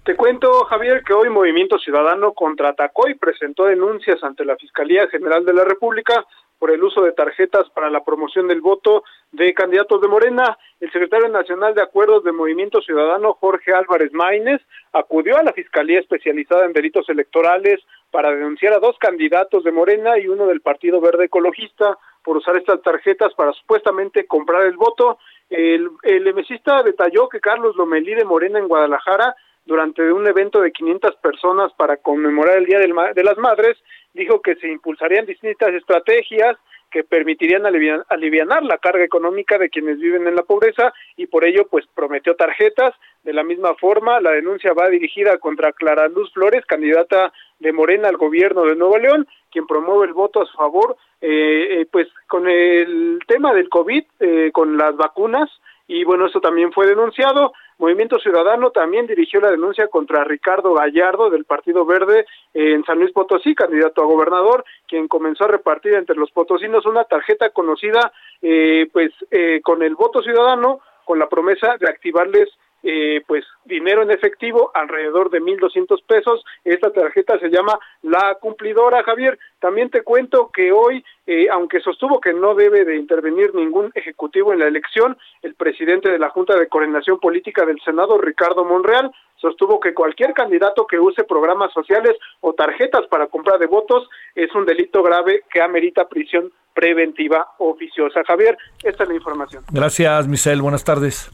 Te 0.04 0.16
cuento, 0.16 0.64
Javier, 0.64 1.04
que 1.04 1.12
hoy 1.12 1.30
Movimiento 1.30 1.78
Ciudadano 1.78 2.32
contraatacó 2.32 3.08
y 3.08 3.14
presentó 3.14 3.66
denuncias 3.66 4.22
ante 4.24 4.44
la 4.44 4.56
Fiscalía 4.56 5.06
General 5.08 5.44
de 5.44 5.54
la 5.54 5.64
República 5.64 6.26
por 6.62 6.70
el 6.70 6.84
uso 6.84 7.02
de 7.02 7.10
tarjetas 7.10 7.68
para 7.70 7.90
la 7.90 8.04
promoción 8.04 8.46
del 8.46 8.60
voto 8.60 9.02
de 9.32 9.52
candidatos 9.52 10.00
de 10.00 10.06
Morena. 10.06 10.56
El 10.78 10.92
secretario 10.92 11.28
nacional 11.28 11.74
de 11.74 11.82
Acuerdos 11.82 12.22
de 12.22 12.30
Movimiento 12.30 12.80
Ciudadano, 12.80 13.34
Jorge 13.34 13.72
Álvarez 13.72 14.12
Maínez, 14.12 14.60
acudió 14.92 15.36
a 15.36 15.42
la 15.42 15.52
Fiscalía 15.52 15.98
especializada 15.98 16.64
en 16.64 16.72
delitos 16.72 17.08
electorales 17.08 17.80
para 18.12 18.30
denunciar 18.30 18.74
a 18.74 18.78
dos 18.78 18.96
candidatos 19.00 19.64
de 19.64 19.72
Morena 19.72 20.16
y 20.20 20.28
uno 20.28 20.46
del 20.46 20.60
Partido 20.60 21.00
Verde 21.00 21.24
Ecologista 21.24 21.98
por 22.22 22.36
usar 22.36 22.56
estas 22.56 22.80
tarjetas 22.80 23.34
para 23.34 23.52
supuestamente 23.54 24.28
comprar 24.28 24.64
el 24.64 24.76
voto. 24.76 25.18
El, 25.50 25.90
el 26.04 26.28
emesista 26.28 26.84
detalló 26.84 27.28
que 27.28 27.40
Carlos 27.40 27.74
Lomelí 27.74 28.14
de 28.14 28.24
Morena 28.24 28.60
en 28.60 28.68
Guadalajara 28.68 29.34
durante 29.64 30.12
un 30.12 30.26
evento 30.26 30.60
de 30.60 30.72
500 30.72 31.16
personas 31.16 31.72
para 31.74 31.96
conmemorar 31.96 32.58
el 32.58 32.66
Día 32.66 32.78
del 32.78 32.94
de 33.14 33.24
las 33.24 33.38
Madres, 33.38 33.78
dijo 34.12 34.42
que 34.42 34.56
se 34.56 34.68
impulsarían 34.68 35.26
distintas 35.26 35.72
estrategias 35.74 36.56
que 36.92 37.02
permitirían 37.02 37.64
aliviar, 37.64 38.04
alivianar 38.10 38.62
la 38.62 38.78
carga 38.78 39.02
económica 39.02 39.58
de 39.58 39.70
quienes 39.70 39.98
viven 39.98 40.28
en 40.28 40.36
la 40.36 40.42
pobreza 40.42 40.92
y 41.16 41.26
por 41.26 41.44
ello 41.44 41.66
pues 41.68 41.86
prometió 41.94 42.36
tarjetas. 42.36 42.94
De 43.24 43.32
la 43.32 43.42
misma 43.42 43.74
forma, 43.76 44.20
la 44.20 44.32
denuncia 44.32 44.74
va 44.74 44.88
dirigida 44.88 45.38
contra 45.38 45.72
Clara 45.72 46.08
Luz 46.08 46.30
Flores, 46.32 46.66
candidata 46.66 47.32
de 47.58 47.72
Morena 47.72 48.08
al 48.08 48.16
gobierno 48.16 48.64
de 48.64 48.76
Nuevo 48.76 48.98
León, 48.98 49.26
quien 49.50 49.66
promueve 49.66 50.06
el 50.06 50.12
voto 50.12 50.42
a 50.42 50.46
su 50.46 50.56
favor, 50.56 50.96
eh, 51.20 51.80
eh, 51.80 51.86
pues 51.90 52.08
con 52.28 52.48
el 52.48 53.20
tema 53.26 53.54
del 53.54 53.68
COVID, 53.68 54.04
eh, 54.20 54.50
con 54.52 54.76
las 54.76 54.96
vacunas, 54.96 55.48
y 55.88 56.04
bueno, 56.04 56.26
eso 56.26 56.40
también 56.40 56.72
fue 56.72 56.86
denunciado. 56.86 57.52
Movimiento 57.82 58.20
Ciudadano 58.20 58.70
también 58.70 59.08
dirigió 59.08 59.40
la 59.40 59.50
denuncia 59.50 59.88
contra 59.88 60.22
Ricardo 60.22 60.72
Gallardo 60.72 61.30
del 61.30 61.44
Partido 61.44 61.84
Verde 61.84 62.26
en 62.54 62.84
San 62.84 63.00
Luis 63.00 63.10
Potosí, 63.10 63.56
candidato 63.56 64.00
a 64.00 64.06
gobernador, 64.06 64.64
quien 64.86 65.08
comenzó 65.08 65.46
a 65.46 65.48
repartir 65.48 65.94
entre 65.94 66.14
los 66.14 66.30
potosinos 66.30 66.86
una 66.86 67.02
tarjeta 67.02 67.50
conocida 67.50 68.12
eh, 68.40 68.88
pues 68.92 69.10
eh, 69.32 69.60
con 69.64 69.82
el 69.82 69.96
voto 69.96 70.22
ciudadano, 70.22 70.78
con 71.04 71.18
la 71.18 71.28
promesa 71.28 71.76
de 71.80 71.88
activarles 71.88 72.50
eh, 72.82 73.22
pues 73.26 73.44
dinero 73.64 74.02
en 74.02 74.10
efectivo 74.10 74.70
alrededor 74.74 75.30
de 75.30 75.40
1.200 75.40 76.02
pesos. 76.06 76.44
Esta 76.64 76.90
tarjeta 76.92 77.38
se 77.38 77.48
llama 77.48 77.78
La 78.02 78.36
Cumplidora, 78.40 79.02
Javier. 79.04 79.38
También 79.60 79.90
te 79.90 80.02
cuento 80.02 80.50
que 80.52 80.72
hoy, 80.72 81.04
eh, 81.26 81.46
aunque 81.50 81.80
sostuvo 81.80 82.20
que 82.20 82.32
no 82.32 82.54
debe 82.54 82.84
de 82.84 82.96
intervenir 82.96 83.54
ningún 83.54 83.92
ejecutivo 83.94 84.52
en 84.52 84.58
la 84.58 84.66
elección, 84.66 85.16
el 85.42 85.54
presidente 85.54 86.10
de 86.10 86.18
la 86.18 86.30
Junta 86.30 86.56
de 86.58 86.68
Coordinación 86.68 87.20
Política 87.20 87.64
del 87.64 87.80
Senado, 87.82 88.18
Ricardo 88.18 88.64
Monreal, 88.64 89.12
sostuvo 89.36 89.80
que 89.80 89.94
cualquier 89.94 90.32
candidato 90.32 90.86
que 90.86 90.98
use 90.98 91.24
programas 91.24 91.72
sociales 91.72 92.16
o 92.40 92.52
tarjetas 92.54 93.06
para 93.08 93.26
compra 93.26 93.58
de 93.58 93.66
votos 93.66 94.08
es 94.34 94.54
un 94.54 94.64
delito 94.64 95.02
grave 95.02 95.42
que 95.50 95.60
amerita 95.60 96.08
prisión 96.08 96.52
preventiva 96.74 97.48
oficiosa. 97.58 98.22
Javier, 98.26 98.56
esta 98.82 99.02
es 99.02 99.08
la 99.08 99.14
información. 99.14 99.64
Gracias, 99.70 100.26
Misael. 100.26 100.62
Buenas 100.62 100.84
tardes. 100.84 101.30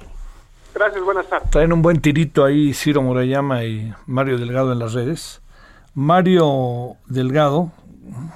Gracias, 0.74 1.04
buenas 1.04 1.28
tardes. 1.28 1.50
Traen 1.50 1.72
un 1.72 1.82
buen 1.82 2.00
tirito 2.00 2.44
ahí 2.44 2.72
Ciro 2.74 3.02
Murayama 3.02 3.64
y 3.64 3.92
Mario 4.06 4.38
Delgado 4.38 4.72
en 4.72 4.78
las 4.78 4.92
redes. 4.92 5.40
Mario 5.94 6.96
Delgado, 7.06 7.72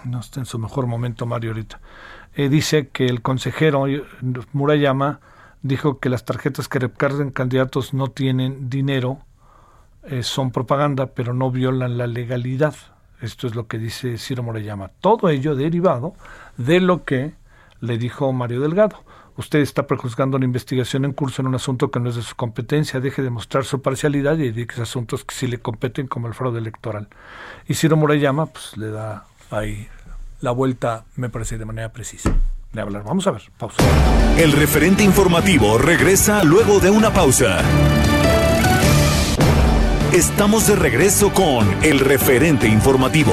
no 0.05 0.21
está 0.21 0.41
en 0.41 0.47
su 0.47 0.59
mejor 0.59 0.87
momento 0.87 1.27
Mario 1.27 1.51
ahorita, 1.51 1.81
eh, 2.35 2.49
dice 2.49 2.89
que 2.89 3.07
el 3.07 3.23
consejero 3.23 3.85
Murayama 4.53 5.21
dijo 5.63 5.99
que 5.99 6.09
las 6.09 6.25
tarjetas 6.25 6.69
que 6.69 6.79
recargan 6.79 7.31
candidatos 7.31 7.95
no 7.95 8.09
tienen 8.09 8.69
dinero, 8.69 9.19
eh, 10.05 10.23
son 10.23 10.51
propaganda, 10.51 11.07
pero 11.07 11.35
no 11.35 11.51
violan 11.51 11.99
la 11.99 12.07
legalidad. 12.07 12.75
Esto 13.21 13.47
es 13.47 13.55
lo 13.55 13.69
que 13.69 13.79
dice 13.79 14.19
Ciro 14.19 14.43
Murayama. 14.43 14.89
Todo 15.01 15.29
ello 15.29 15.55
derivado 15.55 16.15
de 16.57 16.81
lo 16.81 17.05
que 17.05 17.35
le 17.81 17.99
dijo 17.99 18.33
Mario 18.33 18.61
Delgado. 18.61 18.97
Usted 19.37 19.61
está 19.61 19.87
prejuzgando 19.87 20.37
una 20.37 20.45
investigación 20.45 21.05
en 21.05 21.13
curso 21.13 21.41
en 21.41 21.49
un 21.49 21.55
asunto 21.55 21.91
que 21.91 22.01
no 22.01 22.11
es 22.11 22.17
de 22.17 22.23
su 22.23 22.37
competencia. 22.37 23.01
Deje 23.01 23.23
de 23.23 23.31
mostrar 23.31 23.65
su 23.65 23.81
parcialidad 23.81 24.37
y 24.37 24.51
dedique 24.51 24.79
a 24.79 24.83
asuntos 24.83 25.25
que 25.25 25.35
sí 25.35 25.47
le 25.47 25.59
competen, 25.59 26.07
como 26.07 26.29
el 26.29 26.35
fraude 26.35 26.59
electoral. 26.59 27.09
Y 27.67 27.75
Ciro 27.75 27.97
Murayama, 27.97 28.47
pues 28.47 28.77
le 28.77 28.91
da 28.91 29.25
ahí 29.51 29.89
la 30.41 30.51
vuelta, 30.51 31.05
me 31.17 31.31
parece, 31.31 31.57
de 31.57 31.65
manera 31.65 31.91
precisa. 31.91 32.33
De 32.73 32.81
hablar. 32.81 33.05
Vamos 33.05 33.27
a 33.27 33.33
ver. 33.33 33.43
Pausa. 33.59 33.83
El 34.39 34.53
referente 34.53 35.03
informativo 35.03 35.79
regresa 35.79 36.43
luego 36.43 36.81
de 36.81 36.91
una 36.91 37.13
pausa. 37.13 37.61
Estamos 40.13 40.67
de 40.67 40.77
regreso 40.77 41.33
con 41.33 41.67
el 41.83 42.01
referente 42.01 42.69
informativo. 42.69 43.33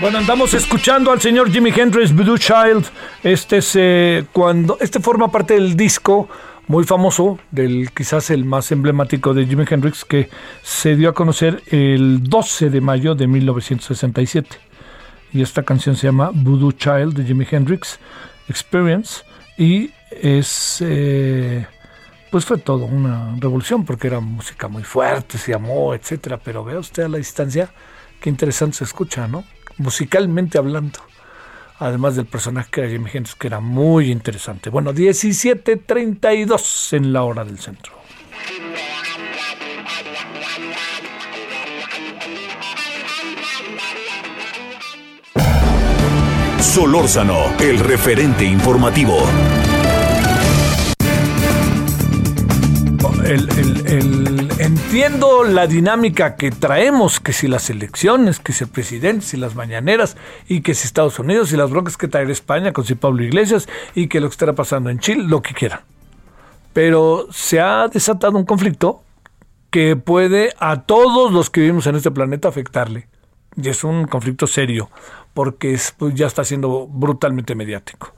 Bueno, 0.00 0.16
andamos 0.16 0.54
escuchando 0.54 1.12
al 1.12 1.20
señor 1.20 1.52
Jimi 1.52 1.70
Hendrix, 1.76 2.14
Blue 2.14 2.38
Child. 2.38 2.86
Este 3.22 3.58
es 3.58 3.76
eh, 3.76 4.24
cuando 4.32 4.78
este 4.80 4.98
forma 4.98 5.30
parte 5.30 5.52
del 5.52 5.76
disco 5.76 6.26
muy 6.68 6.84
famoso, 6.84 7.38
del 7.50 7.90
quizás 7.92 8.30
el 8.30 8.46
más 8.46 8.72
emblemático 8.72 9.34
de 9.34 9.44
Jimi 9.44 9.64
Hendrix, 9.68 10.06
que 10.06 10.30
se 10.62 10.96
dio 10.96 11.10
a 11.10 11.12
conocer 11.12 11.62
el 11.66 12.22
12 12.22 12.70
de 12.70 12.80
mayo 12.80 13.14
de 13.14 13.26
1967. 13.26 14.56
Y 15.34 15.42
esta 15.42 15.64
canción 15.64 15.94
se 15.96 16.06
llama 16.06 16.30
Voodoo 16.32 16.72
Child 16.72 17.12
de 17.12 17.24
Jimi 17.24 17.46
Hendrix 17.50 17.98
Experience 18.48 19.22
y 19.58 19.90
es 20.10 20.78
eh, 20.80 21.66
pues 22.30 22.46
fue 22.46 22.56
todo 22.56 22.86
una 22.86 23.36
revolución 23.38 23.84
porque 23.84 24.06
era 24.06 24.20
música 24.20 24.66
muy 24.66 24.82
fuerte, 24.82 25.36
se 25.36 25.52
llamó, 25.52 25.92
etcétera. 25.92 26.38
Pero 26.42 26.64
vea 26.64 26.78
usted 26.78 27.02
a 27.02 27.08
la 27.08 27.18
distancia 27.18 27.70
qué 28.18 28.30
interesante 28.30 28.78
se 28.78 28.84
escucha, 28.84 29.28
¿no? 29.28 29.44
Musicalmente 29.80 30.58
hablando. 30.58 30.98
Además 31.78 32.14
del 32.14 32.26
personaje 32.26 32.68
que 32.70 32.80
era 32.82 32.90
Jimi 32.90 33.08
Hendrix, 33.10 33.34
que 33.34 33.46
era 33.46 33.60
muy 33.60 34.10
interesante. 34.10 34.68
Bueno, 34.68 34.92
17.32 34.92 36.92
en 36.96 37.12
la 37.14 37.22
hora 37.22 37.44
del 37.44 37.58
centro. 37.58 37.94
Solórzano, 46.60 47.56
el 47.58 47.78
referente 47.80 48.44
informativo. 48.44 49.18
El, 53.24 53.48
el- 53.58 53.86
el- 53.86 54.49
entiendo 54.60 55.42
la 55.44 55.66
dinámica 55.66 56.36
que 56.36 56.50
traemos, 56.50 57.18
que 57.18 57.32
si 57.32 57.48
las 57.48 57.70
elecciones, 57.70 58.38
que 58.38 58.52
si 58.52 58.64
el 58.64 58.70
presidente, 58.70 59.24
si 59.24 59.36
las 59.36 59.54
mañaneras, 59.54 60.16
y 60.48 60.60
que 60.60 60.74
si 60.74 60.86
Estados 60.86 61.18
Unidos, 61.18 61.52
y 61.52 61.56
las 61.56 61.70
broncas 61.70 61.96
que 61.96 62.08
trae 62.08 62.30
España 62.30 62.72
con 62.72 62.84
si 62.84 62.94
Pablo 62.94 63.22
Iglesias, 63.24 63.68
y 63.94 64.08
que 64.08 64.20
lo 64.20 64.28
que 64.28 64.32
estará 64.32 64.52
pasando 64.52 64.90
en 64.90 64.98
Chile, 64.98 65.24
lo 65.24 65.42
que 65.42 65.54
quiera. 65.54 65.84
pero 66.72 67.26
se 67.32 67.60
ha 67.60 67.88
desatado 67.88 68.38
un 68.38 68.44
conflicto 68.44 69.02
que 69.70 69.96
puede 69.96 70.54
a 70.60 70.82
todos 70.82 71.32
los 71.32 71.50
que 71.50 71.60
vivimos 71.62 71.86
en 71.88 71.96
este 71.96 72.10
planeta 72.12 72.48
afectarle. 72.48 73.08
Y 73.56 73.68
es 73.68 73.82
un 73.82 74.06
conflicto 74.06 74.46
serio, 74.46 74.88
porque 75.34 75.74
es, 75.74 75.92
pues, 75.98 76.14
ya 76.14 76.26
está 76.26 76.44
siendo 76.44 76.86
brutalmente 76.86 77.56
mediático. 77.56 78.14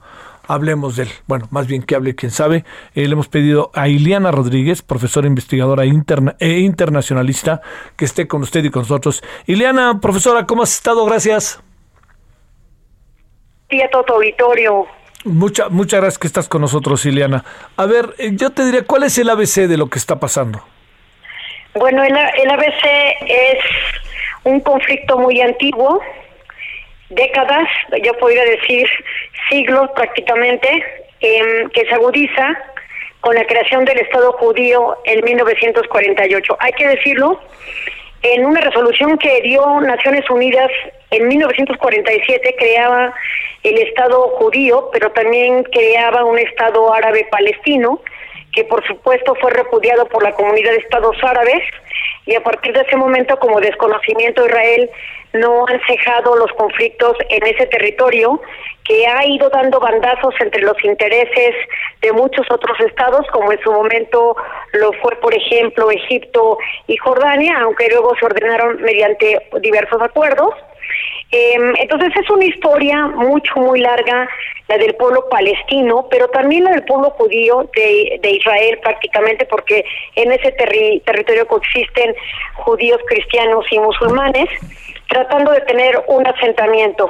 Hablemos 0.47 0.97
de 0.97 1.03
él. 1.03 1.09
Bueno, 1.25 1.47
más 1.51 1.67
bien 1.67 1.83
que 1.83 1.95
hable 1.95 2.15
quien 2.15 2.31
sabe. 2.31 2.65
Eh, 2.95 3.07
le 3.07 3.13
hemos 3.13 3.29
pedido 3.29 3.71
a 3.73 3.87
Iliana 3.87 4.31
Rodríguez, 4.31 4.81
profesora 4.81 5.27
investigadora 5.27 5.85
interna, 5.85 6.35
e 6.39 6.59
internacionalista, 6.59 7.61
que 7.95 8.05
esté 8.05 8.27
con 8.27 8.41
usted 8.41 8.63
y 8.63 8.69
con 8.69 8.81
nosotros. 8.81 9.23
Iliana, 9.47 9.99
profesora, 10.01 10.45
¿cómo 10.45 10.63
has 10.63 10.73
estado? 10.73 11.05
Gracias. 11.05 11.61
Sí, 13.69 13.81
a 13.81 13.89
todo 13.89 14.03
tu 14.03 14.13
auditorio. 14.13 14.85
Mucha, 15.25 15.69
muchas 15.69 16.01
gracias 16.01 16.19
que 16.19 16.27
estás 16.27 16.49
con 16.49 16.61
nosotros, 16.61 17.05
Iliana. 17.05 17.45
A 17.77 17.85
ver, 17.85 18.13
eh, 18.17 18.31
yo 18.33 18.49
te 18.49 18.65
diría, 18.65 18.85
¿cuál 18.85 19.03
es 19.03 19.17
el 19.17 19.29
ABC 19.29 19.67
de 19.67 19.77
lo 19.77 19.89
que 19.89 19.97
está 19.97 20.19
pasando? 20.19 20.61
Bueno, 21.75 22.03
el, 22.03 22.11
el 22.11 22.49
ABC 22.51 22.83
es 23.25 23.59
un 24.43 24.59
conflicto 24.59 25.17
muy 25.17 25.39
antiguo, 25.39 26.01
décadas, 27.15 27.67
yo 28.03 28.13
podría 28.17 28.43
decir 28.45 28.87
siglos 29.49 29.89
prácticamente, 29.95 30.69
em, 31.21 31.69
que 31.69 31.85
se 31.85 31.93
agudiza 31.93 32.57
con 33.21 33.35
la 33.35 33.45
creación 33.45 33.85
del 33.85 33.99
Estado 33.99 34.33
judío 34.33 34.97
en 35.05 35.23
1948. 35.23 36.57
Hay 36.59 36.73
que 36.73 36.87
decirlo, 36.87 37.39
en 38.21 38.45
una 38.45 38.61
resolución 38.61 39.17
que 39.17 39.41
dio 39.41 39.81
Naciones 39.81 40.29
Unidas 40.29 40.69
en 41.11 41.27
1947 41.27 42.55
creaba 42.57 43.13
el 43.63 43.77
Estado 43.79 44.29
judío, 44.39 44.89
pero 44.91 45.11
también 45.11 45.63
creaba 45.63 46.23
un 46.23 46.39
Estado 46.39 46.93
árabe 46.93 47.27
palestino, 47.29 48.01
que 48.53 48.63
por 48.63 48.85
supuesto 48.87 49.35
fue 49.35 49.51
repudiado 49.51 50.07
por 50.07 50.23
la 50.23 50.31
comunidad 50.33 50.71
de 50.71 50.77
estados 50.77 51.17
árabes 51.23 51.63
y 52.25 52.35
a 52.35 52.43
partir 52.43 52.73
de 52.73 52.81
ese 52.81 52.95
momento 52.95 53.37
como 53.39 53.59
desconocimiento 53.59 54.41
de 54.43 54.49
Israel 54.49 54.89
no 55.33 55.65
han 55.67 55.79
cejado 55.87 56.35
los 56.35 56.51
conflictos 56.53 57.17
en 57.29 57.45
ese 57.45 57.65
territorio 57.67 58.39
que 58.83 59.07
ha 59.07 59.25
ido 59.25 59.49
dando 59.49 59.79
bandazos 59.79 60.33
entre 60.39 60.61
los 60.61 60.81
intereses 60.83 61.55
de 62.01 62.11
muchos 62.11 62.45
otros 62.51 62.79
estados, 62.81 63.25
como 63.31 63.51
en 63.51 63.59
su 63.61 63.71
momento 63.71 64.35
lo 64.73 64.91
fue, 64.93 65.15
por 65.17 65.33
ejemplo, 65.33 65.89
Egipto 65.89 66.57
y 66.87 66.97
Jordania, 66.97 67.57
aunque 67.61 67.87
luego 67.89 68.15
se 68.19 68.25
ordenaron 68.25 68.81
mediante 68.81 69.47
diversos 69.61 70.01
acuerdos. 70.01 70.53
Eh, 71.35 71.57
entonces 71.79 72.11
es 72.15 72.29
una 72.29 72.45
historia 72.45 73.07
mucho, 73.07 73.55
muy 73.55 73.79
larga, 73.79 74.29
la 74.67 74.77
del 74.77 74.93
pueblo 74.93 75.27
palestino, 75.29 76.07
pero 76.07 76.27
también 76.27 76.63
la 76.63 76.71
del 76.71 76.83
pueblo 76.83 77.09
judío 77.17 77.67
de, 77.75 78.19
de 78.21 78.29
Israel 78.29 78.79
prácticamente, 78.83 79.45
porque 79.45 79.83
en 80.15 80.31
ese 80.31 80.51
territorio 80.51 81.47
coexisten 81.47 82.15
judíos, 82.53 83.01
cristianos 83.07 83.65
y 83.71 83.79
musulmanes, 83.79 84.47
tratando 85.09 85.53
de 85.53 85.61
tener 85.61 86.03
un 86.07 86.27
asentamiento. 86.27 87.09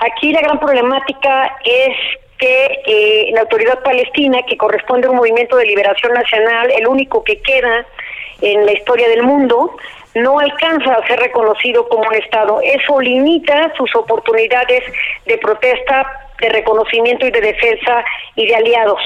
Aquí 0.00 0.32
la 0.32 0.42
gran 0.42 0.60
problemática 0.60 1.56
es 1.64 1.96
que 2.38 2.82
eh, 2.86 3.30
la 3.32 3.40
autoridad 3.40 3.82
palestina, 3.82 4.42
que 4.42 4.58
corresponde 4.58 5.06
a 5.06 5.10
un 5.10 5.16
movimiento 5.16 5.56
de 5.56 5.64
liberación 5.64 6.12
nacional, 6.12 6.70
el 6.76 6.86
único 6.86 7.24
que 7.24 7.40
queda 7.40 7.86
en 8.42 8.66
la 8.66 8.72
historia 8.72 9.08
del 9.08 9.22
mundo, 9.22 9.76
no 10.14 10.38
alcanza 10.38 10.94
a 10.94 11.06
ser 11.06 11.18
reconocido 11.20 11.88
como 11.88 12.08
un 12.08 12.14
Estado. 12.14 12.60
Eso 12.62 13.00
limita 13.00 13.72
sus 13.76 13.94
oportunidades 13.96 14.82
de 15.26 15.38
protesta, 15.38 16.06
de 16.40 16.48
reconocimiento 16.48 17.26
y 17.26 17.30
de 17.30 17.40
defensa 17.40 18.04
y 18.36 18.46
de 18.46 18.56
aliados. 18.56 19.00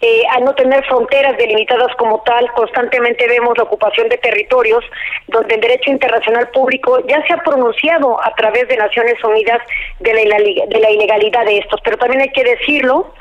Eh, 0.00 0.22
al 0.32 0.44
no 0.44 0.54
tener 0.54 0.84
fronteras 0.84 1.36
delimitadas 1.38 1.94
como 1.96 2.20
tal, 2.24 2.52
constantemente 2.52 3.26
vemos 3.26 3.56
la 3.56 3.64
ocupación 3.64 4.08
de 4.08 4.18
territorios 4.18 4.84
donde 5.28 5.54
el 5.54 5.60
derecho 5.62 5.90
internacional 5.90 6.48
público 6.48 7.00
ya 7.06 7.26
se 7.26 7.32
ha 7.32 7.38
pronunciado 7.38 8.22
a 8.22 8.34
través 8.34 8.68
de 8.68 8.76
Naciones 8.76 9.22
Unidas 9.24 9.62
de 10.00 10.12
la, 10.26 10.36
de 10.36 10.78
la 10.78 10.90
ilegalidad 10.90 11.46
de 11.46 11.58
estos. 11.58 11.80
Pero 11.82 11.96
también 11.96 12.20
hay 12.20 12.30
que 12.30 12.44
decirlo, 12.44 13.14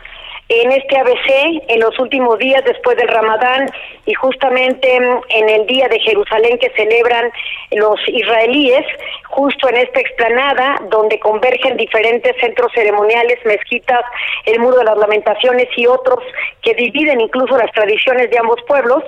en 0.61 0.71
este 0.71 0.97
ABC 0.97 1.63
en 1.67 1.79
los 1.79 1.97
últimos 1.99 2.37
días 2.37 2.63
después 2.65 2.95
del 2.97 3.07
Ramadán 3.07 3.69
y 4.05 4.13
justamente 4.13 4.95
en 4.95 5.49
el 5.49 5.65
día 5.65 5.87
de 5.87 5.99
Jerusalén 5.99 6.57
que 6.59 6.71
celebran 6.75 7.31
los 7.71 7.99
israelíes, 8.07 8.85
justo 9.29 9.69
en 9.69 9.77
esta 9.77 9.99
explanada 9.99 10.79
donde 10.89 11.19
convergen 11.19 11.77
diferentes 11.77 12.35
centros 12.39 12.71
ceremoniales, 12.73 13.39
mezquitas, 13.45 14.03
el 14.45 14.59
Muro 14.59 14.77
de 14.77 14.85
las 14.85 14.97
Lamentaciones 14.97 15.67
y 15.75 15.87
otros 15.87 16.19
que 16.61 16.73
dividen 16.75 17.21
incluso 17.21 17.57
las 17.57 17.71
tradiciones 17.71 18.29
de 18.29 18.37
ambos 18.37 18.61
pueblos, 18.67 19.03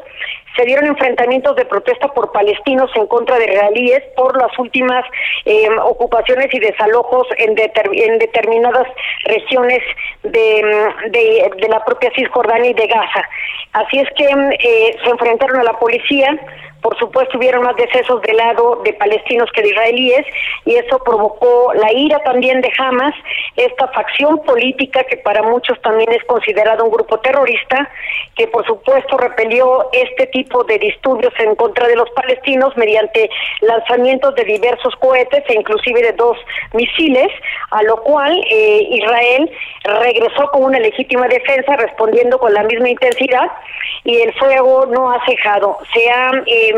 se 0.56 0.66
dieron 0.66 0.88
enfrentamientos 0.88 1.56
de 1.56 1.66
protesta 1.66 2.08
por 2.10 2.32
palestinos 2.32 2.90
en 2.96 3.08
contra 3.08 3.38
de 3.38 3.46
israelíes 3.46 4.04
por 4.16 4.40
las 4.42 4.58
últimas 4.58 5.04
eh, 5.46 5.68
ocupaciones 5.84 6.48
y 6.54 6.60
desalojos 6.60 7.28
en, 7.38 7.56
en 7.58 8.20
determinadas 8.20 8.88
regiones 9.26 9.80
de, 10.24 10.90
de, 11.12 11.52
de, 11.58 11.68
la 11.70 11.84
propia 11.84 12.12
Cisjordania 12.16 12.72
y 12.72 12.74
de 12.74 12.88
Gaza. 12.88 13.30
Así 13.74 14.00
es 14.00 14.10
que 14.16 14.26
eh, 14.26 14.98
se 15.04 15.10
enfrentaron 15.10 15.60
a 15.60 15.64
la 15.64 15.78
policía, 15.78 16.38
por 16.86 16.96
supuesto, 17.00 17.40
hubieron 17.40 17.64
más 17.64 17.76
decesos 17.78 18.22
del 18.22 18.38
lado 18.38 18.80
de 18.84 18.94
palestinos 18.94 19.50
que 19.52 19.64
de 19.64 19.70
israelíes 19.70 20.24
y 20.66 20.76
eso 20.76 21.00
provocó 21.00 21.74
la 21.74 21.92
ira 21.92 22.20
también 22.20 22.62
de 22.62 22.72
Hamas, 22.78 23.16
esta 23.56 23.88
facción 23.88 24.38
política 24.44 25.04
que 25.06 25.18
para 25.18 25.42
muchos 25.42 25.82
también 25.82 26.12
es 26.12 26.24
considerada 26.26 26.84
un 26.84 26.92
grupo 26.92 27.20
terrorista, 27.22 27.90
que 28.36 28.48
por 28.50 28.64
supuesto 28.68 29.18
repelió 29.18 29.90
este 29.94 30.28
tipo 30.28 30.64
de 30.64 30.78
disturbios 30.78 31.34
en 31.40 31.56
contra 31.56 31.88
de 31.88 31.96
los 31.96 32.08
palestinos 32.12 32.78
mediante 32.78 33.32
lanzamientos 33.62 34.36
de 34.36 34.44
diversos 34.44 34.96
cohetes 34.98 35.44
e 35.48 35.56
inclusive 35.56 36.04
de 36.04 36.12
dos 36.12 36.38
misiles, 36.74 37.32
a 37.72 37.82
lo 37.82 37.98
cual 38.04 38.32
eh, 38.52 38.88
Israel 38.92 39.50
regresó 39.86 40.52
con 40.52 40.66
una 40.66 40.78
legítima 40.78 41.28
defensa 41.30 41.78
respondiendo 41.78 42.38
con 42.38 42.54
la 42.54 42.62
misma 42.62 42.90
intensidad 42.90 43.52
y 44.04 44.22
el 44.22 44.34
fuego 44.36 44.86
no 44.86 45.12
ha 45.12 45.26
cejado. 45.26 45.80
Se 45.94 46.10
ha 46.10 46.32
eh, 46.46 46.75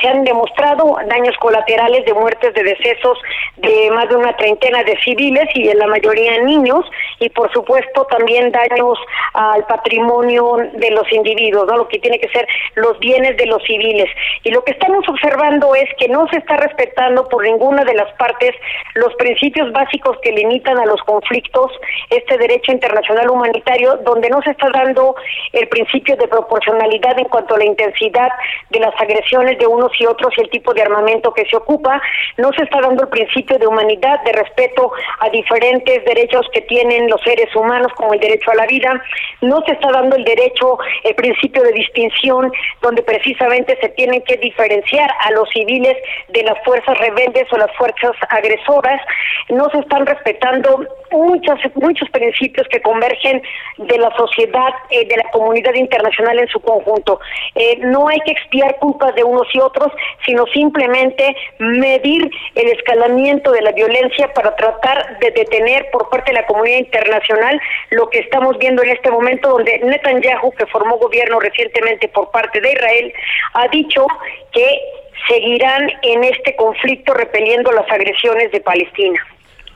se 0.00 0.08
han 0.08 0.24
demostrado 0.24 0.96
daños 1.06 1.36
colaterales 1.38 2.04
de 2.04 2.14
muertes 2.14 2.54
de 2.54 2.62
decesos 2.62 3.18
de 3.56 3.90
más 3.90 4.08
de 4.08 4.16
una 4.16 4.36
treintena 4.36 4.82
de 4.82 4.96
civiles 5.02 5.48
y 5.54 5.68
en 5.68 5.78
la 5.78 5.86
mayoría 5.86 6.42
niños 6.42 6.84
y 7.20 7.28
por 7.30 7.52
supuesto 7.52 8.04
también 8.06 8.52
daños 8.52 8.98
al 9.34 9.64
patrimonio 9.66 10.56
de 10.74 10.90
los 10.90 11.10
individuos, 11.12 11.66
¿no? 11.66 11.76
lo 11.76 11.88
que 11.88 11.98
tiene 11.98 12.18
que 12.18 12.28
ser 12.28 12.46
los 12.74 12.98
bienes 12.98 13.36
de 13.36 13.46
los 13.46 13.62
civiles. 13.64 14.08
Y 14.42 14.50
lo 14.50 14.62
que 14.64 14.72
estamos 14.72 15.08
observando 15.08 15.74
es 15.74 15.88
que 15.98 16.08
no 16.08 16.26
se 16.28 16.38
está 16.38 16.56
respetando 16.56 17.28
por 17.28 17.44
ninguna 17.44 17.84
de 17.84 17.94
las 17.94 18.12
partes 18.14 18.54
los 18.94 19.14
principios 19.14 19.72
básicos 19.72 20.18
que 20.22 20.32
limitan 20.32 20.78
a 20.78 20.86
los 20.86 21.00
conflictos 21.02 21.72
este 22.10 22.38
derecho 22.38 22.72
internacional 22.72 23.30
humanitario, 23.30 23.96
donde 24.04 24.28
no 24.30 24.42
se 24.42 24.50
está 24.50 24.68
dando 24.70 25.14
el 25.52 25.68
principio 25.68 26.16
de 26.16 26.28
proporcionalidad 26.28 27.18
en 27.18 27.26
cuanto 27.26 27.54
a 27.54 27.58
la 27.58 27.64
intensidad 27.64 28.28
de 28.70 28.80
las 28.80 28.94
agresiones 29.00 29.33
de 29.34 29.66
unos 29.66 29.90
y 29.98 30.06
otros 30.06 30.32
y 30.36 30.42
el 30.42 30.50
tipo 30.50 30.72
de 30.72 30.82
armamento 30.82 31.34
que 31.34 31.44
se 31.46 31.56
ocupa, 31.56 32.00
no 32.36 32.52
se 32.52 32.64
está 32.64 32.80
dando 32.80 33.02
el 33.02 33.08
principio 33.08 33.58
de 33.58 33.66
humanidad, 33.66 34.22
de 34.24 34.32
respeto 34.32 34.92
a 35.20 35.28
diferentes 35.30 36.04
derechos 36.04 36.46
que 36.52 36.60
tienen 36.62 37.08
los 37.08 37.20
seres 37.22 37.54
humanos, 37.56 37.92
como 37.96 38.14
el 38.14 38.20
derecho 38.20 38.52
a 38.52 38.54
la 38.54 38.66
vida, 38.66 39.02
no 39.40 39.60
se 39.66 39.72
está 39.72 39.90
dando 39.90 40.16
el 40.16 40.24
derecho, 40.24 40.78
el 41.02 41.14
principio 41.16 41.62
de 41.62 41.72
distinción, 41.72 42.52
donde 42.80 43.02
precisamente 43.02 43.76
se 43.80 43.88
tienen 43.90 44.22
que 44.22 44.36
diferenciar 44.36 45.10
a 45.20 45.32
los 45.32 45.48
civiles 45.50 45.96
de 46.28 46.42
las 46.44 46.62
fuerzas 46.64 46.96
rebeldes 46.98 47.52
o 47.52 47.56
las 47.56 47.74
fuerzas 47.76 48.12
agresoras, 48.28 49.00
no 49.48 49.68
se 49.70 49.80
están 49.80 50.06
respetando 50.06 50.86
muchos, 51.10 51.58
muchos 51.74 52.08
principios 52.10 52.66
que 52.68 52.80
convergen 52.80 53.42
de 53.78 53.98
la 53.98 54.14
sociedad, 54.16 54.72
eh, 54.90 55.06
de 55.06 55.16
la 55.16 55.30
comunidad 55.30 55.74
internacional 55.74 56.38
en 56.38 56.48
su 56.48 56.60
conjunto. 56.60 57.18
Eh, 57.54 57.78
no 57.80 58.08
hay 58.08 58.20
que 58.20 58.32
expiar 58.32 58.76
culpas 58.78 59.14
de 59.14 59.23
unos 59.24 59.46
y 59.54 59.60
otros, 59.60 59.92
sino 60.24 60.46
simplemente 60.46 61.36
medir 61.58 62.30
el 62.54 62.68
escalamiento 62.68 63.52
de 63.52 63.62
la 63.62 63.72
violencia 63.72 64.32
para 64.32 64.54
tratar 64.56 65.18
de 65.18 65.30
detener 65.30 65.86
por 65.92 66.08
parte 66.08 66.32
de 66.32 66.40
la 66.40 66.46
comunidad 66.46 66.78
internacional 66.78 67.60
lo 67.90 68.08
que 68.10 68.18
estamos 68.20 68.56
viendo 68.58 68.82
en 68.82 68.90
este 68.90 69.10
momento, 69.10 69.50
donde 69.50 69.78
Netanyahu, 69.78 70.52
que 70.52 70.66
formó 70.66 70.98
gobierno 70.98 71.40
recientemente 71.40 72.08
por 72.08 72.30
parte 72.30 72.60
de 72.60 72.72
Israel, 72.72 73.12
ha 73.54 73.68
dicho 73.68 74.06
que 74.52 74.80
seguirán 75.28 75.90
en 76.02 76.24
este 76.24 76.54
conflicto 76.56 77.14
repeliendo 77.14 77.72
las 77.72 77.90
agresiones 77.90 78.52
de 78.52 78.60
Palestina. 78.60 79.20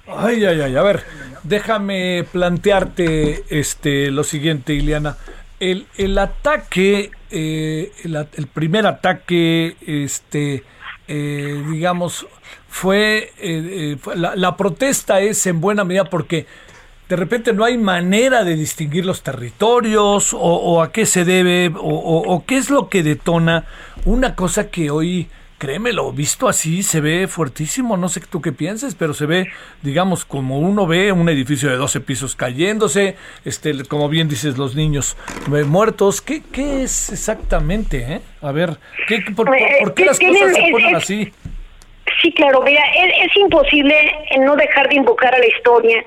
Ay, 0.07 0.45
ay, 0.45 0.61
ay, 0.63 0.77
a 0.77 0.83
ver, 0.83 1.01
déjame 1.43 2.25
plantearte 2.33 3.43
este 3.51 4.11
lo 4.11 4.25
siguiente, 4.25 4.73
Ileana. 4.73 5.17
El, 5.61 5.87
el 5.97 6.17
ataque 6.19 7.11
eh, 7.31 7.93
el, 8.05 8.47
primer 8.47 8.87
ataque, 8.87 9.77
este, 9.87 10.63
eh, 11.09 11.63
digamos, 11.71 12.27
fue, 12.69 13.33
eh, 13.39 13.97
la, 14.15 14.57
protesta 14.57 15.21
es 15.21 15.47
en 15.47 15.61
buena 15.61 15.85
medida 15.85 16.05
porque 16.05 16.47
de 17.09 17.17
repente 17.17 17.53
no 17.53 17.65
hay 17.65 17.77
manera 17.79 18.45
de 18.45 18.55
distinguir 18.55 19.05
los 19.05 19.23
territorios 19.23 20.33
o, 20.33 20.39
o 20.39 20.83
a 20.83 20.93
qué 20.93 21.07
se 21.07 21.25
debe 21.25 21.73
o, 21.77 21.81
o- 21.81 22.35
o 22.35 22.45
qué 22.47 22.57
es 22.59 22.71
lo 22.71 22.89
que 22.89 23.03
detona 23.03 23.65
una 24.05 24.35
cosa 24.35 24.69
que 24.71 24.91
hoy, 24.91 25.29
créemelo, 25.59 26.13
visto 26.13 26.49
así 26.49 26.83
se 26.83 27.01
ve 27.01 27.27
fuertísimo, 27.29 27.97
no 27.97 28.09
sé 28.09 28.21
tú 28.21 28.41
qué 28.41 28.53
pienses, 28.53 28.95
pero 28.95 29.13
se 29.13 29.27
ve, 29.27 29.49
digamos, 29.83 30.25
como 30.25 30.59
uno 30.61 30.87
ve 30.87 31.11
un 31.13 31.29
edificio 31.29 31.69
de 31.69 31.77
12 31.77 32.01
pisos 32.01 32.37
cayéndose, 32.37 33.17
este, 33.45 33.85
como 33.85 34.09
bien 34.09 34.29
dices, 34.29 34.57
los 34.57 34.75
niños 34.77 35.17
eh, 35.55 35.65
muertos, 35.65 36.21
¿qué, 36.21 36.43
qué 36.53 36.85
es 36.85 37.11
exactamente? 37.11 37.99
eh? 38.15 38.21
A 38.41 38.53
ver, 38.53 38.79
¿qué, 39.09 39.21
por, 39.35 39.47
por- 39.47 39.57
Eh, 39.57 39.77
por 39.81 39.95
qué 39.95 40.05
las 40.07 40.19
cosas 40.19 40.55
se 40.55 40.71
ponen 40.71 40.95
así? 40.97 41.33
Sí, 42.23 42.33
claro, 42.33 42.63
mira, 42.63 42.83
es, 42.97 43.27
es 43.31 43.37
imposible 43.37 43.95
no 44.41 44.57
dejar 44.57 44.89
de 44.89 44.97
invocar 44.97 45.35
a 45.35 45.39
la 45.39 45.47
historia 45.47 46.03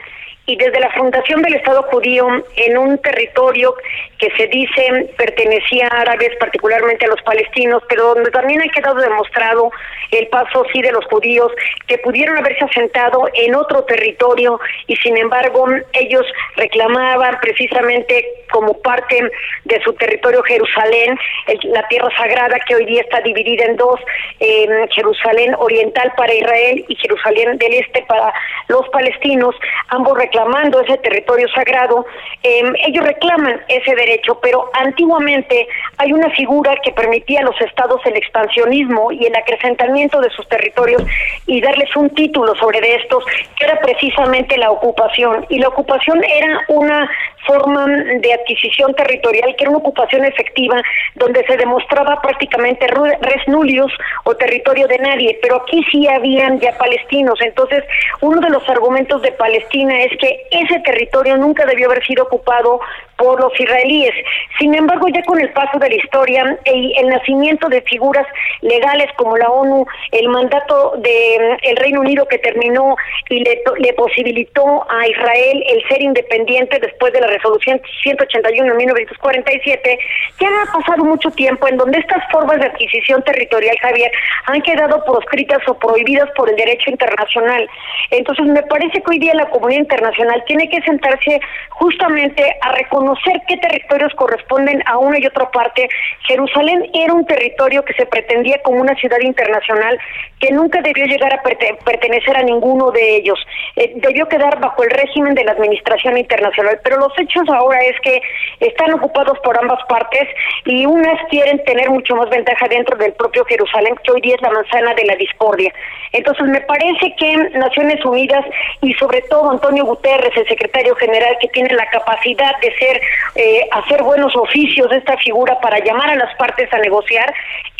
y 0.46 0.56
desde 0.56 0.80
la 0.80 0.92
fundación 0.92 1.42
del 1.44 1.54
Estado 1.54 1.84
judío 1.84 2.28
en 2.56 2.78
un 2.78 2.98
territorio 2.98 3.74
que 4.22 4.30
se 4.38 4.48
dice 4.48 5.10
pertenecía 5.18 5.88
a 5.88 6.02
árabes, 6.02 6.30
particularmente 6.40 7.06
a 7.06 7.10
los 7.10 7.22
palestinos, 7.24 7.82
pero 7.90 8.14
donde 8.14 8.30
también 8.30 8.62
ha 8.62 8.72
quedado 8.72 9.02
demostrado 9.02 9.72
el 10.12 10.28
paso 10.28 10.64
sí 10.72 10.82
de 10.82 10.92
los 10.92 11.04
judíos 11.06 11.52
que 11.88 11.98
pudieron 11.98 12.38
haberse 12.38 12.64
asentado 12.66 13.28
en 13.34 13.56
otro 13.56 13.84
territorio 13.86 14.60
y 14.86 14.96
sin 14.98 15.18
embargo 15.18 15.66
ellos 15.94 16.26
reclamaban 16.56 17.40
precisamente 17.42 18.26
como 18.52 18.74
parte 18.82 19.32
de 19.64 19.82
su 19.84 19.94
territorio 19.94 20.44
Jerusalén, 20.44 21.18
la 21.64 21.88
tierra 21.88 22.10
sagrada 22.18 22.60
que 22.68 22.76
hoy 22.76 22.86
día 22.86 23.02
está 23.02 23.22
dividida 23.22 23.66
en 23.66 23.78
dos, 23.78 24.00
eh, 24.40 24.68
Jerusalén 24.92 25.56
oriental 25.58 26.14
para 26.16 26.34
Israel 26.34 26.86
y 26.88 26.96
Jerusalén 26.96 27.58
del 27.58 27.74
este 27.74 28.04
para 28.08 28.34
los 28.68 28.88
palestinos, 28.90 29.56
ambos 29.88 30.18
reclamando 30.18 30.82
ese 30.82 30.98
territorio 30.98 31.48
sagrado. 31.50 32.06
Eh, 32.44 32.64
ellos 32.88 33.06
reclaman 33.06 33.62
ese 33.68 33.96
derecho, 33.96 34.11
pero 34.42 34.70
antiguamente 34.74 35.68
hay 35.98 36.14
una 36.14 36.30
figura 36.32 36.76
que 36.84 36.92
permitía 36.92 37.42
a 37.42 37.44
los 37.44 37.60
estados 37.62 38.02
el 38.06 38.18
expansionismo 38.18 39.12
y 39.12 39.26
el 39.26 39.36
acrecentamiento 39.36 40.20
de 40.20 40.30
sus 40.32 40.48
territorios 40.48 41.04
y 41.46 41.62
darles 41.62 41.96
un 41.96 42.10
título 42.10 42.56
sobre 42.56 42.82
de 42.82 42.96
estos, 42.96 43.24
que 43.58 43.66
era 43.66 43.80
precisamente 43.80 44.58
la 44.58 44.72
ocupación. 44.72 45.46
Y 45.50 45.60
la 45.60 45.70
ocupación 45.70 46.24
era 46.24 46.62
una 46.68 47.10
forma 47.46 47.86
de 47.88 48.34
adquisición 48.34 48.94
territorial, 48.94 49.56
que 49.56 49.64
era 49.64 49.70
una 49.70 49.80
ocupación 49.80 50.26
efectiva, 50.26 50.82
donde 51.16 51.46
se 51.46 51.58
demostraba 51.58 52.22
prácticamente 52.22 52.88
res 52.88 53.48
nullius 53.48 53.92
o 54.24 54.36
territorio 54.36 54.88
de 54.88 54.98
nadie, 55.00 55.40
pero 55.42 55.58
aquí 55.58 55.84
sí 55.92 56.08
habían 56.08 56.60
ya 56.60 56.78
palestinos. 56.78 57.40
Entonces, 57.42 57.84
uno 58.22 58.40
de 58.42 58.50
los 58.50 58.68
argumentos 58.70 59.22
de 59.22 59.32
Palestina 59.34 60.02
es 60.04 60.18
que 60.18 60.48
ese 60.52 60.80
territorio 60.80 61.38
nunca 61.38 61.66
debió 61.66 61.88
haber 61.88 62.06
sido 62.06 62.24
ocupado 62.24 62.80
por 63.18 63.40
los 63.40 63.58
israelíes. 63.60 64.14
Sin 64.58 64.74
embargo, 64.74 65.08
ya 65.14 65.24
con 65.24 65.40
el 65.40 65.52
paso 65.54 65.78
de 65.78 65.90
la 65.90 65.96
historia 65.96 66.60
y 66.66 66.94
el 66.98 67.08
nacimiento 67.08 67.70
de 67.70 67.82
figuras 67.84 68.26
legales 68.62 69.08
como 69.16 69.38
la 69.38 69.50
ONU, 69.50 69.86
el 70.12 70.28
mandato 70.30 70.94
del 70.98 71.78
Reino 71.78 72.02
Unido 72.02 72.28
que 72.28 72.40
terminó 72.40 72.96
y 73.30 73.44
le, 73.44 73.62
le 73.78 73.94
posibilitó 73.94 74.86
a 74.90 75.08
Israel 75.08 75.64
el 75.68 75.88
ser 75.88 76.02
independiente 76.02 76.80
después 76.80 77.14
de 77.14 77.22
la 77.22 77.28
resolución 77.32 77.82
181 78.04 78.72
en 78.72 78.78
1947, 78.78 80.00
ya 80.40 80.48
ha 80.48 80.72
pasado 80.78 81.04
mucho 81.04 81.32
tiempo 81.32 81.68
en 81.68 81.78
donde 81.78 81.98
estas 82.00 82.24
formas 82.32 82.60
de 82.60 82.68
adquisición 82.68 83.24
territorial, 83.24 83.76
Javier, 83.82 84.12
han 84.46 84.62
quedado 84.62 85.04
proscritas 85.06 85.60
o 85.68 85.74
prohibidas 85.78 86.30
por 86.36 86.50
el 86.50 86.56
derecho 86.56 86.90
internacional. 86.92 87.68
Entonces, 88.12 88.46
me 88.46 88.64
parece 88.64 89.02
que 89.02 89.10
hoy 89.10 89.20
día 89.20 89.34
la 89.34 89.50
comunidad 89.50 89.82
internacional 89.82 90.44
tiene 90.46 90.70
que 90.70 90.82
sentarse 90.82 91.40
justamente 91.70 92.56
a 92.62 92.72
reconocer 92.74 93.42
qué 93.48 93.58
territorios 93.58 94.14
corresponden 94.16 94.84
a 94.86 94.98
una 94.98 95.20
y 95.20 95.26
otra 95.26 95.50
parte. 95.52 95.88
Jerusalén 96.28 96.90
era 96.94 97.14
un 97.14 97.26
territorio 97.26 97.84
que 97.84 97.94
se 97.94 98.06
pretendía 98.06 98.62
como 98.62 98.82
una 98.82 98.96
ciudad 98.96 99.20
internacional 99.22 99.98
que 100.40 100.52
nunca 100.52 100.82
debió 100.82 101.06
llegar 101.06 101.34
a 101.34 101.42
perte- 101.44 101.78
pertenecer 101.84 102.36
a 102.38 102.44
ninguno 102.44 102.92
de 102.92 103.16
ellos. 103.18 103.40
Eh, 103.76 103.94
debió 103.96 104.28
quedar 104.28 104.60
bajo 104.60 104.84
el 104.84 104.90
régimen 104.92 105.34
de 105.36 105.44
la 105.44 105.52
administración 105.54 106.18
internacional. 106.18 106.80
Pero 106.84 106.98
los 106.98 107.14
hechos 107.22 107.48
ahora 107.50 107.80
es 107.82 108.00
que 108.02 108.22
están 108.60 108.94
ocupados 108.94 109.38
por 109.40 109.58
ambas 109.58 109.80
partes 109.88 110.28
y 110.66 110.86
unas 110.86 111.20
quieren 111.30 111.64
tener 111.64 111.90
mucho 111.90 112.16
más 112.16 112.30
ventaja 112.30 112.68
dentro 112.68 112.98
del 112.98 113.14
propio 113.14 113.46
Jerusalén, 113.46 113.96
que 114.04 114.12
hoy 114.12 114.22
día 114.22 114.36
es 114.36 114.42
la 114.42 114.52
manzana 114.52 114.94
de 114.94 115.06
la 115.06 115.16
discordia. 115.16 115.74
Entonces, 116.12 116.46
me 116.48 116.62
parece 116.62 117.16
que 117.18 117.38
Naciones 117.54 118.04
Unidas 118.04 118.44
y 118.82 118.94
sobre 118.94 119.22
todo 119.24 119.52
Antonio 119.52 119.86
Guterres, 119.86 120.36
el 120.36 120.48
secretario 120.48 120.96
general, 120.96 121.38
que 121.40 121.48
tiene 121.50 121.74
la 121.74 121.86
capacidad 121.88 122.60
de 122.60 122.76
ser, 122.76 123.02
eh, 123.36 123.68
hacer 123.72 124.04
buenos 124.04 124.36
oficios 124.36 124.90
de 124.90 124.98
esta 124.98 125.18
figura 125.18 125.60
para 125.62 125.80
llamar 125.80 126.10
a 126.10 126.16
las 126.16 126.36
partes 126.36 126.72
a 126.74 126.78
negociar, 126.80 127.34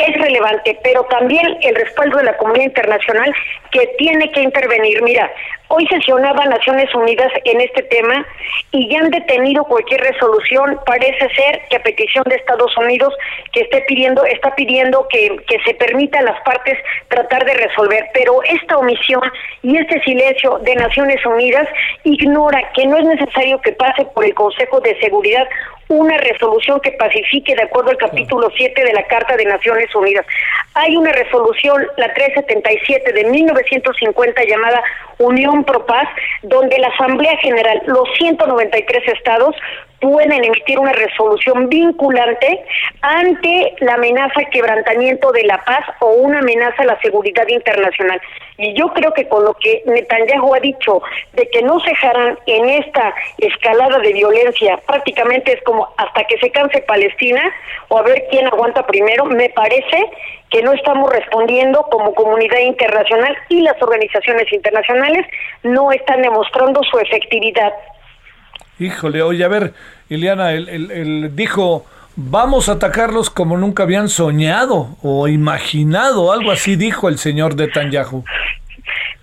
es 0.08 0.22
relevante, 0.22 0.78
pero 0.84 1.04
también 1.06 1.58
el 1.62 1.76
respaldo 1.76 2.18
de 2.18 2.24
la 2.24 2.38
comunidad 2.38 2.66
internacional 2.66 3.34
que 3.72 3.88
tiene 3.98 4.32
que 4.32 4.42
intervenir. 4.42 5.02
Mira, 5.02 5.32
hoy 5.70 5.88
sesionaba 5.88 6.46
Naciones 6.46 6.94
Unidas 6.94 7.32
en 7.46 7.62
este 7.62 7.84
tema 7.84 8.26
y 8.72 8.90
ya 8.90 9.00
han 9.00 9.10
detenido 9.10 9.64
cualquier 9.64 10.02
resolución. 10.02 10.80
Parece 10.86 11.30
ser 11.36 11.62
que 11.70 11.78
a 11.78 11.84
petición 11.84 12.24
de 12.28 12.36
Estados 12.36 12.76
Unidos 12.78 13.14
que 13.54 13.62
esté 13.62 13.82
pidiendo, 13.88 14.24
está 14.26 14.54
pidiendo 14.56 15.08
que, 15.10 15.38
que 15.48 15.60
se 15.66 15.74
permita 15.76 16.20
a 16.20 16.24
las 16.24 16.42
partes 16.42 16.78
tratar 17.08 17.46
de 17.46 17.54
resolver. 17.54 18.06
Pero 18.14 18.44
esta 18.44 18.78
omisión 18.78 19.22
y 19.64 19.78
este 19.78 20.02
silencio 20.02 20.60
de 20.60 20.76
Naciones 20.76 21.26
Unidas 21.26 21.68
ignora 22.04 22.62
que 22.74 22.86
no 22.86 22.98
es 22.98 23.06
necesario 23.06 23.62
que 23.62 23.72
pase 23.74 24.06
por 24.14 24.26
el 24.26 24.34
Consejo 24.34 24.80
de 24.82 25.00
Seguridad 25.00 25.48
una 25.92 26.18
resolución 26.18 26.80
que 26.80 26.92
pacifique 26.94 27.54
de 27.54 27.64
acuerdo 27.64 27.92
al 27.92 27.98
capítulo 27.98 28.50
7 28.56 28.84
de 28.84 28.94
la 28.94 29.04
Carta 29.08 29.36
de 29.36 29.46
Naciones 29.46 29.94
Unidas. 29.94 30.26
Hay 30.74 30.96
una 30.96 31.12
resolución, 31.12 31.86
la 31.98 32.14
377 32.14 33.12
de 33.12 33.26
1950 33.26 34.44
llamada 34.46 34.82
Unión 35.18 35.64
Pro 35.66 35.86
Paz, 35.86 36.08
donde 36.44 36.80
la 36.80 36.88
Asamblea 36.88 37.38
General, 37.38 37.82
los 37.88 38.08
193 38.18 39.08
estados, 39.10 39.56
pueden 40.02 40.44
emitir 40.44 40.80
una 40.80 40.92
resolución 40.92 41.70
vinculante 41.70 42.66
ante 43.02 43.76
la 43.80 43.94
amenaza 43.94 44.44
quebrantamiento 44.52 45.32
de 45.32 45.44
la 45.44 45.64
paz 45.64 45.86
o 46.00 46.08
una 46.14 46.40
amenaza 46.40 46.82
a 46.82 46.86
la 46.86 47.00
seguridad 47.02 47.48
internacional. 47.48 48.20
Y 48.58 48.74
yo 48.74 48.90
creo 48.90 49.14
que 49.14 49.28
con 49.28 49.46
lo 49.46 49.54
que 49.54 49.84
Netanyahu 49.86 50.56
ha 50.56 50.60
dicho 50.60 51.02
de 51.34 51.48
que 51.50 51.62
no 51.62 51.80
cejarán 51.80 52.38
en 52.48 52.70
esta 52.70 53.14
escalada 53.38 54.00
de 54.00 54.12
violencia, 54.14 54.78
prácticamente 54.86 55.54
es 55.54 55.64
como 55.64 55.88
hasta 55.98 56.24
que 56.26 56.38
se 56.40 56.52
canse 56.52 56.82
Palestina 56.82 57.42
o 57.90 57.98
a 58.00 58.02
ver 58.02 58.26
quién 58.32 58.48
aguanta 58.48 58.86
primero, 58.86 59.26
me 59.26 59.50
parece 59.50 60.10
que 60.50 60.62
no 60.64 60.74
estamos 60.74 61.12
respondiendo 61.12 61.84
como 61.92 62.14
comunidad 62.14 62.60
internacional 62.60 63.38
y 63.50 63.62
las 63.62 63.82
organizaciones 63.82 64.52
internacionales 64.52 65.26
no 65.64 65.92
están 65.92 66.22
demostrando 66.22 66.84
su 66.84 67.00
efectividad. 67.00 67.72
Híjole, 68.82 69.22
oye, 69.22 69.44
a 69.44 69.48
ver, 69.48 69.74
Ileana, 70.10 70.54
él, 70.54 70.68
él- 70.70 70.92
él 70.92 71.36
dijo, 71.36 71.86
vamos 72.16 72.68
a 72.68 72.74
atacarlos 72.74 73.30
como 73.30 73.58
nunca 73.58 73.84
habían 73.84 74.10
soñado 74.10 74.98
o 75.04 75.28
imaginado, 75.28 76.32
algo 76.32 76.52
así 76.52 76.76
dijo 76.76 77.08
el 77.10 77.18
señor 77.18 77.56
Netanyahu. 77.56 78.24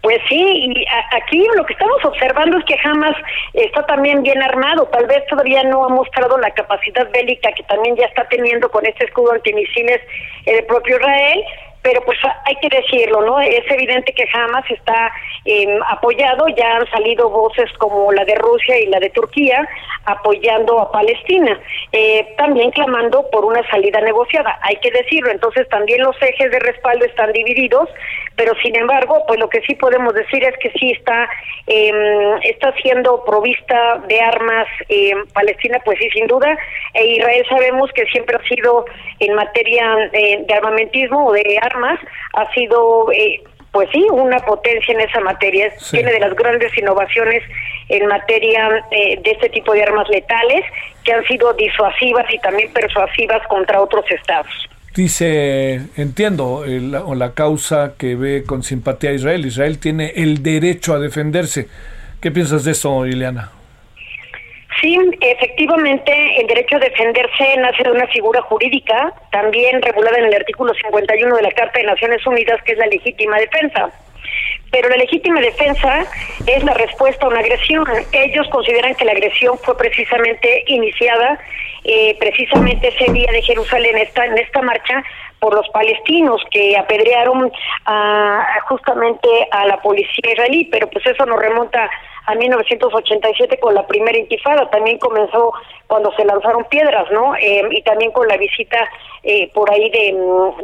Pues 0.01 0.19
sí, 0.29 0.37
y 0.41 0.85
aquí 1.21 1.45
lo 1.57 1.67
que 1.67 1.73
estamos 1.73 2.03
observando 2.05 2.57
es 2.57 2.65
que 2.67 2.77
Hamas 2.85 3.17
está 3.53 3.85
también 3.85 4.23
bien 4.23 4.41
armado, 4.41 4.87
tal 4.93 5.07
vez 5.07 5.27
todavía 5.29 5.65
no 5.65 5.85
ha 5.85 5.89
mostrado 5.89 6.39
la 6.39 6.51
capacidad 6.53 7.11
bélica 7.11 7.51
que 7.53 7.65
también 7.65 7.97
ya 7.97 8.07
está 8.07 8.25
teniendo 8.29 8.71
con 8.71 8.87
este 8.87 9.07
escudo 9.07 9.33
antimisiles 9.33 10.01
el 10.47 10.65
propio 10.67 10.97
Israel, 10.99 11.43
pero 11.83 12.03
pues 12.05 12.19
hay 12.45 12.57
que 12.57 12.69
decirlo, 12.69 13.23
¿no? 13.23 13.41
Es 13.41 13.65
evidente 13.71 14.13
que 14.13 14.27
Hamas 14.33 14.65
está 14.71 15.13
eh, 15.45 15.79
apoyado, 15.89 16.49
ya 16.49 16.77
han 16.77 16.91
salido 16.91 17.31
voces 17.31 17.71
como 17.79 18.13
la 18.13 18.25
de 18.25 18.35
Rusia 18.35 18.79
y 18.79 18.87
la 18.87 18.99
de 19.01 19.11
Turquía 19.11 19.67
apoyando 20.05 20.81
a 20.81 20.91
Palestina, 20.91 21.59
eh, 21.93 22.27
también 22.37 22.71
clamando 22.71 23.29
por 23.31 23.45
una 23.45 23.69
salida 23.71 24.01
negociada, 24.01 24.59
hay 24.63 24.77
que 24.77 24.91
decirlo, 24.91 25.31
entonces 25.31 25.69
también 25.69 26.03
los 26.03 26.17
ejes 26.23 26.51
de 26.51 26.59
respaldo 26.61 27.05
están 27.05 27.33
divididos, 27.33 27.89
pero 28.37 28.55
sin 28.63 28.77
embargo, 28.77 29.25
pues 29.27 29.39
lo 29.39 29.49
que 29.49 29.61
sí 29.63 29.75
podemos 29.75 30.15
decir 30.15 30.45
es 30.45 30.57
que 30.59 30.71
sí 30.79 30.93
está 30.93 31.29
eh, 31.69 31.93
está 32.45 32.73
siendo 32.81 33.23
provista 33.25 34.03
de 34.09 34.21
armas 34.21 34.67
eh, 34.89 35.13
Palestina, 35.35 35.79
pues 35.85 35.99
sí, 35.99 36.09
sin 36.11 36.27
duda, 36.27 36.57
e 36.95 37.07
Israel 37.17 37.45
sabemos 37.49 37.91
que 37.93 38.07
siempre 38.07 38.37
ha 38.37 38.49
sido 38.49 38.87
en 39.21 39.35
materia 39.35 40.11
eh, 40.13 40.45
de 40.47 40.55
armamentismo 40.55 41.27
o 41.27 41.33
de 41.33 41.59
ha 42.35 42.53
sido 42.53 43.11
eh, 43.13 43.43
pues 43.73 43.89
sí, 43.93 44.07
una 44.11 44.39
potencia 44.41 44.95
en 44.95 45.01
esa 45.01 45.21
materia. 45.21 45.71
Sí. 45.79 45.97
Tiene 45.97 46.13
de 46.13 46.21
las 46.21 46.35
grandes 46.35 46.77
innovaciones 46.79 47.43
en 47.89 48.07
materia 48.07 48.85
eh, 48.91 49.21
de 49.23 49.31
este 49.31 49.49
tipo 49.51 49.73
de 49.73 49.83
armas 49.83 50.09
letales 50.09 50.65
que 51.05 51.13
han 51.13 51.25
sido 51.25 51.53
disuasivas 51.55 52.27
y 52.33 52.39
también 52.39 52.73
persuasivas 52.73 53.47
contra 53.49 53.81
otros 53.81 54.05
estados. 54.11 54.51
Dice, 54.95 55.81
entiendo 55.97 56.65
el- 56.65 56.95
o 56.95 57.15
la 57.15 57.33
causa 57.35 57.93
que 57.99 58.15
ve 58.17 58.43
con 58.45 58.63
simpatía 58.63 59.11
a 59.11 59.13
Israel. 59.13 59.47
Israel 59.47 59.79
tiene 59.79 60.13
el 60.17 60.43
derecho 60.43 60.95
a 60.95 60.99
defenderse. 60.99 61.69
¿Qué 62.21 62.31
piensas 62.33 62.65
de 62.65 62.73
eso, 62.73 63.07
Ileana? 63.07 63.53
Sí, 64.81 64.97
efectivamente, 65.21 66.41
el 66.41 66.47
derecho 66.47 66.77
a 66.77 66.81
defenderse 66.81 67.57
nace 67.57 67.83
de 67.83 67.91
una 67.91 68.07
figura 68.09 68.41
jurídica, 68.43 69.13
también 69.33 69.83
regulada 69.83 70.19
en 70.19 70.27
el 70.27 70.35
artículo 70.35 70.73
51 70.75 71.35
de 71.35 71.43
la 71.43 71.51
Carta 71.51 71.81
de 71.81 71.87
Naciones 71.87 72.25
Unidas, 72.27 72.63
que 72.63 72.73
es 72.73 72.79
la 72.79 72.87
legítima 72.87 73.39
defensa. 73.39 73.91
Pero 74.71 74.89
la 74.89 74.97
legítima 74.97 75.41
defensa 75.41 76.05
es 76.47 76.63
la 76.63 76.75
respuesta 76.75 77.27
a 77.27 77.29
una 77.29 77.41
agresión. 77.41 77.85
Ellos 78.13 78.47
consideran 78.51 78.95
que 78.95 79.05
la 79.05 79.13
agresión 79.13 79.59
fue 79.59 79.77
precisamente 79.77 80.65
iniciada, 80.67 81.41
eh, 81.85 82.17
precisamente 82.21 82.89
ese 82.89 83.11
día 83.13 83.33
de 83.33 83.43
Jerusalén, 83.43 83.97
esta, 83.97 84.27
en 84.27 84.39
esta 84.39 84.63
marcha, 84.63 85.03
por 85.41 85.55
los 85.55 85.69
palestinos 85.71 86.43
que 86.51 86.77
apedrearon 86.77 87.51
a, 87.87 88.47
justamente 88.69 89.29
a 89.51 89.67
la 89.67 89.81
policía 89.81 90.33
israelí, 90.33 90.65
pero 90.67 90.89
pues 90.89 91.07
eso 91.07 91.25
nos 91.27 91.41
remonta 91.41 91.89
a 92.29 92.35
1987 92.35 93.59
con 93.59 93.75
la 93.75 93.87
primera 93.87 94.19
intifada, 94.19 94.69
también 94.69 94.99
comenzó 94.99 95.51
cuando 95.87 96.13
se 96.13 96.27
lanzaron 96.27 96.65
piedras, 96.65 97.11
¿no? 97.11 97.35
Eh, 97.37 97.63
y 97.71 97.83
también 97.83 98.13
con 98.13 98.29
la 98.29 98.37
visita 98.37 98.79
eh, 99.23 99.51
por 99.55 99.71
ahí 99.71 99.89
de, 99.89 100.15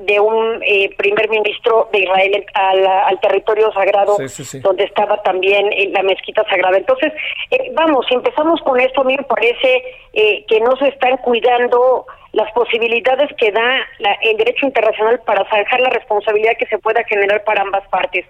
de 0.02 0.20
un 0.20 0.62
eh, 0.62 0.90
primer 0.98 1.30
ministro 1.30 1.88
de 1.90 2.00
Israel 2.00 2.44
al, 2.52 2.86
al 2.86 3.20
territorio 3.20 3.72
sagrado, 3.72 4.18
donde 4.60 4.84
estaba 4.84 5.22
también 5.22 5.70
la 5.92 6.02
mezquita 6.02 6.44
sagrada. 6.50 6.76
Entonces, 6.76 7.14
vamos, 7.72 8.04
si 8.10 8.14
empezamos 8.14 8.60
con 8.60 8.78
esto, 8.78 9.00
a 9.00 9.04
mí 9.04 9.16
me 9.16 9.24
parece 9.24 9.82
que 10.12 10.60
no 10.60 10.76
se 10.76 10.88
están 10.88 11.16
cuidando 11.18 12.04
las 12.32 12.52
posibilidades 12.52 13.30
que 13.38 13.50
da 13.52 13.86
el 14.20 14.36
derecho 14.36 14.66
internacional 14.66 15.18
para 15.24 15.48
zanjar 15.48 15.80
la 15.80 15.90
responsabilidad 15.90 16.52
que 16.58 16.66
se 16.66 16.78
pueda 16.78 17.02
generar 17.04 17.42
para 17.44 17.62
ambas 17.62 17.88
partes. 17.88 18.26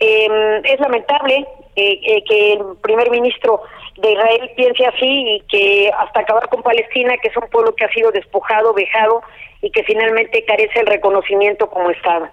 Eh, 0.00 0.60
es 0.64 0.80
lamentable 0.80 1.46
eh, 1.74 2.00
eh, 2.06 2.24
que 2.28 2.52
el 2.54 2.60
primer 2.82 3.10
ministro 3.10 3.62
de 3.96 4.12
Israel 4.12 4.50
piense 4.56 4.86
así 4.86 5.06
y 5.06 5.42
que 5.48 5.90
hasta 5.96 6.20
acabar 6.20 6.48
con 6.48 6.62
Palestina, 6.62 7.16
que 7.20 7.28
es 7.28 7.36
un 7.36 7.48
pueblo 7.50 7.74
que 7.74 7.84
ha 7.84 7.92
sido 7.92 8.12
despojado, 8.12 8.74
vejado 8.74 9.22
y 9.60 9.70
que 9.70 9.82
finalmente 9.82 10.44
carece 10.44 10.80
el 10.80 10.86
reconocimiento 10.86 11.68
como 11.68 11.90
Estado. 11.90 12.28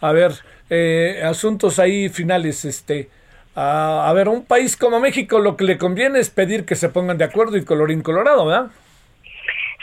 A 0.00 0.12
ver, 0.12 0.32
eh, 0.68 1.22
asuntos 1.24 1.78
ahí 1.78 2.10
finales, 2.10 2.64
este. 2.66 3.08
a 3.54 4.12
ver, 4.14 4.28
un 4.28 4.44
país 4.44 4.76
como 4.76 5.00
México 5.00 5.38
lo 5.38 5.56
que 5.56 5.64
le 5.64 5.78
conviene 5.78 6.18
es 6.18 6.28
pedir 6.28 6.66
que 6.66 6.74
se 6.74 6.90
pongan 6.90 7.16
de 7.16 7.24
acuerdo 7.24 7.56
y 7.56 7.64
colorín 7.64 8.02
colorado, 8.02 8.44
¿verdad? 8.46 8.66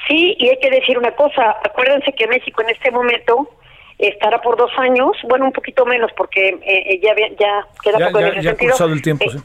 Sí, 0.08 0.36
y 0.38 0.50
hay 0.50 0.60
que 0.60 0.70
decir 0.70 0.98
una 0.98 1.12
cosa, 1.16 1.56
acuérdense 1.64 2.12
que 2.14 2.28
México 2.28 2.62
en 2.62 2.70
este 2.70 2.92
momento 2.92 3.50
estará 4.00 4.42
por 4.42 4.58
dos 4.58 4.72
años, 4.78 5.12
bueno, 5.24 5.46
un 5.46 5.52
poquito 5.52 5.86
menos 5.86 6.12
porque 6.16 6.50
eh, 6.50 6.60
eh, 6.66 7.00
ya, 7.02 7.16
ya 7.40 7.68
queda 7.84 8.08
poco 8.08 8.20
en 8.20 8.28
ese 8.28 8.42
sentido. 8.50 8.86
el 8.88 9.02
tiempo, 9.02 9.26
sí. 9.30 9.40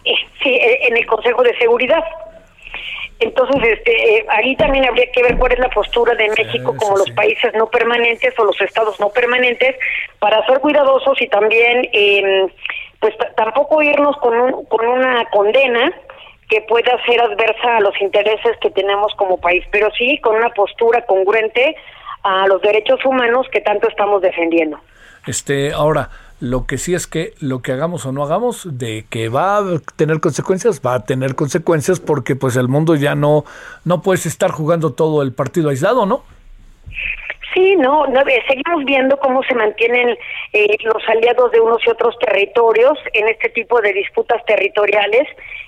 Eh, 0.45 0.89
en 0.89 0.97
el 0.97 1.07
Consejo 1.07 1.43
de 1.43 1.57
Seguridad. 1.59 2.05
Entonces, 3.21 3.79
este, 3.79 4.25
ahí 4.29 4.55
también 4.57 4.87
habría 4.87 5.11
que 5.11 5.23
ver 5.23 5.37
cuál 5.39 5.53
es 5.53 5.59
la 5.59 5.71
postura 5.71 6.15
de 6.15 6.29
México 6.29 6.75
como 6.77 6.97
los 6.97 7.11
países 7.11 7.53
no 7.55 7.67
permanentes 7.67 8.33
o 8.39 8.45
los 8.45 8.61
estados 8.61 8.99
no 9.01 9.09
permanentes 9.11 9.75
para 10.21 10.45
ser 10.47 10.61
cuidadosos 10.61 11.21
y 11.21 11.27
también, 11.27 11.89
em, 11.93 12.49
pues 13.01 13.15
tampoco 13.37 13.83
irnos 13.83 14.17
con, 14.19 14.39
un, 14.39 14.65
con 14.67 14.87
una 14.87 15.25
condena 15.31 15.93
que 16.49 16.61
pueda 16.63 16.97
ser 17.05 17.21
adversa 17.21 17.77
a 17.77 17.81
los 17.81 18.01
intereses 18.01 18.57
que 18.61 18.71
tenemos 18.71 19.13
como 19.17 19.39
país, 19.39 19.65
pero 19.73 19.91
sí 19.99 20.19
con 20.19 20.37
una 20.37 20.51
postura 20.51 21.05
congruente 21.05 21.77
a 22.29 22.47
los 22.47 22.61
derechos 22.61 23.05
humanos 23.05 23.47
que 23.51 23.61
tanto 23.61 23.89
estamos 23.89 24.21
defendiendo. 24.21 24.79
Este, 25.27 25.73
ahora, 25.73 26.11
lo 26.41 26.67
que 26.67 26.79
sí 26.79 26.95
es 26.95 27.07
que 27.07 27.35
lo 27.41 27.63
que 27.63 27.73
hagamos 27.73 28.07
o 28.07 28.13
no 28.13 28.23
hagamos, 28.23 28.79
de 28.79 29.07
que 29.11 29.29
va 29.29 29.59
a 29.59 29.63
tener 29.97 30.21
consecuencias, 30.21 30.81
va 30.85 30.95
a 30.95 31.05
tener 31.05 31.35
consecuencias 31.35 32.01
porque 32.01 32.37
pues 32.37 32.57
el 32.57 32.69
mundo 32.69 32.95
ya 32.95 33.15
no, 33.15 33.45
no 33.85 34.03
puedes 34.03 34.27
estar 34.27 34.51
jugando 34.51 34.93
todo 34.93 35.23
el 35.23 35.33
partido 35.33 35.71
aislado, 35.71 36.07
¿no? 36.07 36.23
Sí, 37.59 37.75
no, 37.75 38.07
no 38.07 38.21
eh, 38.21 38.41
seguimos 38.47 38.85
viendo 38.85 39.19
cómo 39.19 39.43
se 39.43 39.53
mantienen 39.53 40.17
eh, 40.53 40.77
los 40.85 41.03
aliados 41.09 41.51
de 41.51 41.61
unos 41.61 41.85
y 41.85 41.91
otros 41.91 42.17
territorios 42.21 42.97
en 43.15 43.27
este 43.27 43.49
tipo 43.49 43.81
de 43.81 43.93
disputas 43.95 44.45
territoriales 44.45 45.27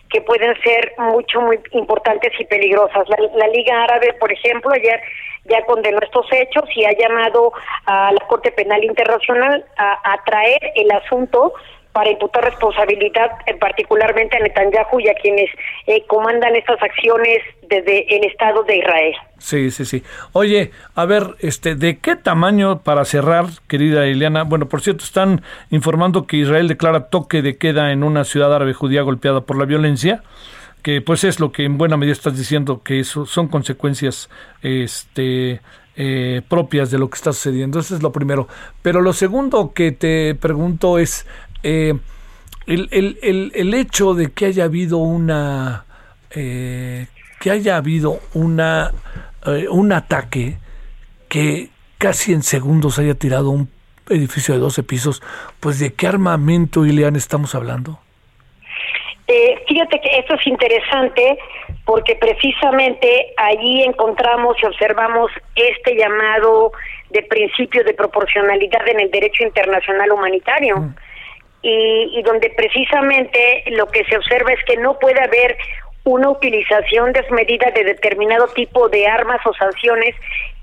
que 0.08 0.20
pueden 0.20 0.54
ser 0.62 0.92
mucho, 0.98 1.40
muy 1.40 1.58
importantes 1.72 2.30
y 2.38 2.44
peligrosas. 2.44 3.08
La, 3.08 3.48
Liga 3.48 3.82
Árabe, 3.82 4.14
por 4.20 4.30
ejemplo, 4.30 4.70
ayer 4.72 5.00
ya 5.46 5.64
condenó 5.64 5.98
estos 6.00 6.26
hechos 6.30 6.62
y 6.76 6.84
ha 6.84 6.92
llamado 6.92 7.52
a 7.86 8.12
la 8.12 8.24
Corte 8.28 8.52
Penal 8.52 8.84
Internacional 8.84 9.64
a 9.76 10.16
traer 10.24 10.60
el 10.76 10.92
asunto 10.92 11.54
para 11.92 12.10
imputar 12.10 12.44
responsabilidad 12.44 13.32
eh, 13.46 13.54
particularmente 13.54 14.36
a 14.36 14.40
Netanyahu 14.40 15.00
y 15.00 15.08
a 15.08 15.14
quienes 15.14 15.50
eh, 15.86 16.04
comandan 16.06 16.54
estas 16.56 16.80
acciones 16.82 17.38
desde 17.68 18.16
el 18.16 18.24
Estado 18.24 18.62
de 18.64 18.78
Israel. 18.78 19.14
Sí, 19.38 19.70
sí, 19.70 19.84
sí. 19.84 20.02
Oye, 20.32 20.70
a 20.94 21.04
ver, 21.04 21.34
este, 21.40 21.74
¿de 21.74 21.98
qué 21.98 22.16
tamaño, 22.16 22.82
para 22.82 23.04
cerrar, 23.04 23.46
querida 23.68 24.06
Ileana? 24.06 24.44
Bueno, 24.44 24.66
por 24.66 24.82
cierto, 24.82 25.04
están 25.04 25.42
informando 25.70 26.26
que 26.26 26.36
Israel 26.36 26.68
declara 26.68 27.08
toque 27.08 27.42
de 27.42 27.56
queda 27.56 27.92
en 27.92 28.04
una 28.04 28.24
ciudad 28.24 28.54
árabe 28.54 28.74
judía 28.74 29.02
golpeada 29.02 29.42
por 29.42 29.58
la 29.58 29.64
violencia 29.64 30.22
que 30.82 31.02
pues 31.02 31.24
es 31.24 31.40
lo 31.40 31.52
que 31.52 31.64
en 31.64 31.76
buena 31.76 31.98
medida 31.98 32.12
estás 32.12 32.38
diciendo 32.38 32.82
que 32.82 33.00
eso 33.00 33.26
son 33.26 33.48
consecuencias 33.48 34.30
este 34.62 35.60
eh, 35.96 36.40
propias 36.48 36.90
de 36.90 36.98
lo 36.98 37.10
que 37.10 37.16
está 37.16 37.32
sucediendo. 37.32 37.78
Eso 37.78 37.94
es 37.94 38.02
lo 38.02 38.10
primero. 38.10 38.48
Pero 38.80 39.02
lo 39.02 39.12
segundo 39.12 39.72
que 39.74 39.92
te 39.92 40.34
pregunto 40.34 40.98
es, 40.98 41.26
eh, 41.62 41.94
el, 42.66 42.88
el, 42.90 43.52
el, 43.54 43.74
hecho 43.74 44.14
de 44.14 44.32
que 44.32 44.46
haya 44.46 44.64
habido 44.64 44.98
una 44.98 45.84
eh, 46.34 47.06
que 47.40 47.50
haya 47.50 47.76
habido 47.76 48.20
una 48.34 48.92
eh, 49.46 49.66
un 49.68 49.92
ataque 49.92 50.56
que 51.28 51.68
casi 51.98 52.32
en 52.32 52.42
segundos 52.42 52.98
haya 52.98 53.14
tirado 53.14 53.50
un 53.50 53.68
edificio 54.08 54.54
de 54.54 54.60
12 54.60 54.82
pisos, 54.82 55.22
pues 55.60 55.78
de 55.78 55.92
qué 55.92 56.06
armamento, 56.06 56.84
Ileán, 56.84 57.16
estamos 57.16 57.54
hablando? 57.54 57.98
fíjate 59.68 60.00
que 60.00 60.18
esto 60.18 60.34
es 60.34 60.44
interesante 60.44 61.38
porque 61.84 62.16
precisamente 62.16 63.32
allí 63.36 63.84
encontramos 63.84 64.56
y 64.60 64.66
observamos 64.66 65.30
este 65.54 65.94
llamado 65.94 66.72
de 67.10 67.22
principio 67.22 67.84
de 67.84 67.94
proporcionalidad 67.94 68.88
en 68.88 68.98
el 68.98 69.10
derecho 69.12 69.44
internacional 69.44 70.10
humanitario. 70.10 70.78
Mm 70.78 70.94
y, 71.62 72.22
donde 72.22 72.50
precisamente 72.50 73.64
lo 73.66 73.86
que 73.86 74.04
se 74.04 74.16
observa 74.16 74.52
es 74.52 74.64
que 74.64 74.76
no 74.76 74.98
puede 74.98 75.20
haber 75.20 75.56
una 76.04 76.30
utilización 76.30 77.12
desmedida 77.12 77.70
de 77.72 77.84
determinado 77.84 78.48
tipo 78.48 78.88
de 78.88 79.06
armas 79.06 79.40
o 79.44 79.52
sanciones 79.54 80.14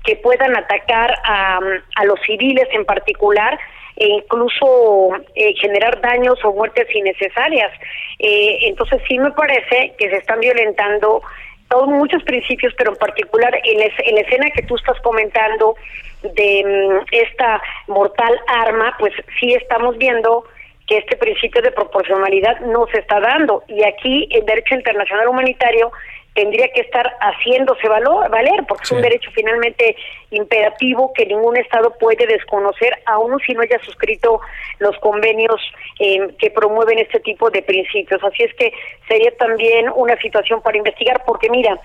que 0.04 0.16
puedan 0.16 0.56
atacar 0.56 1.14
a, 1.24 1.60
a 1.94 2.04
los 2.04 2.20
civiles 2.22 2.66
en 2.72 2.84
particular 2.84 3.58
e 3.96 4.06
incluso 4.06 5.10
eh, 5.34 5.54
generar 5.60 6.00
daños 6.00 6.38
o 6.44 6.52
muertes 6.52 6.86
innecesarias. 6.94 7.72
Eh, 8.18 8.58
entonces 8.62 9.00
sí 9.08 9.18
me 9.18 9.30
parece 9.32 9.92
que 9.98 10.08
se 10.08 10.16
están 10.16 10.40
violentando 10.40 11.22
todos 11.68 11.88
muchos 11.88 12.22
principios, 12.22 12.72
pero 12.78 12.92
en 12.92 12.98
particular 12.98 13.54
en, 13.64 13.80
en 13.80 14.14
la 14.14 14.20
escena 14.20 14.50
que 14.50 14.62
tú 14.62 14.76
estás 14.76 14.98
comentando 15.00 15.76
de 16.22 16.64
mm, 16.64 17.06
esta 17.12 17.60
mortal 17.88 18.40
arma, 18.46 18.96
pues 18.98 19.12
sí 19.38 19.52
estamos 19.54 19.98
viendo 19.98 20.44
que 20.88 20.98
este 20.98 21.16
principio 21.16 21.60
de 21.62 21.70
proporcionalidad 21.70 22.60
no 22.60 22.86
se 22.90 23.00
está 23.00 23.20
dando. 23.20 23.62
Y 23.68 23.84
aquí 23.84 24.28
el 24.30 24.44
derecho 24.46 24.74
internacional 24.74 25.28
humanitario 25.28 25.92
tendría 26.34 26.68
que 26.68 26.80
estar 26.80 27.04
haciéndose 27.20 27.88
valor, 27.88 28.30
valer, 28.30 28.64
porque 28.66 28.84
es 28.84 28.92
un 28.92 29.02
derecho 29.02 29.30
finalmente 29.34 29.96
imperativo 30.30 31.12
que 31.14 31.26
ningún 31.26 31.56
Estado 31.56 31.94
puede 31.98 32.26
desconocer, 32.26 32.92
aun 33.06 33.38
si 33.40 33.54
no 33.54 33.62
haya 33.62 33.78
suscrito 33.80 34.40
los 34.78 34.96
convenios 34.98 35.60
eh, 35.98 36.28
que 36.38 36.50
promueven 36.50 36.98
este 36.98 37.20
tipo 37.20 37.50
de 37.50 37.62
principios. 37.62 38.22
Así 38.22 38.42
es 38.42 38.54
que 38.54 38.72
sería 39.06 39.34
también 39.36 39.86
una 39.94 40.16
situación 40.16 40.60
para 40.62 40.78
investigar, 40.78 41.22
porque 41.26 41.50
mira, 41.50 41.78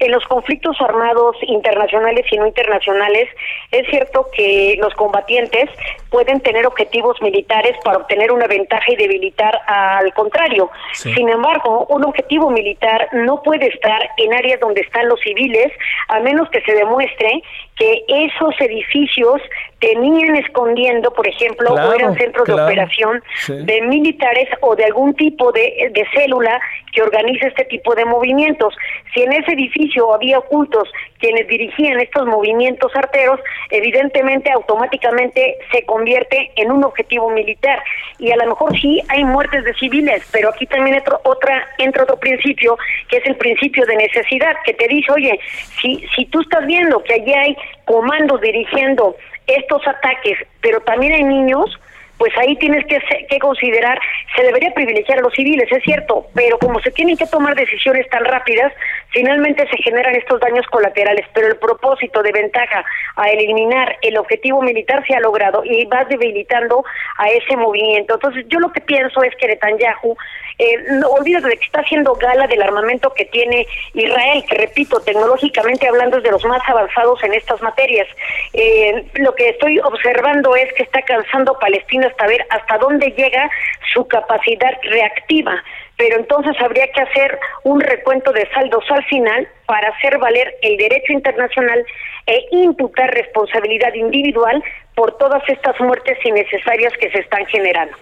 en 0.00 0.12
los 0.12 0.24
conflictos 0.24 0.80
armados 0.80 1.36
internacionales 1.42 2.24
y 2.30 2.38
no 2.38 2.46
internacionales, 2.46 3.28
es 3.70 3.86
cierto 3.88 4.26
que 4.34 4.76
los 4.80 4.94
combatientes 4.94 5.68
pueden 6.08 6.40
tener 6.40 6.66
objetivos 6.66 7.20
militares 7.20 7.76
para 7.84 7.98
obtener 7.98 8.32
una 8.32 8.46
ventaja 8.46 8.84
y 8.88 8.96
debilitar 8.96 9.60
al 9.66 10.12
contrario. 10.14 10.70
Sin 10.94 11.28
embargo, 11.28 11.86
un 11.90 12.04
objetivo 12.04 12.50
militar 12.50 13.08
no 13.12 13.42
puede 13.42 13.66
estar 13.66 14.08
en 14.16 14.32
áreas 14.32 14.58
donde 14.60 14.80
están 14.80 15.06
los 15.06 15.20
civiles, 15.20 15.70
a 16.08 16.18
menos 16.20 16.48
que 16.48 16.62
se 16.62 16.72
demuestre 16.72 17.42
que 17.80 18.04
esos 18.08 18.54
edificios 18.60 19.40
tenían 19.80 20.36
escondiendo, 20.36 21.12
por 21.12 21.26
ejemplo, 21.26 21.70
Claro, 21.70 21.90
o 21.90 21.94
eran 21.94 22.14
centros 22.16 22.44
claro, 22.44 22.66
de 22.66 22.72
operación 22.72 23.22
sí. 23.46 23.54
de 23.64 23.80
militares 23.82 24.48
o 24.60 24.76
de 24.76 24.84
algún 24.84 25.14
tipo 25.14 25.50
de, 25.52 25.90
de 25.92 26.06
célula 26.14 26.60
que 26.92 27.02
organiza 27.02 27.46
este 27.46 27.64
tipo 27.64 27.94
de 27.94 28.04
movimientos. 28.04 28.74
Si 29.14 29.22
en 29.22 29.32
ese 29.32 29.52
edificio 29.52 30.12
había 30.12 30.38
ocultos 30.38 30.88
quienes 31.18 31.46
dirigían 31.48 32.00
estos 32.00 32.26
movimientos 32.26 32.90
arteros, 32.94 33.40
evidentemente 33.70 34.50
automáticamente 34.50 35.56
se 35.72 35.84
convierte 35.84 36.50
en 36.56 36.72
un 36.72 36.84
objetivo 36.84 37.30
militar. 37.30 37.82
Y 38.18 38.32
a 38.32 38.36
lo 38.36 38.46
mejor 38.46 38.78
sí 38.78 39.00
hay 39.08 39.24
muertes 39.24 39.64
de 39.64 39.74
civiles, 39.74 40.28
pero 40.32 40.50
aquí 40.50 40.66
también 40.66 40.96
entra, 40.96 41.18
otra, 41.24 41.66
entra 41.78 42.04
otro 42.04 42.18
principio, 42.18 42.76
que 43.08 43.18
es 43.18 43.26
el 43.26 43.36
principio 43.36 43.86
de 43.86 43.96
necesidad, 43.96 44.54
que 44.64 44.74
te 44.74 44.88
dice, 44.88 45.12
oye, 45.12 45.38
si, 45.80 46.04
si 46.14 46.26
tú 46.26 46.40
estás 46.40 46.66
viendo 46.66 47.02
que 47.04 47.14
allí 47.14 47.32
hay 47.32 47.56
comandos 47.84 48.40
dirigiendo 48.40 49.16
estos 49.56 49.86
ataques, 49.86 50.38
pero 50.60 50.80
también 50.80 51.12
hay 51.12 51.24
niños, 51.24 51.78
pues 52.20 52.36
ahí 52.36 52.54
tienes 52.56 52.84
que, 52.84 53.00
que 53.30 53.38
considerar, 53.38 53.98
se 54.36 54.42
debería 54.42 54.74
privilegiar 54.74 55.20
a 55.20 55.22
los 55.22 55.32
civiles, 55.32 55.72
es 55.72 55.82
cierto, 55.82 56.26
pero 56.34 56.58
como 56.58 56.78
se 56.80 56.90
tienen 56.90 57.16
que 57.16 57.26
tomar 57.26 57.54
decisiones 57.54 58.06
tan 58.10 58.26
rápidas, 58.26 58.74
finalmente 59.08 59.66
se 59.70 59.82
generan 59.82 60.14
estos 60.14 60.38
daños 60.38 60.66
colaterales, 60.66 61.24
pero 61.32 61.46
el 61.46 61.56
propósito 61.56 62.22
de 62.22 62.30
ventaja 62.32 62.84
a 63.16 63.30
eliminar 63.30 63.96
el 64.02 64.18
objetivo 64.18 64.60
militar 64.60 65.02
se 65.06 65.14
ha 65.14 65.20
logrado 65.20 65.64
y 65.64 65.86
vas 65.86 66.10
debilitando 66.10 66.84
a 67.16 67.30
ese 67.30 67.56
movimiento. 67.56 68.12
Entonces 68.12 68.44
yo 68.48 68.60
lo 68.60 68.70
que 68.70 68.82
pienso 68.82 69.22
es 69.22 69.34
que 69.36 69.46
Netanyahu, 69.46 70.14
eh, 70.58 70.76
no 70.90 71.08
olvídate 71.08 71.48
de 71.48 71.56
que 71.56 71.64
está 71.64 71.80
haciendo 71.80 72.12
gala 72.16 72.46
del 72.48 72.60
armamento 72.60 73.14
que 73.14 73.24
tiene 73.24 73.66
Israel, 73.94 74.44
que 74.46 74.56
repito, 74.56 75.00
tecnológicamente 75.00 75.88
hablando 75.88 76.18
es 76.18 76.22
de 76.22 76.32
los 76.32 76.44
más 76.44 76.60
avanzados 76.68 77.24
en 77.24 77.32
estas 77.32 77.62
materias. 77.62 78.06
Eh, 78.52 79.06
lo 79.14 79.34
que 79.34 79.48
estoy 79.48 79.78
observando 79.78 80.54
es 80.54 80.70
que 80.74 80.82
está 80.82 81.00
cansando 81.00 81.52
a 81.52 81.58
Palestina 81.58 82.09
hasta 82.10 82.26
ver 82.26 82.46
hasta 82.50 82.78
dónde 82.78 83.08
llega 83.16 83.50
su 83.94 84.06
capacidad 84.06 84.72
reactiva. 84.82 85.62
Pero 85.96 86.16
entonces 86.16 86.56
habría 86.60 86.86
que 86.92 87.02
hacer 87.02 87.38
un 87.64 87.80
recuento 87.80 88.32
de 88.32 88.48
saldos 88.52 88.84
al 88.90 89.04
final 89.04 89.48
para 89.66 89.88
hacer 89.88 90.18
valer 90.18 90.54
el 90.62 90.76
derecho 90.76 91.12
internacional 91.12 91.84
e 92.26 92.46
imputar 92.52 93.10
responsabilidad 93.12 93.94
individual 93.94 94.62
por 94.94 95.16
todas 95.18 95.42
estas 95.48 95.78
muertes 95.80 96.18
innecesarias 96.24 96.92
que 97.00 97.10
se 97.10 97.18
están 97.18 97.44
generando. 97.46 97.96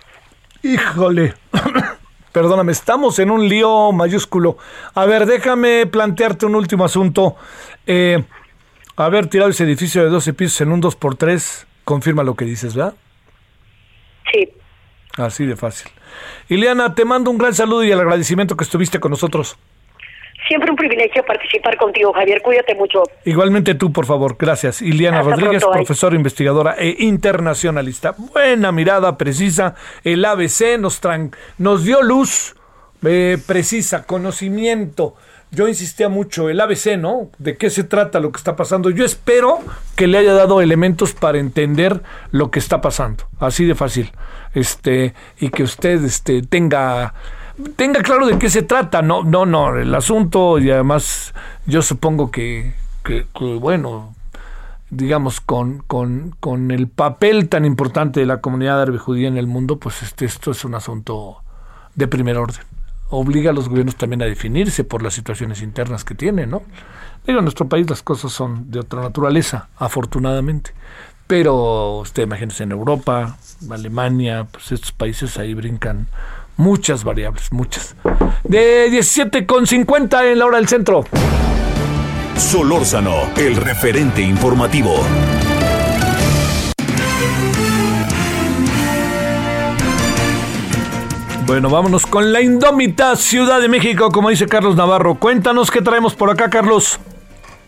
Híjole. 0.62 1.35
Perdóname, 2.32 2.72
estamos 2.72 3.18
en 3.18 3.30
un 3.30 3.48
lío 3.48 3.90
mayúsculo. 3.90 4.59
A 4.94 5.06
ver, 5.06 5.26
déjame 5.26 5.86
plantearte 5.86 6.47
un 6.47 6.55
último 6.55 6.85
asunto. 6.85 7.36
Eh, 7.86 8.22
haber 8.97 9.28
tirado 9.28 9.51
ese 9.51 9.64
edificio 9.64 10.05
de 10.05 10.10
12 10.10 10.35
pisos 10.35 10.60
en 10.60 10.72
un 10.72 10.82
2x3 10.82 11.66
confirma 11.85 12.22
lo 12.22 12.35
que 12.35 12.44
dices, 12.44 12.76
¿verdad? 12.76 12.94
Sí. 14.33 14.49
Así 15.17 15.47
de 15.47 15.57
fácil. 15.57 15.91
Ileana, 16.49 16.95
te 16.95 17.05
mando 17.05 17.31
un 17.31 17.39
gran 17.39 17.55
saludo 17.55 17.85
y 17.85 17.91
el 17.91 17.99
agradecimiento 18.01 18.57
que 18.57 18.65
estuviste 18.65 19.01
con 19.01 19.11
nosotros. 19.11 19.57
Siempre 20.47 20.71
un 20.71 20.77
privilegio 20.77 21.23
participar 21.27 21.77
contigo, 21.77 22.13
Javier. 22.13 22.41
Cuídate 22.41 22.75
mucho. 22.75 23.03
Igualmente 23.25 23.75
tú, 23.75 23.93
por 23.93 24.07
favor. 24.07 24.37
Gracias. 24.39 24.81
Ileana 24.81 25.19
Hasta 25.19 25.31
Rodríguez, 25.33 25.63
pronto, 25.63 25.77
profesora, 25.79 26.17
investigadora 26.17 26.77
e 26.79 26.97
internacionalista. 27.01 28.15
Buena 28.17 28.73
mirada, 28.73 29.19
precisa. 29.19 29.75
El 30.05 30.25
ABC 30.25 30.79
nos, 30.79 31.03
tran- 31.03 31.35
nos 31.59 31.85
dio 31.85 32.01
luz 32.03 32.55
eh, 33.05 33.37
precisa, 33.47 34.07
conocimiento. 34.07 35.17
Yo 35.51 35.66
insistía 35.66 36.09
mucho, 36.11 36.51
el 36.51 36.61
ABC, 36.61 36.99
¿no? 36.99 37.31
¿De 37.39 37.57
qué 37.57 37.70
se 37.70 37.83
trata 37.85 38.20
lo 38.20 38.31
que 38.33 38.37
está 38.37 38.55
pasando? 38.55 38.91
Yo 38.91 39.05
espero 39.05 39.61
que 39.97 40.07
le 40.07 40.19
haya 40.19 40.35
dado 40.35 40.61
elementos 40.61 41.15
para 41.15 41.39
entender 41.39 42.03
lo 42.33 42.51
que 42.51 42.59
está 42.59 42.81
pasando. 42.83 43.25
Así 43.41 43.65
de 43.65 43.75
fácil. 43.75 44.12
Este, 44.55 45.15
y 45.41 45.49
que 45.49 45.62
usted 45.62 46.05
este, 46.05 46.43
tenga 46.43 47.15
tenga 47.77 48.03
claro 48.03 48.27
de 48.27 48.39
qué 48.39 48.51
se 48.51 48.62
trata. 48.62 49.01
No, 49.03 49.25
no, 49.25 49.47
no, 49.47 49.75
el 49.77 49.95
asunto 49.95 50.59
y 50.59 50.70
además 50.70 51.33
yo 51.66 51.81
supongo 51.83 52.31
que, 52.31 52.75
que- 53.03 53.27
que, 53.37 53.45
bueno, 53.55 54.15
digamos, 54.91 55.41
con, 55.41 55.79
con, 55.87 56.35
con 56.41 56.70
el 56.70 56.89
papel 56.89 57.49
tan 57.49 57.65
importante 57.65 58.20
de 58.20 58.27
la 58.27 58.41
comunidad 58.41 58.83
árabe 58.83 58.99
judía 58.99 59.29
en 59.29 59.39
el 59.39 59.47
mundo, 59.47 59.79
pues 59.79 60.03
este, 60.03 60.25
esto 60.27 60.51
es 60.51 60.65
un 60.65 60.75
asunto 60.75 61.39
de 61.95 62.07
primer 62.07 62.37
orden. 62.37 62.62
Obliga 63.10 63.51
a 63.51 63.52
los 63.55 63.68
gobiernos 63.68 63.97
también 63.97 64.22
a 64.22 64.26
definirse 64.26 64.85
por 64.85 65.02
las 65.02 65.14
situaciones 65.14 65.62
internas 65.62 66.05
que 66.05 66.14
tienen, 66.14 66.51
¿no? 66.51 66.62
Digo, 67.26 67.39
en 67.39 67.44
nuestro 67.44 67.68
país 67.68 67.89
las 67.89 68.02
cosas 68.02 68.32
son 68.32 68.70
de 68.70 68.80
otra 68.80 69.02
naturaleza, 69.02 69.68
afortunadamente. 69.76 70.72
Pero 71.26 71.98
usted 71.98 72.22
imagínese 72.22 72.64
en 72.64 72.72
Europa, 72.72 73.36
Alemania, 73.70 74.47
pues 74.51 74.72
estos 74.72 74.93
países 74.93 75.39
ahí 75.39 75.55
brincan 75.55 76.06
muchas 76.56 77.05
variables, 77.05 77.52
muchas. 77.52 77.94
De 78.44 78.90
17,50 78.90 80.32
en 80.32 80.39
la 80.39 80.47
hora 80.47 80.56
del 80.59 80.68
centro. 80.68 81.05
Solórzano, 82.36 83.30
el 83.36 83.56
referente 83.56 84.22
informativo. 84.22 84.94
Bueno, 91.49 91.70
vámonos 91.70 92.05
con 92.05 92.31
la 92.31 92.43
indómita 92.43 93.16
Ciudad 93.16 93.59
de 93.59 93.70
México, 93.70 94.11
como 94.11 94.29
dice 94.29 94.47
Carlos 94.47 94.77
Navarro. 94.77 95.15
Cuéntanos 95.15 95.70
qué 95.70 95.81
traemos 95.81 96.15
por 96.15 96.29
acá, 96.29 96.51
Carlos. 96.51 97.01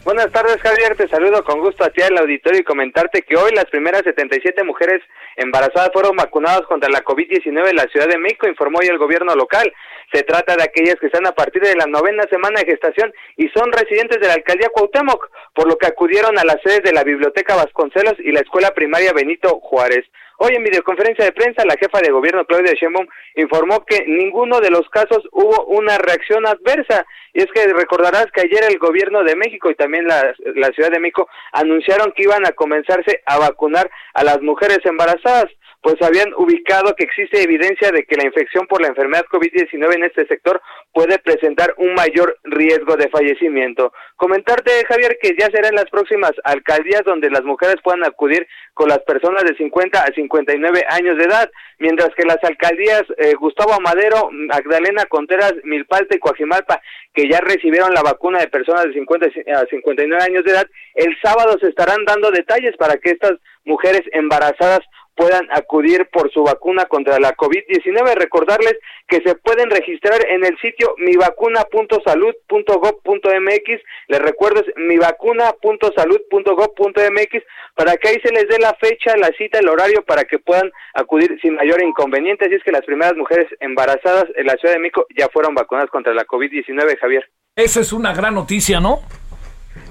Buenas 0.04 0.30
tardes, 0.32 0.58
Javier. 0.60 0.94
Te 0.98 1.08
saludo 1.08 1.42
con 1.44 1.60
gusto 1.60 1.82
a 1.82 1.88
ti 1.88 2.02
al 2.02 2.18
auditorio 2.18 2.60
y 2.60 2.62
comentarte 2.62 3.22
que 3.22 3.36
hoy 3.36 3.52
las 3.54 3.64
primeras 3.66 4.02
77 4.02 4.64
mujeres 4.64 5.00
embarazadas 5.36 5.88
fueron 5.94 6.14
vacunadas 6.14 6.60
contra 6.68 6.90
la 6.90 7.02
COVID-19 7.02 7.70
en 7.70 7.76
la 7.76 7.84
Ciudad 7.84 8.06
de 8.06 8.18
México, 8.18 8.46
informó 8.46 8.80
hoy 8.80 8.88
el 8.88 8.98
gobierno 8.98 9.34
local. 9.34 9.72
Se 10.12 10.22
trata 10.24 10.56
de 10.56 10.64
aquellas 10.64 10.96
que 10.96 11.06
están 11.06 11.26
a 11.26 11.32
partir 11.32 11.62
de 11.62 11.76
la 11.76 11.86
novena 11.86 12.24
semana 12.30 12.60
de 12.60 12.66
gestación 12.66 13.12
y 13.36 13.48
son 13.50 13.70
residentes 13.72 14.20
de 14.20 14.26
la 14.26 14.34
alcaldía 14.34 14.68
Cuauhtémoc, 14.70 15.30
por 15.54 15.68
lo 15.68 15.78
que 15.78 15.86
acudieron 15.86 16.38
a 16.38 16.44
las 16.44 16.56
sedes 16.64 16.82
de 16.82 16.92
la 16.92 17.04
Biblioteca 17.04 17.54
Vasconcelos 17.54 18.14
y 18.18 18.32
la 18.32 18.40
Escuela 18.40 18.70
Primaria 18.74 19.12
Benito 19.12 19.60
Juárez. 19.60 20.04
Hoy 20.42 20.54
en 20.54 20.64
videoconferencia 20.64 21.26
de 21.26 21.32
prensa, 21.32 21.66
la 21.66 21.76
jefa 21.76 22.00
de 22.00 22.10
gobierno 22.10 22.46
Claudia 22.46 22.72
Sheinbaum 22.72 23.06
informó 23.36 23.84
que 23.84 24.06
ninguno 24.06 24.60
de 24.60 24.70
los 24.70 24.88
casos 24.88 25.22
hubo 25.32 25.66
una 25.66 25.98
reacción 25.98 26.46
adversa. 26.46 27.04
Y 27.34 27.42
es 27.42 27.48
que 27.52 27.66
recordarás 27.74 28.26
que 28.32 28.40
ayer 28.40 28.64
el 28.66 28.78
gobierno 28.78 29.22
de 29.22 29.36
México 29.36 29.70
y 29.70 29.74
también 29.74 30.06
la, 30.06 30.34
la 30.54 30.68
Ciudad 30.68 30.90
de 30.90 30.98
México 30.98 31.28
anunciaron 31.52 32.12
que 32.12 32.22
iban 32.22 32.46
a 32.46 32.52
comenzarse 32.52 33.22
a 33.26 33.38
vacunar 33.38 33.90
a 34.14 34.24
las 34.24 34.40
mujeres 34.40 34.78
embarazadas 34.84 35.44
pues 35.82 35.96
habían 36.02 36.32
ubicado 36.34 36.94
que 36.94 37.04
existe 37.04 37.42
evidencia 37.42 37.90
de 37.90 38.04
que 38.04 38.16
la 38.16 38.26
infección 38.26 38.66
por 38.66 38.82
la 38.82 38.88
enfermedad 38.88 39.24
COVID-19 39.32 39.94
en 39.94 40.04
este 40.04 40.26
sector 40.26 40.60
puede 40.92 41.18
presentar 41.18 41.74
un 41.78 41.94
mayor 41.94 42.38
riesgo 42.44 42.96
de 42.96 43.08
fallecimiento. 43.08 43.92
Comentarte, 44.16 44.70
Javier, 44.86 45.16
que 45.22 45.34
ya 45.38 45.46
serán 45.46 45.74
las 45.74 45.86
próximas 45.86 46.32
alcaldías 46.44 47.02
donde 47.04 47.30
las 47.30 47.44
mujeres 47.44 47.76
puedan 47.82 48.04
acudir 48.04 48.46
con 48.74 48.88
las 48.88 48.98
personas 49.00 49.44
de 49.44 49.56
50 49.56 50.02
a 50.02 50.12
59 50.14 50.84
años 50.90 51.16
de 51.16 51.24
edad, 51.24 51.50
mientras 51.78 52.10
que 52.14 52.26
las 52.26 52.38
alcaldías 52.42 53.04
eh, 53.16 53.34
Gustavo 53.34 53.72
Amadero, 53.72 54.28
Magdalena 54.30 55.06
Contreras, 55.06 55.54
Milpalta 55.64 56.14
y 56.14 56.18
Coajimalpa, 56.18 56.80
que 57.14 57.28
ya 57.28 57.40
recibieron 57.40 57.94
la 57.94 58.02
vacuna 58.02 58.40
de 58.40 58.48
personas 58.48 58.84
de 58.84 58.92
50 58.92 59.26
a 59.26 59.66
59 59.66 60.22
años 60.22 60.44
de 60.44 60.52
edad, 60.52 60.66
el 60.94 61.16
sábado 61.22 61.56
se 61.58 61.68
estarán 61.68 62.04
dando 62.04 62.30
detalles 62.30 62.76
para 62.76 62.96
que 62.98 63.10
estas 63.10 63.32
mujeres 63.64 64.02
embarazadas 64.12 64.80
puedan 65.20 65.46
acudir 65.52 66.08
por 66.10 66.32
su 66.32 66.42
vacuna 66.42 66.86
contra 66.86 67.20
la 67.20 67.36
COVID-19. 67.36 68.14
Recordarles 68.14 68.78
que 69.06 69.20
se 69.20 69.34
pueden 69.34 69.68
registrar 69.68 70.18
en 70.26 70.46
el 70.46 70.58
sitio 70.60 70.94
mivacuna.salud.gov.mx. 70.96 73.82
Les 74.08 74.18
recuerdo 74.18 74.62
es 74.62 74.68
mivacuna.salud.gov.mx 74.76 77.44
para 77.74 77.98
que 77.98 78.08
ahí 78.08 78.18
se 78.24 78.32
les 78.32 78.48
dé 78.48 78.58
la 78.58 78.72
fecha, 78.80 79.14
la 79.18 79.28
cita, 79.36 79.58
el 79.58 79.68
horario 79.68 80.02
para 80.06 80.24
que 80.24 80.38
puedan 80.38 80.72
acudir 80.94 81.38
sin 81.42 81.56
mayor 81.56 81.82
inconveniente. 81.82 82.46
Así 82.46 82.54
es 82.54 82.64
que 82.64 82.72
las 82.72 82.86
primeras 82.86 83.14
mujeres 83.14 83.46
embarazadas 83.60 84.24
en 84.36 84.46
la 84.46 84.54
Ciudad 84.54 84.72
de 84.72 84.80
México 84.80 85.06
ya 85.18 85.28
fueron 85.28 85.54
vacunadas 85.54 85.90
contra 85.90 86.14
la 86.14 86.24
COVID-19, 86.24 86.98
Javier. 86.98 87.30
Esa 87.56 87.80
es 87.80 87.92
una 87.92 88.14
gran 88.14 88.34
noticia, 88.34 88.80
¿no? 88.80 89.00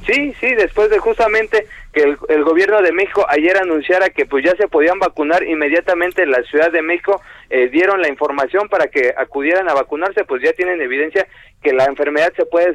Sí, 0.08 0.34
sí, 0.40 0.56
después 0.56 0.90
de 0.90 0.98
justamente 0.98 1.68
que 1.94 2.04
el, 2.04 2.44
gobierno 2.44 2.82
de 2.82 2.92
México 2.92 3.26
ayer 3.28 3.58
anunciara 3.58 4.10
que 4.10 4.26
pues 4.26 4.46
ya 4.46 4.56
se 4.56 4.68
podían 4.68 5.00
vacunar 5.00 5.44
inmediatamente 5.44 6.22
en 6.24 6.32
la 6.32 6.44
Ciudad 6.44 6.72
de 6.72 6.82
México, 6.82 7.22
eh, 7.50 7.70
dieron 7.70 8.02
la 8.02 8.10
información 8.10 8.70
para 8.70 8.88
que 8.88 9.14
acudieran 9.18 9.68
a 9.70 9.74
vacunarse, 9.74 10.24
pues 10.24 10.44
ya 10.44 10.54
tienen 10.54 10.82
evidencia 10.82 11.28
que 11.64 11.74
la 11.74 11.86
enfermedad 11.86 12.32
se 12.36 12.46
puede 12.46 12.74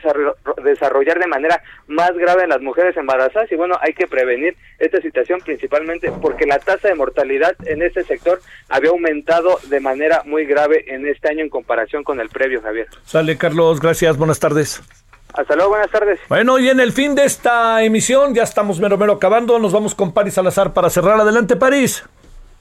desarrollar 0.62 1.18
de 1.18 1.26
manera 1.26 1.62
más 1.86 2.12
grave 2.12 2.42
en 2.42 2.50
las 2.50 2.60
mujeres 2.60 2.96
embarazadas 2.96 3.50
y 3.50 3.56
bueno, 3.56 3.76
hay 3.80 3.94
que 3.94 4.06
prevenir 4.06 4.56
esta 4.78 5.00
situación 5.00 5.40
principalmente 5.40 6.12
porque 6.20 6.44
la 6.44 6.58
tasa 6.58 6.88
de 6.88 6.94
mortalidad 6.94 7.54
en 7.66 7.82
este 7.82 8.04
sector 8.04 8.40
había 8.68 8.90
aumentado 8.90 9.58
de 9.68 9.80
manera 9.80 10.22
muy 10.26 10.44
grave 10.44 10.84
en 10.88 11.06
este 11.06 11.28
año 11.28 11.42
en 11.42 11.48
comparación 11.48 12.04
con 12.04 12.20
el 12.20 12.28
previo, 12.28 12.60
Javier. 12.60 12.88
Sale, 13.04 13.38
Carlos, 13.38 13.80
gracias, 13.80 14.16
buenas 14.18 14.40
tardes. 14.40 14.82
Hasta 15.36 15.56
luego, 15.56 15.70
buenas 15.70 15.90
tardes. 15.90 16.20
Bueno, 16.28 16.60
y 16.60 16.68
en 16.68 16.78
el 16.78 16.92
fin 16.92 17.16
de 17.16 17.24
esta 17.24 17.82
emisión, 17.82 18.34
ya 18.36 18.44
estamos 18.44 18.78
mero 18.78 18.96
mero 18.96 19.14
acabando, 19.14 19.58
nos 19.58 19.72
vamos 19.72 19.92
con 19.92 20.14
París 20.14 20.34
Salazar 20.34 20.72
para 20.72 20.88
cerrar. 20.90 21.20
Adelante, 21.20 21.56
París. 21.56 22.08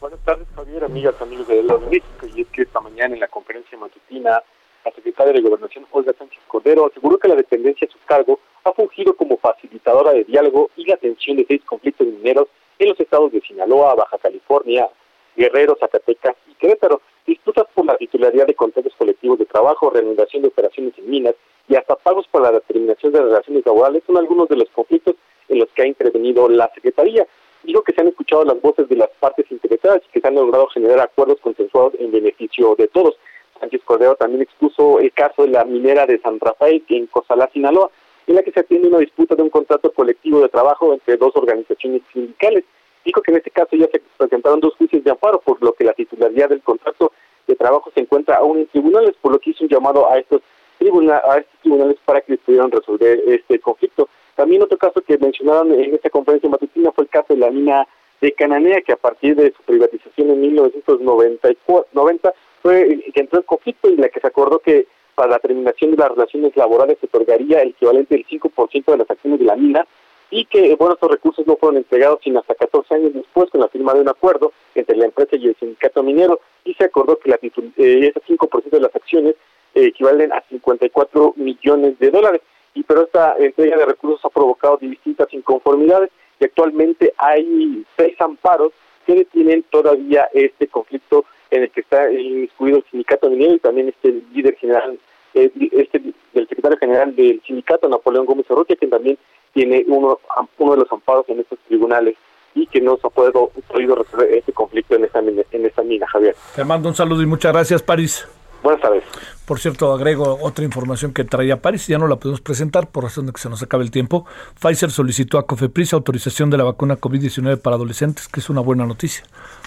Buenas 0.02 0.20
tardes, 0.22 0.48
Javier, 0.56 0.84
amigas, 0.84 1.14
amigos 1.22 1.48
de 1.48 1.62
la 1.62 1.78
México. 1.78 2.26
Y 2.36 2.42
es 2.42 2.48
que 2.48 2.64
esta 2.64 2.82
mañana 2.82 3.14
en 3.14 3.20
la 3.20 3.28
conferencia 3.28 3.78
matutina, 3.78 4.42
la 4.84 4.92
secretaria 4.92 5.34
de 5.34 5.42
Gobernación, 5.42 5.86
Olga 5.92 6.14
Sánchez 6.18 6.42
Cordero, 6.48 6.88
aseguró 6.88 7.20
que 7.20 7.28
la 7.28 7.36
dependencia 7.36 7.88
a 7.88 7.92
su 7.92 8.00
cargo 8.08 8.40
ha 8.64 8.74
fungido 8.74 9.16
como 9.16 9.38
facilitadora 9.38 10.12
de 10.12 10.24
diálogo 10.24 10.72
y 10.76 10.86
la 10.88 10.96
atención 10.96 11.38
de 11.38 11.46
seis 11.48 11.62
conflictos 11.66 12.08
mineros 12.08 12.48
en 12.80 12.90
los 12.90 13.00
estados 13.00 13.32
de 13.32 13.42
Sinaloa, 13.42 13.94
Baja 13.94 14.18
California, 14.18 14.90
Guerrero, 15.38 15.78
Zacatecas 15.80 16.36
y 16.50 16.56
Querétaro, 16.56 17.02
disputas 17.28 17.66
por 17.76 17.86
la 17.86 17.96
titularidad 17.98 18.48
de 18.48 18.56
contratos 18.56 18.94
colectivos 18.98 19.38
de 19.38 19.46
trabajo, 19.46 19.92
reanudación 19.92 20.42
de 20.42 20.48
operaciones 20.48 20.94
en 20.98 21.08
minas 21.08 21.36
y 21.68 21.76
hasta 21.76 21.96
pagos 21.96 22.28
por 22.28 22.42
la 22.42 22.52
determinación 22.52 23.14
de 23.14 23.22
relaciones 23.22 23.66
laborales 23.66 24.04
son 24.06 24.18
algunos 24.18 24.50
de 24.50 24.58
los 24.58 24.70
conflictos 24.70 25.16
en 25.50 25.60
los 25.60 25.70
que 25.70 25.84
ha 25.84 25.88
intervenido 25.88 26.50
la 26.50 26.70
Secretaría. 26.74 27.26
Digo 27.64 27.82
que 27.82 27.94
se 27.94 28.02
han 28.02 28.10
escuchado 28.10 28.44
las 28.44 28.60
voces 28.62 28.90
de 28.90 28.98
las 28.98 29.10
partes 29.20 29.46
interesadas 29.50 30.02
y 30.06 30.12
que 30.12 30.20
se 30.20 30.28
han 30.28 30.36
logrado 30.36 30.68
generar 30.68 31.00
acuerdos 31.00 31.40
consensuados 31.42 31.94
en 32.00 32.12
beneficio 32.12 32.76
de 32.76 32.88
todos. 32.88 33.16
Sánchez 33.60 33.82
Cordero 33.86 34.16
también 34.16 34.42
expuso 34.42 35.00
el 35.00 35.14
caso 35.14 35.44
de 35.44 35.50
la 35.50 35.64
minera 35.64 36.06
de 36.06 36.20
San 36.20 36.40
Rafael 36.40 36.84
en 36.90 37.08
Cozalá, 37.08 37.50
Sinaloa, 37.54 37.90
en 38.28 38.36
la 38.36 38.44
que 38.44 38.52
se 38.52 38.60
atiende 38.60 38.90
una 38.90 39.00
disputa 39.00 39.36
de 39.36 39.44
un 39.44 39.50
contrato 39.50 39.92
colectivo 39.92 40.42
de 40.42 40.50
trabajo 40.50 40.94
entre 40.94 41.16
dos 41.18 41.34
organizaciones 41.36 42.02
sindicales. 42.12 42.66
Dijo 43.06 43.22
que 43.22 43.32
en 43.32 43.38
este 43.38 43.52
caso 43.52 43.76
ya 43.76 43.88
se 43.88 44.02
presentaron 44.18 44.60
dos 44.60 44.76
juicios 44.76 45.04
de 45.04 45.12
amparo, 45.12 45.40
por 45.40 45.62
lo 45.62 45.74
que 45.74 45.84
la 45.84 45.94
titularidad 45.94 46.50
del 46.50 46.62
contrato 46.62 47.12
de 47.48 47.56
trabajo 47.56 47.92
se 47.94 48.02
encuentra 48.02 48.38
aún 48.38 48.60
en 48.60 48.68
tribunales, 48.68 49.14
por 49.22 49.34
lo 49.34 49.40
que 49.40 49.52
hizo 49.52 49.64
un 49.64 49.70
llamado 49.70 50.10
a 50.10 50.18
estos, 50.18 50.42
a 50.90 51.38
estos 51.38 51.60
tribunales 51.62 51.98
para 52.06 52.22
que 52.22 52.38
pudieran 52.38 52.72
resolver 52.72 53.22
este 53.28 53.60
conflicto. 53.60 54.10
También 54.36 54.64
otro 54.64 54.78
caso 54.78 55.02
que 55.02 55.18
mencionaron 55.18 55.72
en 55.74 55.94
esta 55.94 56.10
conferencia 56.10 56.50
matutina 56.50 56.92
fue 56.92 57.06
el 57.06 57.10
caso 57.10 57.34
de 57.34 57.38
la 57.40 57.52
mina 57.52 57.88
de 58.22 58.32
Cananea, 58.32 58.82
que 58.82 58.94
a 58.94 58.98
partir 58.98 59.36
de 59.36 59.52
su 59.52 59.62
privatización 59.64 60.30
en 60.32 60.42
1990 60.42 62.34
fue 62.62 63.04
que 63.14 63.20
entró 63.20 63.40
en 63.40 63.46
conflicto 63.46 63.90
y 63.90 63.98
la 63.98 64.10
que 64.10 64.22
se 64.22 64.28
acordó 64.28 64.60
que 64.60 64.88
para 65.16 65.32
la 65.32 65.40
terminación 65.40 65.92
de 65.92 65.98
las 65.98 66.10
relaciones 66.10 66.56
laborales 66.56 66.98
se 67.00 67.06
otorgaría 67.06 67.62
el 67.62 67.70
equivalente 67.70 68.16
del 68.16 68.26
5% 68.26 68.86
de 68.86 68.98
las 68.98 69.10
acciones 69.10 69.40
de 69.40 69.46
la 69.46 69.56
mina 69.56 69.86
y 70.32 70.46
que, 70.46 70.74
bueno, 70.76 70.96
estos 70.96 71.12
recursos 71.12 71.46
no 71.46 71.58
fueron 71.58 71.78
entregados 71.78 72.20
sino 72.24 72.40
hasta 72.40 72.56
14 72.56 72.96
años 72.96 73.14
después 73.14 73.50
con 73.52 73.62
la 73.62 73.68
firma 73.68 73.94
de 73.94 74.02
un 74.02 74.10
acuerdo 74.10 74.52
entre 74.74 74.98
la 74.98 75.06
empresa 75.06 75.36
y 75.36 75.48
el 75.48 75.56
sindicato 75.60 76.02
minero 76.02 76.40
y 76.66 76.74
se 76.74 76.86
acordó 76.86 77.20
que 77.20 77.30
la, 77.30 77.36
eh, 77.36 77.52
ese 77.78 78.22
5% 78.22 78.70
de 78.70 78.80
las 78.80 78.96
acciones 78.96 79.36
equivalen 79.74 80.32
a 80.34 80.42
54 80.50 81.34
millones 81.38 81.98
de 82.00 82.12
dólares. 82.12 82.42
Y 82.76 82.84
pero 82.84 83.04
esta 83.04 83.36
entrega 83.38 83.78
de 83.78 83.86
recursos 83.86 84.24
ha 84.26 84.30
provocado 84.30 84.78
distintas 84.78 85.32
inconformidades 85.34 86.10
y 86.40 86.46
actualmente 86.46 87.14
hay 87.18 87.86
seis 87.96 88.20
amparos 88.20 88.72
que 89.06 89.16
detienen 89.16 89.64
todavía 89.70 90.28
este 90.34 90.68
conflicto 90.68 91.26
en 91.52 91.64
el 91.64 91.72
que 91.72 91.82
está 91.82 92.12
inmiscuido 92.12 92.78
el 92.78 92.86
sindicato 92.90 93.30
minero 93.30 93.54
y 93.54 93.60
también 93.60 93.90
este 93.90 94.22
líder 94.34 94.56
general, 94.56 94.98
eh, 95.36 95.52
este 95.72 96.02
del 96.34 96.48
secretario 96.48 96.78
general 96.80 97.16
del 97.16 97.42
sindicato, 97.46 97.88
Napoleón 97.88 98.26
Gómez 98.26 98.50
Urrutia, 98.50 98.76
que 98.76 98.88
también 98.88 99.18
tiene 99.54 99.84
uno, 99.88 100.20
uno 100.58 100.72
de 100.72 100.80
los 100.80 100.92
amparos 100.92 101.30
en 101.30 101.42
estos 101.42 101.60
tribunales 101.68 102.16
y 102.56 102.66
que 102.68 102.82
no 102.82 102.98
se 102.98 103.06
ha 103.06 103.10
podido 103.10 103.52
resolver 103.96 104.34
este 104.34 104.52
conflicto 104.52 104.96
en 104.96 105.06
esta, 105.06 105.20
en 105.20 105.66
esta 105.66 105.84
mina, 105.84 106.08
Javier. 106.08 106.36
Te 106.56 106.64
mando 106.64 106.90
un 106.90 106.96
saludo 106.96 107.22
y 107.22 107.28
muchas 107.28 107.54
gracias, 107.54 107.84
París. 107.84 108.28
Buenas 108.64 108.82
tardes. 108.82 109.04
Por 109.46 109.60
cierto, 109.60 109.94
agrego 109.94 110.40
otra 110.42 110.64
información 110.64 111.12
que 111.14 111.26
traía 111.26 111.62
París, 111.62 111.86
ya 111.88 111.98
no 111.98 112.08
la 112.08 112.16
podemos 112.16 112.40
presentar 112.40 112.88
por 112.88 113.04
razón 113.04 113.26
de 113.26 113.34
que 113.34 113.42
se 113.42 113.50
nos 113.50 113.62
acabe 113.62 113.84
el 113.84 113.92
tiempo. 113.92 114.26
Pfizer 114.60 114.90
solicitó 114.90 115.38
a 115.38 115.46
Cofepris 115.46 115.92
autorización 115.94 116.50
de 116.50 116.58
la 116.58 116.64
vacuna 116.64 116.98
COVID-19 116.98 117.60
para 117.60 117.76
adolescentes, 117.76 118.30
que 118.30 118.40
es 118.40 118.50
una 118.50 118.62
buena 118.62 118.86
noticia 118.86 119.26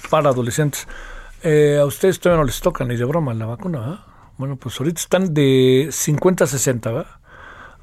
para 0.09 0.31
adolescentes. 0.31 0.89
Eh, 1.43 1.79
a 1.79 1.85
ustedes 1.85 2.19
todavía 2.19 2.41
no 2.41 2.47
les 2.47 2.61
toca 2.61 2.87
ni 2.87 2.97
de 2.97 3.05
broma 3.05 3.35
la 3.35 3.45
vacuna, 3.45 3.81
¿verdad? 3.81 3.99
Bueno, 4.39 4.57
pues 4.57 4.81
ahorita 4.81 5.01
están 5.01 5.35
de 5.35 5.89
50 5.91 6.45
a 6.45 6.47
60, 6.47 6.91
¿verdad? 6.91 7.11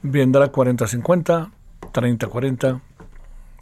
Vendrá 0.01 0.47
40 0.47 0.83
a 0.83 0.87
50, 0.87 1.51
30 1.91 2.25
a 2.25 2.29
40. 2.29 2.81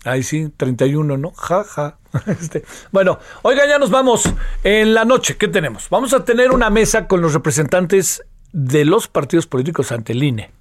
Ahí 0.03 0.23
sí, 0.23 0.49
31, 0.55 1.17
¿no? 1.17 1.31
Ja, 1.31 1.63
ja. 1.63 1.97
Este, 2.27 2.63
bueno, 2.91 3.19
oiga, 3.43 3.67
ya 3.67 3.79
nos 3.79 3.89
vamos. 3.89 4.23
En 4.63 4.93
la 4.93 5.05
noche, 5.05 5.37
¿qué 5.37 5.47
tenemos? 5.47 5.89
Vamos 5.89 6.13
a 6.13 6.25
tener 6.25 6.51
una 6.51 6.69
mesa 6.69 7.07
con 7.07 7.21
los 7.21 7.33
representantes 7.33 8.23
de 8.51 8.85
los 8.85 9.07
partidos 9.07 9.47
políticos 9.47 9.91
ante 9.91 10.13
el 10.13 10.23
INE. 10.23 10.51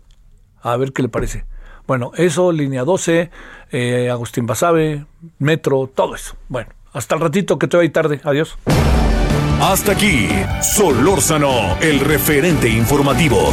A 0.63 0.77
ver 0.77 0.93
qué 0.93 1.03
le 1.03 1.09
parece. 1.09 1.45
Bueno, 1.87 2.13
eso, 2.17 2.53
línea 2.53 2.85
12, 2.85 3.31
eh, 3.73 4.11
Agustín 4.11 4.47
Basabe, 4.47 5.07
Metro, 5.39 5.91
todo 5.93 6.15
eso. 6.15 6.37
Bueno, 6.49 6.71
hasta 6.93 7.17
el 7.17 7.21
ratito 7.21 7.59
que 7.59 7.67
te 7.67 7.77
voy 7.77 7.89
tarde. 7.89 8.21
Adiós. 8.23 8.57
Hasta 9.61 9.93
aquí, 9.93 10.29
Solórzano, 10.63 11.79
el 11.81 12.01
referente 12.01 12.69
informativo. 12.69 13.53